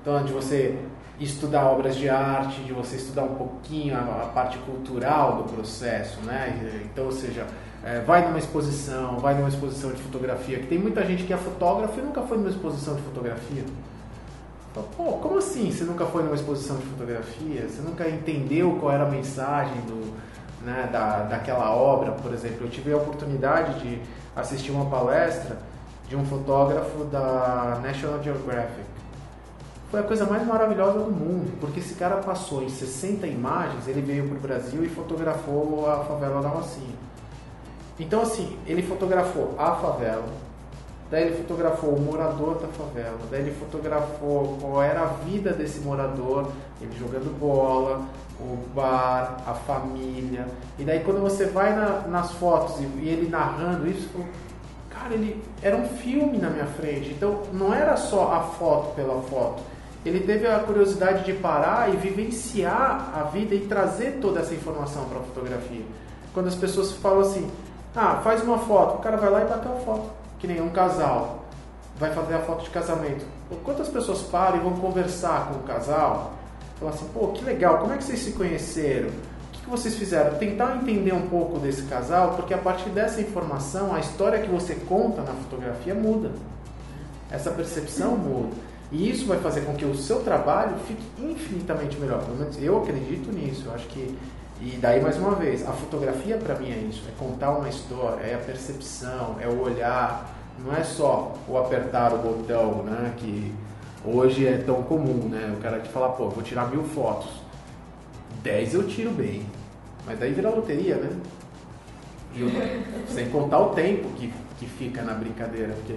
Então, 0.00 0.22
de 0.24 0.32
você 0.32 0.78
estudar 1.18 1.66
obras 1.66 1.96
de 1.96 2.08
arte, 2.08 2.62
de 2.62 2.72
você 2.72 2.96
estudar 2.96 3.24
um 3.24 3.34
pouquinho 3.34 3.96
a, 3.96 4.22
a 4.22 4.26
parte 4.32 4.58
cultural 4.58 5.42
do 5.42 5.52
processo, 5.52 6.20
né? 6.20 6.80
Então, 6.84 7.06
ou 7.06 7.12
seja, 7.12 7.46
é, 7.84 8.00
vai 8.00 8.26
numa 8.26 8.38
exposição, 8.38 9.18
vai 9.18 9.34
numa 9.34 9.48
exposição 9.48 9.90
de 9.90 10.00
fotografia, 10.00 10.58
que 10.58 10.66
tem 10.66 10.78
muita 10.78 11.04
gente 11.04 11.24
que 11.24 11.32
é 11.32 11.36
fotógrafo 11.36 11.98
e 11.98 12.02
nunca 12.02 12.22
foi 12.22 12.38
numa 12.38 12.48
exposição 12.48 12.94
de 12.94 13.02
fotografia. 13.02 13.64
Pô, 14.72 15.14
como 15.14 15.38
assim 15.38 15.72
você 15.72 15.82
nunca 15.84 16.06
foi 16.06 16.22
numa 16.22 16.36
exposição 16.36 16.76
de 16.76 16.86
fotografia? 16.86 17.68
Você 17.68 17.82
nunca 17.82 18.08
entendeu 18.08 18.76
qual 18.78 18.92
era 18.92 19.04
a 19.04 19.10
mensagem 19.10 19.80
do, 19.82 20.14
né, 20.64 20.88
da, 20.92 21.24
daquela 21.24 21.74
obra, 21.74 22.12
por 22.12 22.32
exemplo? 22.32 22.66
Eu 22.66 22.70
tive 22.70 22.92
a 22.92 22.96
oportunidade 22.96 23.80
de 23.80 24.00
assistir 24.36 24.70
uma 24.70 24.86
palestra 24.86 25.58
de 26.08 26.16
um 26.16 26.24
fotógrafo 26.24 27.04
da 27.04 27.80
National 27.82 28.22
Geographic. 28.22 28.88
Foi 29.90 30.00
a 30.00 30.02
coisa 30.04 30.24
mais 30.24 30.46
maravilhosa 30.46 31.00
do 31.00 31.10
mundo, 31.10 31.52
porque 31.60 31.80
esse 31.80 31.94
cara 31.94 32.16
passou 32.18 32.62
em 32.62 32.68
60 32.68 33.26
imagens, 33.26 33.88
ele 33.88 34.00
veio 34.00 34.28
para 34.28 34.36
o 34.36 34.40
Brasil 34.40 34.84
e 34.84 34.88
fotografou 34.88 35.90
a 35.90 36.04
favela 36.04 36.40
da 36.40 36.48
Rocinha. 36.48 36.94
Então, 37.98 38.22
assim, 38.22 38.56
ele 38.66 38.82
fotografou 38.82 39.54
a 39.58 39.74
favela, 39.74 40.24
daí 41.10 41.24
ele 41.24 41.36
fotografou 41.36 41.90
o 41.94 42.00
morador 42.00 42.54
da 42.60 42.68
favela, 42.68 43.18
daí 43.30 43.40
ele 43.40 43.50
fotografou 43.52 44.56
qual 44.60 44.82
era 44.82 45.02
a 45.02 45.06
vida 45.06 45.52
desse 45.52 45.80
morador, 45.80 46.46
ele 46.80 46.96
jogando 46.98 47.36
bola, 47.38 48.02
o 48.40 48.56
bar, 48.74 49.38
a 49.46 49.52
família. 49.54 50.46
E 50.78 50.84
daí, 50.84 51.00
quando 51.00 51.20
você 51.20 51.46
vai 51.46 51.74
na- 51.74 52.02
nas 52.08 52.30
fotos 52.32 52.80
e, 52.80 52.84
e 53.02 53.08
ele 53.08 53.28
narrando 53.28 53.86
isso, 53.88 54.08
cara, 54.88 55.12
ele 55.12 55.42
era 55.62 55.76
um 55.76 55.86
filme 55.88 56.38
na 56.38 56.48
minha 56.48 56.66
frente. 56.66 57.10
Então, 57.10 57.42
não 57.52 57.74
era 57.74 57.96
só 57.96 58.32
a 58.32 58.40
foto 58.40 58.94
pela 58.94 59.20
foto. 59.22 59.62
Ele 60.06 60.20
teve 60.20 60.46
a 60.46 60.58
curiosidade 60.60 61.24
de 61.24 61.34
parar 61.34 61.92
e 61.92 61.96
vivenciar 61.98 63.10
a 63.14 63.24
vida 63.24 63.54
e 63.54 63.60
trazer 63.66 64.18
toda 64.20 64.40
essa 64.40 64.54
informação 64.54 65.04
para 65.04 65.18
a 65.18 65.22
fotografia. 65.22 65.82
Quando 66.32 66.46
as 66.46 66.54
pessoas 66.54 66.92
falam 66.92 67.20
assim, 67.20 67.50
ah, 67.94 68.20
faz 68.24 68.42
uma 68.42 68.56
foto, 68.58 68.94
o 68.96 68.98
cara 69.00 69.16
vai 69.18 69.28
lá 69.28 69.42
e 69.42 69.44
bate 69.44 69.66
uma 69.66 69.76
foto, 69.80 70.08
que 70.40 70.46
nem 70.46 70.60
um 70.60 70.70
casal 70.70 71.44
vai 71.98 72.12
fazer 72.12 72.34
a 72.34 72.38
foto 72.40 72.64
de 72.64 72.70
casamento. 72.70 73.24
Quantas 73.62 73.88
pessoas 73.88 74.22
param 74.22 74.56
e 74.56 74.60
vão 74.60 74.72
conversar 74.72 75.48
com 75.48 75.60
o 75.60 75.62
casal? 75.62 76.32
Falar 76.78 76.92
assim, 76.92 77.06
pô, 77.12 77.28
que 77.28 77.44
legal, 77.44 77.78
como 77.78 77.92
é 77.92 77.98
que 77.98 78.04
vocês 78.04 78.20
se 78.20 78.32
conheceram? 78.32 79.08
O 79.08 79.52
que 79.52 79.60
que 79.60 79.68
vocês 79.68 79.94
fizeram? 79.96 80.38
Tentar 80.38 80.76
entender 80.76 81.12
um 81.12 81.28
pouco 81.28 81.58
desse 81.58 81.82
casal, 81.82 82.32
porque 82.36 82.54
a 82.54 82.58
partir 82.58 82.88
dessa 82.88 83.20
informação, 83.20 83.94
a 83.94 84.00
história 84.00 84.40
que 84.40 84.48
você 84.48 84.74
conta 84.74 85.20
na 85.20 85.32
fotografia 85.32 85.94
muda. 85.94 86.30
Essa 87.30 87.50
percepção 87.50 88.16
muda. 88.16 88.56
E 88.90 89.08
isso 89.08 89.26
vai 89.26 89.38
fazer 89.38 89.60
com 89.60 89.74
que 89.74 89.84
o 89.84 89.94
seu 89.94 90.20
trabalho 90.20 90.74
fique 90.86 91.04
infinitamente 91.18 91.98
melhor. 91.98 92.24
Pelo 92.24 92.38
menos 92.38 92.60
eu 92.60 92.78
acredito 92.78 93.30
nisso. 93.30 93.64
Eu 93.66 93.74
acho 93.74 93.86
que. 93.88 94.16
E 94.60 94.76
daí, 94.76 95.00
mais 95.00 95.16
uma 95.16 95.34
vez, 95.34 95.66
a 95.66 95.72
fotografia 95.72 96.36
para 96.36 96.54
mim 96.56 96.70
é 96.70 96.76
isso: 96.88 97.02
é 97.08 97.12
contar 97.18 97.50
uma 97.50 97.68
história, 97.68 98.22
é 98.22 98.34
a 98.34 98.38
percepção, 98.38 99.36
é 99.40 99.46
o 99.46 99.60
olhar. 99.60 100.36
Não 100.58 100.74
é 100.74 100.84
só 100.84 101.34
o 101.48 101.56
apertar 101.56 102.12
o 102.12 102.18
botão, 102.18 102.82
né? 102.82 103.14
Que 103.16 103.54
hoje 104.04 104.46
é 104.46 104.58
tão 104.58 104.82
comum, 104.82 105.28
né? 105.28 105.54
O 105.56 105.60
cara 105.62 105.80
que 105.80 105.88
fala, 105.88 106.10
pô, 106.10 106.28
vou 106.28 106.42
tirar 106.42 106.70
mil 106.70 106.82
fotos. 106.82 107.30
Dez 108.42 108.74
eu 108.74 108.86
tiro 108.86 109.10
bem. 109.10 109.46
Mas 110.06 110.18
daí 110.18 110.32
vira 110.32 110.50
loteria, 110.50 110.96
né? 110.96 111.10
Sem 113.08 113.30
contar 113.30 113.58
o 113.58 113.70
tempo 113.70 114.08
que 114.10 114.30
que 114.60 114.66
fica 114.66 115.02
na 115.02 115.14
brincadeira, 115.14 115.72
porque 115.72 115.96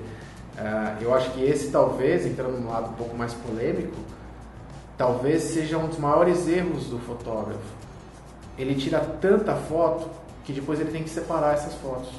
ah, 0.58 0.96
eu 1.02 1.14
acho 1.14 1.32
que 1.32 1.44
esse 1.44 1.70
talvez, 1.70 2.26
entrando 2.26 2.58
num 2.58 2.70
lado 2.70 2.92
um 2.92 2.94
pouco 2.94 3.16
mais 3.16 3.34
polêmico, 3.34 3.98
talvez 4.98 5.44
seja 5.44 5.78
um 5.78 5.88
dos 5.88 6.00
maiores 6.00 6.48
erros 6.48 6.86
do 6.86 6.98
fotógrafo. 7.00 7.83
Ele 8.58 8.76
tira 8.76 9.00
tanta 9.00 9.56
foto 9.56 10.10
que 10.44 10.54
depois 10.54 10.80
ele 10.80 10.92
tem 10.92 11.04
que 11.04 11.10
separar 11.10 11.54
essas 11.54 11.74
fotos. 11.76 12.10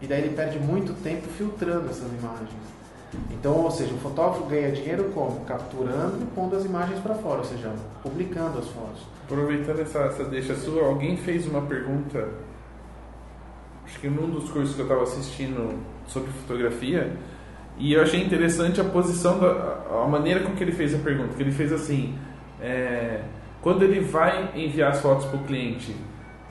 E 0.00 0.06
daí 0.06 0.22
ele 0.22 0.34
perde 0.34 0.58
muito 0.58 0.92
tempo 1.02 1.26
filtrando 1.28 1.88
essas 1.88 2.10
imagens. 2.12 2.50
Então, 3.30 3.56
ou 3.56 3.70
seja, 3.70 3.92
o 3.92 3.98
fotógrafo 3.98 4.44
ganha 4.44 4.70
dinheiro 4.70 5.10
como? 5.12 5.44
Capturando 5.44 6.22
e 6.22 6.26
pondo 6.34 6.56
as 6.56 6.64
imagens 6.64 7.00
para 7.00 7.14
fora, 7.16 7.38
ou 7.38 7.44
seja, 7.44 7.72
publicando 8.02 8.58
as 8.58 8.68
fotos. 8.68 9.02
Aproveitando 9.24 9.80
essa, 9.80 10.00
essa 10.00 10.24
deixa 10.24 10.54
sua, 10.54 10.84
alguém 10.84 11.16
fez 11.16 11.46
uma 11.46 11.62
pergunta, 11.62 12.28
acho 13.84 13.98
que 13.98 14.08
num 14.08 14.30
dos 14.30 14.50
cursos 14.50 14.74
que 14.74 14.80
eu 14.80 14.84
estava 14.84 15.02
assistindo 15.02 15.78
sobre 16.06 16.30
fotografia, 16.32 17.16
e 17.78 17.94
eu 17.94 18.02
achei 18.02 18.22
interessante 18.22 18.80
a 18.80 18.84
posição, 18.84 19.38
da, 19.40 20.02
a 20.02 20.06
maneira 20.06 20.40
com 20.40 20.54
que 20.54 20.62
ele 20.62 20.72
fez 20.72 20.94
a 20.94 20.98
pergunta. 20.98 21.34
Que 21.34 21.42
ele 21.42 21.52
fez 21.52 21.72
assim: 21.72 22.16
é, 22.60 23.22
quando 23.62 23.82
ele 23.82 24.00
vai 24.00 24.50
enviar 24.54 24.90
as 24.92 25.00
fotos 25.00 25.26
para 25.26 25.38
o 25.38 25.44
cliente, 25.44 25.94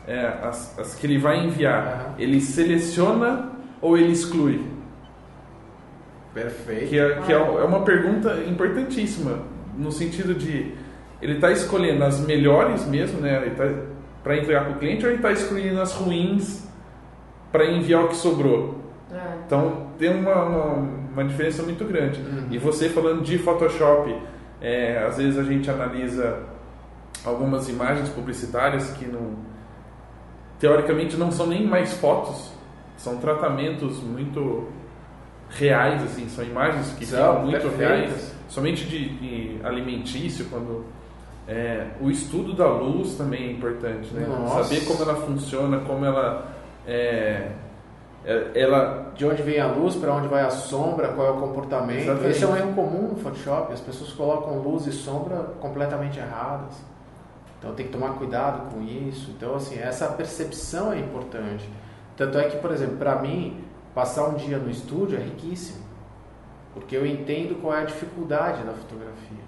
é, 0.08 0.26
as, 0.44 0.78
as, 0.80 0.96
que 0.96 1.08
ele 1.08 1.18
vai 1.18 1.44
enviar, 1.46 2.10
uhum. 2.10 2.14
ele 2.18 2.42
seleciona 2.42 3.52
ou 3.82 3.98
ele 3.98 4.12
exclui? 4.12 4.64
Perfeito. 6.34 6.90
Que, 6.90 7.00
é, 7.00 7.22
que 7.22 7.34
é, 7.34 7.36
é 7.36 7.64
uma 7.64 7.82
pergunta 7.82 8.36
importantíssima, 8.48 9.40
no 9.78 9.92
sentido 9.92 10.34
de 10.34 10.74
ele 11.22 11.34
está 11.34 11.52
escolhendo 11.52 12.04
as 12.04 12.20
melhores 12.22 12.86
mesmo, 12.86 13.20
né? 13.20 13.40
Tá, 13.56 13.66
para 14.24 14.38
entregar 14.38 14.66
para 14.66 14.74
o 14.74 14.80
cliente, 14.80 15.06
ou 15.06 15.12
ele 15.12 15.18
está 15.18 15.32
excluindo 15.32 15.82
as 15.82 15.94
ruins 15.94 16.68
para 17.52 17.66
enviar 17.66 18.04
o 18.04 18.10
que 18.10 18.16
sobrou? 18.16 18.80
É. 19.12 19.18
Então 19.46 19.88
tem 19.98 20.10
uma, 20.14 20.44
uma, 20.44 20.66
uma, 21.14 21.24
diferença 21.24 21.64
muito 21.64 21.84
grande. 21.86 22.20
Uhum. 22.22 22.48
E 22.52 22.58
você 22.58 22.90
falando 22.90 23.24
de 23.24 23.38
Photoshop, 23.38 24.16
é, 24.62 25.04
às 25.08 25.18
vezes 25.18 25.38
a 25.38 25.44
gente 25.44 25.70
analisa 25.70 26.38
algumas 27.26 27.68
imagens 27.70 28.10
publicitárias 28.10 28.92
que 28.92 29.06
não, 29.06 29.36
teoricamente 30.60 31.18
não 31.18 31.32
são 31.32 31.48
nem 31.48 31.66
mais 31.66 31.94
fotos, 31.94 32.52
são 32.98 33.18
tratamentos 33.18 34.02
muito 34.02 34.68
reais, 35.50 36.04
assim, 36.04 36.30
são 36.30 36.44
imagens 36.44 36.94
que 36.98 37.06
são, 37.06 37.20
são 37.20 37.46
muito 37.46 37.68
reais, 37.78 38.34
somente 38.48 38.86
de, 38.86 39.10
de 39.18 39.66
alimentício, 39.66 40.46
quando 40.50 40.86
é, 41.48 41.88
o 42.00 42.12
estudo 42.12 42.54
da 42.54 42.68
luz 42.68 43.16
também 43.16 43.48
é 43.48 43.52
importante, 43.52 44.14
né? 44.14 44.28
Saber 44.64 44.86
como 44.86 45.02
ela 45.02 45.16
funciona, 45.16 45.80
como 45.80 46.06
ela 46.06 46.48
é, 46.86 47.52
é, 48.26 48.52
ela 48.54 49.12
de 49.16 49.26
onde 49.26 49.42
vem 49.42 49.60
a 49.60 49.68
luz, 49.68 49.96
para 49.96 50.14
onde 50.14 50.28
vai 50.28 50.44
a 50.44 50.50
sombra, 50.50 51.10
qual 51.10 51.28
é 51.28 51.32
o 51.32 51.40
comportamento. 51.40 52.02
Exatamente. 52.02 52.32
Esse 52.32 52.44
é 52.44 52.48
um 52.48 52.56
erro 52.56 52.74
comum 52.74 53.08
no 53.10 53.16
Photoshop. 53.16 53.74
As 53.74 53.82
pessoas 53.82 54.12
colocam 54.14 54.60
luz 54.60 54.86
e 54.86 54.92
sombra 54.92 55.38
completamente 55.60 56.20
erradas. 56.20 56.76
Então 57.60 57.76
tem 57.76 57.86
que 57.86 57.92
tomar 57.92 58.14
cuidado 58.14 58.74
com 58.74 58.82
isso. 58.82 59.32
Então 59.32 59.56
assim, 59.56 59.78
essa 59.78 60.08
percepção 60.08 60.92
é 60.92 61.00
importante. 61.00 61.70
Tanto 62.18 62.38
é 62.38 62.50
que, 62.50 62.58
por 62.58 62.72
exemplo, 62.72 62.98
para 62.98 63.16
mim, 63.22 63.64
passar 63.94 64.28
um 64.28 64.36
dia 64.36 64.58
no 64.58 64.70
estúdio 64.70 65.20
é 65.20 65.22
riquíssimo. 65.22 65.84
Porque 66.74 66.96
eu 66.96 67.06
entendo 67.06 67.62
qual 67.62 67.74
é 67.74 67.82
a 67.82 67.86
dificuldade 67.86 68.64
da 68.64 68.74
fotografia. 68.74 69.44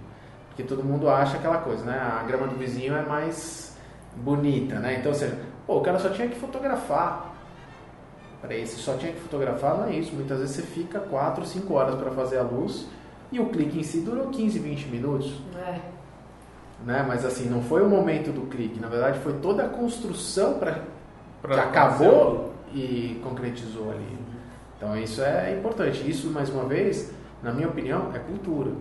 Porque 0.48 0.64
todo 0.64 0.84
mundo 0.84 1.10
acha 1.10 1.38
aquela 1.38 1.58
coisa, 1.58 1.86
né? 1.86 1.98
A 1.98 2.24
grama 2.24 2.48
do 2.48 2.56
vizinho 2.56 2.96
é 2.96 3.02
mais 3.02 3.78
bonita, 4.16 4.80
né? 4.80 4.98
Então, 5.00 5.12
ou 5.12 5.18
seja, 5.18 5.38
pô, 5.66 5.78
o 5.78 5.82
cara 5.82 5.98
só 6.00 6.10
tinha 6.10 6.28
que 6.28 6.38
fotografar 6.38 7.32
para 8.42 8.56
esse 8.56 8.78
só 8.78 8.98
tinha 8.98 9.14
que 9.14 9.20
fotografar, 9.20 9.78
não 9.78 9.86
é 9.86 9.94
isso. 9.94 10.14
Muitas 10.16 10.40
vezes 10.40 10.56
você 10.56 10.64
fica 10.64 11.00
4, 11.00 11.46
5 11.46 11.74
horas 11.74 11.96
para 11.96 12.12
fazer 12.12 12.40
a 12.40 12.42
luz 12.42 12.88
e 13.32 13.40
o 13.40 13.46
clique 13.46 13.80
em 13.80 13.84
si 13.84 14.02
durou 14.02 14.30
15, 14.30 14.58
20 14.58 14.88
minutos. 14.88 15.40
É. 15.56 15.80
Né? 16.86 17.06
Mas 17.08 17.26
assim, 17.26 17.50
não 17.50 17.62
foi 17.62 17.82
o 17.84 17.90
momento 17.90 18.32
do 18.32 18.48
clique, 18.48 18.80
na 18.80 18.88
verdade 18.88 19.20
foi 19.20 19.34
toda 19.34 19.64
a 19.64 19.70
construção 19.70 20.56
para 20.60 20.80
que 21.42 21.60
acabou 21.60 22.54
e 22.74 23.20
concretizou 23.24 23.92
ali. 23.92 24.18
Então 24.78 24.98
isso 24.98 25.22
é 25.22 25.56
importante. 25.56 26.10
Isso, 26.10 26.28
mais 26.32 26.50
uma 26.50 26.66
vez, 26.66 27.12
na 27.44 27.52
minha 27.52 27.68
opinião, 27.68 28.12
é 28.16 28.20
cultura. 28.20 28.72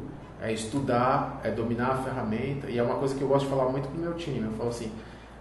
É 0.41 0.51
estudar, 0.51 1.39
é 1.45 1.51
dominar 1.51 1.91
a 1.91 1.97
ferramenta. 1.97 2.71
E 2.71 2.79
é 2.79 2.83
uma 2.83 2.95
coisa 2.95 3.15
que 3.15 3.21
eu 3.21 3.29
gosto 3.29 3.45
de 3.45 3.51
falar 3.51 3.69
muito 3.69 3.89
com 3.89 3.99
o 3.99 4.01
meu 4.01 4.15
time. 4.15 4.47
Eu 4.47 4.53
falo 4.53 4.71
assim, 4.71 4.91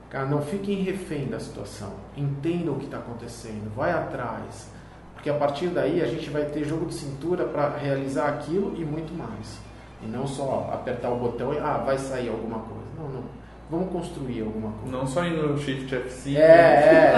Cara, 0.09 0.25
não 0.25 0.41
fiquem 0.41 0.81
refém 0.81 1.27
da 1.27 1.39
situação. 1.39 1.93
Entendam 2.17 2.73
o 2.73 2.79
que 2.79 2.85
está 2.85 2.97
acontecendo. 2.97 3.71
Vai 3.75 3.91
atrás. 3.91 4.69
Porque 5.13 5.29
a 5.29 5.35
partir 5.35 5.67
daí 5.67 6.01
a 6.01 6.07
gente 6.07 6.29
vai 6.29 6.45
ter 6.45 6.63
jogo 6.63 6.87
de 6.87 6.95
cintura 6.95 7.45
para 7.45 7.77
realizar 7.77 8.27
aquilo 8.29 8.73
e 8.75 8.83
muito 8.83 9.13
mais. 9.13 9.59
E 10.01 10.07
não 10.07 10.25
só 10.25 10.69
apertar 10.73 11.09
o 11.09 11.17
botão 11.17 11.53
e, 11.53 11.57
ah, 11.57 11.81
vai 11.85 11.97
sair 11.97 12.29
alguma 12.29 12.59
coisa. 12.59 12.85
Não, 12.97 13.09
não. 13.09 13.23
Vamos 13.69 13.91
construir 13.91 14.41
alguma 14.41 14.71
coisa. 14.71 14.97
Não 14.97 15.05
só 15.05 15.23
ir 15.25 15.31
no 15.31 15.57
Shift 15.57 15.93
F5. 15.95 16.37
É, 16.37 17.15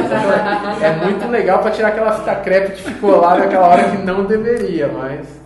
é, 0.82 0.86
é 0.86 1.06
muito 1.06 1.28
legal 1.30 1.60
para 1.60 1.72
tirar 1.72 1.90
aquela 1.90 2.12
fita 2.12 2.36
crepe 2.36 2.74
que 2.74 2.84
ficou 2.84 3.22
lá 3.22 3.38
naquela 3.38 3.68
hora 3.68 3.92
que 3.92 3.98
não 3.98 4.26
deveria, 4.26 4.88
mas 4.88 5.42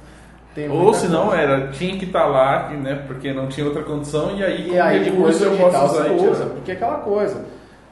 ou 0.70 0.94
se 0.94 1.08
não 1.08 1.34
era, 1.34 1.68
tinha 1.68 1.98
que 1.98 2.06
estar 2.06 2.22
tá 2.22 2.26
lá, 2.26 2.70
né, 2.70 3.04
porque 3.08 3.34
não 3.34 3.48
tinha 3.48 3.66
outra 3.66 3.84
condição, 3.84 4.32
e 4.38 4.44
aí, 4.44 4.70
e 4.72 4.80
aí 4.80 5.04
depois 5.04 5.42
eu 5.42 5.58
posso 5.58 5.86
usar 5.86 6.04
você 6.04 6.10
usa, 6.12 6.46
porque 6.46 6.72
é 6.72 6.76
aquela 6.76 7.00
coisa. 7.00 7.40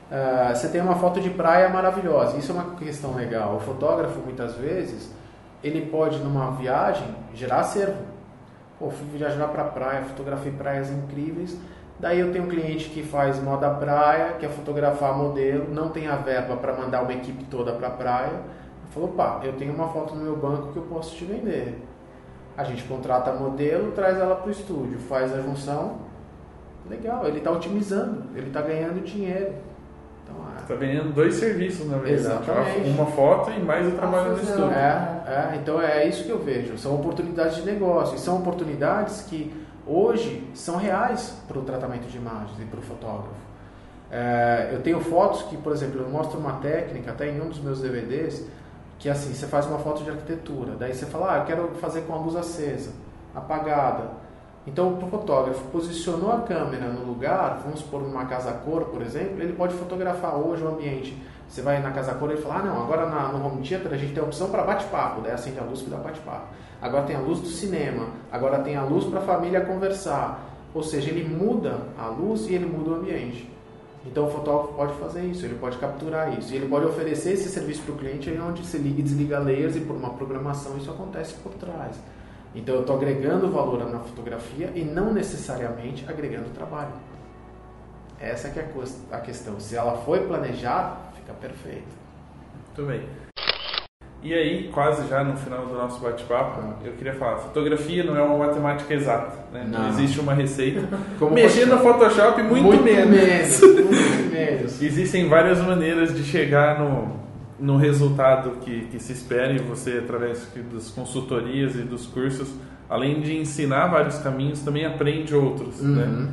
Uh, 0.10 0.56
você 0.56 0.70
tem 0.70 0.80
uma 0.80 0.96
foto 0.96 1.20
de 1.20 1.30
praia 1.30 1.68
maravilhosa, 1.70 2.38
isso 2.38 2.52
é 2.52 2.56
uma 2.56 2.76
questão 2.76 3.16
legal. 3.16 3.56
O 3.56 3.60
fotógrafo, 3.60 4.20
muitas 4.20 4.56
vezes, 4.56 5.12
ele 5.62 5.82
pode, 5.88 6.20
numa 6.20 6.52
viagem, 6.52 7.08
gerar 7.34 7.62
acervo. 7.62 8.13
Pô, 8.84 8.90
fui 8.90 9.08
viajar 9.18 9.48
para 9.48 9.64
praia, 9.64 10.02
fotografei 10.02 10.52
praias 10.52 10.92
incríveis. 10.92 11.58
Daí 12.00 12.20
eu 12.20 12.34
tenho 12.34 12.44
um 12.44 12.50
cliente 12.50 12.90
que 12.90 13.02
faz 13.02 13.42
moda 13.42 13.70
praia, 13.70 14.34
quer 14.34 14.50
fotografar 14.50 15.18
modelo, 15.18 15.74
não 15.74 15.88
tem 15.88 16.08
a 16.08 16.18
verba 16.18 16.58
para 16.58 16.74
mandar 16.74 17.02
uma 17.04 17.14
equipe 17.14 17.46
toda 17.46 17.72
para 17.72 17.90
praia. 17.92 18.42
Falou, 18.90 19.10
pá, 19.10 19.40
eu 19.42 19.54
tenho 19.54 19.74
uma 19.74 19.88
foto 19.88 20.14
no 20.14 20.22
meu 20.22 20.36
banco 20.36 20.74
que 20.74 20.78
eu 20.78 20.84
posso 20.84 21.16
te 21.16 21.24
vender 21.24 21.82
a 22.56 22.64
gente 22.64 22.84
contrata 22.84 23.32
a 23.32 23.36
modelo, 23.36 23.92
traz 23.92 24.18
ela 24.18 24.36
para 24.36 24.48
o 24.48 24.52
estúdio, 24.52 25.00
faz 25.00 25.34
a 25.34 25.42
junção. 25.42 25.98
Legal, 26.90 27.26
ele 27.26 27.40
está 27.40 27.50
otimizando, 27.50 28.26
ele 28.36 28.48
está 28.48 28.62
ganhando 28.62 29.04
dinheiro. 29.04 29.54
Está 30.64 30.76
então, 30.76 30.78
ganhando 30.78 31.14
dois 31.14 31.36
serviços, 31.36 31.90
na 31.90 31.98
verdade. 31.98 32.14
Exatamente. 32.14 32.90
Uma 32.90 33.06
foto 33.08 33.52
e 33.52 33.60
mais 33.60 33.88
o 33.88 33.92
trabalho 33.92 34.32
no 34.32 34.42
estúdio. 34.42 34.72
É, 34.72 35.24
é, 35.28 35.60
então 35.62 35.82
é 35.82 36.08
isso 36.08 36.24
que 36.24 36.30
eu 36.30 36.40
vejo. 36.40 36.78
São 36.78 36.96
oportunidades 36.96 37.58
de 37.58 37.64
negócio. 37.64 38.16
E 38.16 38.20
são 38.20 38.38
oportunidades 38.38 39.22
que 39.22 39.54
hoje 39.86 40.48
são 40.54 40.78
reais 40.78 41.38
para 41.48 41.60
o 41.60 41.64
tratamento 41.64 42.08
de 42.08 42.18
imagens 42.18 42.58
e 42.60 42.66
para 42.66 42.80
o 42.80 42.84
fotógrafo. 42.84 43.44
É, 44.10 44.70
eu 44.72 44.82
tenho 44.82 45.02
fotos 45.02 45.42
que, 45.44 45.58
por 45.58 45.74
exemplo, 45.74 46.00
eu 46.02 46.10
mostro 46.10 46.40
uma 46.40 46.54
técnica, 46.54 47.12
até 47.12 47.28
em 47.30 47.42
um 47.42 47.50
dos 47.50 47.60
meus 47.60 47.82
DVDs, 47.82 48.46
que 49.00 49.10
assim, 49.10 49.34
você 49.34 49.48
faz 49.48 49.66
uma 49.66 49.80
foto 49.80 50.04
de 50.04 50.10
arquitetura, 50.10 50.76
daí 50.80 50.94
você 50.94 51.06
fala, 51.06 51.34
ah, 51.34 51.38
eu 51.40 51.46
quero 51.46 51.72
fazer 51.82 52.02
com 52.02 52.14
a 52.14 52.18
luz 52.18 52.36
acesa, 52.36 52.92
apagada. 53.36 54.23
Então 54.66 54.94
o 54.94 55.10
fotógrafo 55.10 55.62
posicionou 55.72 56.32
a 56.32 56.40
câmera 56.40 56.88
no 56.88 57.06
lugar, 57.06 57.62
vamos 57.64 57.82
supor 57.82 58.02
numa 58.02 58.26
casa 58.26 58.52
cor, 58.52 58.86
por 58.86 59.02
exemplo, 59.02 59.42
ele 59.42 59.54
pode 59.54 59.74
fotografar 59.74 60.36
hoje 60.36 60.64
o 60.64 60.70
ambiente. 60.70 61.18
Você 61.50 61.62
vai 61.62 61.82
na 61.82 61.92
casa 61.92 62.14
cor 62.14 62.32
e 62.32 62.38
fala, 62.38 62.56
ah 62.56 62.64
não, 62.64 62.82
agora 62.82 63.06
na, 63.06 63.28
no 63.28 63.46
home 63.46 63.62
theater 63.62 63.94
a 63.94 63.98
gente 63.98 64.14
tem 64.14 64.24
a 64.24 64.26
opção 64.26 64.50
para 64.50 64.64
bate-papo, 64.64 65.22
daí 65.22 65.34
acende 65.34 65.60
a 65.60 65.64
luz 65.64 65.82
que 65.82 65.90
dá 65.90 65.98
bate-papo. 65.98 66.48
Agora 66.82 67.04
tem 67.04 67.16
a 67.16 67.20
luz 67.20 67.40
do 67.40 67.48
cinema, 67.48 68.08
agora 68.32 68.60
tem 68.60 68.76
a 68.76 68.84
luz 68.84 69.06
para 69.06 69.20
a 69.20 69.24
família 69.24 69.62
conversar. 69.62 70.50
Ou 70.74 70.82
seja, 70.82 71.10
ele 71.10 71.24
muda 71.24 71.78
a 71.98 72.08
luz 72.08 72.48
e 72.50 72.56
ele 72.56 72.66
muda 72.66 72.92
o 72.92 72.96
ambiente. 72.96 73.50
Então 74.06 74.28
o 74.28 74.32
fotógrafo 74.32 74.74
pode 74.74 74.94
fazer 74.96 75.24
isso, 75.26 75.46
ele 75.46 75.56
pode 75.56 75.78
capturar 75.78 76.38
isso. 76.38 76.54
E 76.54 76.58
ele 76.58 76.68
pode 76.68 76.86
oferecer 76.86 77.34
esse 77.34 77.50
serviço 77.50 77.84
para 77.84 77.94
o 77.94 77.98
cliente 77.98 78.30
onde 78.40 78.66
você 78.66 78.78
liga 78.78 79.00
e 79.00 79.04
desliga 79.04 79.40
layers 79.40 79.76
e 79.76 79.82
por 79.82 79.96
uma 79.96 80.10
programação 80.10 80.78
isso 80.78 80.90
acontece 80.90 81.36
por 81.36 81.54
trás. 81.54 81.96
Então 82.56 82.76
eu 82.76 82.82
estou 82.82 82.96
agregando 82.96 83.50
valor 83.50 83.90
na 83.90 84.00
fotografia 84.00 84.72
e 84.76 84.84
não 84.84 85.12
necessariamente 85.12 86.06
agregando 86.08 86.50
trabalho. 86.50 86.94
Essa 88.20 88.50
que 88.50 88.60
é 88.60 88.70
a 89.12 89.20
questão. 89.20 89.60
Se 89.60 89.76
ela 89.76 89.98
foi 89.98 90.22
planejada, 90.22 90.98
fica 91.16 91.34
perfeito. 91.34 91.88
Muito 92.68 92.90
bem. 92.90 93.24
E 94.22 94.34
aí, 94.34 94.70
quase 94.74 95.06
já 95.10 95.22
no 95.22 95.36
final 95.36 95.66
do 95.66 95.74
nosso 95.74 96.00
bate-papo, 96.00 96.62
eu 96.86 96.94
queria 96.94 97.14
falar, 97.14 97.40
fotografia 97.40 98.06
não 98.06 98.16
é 98.16 98.22
uma 98.22 98.38
matemática 98.38 98.94
exata, 98.94 99.36
né? 99.52 99.66
não. 99.68 99.82
não 99.82 99.90
existe 99.90 100.18
uma 100.22 100.34
receita. 100.34 100.88
Mexer 101.30 101.66
no 101.66 101.80
Photoshop, 101.80 102.42
muito, 102.42 102.64
muito 102.64 102.84
menos. 102.84 103.10
menos. 103.10 103.62
muito 103.62 104.32
menos. 104.32 104.80
Existem 104.82 105.28
várias 105.28 105.60
maneiras 105.60 106.16
de 106.16 106.24
chegar 106.24 106.80
no, 106.80 107.23
no 107.60 107.78
resultado 107.78 108.58
que, 108.62 108.88
que 108.88 109.00
se 109.00 109.14
espera 109.14 109.54
e 109.54 109.60
você, 109.60 110.00
através 110.00 110.48
das 110.72 110.90
consultorias 110.90 111.76
e 111.76 111.84
dos 111.84 112.06
cursos, 112.06 112.54
além 112.90 113.22
de 113.22 113.38
ensinar 113.38 113.88
vários 113.88 114.18
caminhos, 114.20 114.62
também 114.62 114.86
aprende 114.86 115.36
outros, 115.36 115.82
né? 115.82 116.04
uhum. 116.04 116.12
né? 116.12 116.32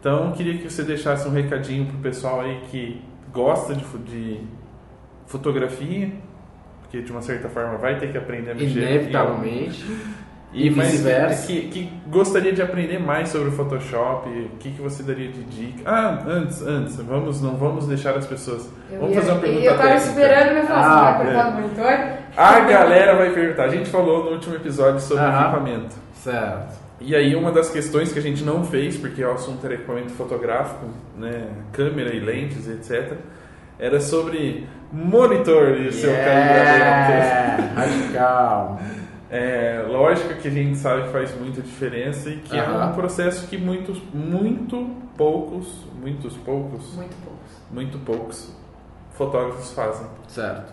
Então, 0.00 0.32
queria 0.32 0.58
que 0.58 0.70
você 0.70 0.82
deixasse 0.82 1.26
um 1.26 1.30
recadinho 1.30 1.86
pro 1.86 1.96
pessoal 1.98 2.42
aí 2.42 2.60
que 2.70 3.00
gosta 3.32 3.74
de, 3.74 3.84
de 4.00 4.40
fotografia, 5.26 6.12
porque 6.82 7.00
de 7.00 7.10
uma 7.10 7.22
certa 7.22 7.48
forma 7.48 7.78
vai 7.78 7.98
ter 7.98 8.12
que 8.12 8.18
aprender 8.18 8.50
a 8.50 8.54
mexer. 8.54 8.80
Inevitavelmente. 8.80 9.84
E, 10.54 10.68
E 10.68 10.70
mas 10.70 10.92
vice-versa. 10.92 11.46
que, 11.48 11.60
que 11.62 11.92
gostaria 12.08 12.52
de 12.52 12.62
aprender 12.62 13.00
mais 13.00 13.28
sobre 13.28 13.48
o 13.48 13.52
Photoshop, 13.52 14.28
o 14.28 14.56
que, 14.60 14.70
que 14.70 14.80
você 14.80 15.02
daria 15.02 15.26
de 15.26 15.42
dica? 15.42 15.82
Ah, 15.84 16.22
antes, 16.28 16.62
antes, 16.62 16.94
vamos, 16.96 17.42
não 17.42 17.56
vamos 17.56 17.88
deixar 17.88 18.16
as 18.16 18.24
pessoas. 18.24 18.70
Eu 18.90 19.00
vamos 19.00 19.16
ia- 19.16 19.20
fazer 19.20 19.32
uma 19.32 19.40
pergunta 19.40 19.64
Eu 19.64 19.70
tava 19.76 19.82
técnica. 19.88 20.06
esperando 20.10 20.54
me 20.54 20.62
falar, 20.62 20.80
Ah, 20.80 20.88
você 20.92 21.02
vai 21.02 21.12
apertar 21.12 21.40
é. 21.40 21.50
no 21.50 21.60
monitor? 21.60 22.18
A 22.36 22.60
galera 22.60 23.16
vai 23.16 23.30
perguntar. 23.30 23.64
A 23.64 23.68
gente 23.68 23.90
falou 23.90 24.24
no 24.26 24.30
último 24.30 24.54
episódio 24.54 25.00
sobre 25.00 25.24
Aham. 25.24 25.42
equipamento. 25.48 25.96
Certo. 26.22 26.84
E 27.00 27.16
aí 27.16 27.34
uma 27.34 27.50
das 27.50 27.68
questões 27.70 28.12
que 28.12 28.18
a 28.20 28.22
gente 28.22 28.44
não 28.44 28.62
fez, 28.64 28.96
porque 28.96 29.24
o 29.24 29.32
assunto 29.32 29.64
era 29.66 29.74
equipamento 29.74 30.12
fotográfico, 30.12 30.86
né, 31.18 31.48
câmera 31.72 32.14
e 32.14 32.20
lentes, 32.20 32.68
etc., 32.68 33.14
era 33.76 34.00
sobre 34.00 34.68
monitor 34.92 35.76
e 35.80 35.88
o 35.88 35.92
seu. 35.92 36.10
Yeah, 36.10 37.56
radical. 37.74 38.78
É, 39.36 39.84
lógico 39.88 40.34
que 40.34 40.46
a 40.46 40.50
gente 40.50 40.78
sabe 40.78 41.02
que 41.02 41.08
faz 41.08 41.34
muita 41.40 41.60
diferença 41.60 42.30
e 42.30 42.36
que 42.36 42.56
é 42.56 42.62
um 42.62 42.92
processo 42.92 43.48
que 43.48 43.58
muitos, 43.58 44.00
muito 44.12 44.88
poucos, 45.16 45.66
muitos 46.00 46.36
poucos, 46.36 46.94
Muito 46.94 47.16
poucos. 47.24 47.50
muito 47.72 47.98
poucos 47.98 48.56
fotógrafos 49.14 49.72
fazem. 49.72 50.06
Certo. 50.28 50.72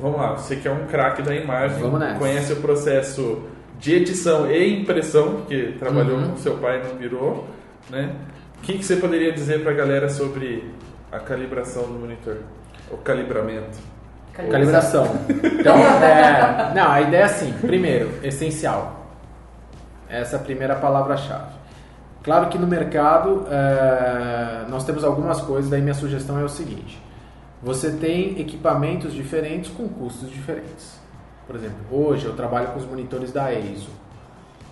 Vamos 0.00 0.16
lá, 0.16 0.34
você 0.36 0.54
que 0.54 0.68
é 0.68 0.70
um 0.70 0.86
craque 0.86 1.22
da 1.22 1.34
imagem, 1.34 1.80
Vamos 1.82 1.98
nessa. 1.98 2.18
conhece 2.20 2.52
o 2.52 2.56
processo 2.60 3.42
de 3.80 3.94
edição 3.96 4.48
e 4.48 4.80
impressão, 4.80 5.36
porque 5.38 5.74
trabalhou 5.76 6.18
Uhum. 6.18 6.30
com 6.30 6.36
seu 6.36 6.56
pai 6.58 6.80
no 6.80 6.90
Pirou, 6.98 7.48
né? 7.90 8.14
O 8.58 8.60
que, 8.62 8.78
que 8.78 8.84
você 8.84 8.94
poderia 8.94 9.32
dizer 9.32 9.60
para 9.62 9.72
a 9.72 9.74
galera 9.74 10.08
sobre 10.08 10.72
a 11.10 11.18
calibração 11.18 11.82
do 11.84 11.98
monitor? 11.98 12.36
O 12.92 12.96
calibramento. 12.98 13.76
Calibração. 14.46 15.06
Então, 15.28 15.76
é, 16.02 16.72
não, 16.74 16.90
a 16.90 17.00
ideia 17.00 17.22
é 17.22 17.24
assim. 17.24 17.52
Primeiro, 17.60 18.10
essencial. 18.22 19.06
Essa 20.08 20.36
é 20.36 20.38
a 20.38 20.42
primeira 20.42 20.76
palavra-chave. 20.76 21.58
Claro 22.22 22.48
que 22.48 22.58
no 22.58 22.66
mercado 22.66 23.46
é, 23.50 24.66
nós 24.68 24.84
temos 24.84 25.04
algumas 25.04 25.40
coisas, 25.40 25.70
daí 25.70 25.80
minha 25.80 25.94
sugestão 25.94 26.38
é 26.38 26.44
o 26.44 26.48
seguinte: 26.48 27.00
você 27.62 27.90
tem 27.90 28.40
equipamentos 28.40 29.12
diferentes 29.12 29.70
com 29.70 29.88
custos 29.88 30.30
diferentes. 30.30 30.98
Por 31.46 31.56
exemplo, 31.56 31.78
hoje 31.90 32.26
eu 32.26 32.36
trabalho 32.36 32.68
com 32.68 32.78
os 32.78 32.84
monitores 32.84 33.32
da 33.32 33.52
EIZO, 33.52 33.90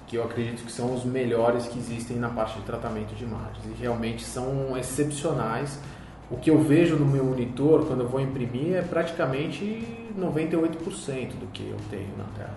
que 0.06 0.16
eu 0.16 0.24
acredito 0.24 0.64
que 0.64 0.70
são 0.70 0.94
os 0.94 1.04
melhores 1.04 1.66
que 1.66 1.78
existem 1.78 2.18
na 2.18 2.28
parte 2.28 2.58
de 2.58 2.64
tratamento 2.66 3.14
de 3.14 3.24
imagens 3.24 3.64
e 3.64 3.80
realmente 3.80 4.24
são 4.24 4.76
excepcionais. 4.76 5.80
O 6.30 6.36
que 6.36 6.50
eu 6.50 6.60
vejo 6.60 6.96
no 6.96 7.06
meu 7.06 7.24
monitor 7.24 7.86
quando 7.86 8.00
eu 8.00 8.08
vou 8.08 8.20
imprimir 8.20 8.74
é 8.74 8.82
praticamente 8.82 9.86
98% 10.18 11.38
do 11.38 11.46
que 11.52 11.68
eu 11.68 11.76
tenho 11.88 12.08
na 12.18 12.24
tela. 12.36 12.56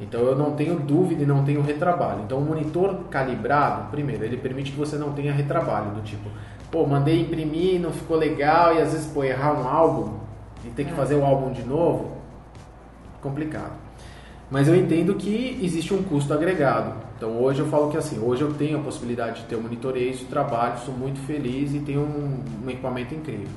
Então 0.00 0.20
eu 0.20 0.36
não 0.36 0.52
tenho 0.52 0.78
dúvida 0.80 1.22
e 1.22 1.26
não 1.26 1.44
tenho 1.44 1.62
retrabalho. 1.62 2.22
Então 2.24 2.38
o 2.38 2.40
monitor 2.40 3.04
calibrado, 3.10 3.90
primeiro, 3.90 4.24
ele 4.24 4.36
permite 4.36 4.72
que 4.72 4.78
você 4.78 4.96
não 4.96 5.12
tenha 5.12 5.32
retrabalho 5.32 5.92
do 5.92 6.02
tipo, 6.02 6.28
pô, 6.70 6.86
mandei 6.86 7.20
imprimir, 7.20 7.80
não 7.80 7.92
ficou 7.92 8.16
legal 8.16 8.74
e 8.74 8.80
às 8.80 8.92
vezes 8.92 9.06
pô, 9.06 9.22
errar 9.22 9.52
um 9.52 9.68
álbum 9.68 10.14
e 10.64 10.70
ter 10.70 10.84
que 10.84 10.92
fazer 10.92 11.14
o 11.14 11.24
álbum 11.24 11.52
de 11.52 11.62
novo, 11.62 12.16
complicado. 13.20 13.72
Mas 14.50 14.66
eu 14.66 14.74
entendo 14.74 15.14
que 15.14 15.58
existe 15.62 15.94
um 15.94 16.02
custo 16.02 16.34
agregado. 16.34 17.03
Então 17.16 17.40
hoje 17.40 17.60
eu 17.60 17.66
falo 17.66 17.90
que 17.90 17.96
assim, 17.96 18.18
hoje 18.18 18.42
eu 18.42 18.52
tenho 18.54 18.78
a 18.78 18.82
possibilidade 18.82 19.42
de 19.42 19.46
ter 19.46 19.56
um 19.56 19.62
monitor 19.62 19.96
ACE, 19.96 20.24
trabalho, 20.24 20.78
sou 20.80 20.94
muito 20.94 21.20
feliz 21.20 21.74
e 21.74 21.78
tenho 21.80 22.00
um, 22.00 22.44
um 22.64 22.70
equipamento 22.70 23.14
incrível. 23.14 23.48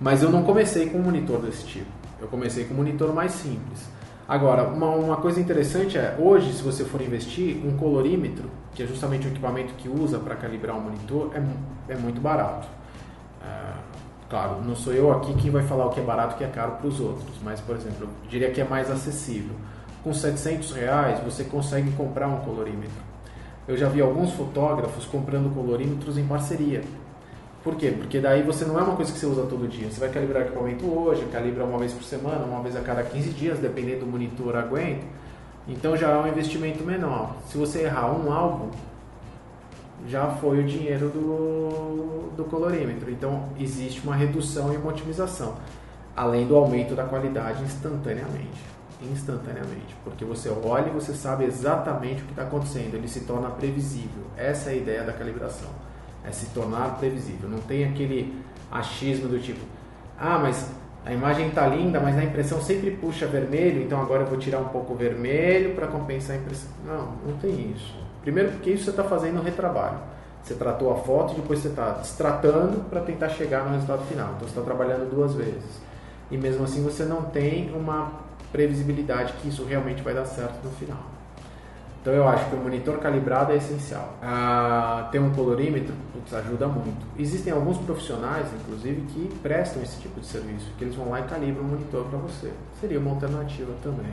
Mas 0.00 0.22
eu 0.22 0.30
não 0.30 0.42
comecei 0.42 0.90
com 0.90 0.98
um 0.98 1.02
monitor 1.02 1.40
desse 1.40 1.64
tipo. 1.64 1.90
Eu 2.20 2.28
comecei 2.28 2.64
com 2.64 2.74
um 2.74 2.78
monitor 2.78 3.14
mais 3.14 3.32
simples. 3.32 3.88
Agora, 4.26 4.66
uma, 4.66 4.88
uma 4.88 5.16
coisa 5.18 5.38
interessante 5.38 5.98
é, 5.98 6.16
hoje 6.18 6.52
se 6.52 6.62
você 6.62 6.84
for 6.84 7.00
investir, 7.02 7.58
um 7.64 7.76
colorímetro, 7.76 8.50
que 8.74 8.82
é 8.82 8.86
justamente 8.86 9.26
o 9.26 9.30
equipamento 9.30 9.74
que 9.74 9.88
usa 9.88 10.18
para 10.18 10.34
calibrar 10.34 10.76
um 10.76 10.80
monitor, 10.80 11.30
é, 11.34 11.92
é 11.92 11.96
muito 11.96 12.20
barato. 12.20 12.66
Ah, 13.42 13.78
claro, 14.30 14.62
não 14.62 14.74
sou 14.74 14.94
eu 14.94 15.12
aqui 15.12 15.34
quem 15.34 15.50
vai 15.50 15.62
falar 15.62 15.86
o 15.86 15.90
que 15.90 16.00
é 16.00 16.02
barato 16.02 16.32
e 16.32 16.34
o 16.34 16.38
que 16.38 16.44
é 16.44 16.48
caro 16.48 16.72
para 16.72 16.86
os 16.86 17.00
outros, 17.00 17.36
mas, 17.42 17.60
por 17.60 17.76
exemplo, 17.76 18.08
eu 18.24 18.30
diria 18.30 18.50
que 18.50 18.60
é 18.60 18.64
mais 18.64 18.90
acessível. 18.90 19.54
Com 20.04 20.12
700 20.12 20.72
reais 20.72 21.18
você 21.24 21.44
consegue 21.44 21.90
comprar 21.92 22.28
um 22.28 22.40
colorímetro. 22.40 23.02
Eu 23.66 23.74
já 23.74 23.88
vi 23.88 24.02
alguns 24.02 24.32
fotógrafos 24.34 25.06
comprando 25.06 25.52
colorímetros 25.54 26.18
em 26.18 26.26
parceria. 26.26 26.82
Por 27.62 27.76
quê? 27.76 27.90
Porque 27.90 28.20
daí 28.20 28.42
você 28.42 28.66
não 28.66 28.78
é 28.78 28.82
uma 28.82 28.94
coisa 28.94 29.10
que 29.10 29.18
você 29.18 29.24
usa 29.24 29.46
todo 29.46 29.66
dia. 29.66 29.90
Você 29.90 29.98
vai 29.98 30.10
calibrar 30.10 30.42
o 30.42 30.46
equipamento 30.46 30.84
hoje, 30.84 31.24
calibra 31.32 31.64
uma 31.64 31.78
vez 31.78 31.94
por 31.94 32.02
semana, 32.02 32.44
uma 32.44 32.62
vez 32.62 32.76
a 32.76 32.82
cada 32.82 33.02
15 33.02 33.30
dias, 33.30 33.58
dependendo 33.58 34.00
do 34.00 34.06
monitor 34.06 34.54
aguenta. 34.54 35.06
Então 35.66 35.96
já 35.96 36.10
é 36.10 36.16
um 36.18 36.28
investimento 36.28 36.84
menor. 36.84 37.36
Se 37.48 37.56
você 37.56 37.84
errar 37.84 38.12
um 38.12 38.30
álbum, 38.30 38.68
já 40.06 40.26
foi 40.32 40.58
o 40.58 40.64
dinheiro 40.64 41.08
do, 41.08 42.30
do 42.36 42.44
colorímetro. 42.44 43.10
Então 43.10 43.44
existe 43.58 44.02
uma 44.04 44.14
redução 44.14 44.70
e 44.74 44.76
uma 44.76 44.90
otimização, 44.90 45.54
além 46.14 46.46
do 46.46 46.54
aumento 46.54 46.94
da 46.94 47.04
qualidade 47.04 47.62
instantaneamente. 47.62 48.73
Instantaneamente, 49.02 49.94
porque 50.04 50.24
você 50.24 50.48
olha 50.48 50.88
e 50.88 50.92
você 50.92 51.12
sabe 51.12 51.44
exatamente 51.44 52.22
o 52.22 52.24
que 52.24 52.30
está 52.30 52.42
acontecendo, 52.42 52.94
ele 52.94 53.08
se 53.08 53.20
torna 53.20 53.50
previsível. 53.50 54.24
Essa 54.36 54.70
é 54.70 54.72
a 54.72 54.76
ideia 54.76 55.02
da 55.02 55.12
calibração, 55.12 55.68
é 56.24 56.30
se 56.30 56.46
tornar 56.46 56.96
previsível. 56.98 57.48
Não 57.48 57.58
tem 57.58 57.84
aquele 57.84 58.42
achismo 58.70 59.28
do 59.28 59.38
tipo, 59.38 59.60
ah, 60.18 60.38
mas 60.38 60.70
a 61.04 61.12
imagem 61.12 61.48
está 61.48 61.66
linda, 61.66 62.00
mas 62.00 62.16
na 62.16 62.24
impressão 62.24 62.62
sempre 62.62 62.92
puxa 62.92 63.26
vermelho, 63.26 63.82
então 63.82 64.00
agora 64.00 64.22
eu 64.22 64.26
vou 64.26 64.38
tirar 64.38 64.58
um 64.58 64.68
pouco 64.68 64.94
vermelho 64.94 65.74
para 65.74 65.86
compensar 65.86 66.36
a 66.36 66.38
impressão. 66.38 66.70
Não, 66.86 67.12
não 67.26 67.36
tem 67.38 67.72
isso. 67.72 67.94
Primeiro 68.22 68.52
porque 68.52 68.70
isso 68.70 68.84
você 68.84 68.90
está 68.90 69.04
fazendo 69.04 69.38
um 69.38 69.42
retrabalho. 69.42 69.98
Você 70.42 70.54
tratou 70.54 70.92
a 70.92 70.96
foto 70.96 71.32
e 71.32 71.36
depois 71.36 71.58
você 71.58 71.68
está 71.68 71.90
destratando 71.92 72.84
para 72.88 73.00
tentar 73.00 73.28
chegar 73.28 73.64
no 73.64 73.72
resultado 73.72 74.06
final. 74.06 74.28
Então 74.36 74.40
você 74.40 74.58
está 74.58 74.62
trabalhando 74.62 75.10
duas 75.10 75.34
vezes. 75.34 75.80
E 76.30 76.38
mesmo 76.38 76.64
assim 76.64 76.82
você 76.82 77.04
não 77.04 77.22
tem 77.22 77.70
uma 77.74 78.23
previsibilidade 78.54 79.32
que 79.42 79.48
isso 79.48 79.64
realmente 79.64 80.00
vai 80.00 80.14
dar 80.14 80.24
certo 80.24 80.62
no 80.62 80.70
final. 80.70 81.10
Então 82.00 82.12
eu 82.14 82.28
acho 82.28 82.48
que 82.48 82.54
o 82.54 82.58
monitor 82.58 82.98
calibrado 82.98 83.50
é 83.50 83.56
essencial. 83.56 84.14
Ah, 84.22 85.08
ter 85.10 85.18
um 85.18 85.30
colorímetro 85.30 85.92
putz, 86.12 86.32
ajuda 86.32 86.68
muito. 86.68 87.04
Existem 87.18 87.52
alguns 87.52 87.78
profissionais, 87.78 88.46
inclusive, 88.54 89.00
que 89.08 89.34
prestam 89.42 89.82
esse 89.82 90.00
tipo 90.00 90.20
de 90.20 90.26
serviço, 90.26 90.70
que 90.78 90.84
eles 90.84 90.94
vão 90.94 91.10
lá 91.10 91.20
e 91.20 91.24
calibram 91.24 91.64
o 91.64 91.68
monitor 91.68 92.04
para 92.04 92.18
você. 92.18 92.52
Seria 92.80 93.00
uma 93.00 93.10
alternativa 93.10 93.72
também. 93.82 94.12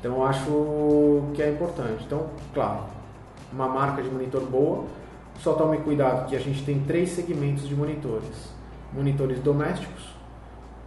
Então 0.00 0.14
eu 0.14 0.24
acho 0.24 1.30
que 1.34 1.42
é 1.42 1.50
importante. 1.50 2.04
Então, 2.06 2.30
claro, 2.54 2.84
uma 3.52 3.68
marca 3.68 4.00
de 4.00 4.08
monitor 4.08 4.46
boa, 4.46 4.86
só 5.40 5.52
tome 5.52 5.76
cuidado 5.78 6.26
que 6.26 6.36
a 6.36 6.40
gente 6.40 6.64
tem 6.64 6.80
três 6.80 7.10
segmentos 7.10 7.68
de 7.68 7.74
monitores. 7.74 8.48
Monitores 8.94 9.40
domésticos, 9.40 10.17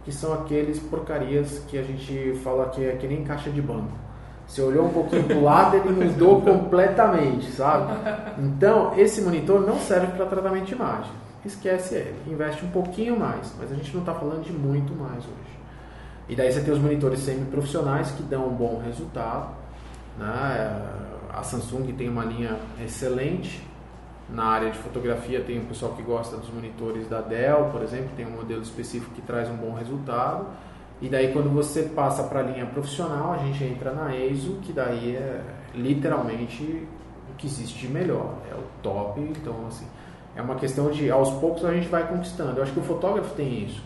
que 0.04 0.12
são 0.12 0.32
aqueles 0.32 0.78
porcarias 0.78 1.62
que 1.68 1.78
a 1.78 1.82
gente 1.82 2.38
fala 2.42 2.68
que 2.70 2.84
é 2.84 2.96
que 2.96 3.06
nem 3.06 3.24
caixa 3.24 3.50
de 3.50 3.62
banco. 3.62 3.92
Você 4.46 4.60
olhou 4.60 4.86
um 4.86 4.92
pouquinho 4.92 5.24
pro 5.24 5.42
lado, 5.42 5.76
ele 5.76 5.90
mudou 5.90 6.42
completamente, 6.42 7.50
sabe? 7.52 7.92
Então, 8.38 8.92
esse 8.98 9.22
monitor 9.22 9.60
não 9.60 9.78
serve 9.78 10.08
para 10.08 10.26
tratamento 10.26 10.66
de 10.66 10.74
imagem. 10.74 11.10
Esquece 11.44 11.94
ele. 11.94 12.16
Investe 12.26 12.64
um 12.64 12.70
pouquinho 12.70 13.18
mais, 13.18 13.52
mas 13.58 13.72
a 13.72 13.74
gente 13.74 13.92
não 13.92 14.00
está 14.00 14.14
falando 14.14 14.42
de 14.42 14.52
muito 14.52 14.92
mais 14.94 15.24
hoje. 15.24 15.52
E 16.28 16.36
daí 16.36 16.52
você 16.52 16.60
tem 16.60 16.72
os 16.72 16.78
monitores 16.78 17.20
semi-profissionais 17.20 18.10
que 18.12 18.22
dão 18.22 18.48
um 18.48 18.54
bom 18.54 18.80
resultado. 18.84 19.48
Né? 20.18 20.82
A 21.32 21.42
Samsung 21.42 21.92
tem 21.92 22.08
uma 22.08 22.24
linha 22.24 22.58
excelente. 22.84 23.66
Na 24.32 24.44
área 24.44 24.70
de 24.70 24.78
fotografia 24.78 25.42
tem 25.42 25.58
o 25.58 25.64
pessoal 25.66 25.92
que 25.92 26.02
gosta 26.02 26.38
dos 26.38 26.48
monitores 26.48 27.06
da 27.06 27.20
Dell, 27.20 27.68
por 27.70 27.82
exemplo, 27.82 28.10
tem 28.16 28.26
um 28.26 28.30
modelo 28.30 28.62
específico 28.62 29.14
que 29.14 29.20
traz 29.20 29.50
um 29.50 29.56
bom 29.56 29.74
resultado. 29.74 30.46
E 31.02 31.08
daí 31.08 31.32
quando 31.32 31.50
você 31.50 31.82
passa 31.82 32.22
para 32.22 32.40
a 32.40 32.42
linha 32.42 32.64
profissional, 32.64 33.32
a 33.32 33.38
gente 33.38 33.62
entra 33.62 33.92
na 33.92 34.14
EIZO, 34.14 34.58
que 34.62 34.72
daí 34.72 35.16
é 35.16 35.42
literalmente 35.74 36.88
o 37.30 37.34
que 37.36 37.46
existe 37.46 37.86
de 37.86 37.92
melhor, 37.92 38.36
é 38.50 38.54
o 38.54 38.62
top. 38.82 39.20
Então 39.20 39.66
assim, 39.68 39.86
é 40.34 40.40
uma 40.40 40.54
questão 40.54 40.90
de 40.90 41.10
aos 41.10 41.30
poucos 41.32 41.64
a 41.66 41.74
gente 41.74 41.88
vai 41.88 42.06
conquistando. 42.08 42.56
Eu 42.56 42.62
acho 42.62 42.72
que 42.72 42.80
o 42.80 42.84
fotógrafo 42.84 43.34
tem 43.34 43.64
isso. 43.64 43.82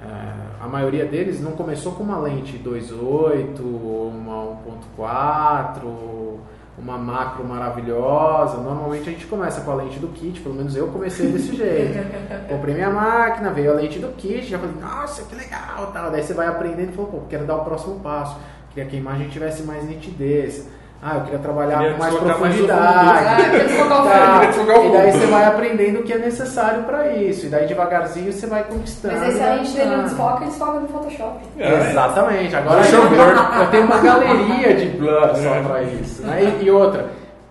É, 0.00 0.64
a 0.64 0.66
maioria 0.66 1.06
deles 1.06 1.40
não 1.40 1.52
começou 1.52 1.92
com 1.92 2.02
uma 2.02 2.18
lente 2.18 2.58
2.8, 2.58 3.60
uma 3.60 4.56
1.4, 4.98 6.38
uma 6.78 6.98
macro 6.98 7.44
maravilhosa. 7.44 8.58
Normalmente 8.58 9.08
a 9.08 9.12
gente 9.12 9.26
começa 9.26 9.62
com 9.62 9.70
a 9.70 9.74
lente 9.74 9.98
do 9.98 10.08
kit, 10.08 10.40
pelo 10.40 10.54
menos 10.54 10.76
eu 10.76 10.88
comecei 10.88 11.28
desse 11.28 11.56
jeito. 11.56 11.98
Comprei 12.48 12.74
minha 12.74 12.90
máquina, 12.90 13.50
veio 13.50 13.72
a 13.72 13.74
lente 13.74 13.98
do 13.98 14.08
kit, 14.08 14.46
já 14.46 14.58
falei, 14.58 14.74
nossa, 14.80 15.24
que 15.24 15.34
legal, 15.34 15.90
tal. 15.92 16.10
Daí 16.10 16.22
você 16.22 16.34
vai 16.34 16.46
aprendendo 16.46 16.90
e 16.90 16.94
falou, 16.94 17.10
pô, 17.10 17.20
quero 17.28 17.46
dar 17.46 17.56
o 17.56 17.64
próximo 17.64 18.00
passo. 18.00 18.38
Queria 18.70 18.88
que 18.88 18.96
a 18.96 18.98
imagem 18.98 19.28
tivesse 19.28 19.62
mais 19.62 19.84
nitidez. 19.84 20.68
Ah, 21.02 21.16
eu 21.16 21.20
queria 21.22 21.38
trabalhar 21.38 21.78
Queria 21.78 21.92
com 21.92 21.98
mais 21.98 22.12
desfocar 22.12 22.38
mais 22.40 22.54
profundidade. 22.56 23.18
Ah, 23.18 23.50
quer 23.50 23.66
desfocar 23.66 24.00
o 24.00 24.04
Tá. 24.06 24.84
E 24.86 24.92
daí 24.92 25.12
você 25.12 25.26
vai 25.26 25.44
aprendendo 25.44 26.00
o 26.00 26.02
que 26.02 26.12
é 26.12 26.18
necessário 26.18 26.82
para 26.84 27.12
isso. 27.12 27.46
E 27.46 27.48
daí 27.48 27.66
devagarzinho 27.66 28.32
você 28.32 28.46
vai 28.46 28.64
conquistando. 28.64 29.14
Mas 29.14 29.22
aí 29.24 29.32
se 29.32 29.42
a 29.42 29.56
gente 29.58 29.72
dele 29.76 29.90
não 29.90 30.00
Ah. 30.00 30.02
desfoca, 30.04 30.36
ele 30.42 30.46
desfoca 30.46 30.80
no 30.80 30.88
Photoshop. 30.88 31.38
É. 31.58 31.90
Exatamente. 31.90 32.56
Agora 32.56 32.80
eu, 32.86 33.60
eu 33.60 33.70
tenho 33.70 33.84
uma 33.84 33.98
galeria 33.98 34.74
de 34.74 34.86
blur 34.96 35.36
só 35.36 35.54
É. 35.54 35.62
pra 35.62 35.82
isso. 35.82 36.22
né? 36.22 36.56
E, 36.60 36.64
e 36.64 36.70
outra, 36.70 37.06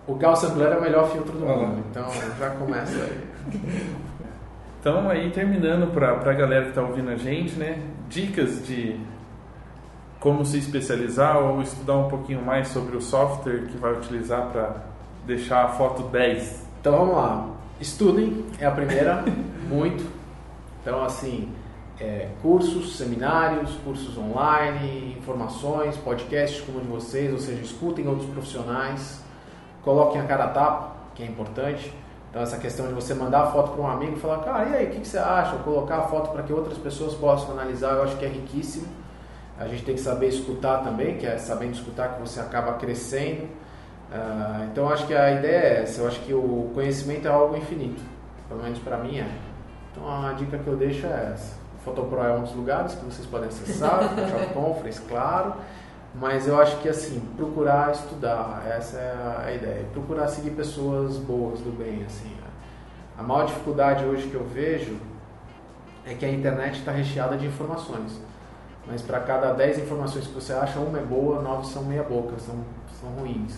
o 0.08 0.16
Gaussian 0.16 0.50
Blur 0.50 0.68
é 0.68 0.78
o 0.78 0.82
melhor 0.82 1.10
filtro 1.12 1.38
do 1.38 1.48
Ah 1.48 1.56
mundo. 1.56 1.84
Então 1.92 2.06
já 2.40 2.50
começa 2.50 2.96
aí. 3.04 3.22
Então, 4.80 5.10
aí 5.10 5.30
terminando 5.32 5.92
para 5.94 6.12
a 6.12 6.34
galera 6.34 6.64
que 6.64 6.70
está 6.70 6.82
ouvindo 6.82 7.10
a 7.10 7.16
gente, 7.16 7.56
né? 7.58 7.78
Dicas 8.10 8.66
de 8.68 9.00
como 10.26 10.44
se 10.44 10.58
especializar 10.58 11.38
ou 11.38 11.62
estudar 11.62 11.98
um 11.98 12.10
pouquinho 12.10 12.42
mais 12.42 12.70
sobre 12.70 12.98
o 12.98 13.02
software 13.02 13.68
que 13.68 13.78
vai 13.78 13.94
utilizar 13.94 14.48
para 14.48 14.78
deixar 15.24 15.66
a 15.66 15.68
foto 15.68 16.02
10. 16.02 16.66
Então 16.82 16.98
vamos 16.98 17.16
lá. 17.16 17.50
Estudem, 17.80 18.44
é 18.60 18.66
a 18.66 18.72
primeira, 18.72 19.24
muito. 19.70 20.04
Então, 20.82 21.04
assim, 21.04 21.54
é, 22.00 22.30
cursos, 22.42 22.98
seminários, 22.98 23.76
cursos 23.84 24.18
online, 24.18 25.16
informações, 25.16 25.96
podcasts 25.98 26.60
como 26.62 26.80
o 26.80 26.82
de 26.82 26.88
vocês, 26.88 27.32
ou 27.32 27.38
seja, 27.38 27.62
escutem 27.62 28.08
outros 28.08 28.28
profissionais, 28.28 29.24
coloquem 29.84 30.20
a 30.20 30.26
cara 30.26 30.46
a 30.46 30.48
tapa, 30.48 30.92
que 31.14 31.22
é 31.22 31.28
importante. 31.28 31.94
Então, 32.32 32.42
essa 32.42 32.58
questão 32.58 32.88
de 32.88 32.94
você 32.96 33.14
mandar 33.14 33.44
a 33.44 33.52
foto 33.52 33.74
para 33.74 33.82
um 33.84 33.88
amigo 33.88 34.18
e 34.18 34.20
falar, 34.20 34.40
cara, 34.40 34.70
e 34.70 34.76
aí, 34.76 34.86
o 34.88 34.90
que, 34.90 35.02
que 35.02 35.08
você 35.08 35.20
acha? 35.20 35.54
Ou 35.54 35.60
colocar 35.60 35.98
a 35.98 36.08
foto 36.08 36.32
para 36.32 36.42
que 36.42 36.52
outras 36.52 36.80
pessoas 36.80 37.14
possam 37.14 37.52
analisar, 37.52 37.92
eu 37.92 38.02
acho 38.02 38.18
que 38.18 38.26
é 38.26 38.30
riquíssimo. 38.30 39.05
A 39.60 39.68
gente 39.68 39.84
tem 39.84 39.95
que 39.95 40.02
saber 40.02 40.27
escutar 40.27 40.80
também, 40.84 41.18
que 41.18 41.26
é 41.26 41.38
sabendo 41.38 41.73
escutar 41.73 42.10
que 42.15 42.22
você 42.22 42.40
acaba 42.40 42.73
crescendo. 42.73 43.48
Ah, 44.11 44.68
então, 44.72 44.90
acho 44.90 45.07
que 45.07 45.14
a 45.14 45.32
ideia 45.32 45.57
é 45.57 45.82
essa. 45.84 46.02
Eu 46.02 46.07
acho 46.07 46.19
que 46.22 46.34
o 46.34 46.72
conhecimento 46.73 47.27
é 47.27 47.32
algo 47.32 47.56
infinito. 47.56 48.02
Pelo 48.49 48.61
menos 48.61 48.80
para 48.80 48.98
mim 48.98 49.18
é. 49.19 49.27
Então, 49.91 50.10
a 50.26 50.34
dica 50.34 50.57
que 50.57 50.68
eu 50.68 50.76
deixo 50.76 51.06
é 51.07 51.32
essa. 51.34 51.56
O 51.80 51.84
Photopro 51.86 52.19
é 52.22 52.32
um 52.34 52.41
dos 52.41 52.53
lugares 52.53 52.94
que 52.95 53.06
vocês 53.06 53.26
podem 53.27 53.48
acessar, 53.48 53.99
o 54.03 54.53
Conference, 54.53 55.02
claro. 55.02 55.53
Mas 56.14 56.48
eu 56.48 56.60
acho 56.60 56.77
que, 56.77 56.88
assim, 56.90 57.19
procurar 57.38 57.91
estudar, 57.91 58.64
essa 58.69 58.98
é 58.98 59.11
a- 59.11 59.44
a 59.48 59.53
ideia. 59.53 59.86
Procurar 59.94 60.27
seguir 60.27 60.52
pessoas 60.52 61.18
boas, 61.18 61.60
do 61.60 61.72
bem, 61.77 62.03
assim. 62.06 62.30
né? 62.30 62.48
A 63.18 63.23
maior 63.23 63.45
dificuldade 63.45 64.03
hoje 64.06 64.27
que 64.27 64.36
eu 64.36 64.44
vejo 64.45 64.95
é 66.06 66.14
que 66.14 66.26
a 66.26 66.30
internet 66.32 66.80
está 66.80 66.91
recheada 66.91 67.38
de 67.38 67.45
informações. 67.48 68.19
Mas 68.88 69.02
para 69.02 69.20
cada 69.20 69.53
10 69.53 69.80
informações 69.80 70.28
que 70.28 70.34
você 70.34 70.53
acha, 70.53 70.80
uma 70.80 70.99
é 70.99 71.02
boa, 71.02 71.41
9 71.41 71.66
são 71.68 71.84
meia 71.84 72.03
boca, 72.03 72.38
são, 72.40 72.56
são 72.99 73.10
ruins. 73.20 73.57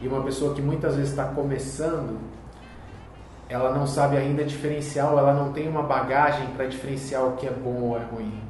E 0.00 0.08
uma 0.08 0.22
pessoa 0.22 0.54
que 0.54 0.60
muitas 0.60 0.96
vezes 0.96 1.10
está 1.10 1.26
começando, 1.26 2.18
ela 3.48 3.72
não 3.72 3.86
sabe 3.86 4.16
ainda 4.16 4.44
diferenciar, 4.44 5.12
ou 5.12 5.18
ela 5.18 5.32
não 5.32 5.52
tem 5.52 5.68
uma 5.68 5.82
bagagem 5.82 6.48
para 6.56 6.66
diferenciar 6.66 7.24
o 7.24 7.32
que 7.32 7.46
é 7.46 7.52
bom 7.52 7.82
ou 7.82 7.96
é 7.96 8.02
ruim. 8.02 8.42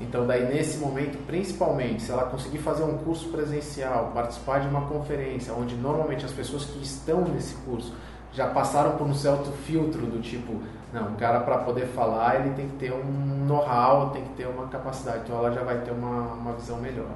Então, 0.00 0.26
daí 0.26 0.44
nesse 0.46 0.78
momento, 0.78 1.18
principalmente, 1.26 2.02
se 2.02 2.12
ela 2.12 2.24
conseguir 2.26 2.58
fazer 2.58 2.84
um 2.84 2.98
curso 2.98 3.28
presencial, 3.28 4.12
participar 4.14 4.60
de 4.60 4.68
uma 4.68 4.82
conferência, 4.82 5.52
onde 5.52 5.74
normalmente 5.74 6.24
as 6.24 6.32
pessoas 6.32 6.64
que 6.64 6.82
estão 6.82 7.22
nesse 7.22 7.54
curso 7.56 7.92
já 8.32 8.48
passaram 8.48 8.96
por 8.96 9.06
um 9.06 9.14
certo 9.14 9.50
filtro 9.64 10.06
do 10.06 10.20
tipo, 10.20 10.60
não, 10.92 11.12
o 11.12 11.16
cara 11.16 11.40
para 11.40 11.58
poder 11.58 11.86
falar 11.86 12.40
ele 12.40 12.54
tem 12.54 12.68
que 12.68 12.76
ter 12.76 12.92
um 12.92 13.46
know-how, 13.46 14.10
tem 14.10 14.22
que 14.22 14.34
ter 14.34 14.46
uma 14.46 14.68
capacidade, 14.68 15.22
então 15.24 15.38
ela 15.38 15.52
já 15.52 15.62
vai 15.62 15.78
ter 15.78 15.90
uma, 15.90 16.32
uma 16.34 16.52
visão 16.54 16.78
melhor. 16.78 17.10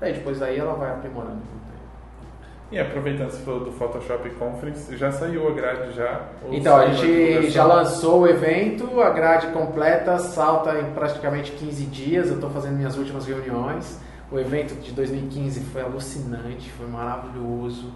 Daí 0.00 0.12
depois 0.12 0.42
aí 0.42 0.58
ela 0.58 0.74
vai 0.74 0.90
aprimorando 0.90 1.36
com 1.36 1.58
o. 1.58 1.64
E 2.74 2.78
aproveitando 2.78 3.30
você 3.30 3.42
falou 3.44 3.60
do 3.60 3.70
Photoshop 3.70 4.28
Conference, 4.30 4.96
já 4.96 5.12
saiu 5.12 5.46
a 5.46 5.52
grade 5.52 5.92
já? 5.92 6.22
Então, 6.50 6.76
a 6.76 6.92
gente 6.92 7.48
já 7.50 7.64
lançou 7.64 8.22
o 8.22 8.26
evento, 8.26 9.00
a 9.00 9.10
grade 9.10 9.46
completa 9.48 10.18
salta 10.18 10.80
em 10.80 10.92
praticamente 10.92 11.52
15 11.52 11.84
dias. 11.84 12.28
Eu 12.28 12.34
estou 12.34 12.50
fazendo 12.50 12.74
minhas 12.76 12.96
últimas 12.96 13.26
reuniões. 13.26 14.00
O 14.32 14.40
evento 14.40 14.74
de 14.80 14.90
2015 14.90 15.60
foi 15.66 15.82
alucinante, 15.82 16.68
foi 16.72 16.88
maravilhoso. 16.88 17.92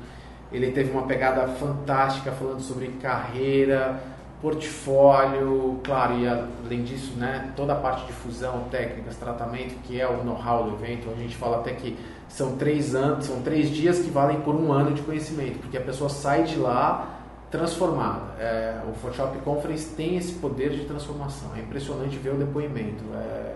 Ele 0.53 0.71
teve 0.71 0.93
uma 0.93 1.09
pegada 1.09 1.49
fantástica 1.49 2.31
falando 2.31 2.61
sobre 2.61 2.87
carreira, 3.03 3.99
portfólio, 4.41 5.81
claro, 5.83 6.19
e 6.19 6.29
além 6.29 6.85
disso, 6.85 7.15
né, 7.17 7.53
toda 7.57 7.73
a 7.73 7.77
parte 7.77 8.07
de 8.07 8.13
fusão, 8.13 8.65
técnicas, 8.71 9.17
tratamento, 9.17 9.75
que 9.83 10.01
é 10.01 10.09
o 10.09 10.25
know-how 10.25 10.65
do 10.65 10.75
evento. 10.77 11.11
A 11.11 11.21
gente 11.21 11.37
fala 11.37 11.59
até 11.59 11.73
que 11.73 11.99
são 12.29 12.57
três 12.57 12.95
anos, 12.95 13.27
são 13.27 13.43
três 13.43 13.71
dias 13.71 13.99
que 13.99 14.11
valem 14.11 14.41
por 14.41 14.55
um 14.55 14.73
ano 14.73 14.93
de 14.93 15.03
conhecimento, 15.03 15.59
porque 15.59 15.77
a 15.77 15.81
pessoa 15.81 16.09
sai 16.09 16.45
de 16.45 16.57
lá 16.57 17.17
transformada. 17.51 18.35
É, 18.39 18.81
o 18.89 18.93
Photoshop 18.95 19.39
Conference 19.39 19.95
tem 19.95 20.17
esse 20.17 20.33
poder 20.35 20.71
de 20.71 20.85
transformação. 20.85 21.51
É 21.57 21.61
impressionante 21.61 22.17
ver 22.19 22.35
o 22.35 22.37
depoimento. 22.37 23.03
É, 23.15 23.55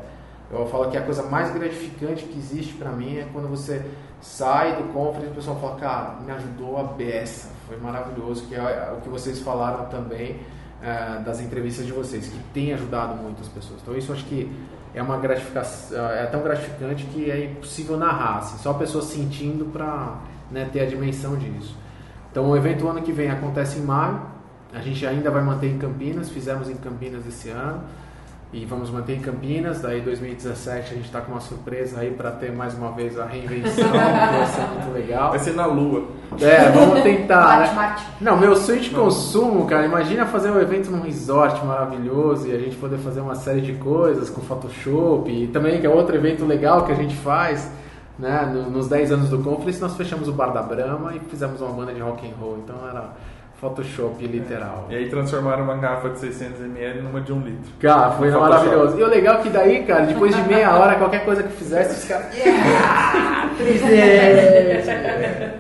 eu 0.51 0.67
falo 0.67 0.91
que 0.91 0.97
a 0.97 1.03
coisa 1.03 1.23
mais 1.23 1.53
gratificante 1.53 2.25
que 2.25 2.39
existe 2.39 2.75
para 2.75 2.91
mim 2.91 3.19
é 3.19 3.29
quando 3.33 3.49
você 3.49 3.85
sai 4.21 4.77
do 4.77 4.93
conference 4.93 5.29
e 5.29 5.33
o 5.33 5.35
pessoal 5.35 5.59
fala, 5.61 5.77
cara, 5.77 6.21
me 6.21 6.31
ajudou 6.33 6.79
a 6.79 6.85
beça, 6.85 7.51
foi 7.67 7.77
maravilhoso, 7.77 8.47
que 8.47 8.55
é 8.55 8.95
o 8.97 9.01
que 9.01 9.09
vocês 9.09 9.41
falaram 9.41 9.87
também 9.87 10.41
é, 10.83 11.21
das 11.21 11.41
entrevistas 11.41 11.87
de 11.87 11.93
vocês, 11.93 12.29
que 12.29 12.39
tem 12.53 12.73
ajudado 12.73 13.15
muitas 13.15 13.49
pessoas. 13.49 13.81
Então 13.83 13.97
isso 13.97 14.13
acho 14.13 14.25
que 14.25 14.51
é 14.95 15.03
uma 15.03 15.17
gratificação, 15.19 15.99
é 16.11 16.27
tão 16.27 16.43
gratificante 16.43 17.05
que 17.07 17.31
é 17.31 17.47
impossível 17.47 17.97
narrar, 17.97 18.39
assim, 18.39 18.59
só 18.59 18.73
a 18.73 18.75
pessoa 18.75 19.03
sentindo 19.03 19.67
para 19.67 20.21
né, 20.51 20.69
ter 20.73 20.81
a 20.81 20.87
dimensão 20.87 21.37
disso. 21.37 21.77
Então 22.31 22.51
o 22.51 22.57
evento 22.57 22.87
ano 22.89 23.01
que 23.03 23.13
vem 23.13 23.31
acontece 23.31 23.79
em 23.79 23.83
maio, 23.83 24.21
a 24.75 24.81
gente 24.81 25.07
ainda 25.07 25.31
vai 25.31 25.43
manter 25.43 25.69
em 25.69 25.79
Campinas, 25.79 26.31
fizemos 26.31 26.69
em 26.69 26.77
Campinas 26.77 27.27
esse 27.27 27.51
ano 27.51 27.83
e 28.53 28.65
vamos 28.67 28.91
manter 28.91 29.17
em 29.17 29.21
Campinas. 29.21 29.81
Daí 29.81 30.01
2017 30.03 30.93
a 30.93 30.95
gente 30.97 31.07
está 31.07 31.21
com 31.21 31.33
uma 31.33 31.41
surpresa 31.41 32.01
aí 32.01 32.11
para 32.11 32.31
ter 32.33 32.53
mais 32.53 32.75
uma 32.75 32.93
vez 32.93 33.19
a 33.19 33.25
reinvenção, 33.25 33.85
que 33.91 33.97
vai 33.99 34.47
ser 34.47 34.61
muito 34.75 34.93
legal. 34.93 35.31
Vai 35.31 35.39
ser 35.39 35.55
na 35.55 35.67
lua. 35.67 36.05
É, 36.41 36.71
vamos 36.71 37.03
tentar. 37.03 37.59
Mate, 37.61 37.69
né? 37.71 37.75
mate. 37.77 38.05
Não, 38.21 38.37
meu 38.37 38.55
sonho 38.57 38.81
de 38.81 38.91
consumo, 38.91 39.67
cara, 39.67 39.85
imagina 39.87 40.27
fazer 40.27 40.51
um 40.51 40.61
evento 40.61 40.91
num 40.91 41.01
resort 41.01 41.65
maravilhoso 41.65 42.47
e 42.49 42.55
a 42.55 42.59
gente 42.59 42.77
poder 42.77 42.99
fazer 42.99 43.21
uma 43.21 43.35
série 43.35 43.61
de 43.63 43.73
coisas 43.75 44.29
com 44.31 44.41
Photoshop 44.43 45.31
e 45.31 45.47
também 45.49 45.81
que 45.81 45.87
é 45.87 45.91
outro 45.91 46.15
evento 46.15 46.45
legal 46.45 46.85
que 46.85 46.93
a 46.93 46.97
gente 46.97 47.15
faz, 47.17 47.71
né? 48.19 48.51
no- 48.53 48.71
Nos 48.71 48.89
10 48.89 49.13
anos 49.13 49.29
do 49.31 49.39
Conference 49.39 49.81
nós 49.81 49.97
fechamos 49.97 50.29
o 50.29 50.33
Bar 50.33 50.53
da 50.53 50.63
Brahma 50.63 51.15
e 51.15 51.21
fizemos 51.21 51.61
uma 51.61 51.71
banda 51.73 51.93
de 51.93 52.01
rock 52.01 52.27
and 52.27 52.35
roll, 52.41 52.59
então 52.63 52.77
era 52.89 53.13
Photoshop 53.63 54.27
literal. 54.27 54.87
E 54.91 54.97
aí 54.97 55.09
transformaram 55.09 55.63
uma 55.63 55.77
garrafa 55.77 56.09
de 56.11 56.19
600ml 56.19 57.01
numa 57.01 57.21
de 57.21 57.33
um 57.33 57.39
litro. 57.39 57.71
Cara, 57.79 58.11
foi 58.11 58.29
Photoshop. 58.33 58.51
maravilhoso. 58.51 58.99
E 58.99 59.03
o 59.05 59.07
legal 59.07 59.37
é 59.37 59.43
que 59.43 59.51
daí, 59.51 59.85
cara, 59.85 60.05
depois 60.05 60.35
de 60.35 60.43
meia 60.49 60.75
hora, 60.77 60.97
qualquer 60.97 61.25
coisa 61.25 61.45
que 61.45 61.53
fizesse, 61.53 62.01
os 62.01 62.05
caras. 62.09 62.37
Yeah! 62.37 63.51
3D! 63.57 65.53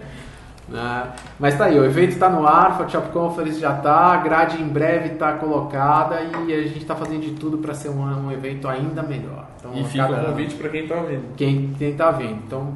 Né? 0.69 1.07
Mas 1.39 1.57
tá 1.57 1.67
aí, 1.67 1.79
o 1.79 1.85
evento 1.85 2.19
tá 2.19 2.29
no 2.31 2.45
ar, 2.47 2.77
Photoshop 2.79 3.11
Conference 3.11 3.61
já 3.61 3.75
tá, 3.75 4.15
a 4.15 4.17
grade 4.17 4.61
em 4.61 4.67
breve 4.67 5.11
tá 5.11 5.35
colocada 5.35 6.21
e 6.23 6.53
a 6.53 6.63
gente 6.63 6.85
tá 6.85 6.97
fazendo 6.97 7.21
de 7.21 7.33
tudo 7.33 7.59
para 7.59 7.75
ser 7.75 7.91
um, 7.91 8.01
um 8.03 8.33
evento 8.33 8.67
ainda 8.67 9.03
melhor. 9.03 9.47
Então, 9.61 9.71
E 9.75 9.85
fica 9.85 10.09
cada- 10.09 10.23
o 10.23 10.27
convite 10.31 10.55
para 10.57 10.69
quem 10.71 10.89
tá 10.89 10.97
ouvindo. 10.97 11.25
quem, 11.37 11.75
quem 11.79 11.95
tá 11.95 12.11
vendo. 12.11 12.41
Então, 12.47 12.75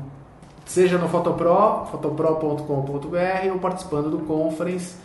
seja 0.66 0.98
no 0.98 1.08
Photopro, 1.08 1.86
photopro.com.br 1.90 3.50
ou 3.52 3.58
participando 3.58 4.10
do 4.10 4.18
conference, 4.18 4.96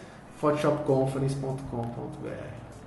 photoshopconference.com.br. 0.41 2.29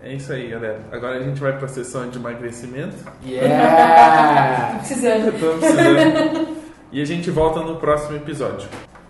É 0.02 0.12
isso 0.12 0.32
aí, 0.32 0.50
galera. 0.50 0.80
Agora 0.92 1.16
a 1.16 1.22
gente 1.22 1.40
vai 1.40 1.56
para 1.56 1.64
a 1.64 1.68
sessão 1.68 2.10
de 2.10 2.18
emagrecimento. 2.18 2.96
Yeah! 3.24 4.78
Precisando. 4.84 5.28
Estamos 5.28 5.60
precisando. 5.60 6.48
e 6.92 7.00
a 7.00 7.04
gente 7.04 7.30
volta 7.30 7.60
no 7.60 7.76
próximo 7.76 8.16
episódio. 8.16 8.68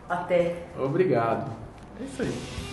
Até. 0.08 0.54
Obrigado. 0.78 1.50
É 2.00 2.04
isso 2.04 2.22
aí. 2.22 2.63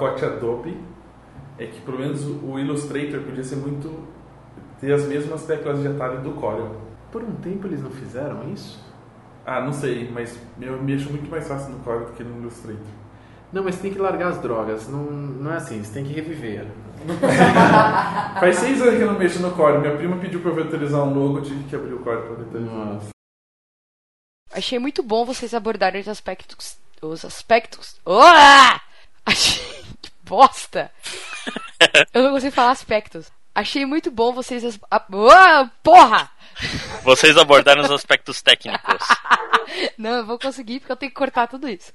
Pacote 0.00 0.24
Adobe 0.24 0.80
é 1.58 1.66
que 1.66 1.78
pelo 1.82 1.98
menos 1.98 2.24
o 2.24 2.58
Illustrator 2.58 3.20
podia 3.20 3.44
ser 3.44 3.56
muito. 3.56 4.08
ter 4.80 4.92
as 4.92 5.04
mesmas 5.04 5.44
teclas 5.44 5.82
de 5.82 5.88
atalho 5.88 6.22
do 6.22 6.30
Corel. 6.32 6.74
Por 7.12 7.22
um 7.22 7.32
tempo 7.36 7.66
eles 7.66 7.82
não 7.82 7.90
fizeram 7.90 8.50
isso? 8.50 8.82
Ah, 9.44 9.60
não 9.60 9.72
sei, 9.72 10.10
mas 10.10 10.38
eu 10.60 10.82
mexo 10.82 11.10
muito 11.10 11.30
mais 11.30 11.46
fácil 11.46 11.72
no 11.72 11.80
Core 11.80 12.06
do 12.06 12.12
que 12.12 12.24
no 12.24 12.40
Illustrator. 12.40 12.80
Não, 13.52 13.64
mas 13.64 13.74
você 13.74 13.82
tem 13.82 13.92
que 13.92 13.98
largar 13.98 14.28
as 14.28 14.40
drogas. 14.40 14.88
Não, 14.88 15.02
não 15.02 15.52
é 15.52 15.56
assim, 15.56 15.82
você 15.82 15.92
tem 15.92 16.04
que 16.04 16.12
reviver. 16.12 16.66
Faz 18.38 18.56
seis 18.56 18.80
anos 18.80 18.94
que 18.94 19.02
eu 19.02 19.12
não 19.12 19.18
mexo 19.18 19.42
no 19.42 19.50
Core. 19.50 19.78
Minha 19.78 19.96
prima 19.96 20.16
pediu 20.16 20.40
pra 20.40 20.50
eu 20.50 20.54
vetorizar 20.54 21.02
um 21.02 21.12
logo, 21.12 21.38
eu 21.38 21.42
tive 21.42 21.64
que 21.64 21.76
abrir 21.76 21.94
o 21.94 21.98
Core 21.98 22.22
pra 22.22 22.34
vetorizar. 22.36 22.74
Nossa. 22.74 23.08
Achei 24.52 24.78
muito 24.78 25.02
bom 25.02 25.24
vocês 25.24 25.52
abordarem 25.52 26.00
os 26.00 26.08
aspectos. 26.08 26.78
Os 27.02 27.24
aspectos. 27.24 27.98
Olá! 28.04 28.80
Achei. 29.26 29.79
Bosta! 30.30 30.92
Eu 32.14 32.22
não 32.22 32.30
consigo 32.30 32.54
falar 32.54 32.70
aspectos. 32.70 33.32
Achei 33.52 33.84
muito 33.84 34.12
bom 34.12 34.32
vocês. 34.32 34.64
as- 34.64 34.78
Ah, 34.88 35.68
porra! 35.82 36.30
Vocês 37.02 37.36
abordaram 37.36 37.82
os 37.82 37.90
aspectos 37.90 38.40
técnicos. 38.40 39.02
Não, 39.98 40.10
eu 40.18 40.26
vou 40.26 40.38
conseguir 40.38 40.78
porque 40.80 40.92
eu 40.92 40.96
tenho 40.96 41.10
que 41.10 41.16
cortar 41.16 41.46
tudo 41.48 41.68
isso. 41.68 41.88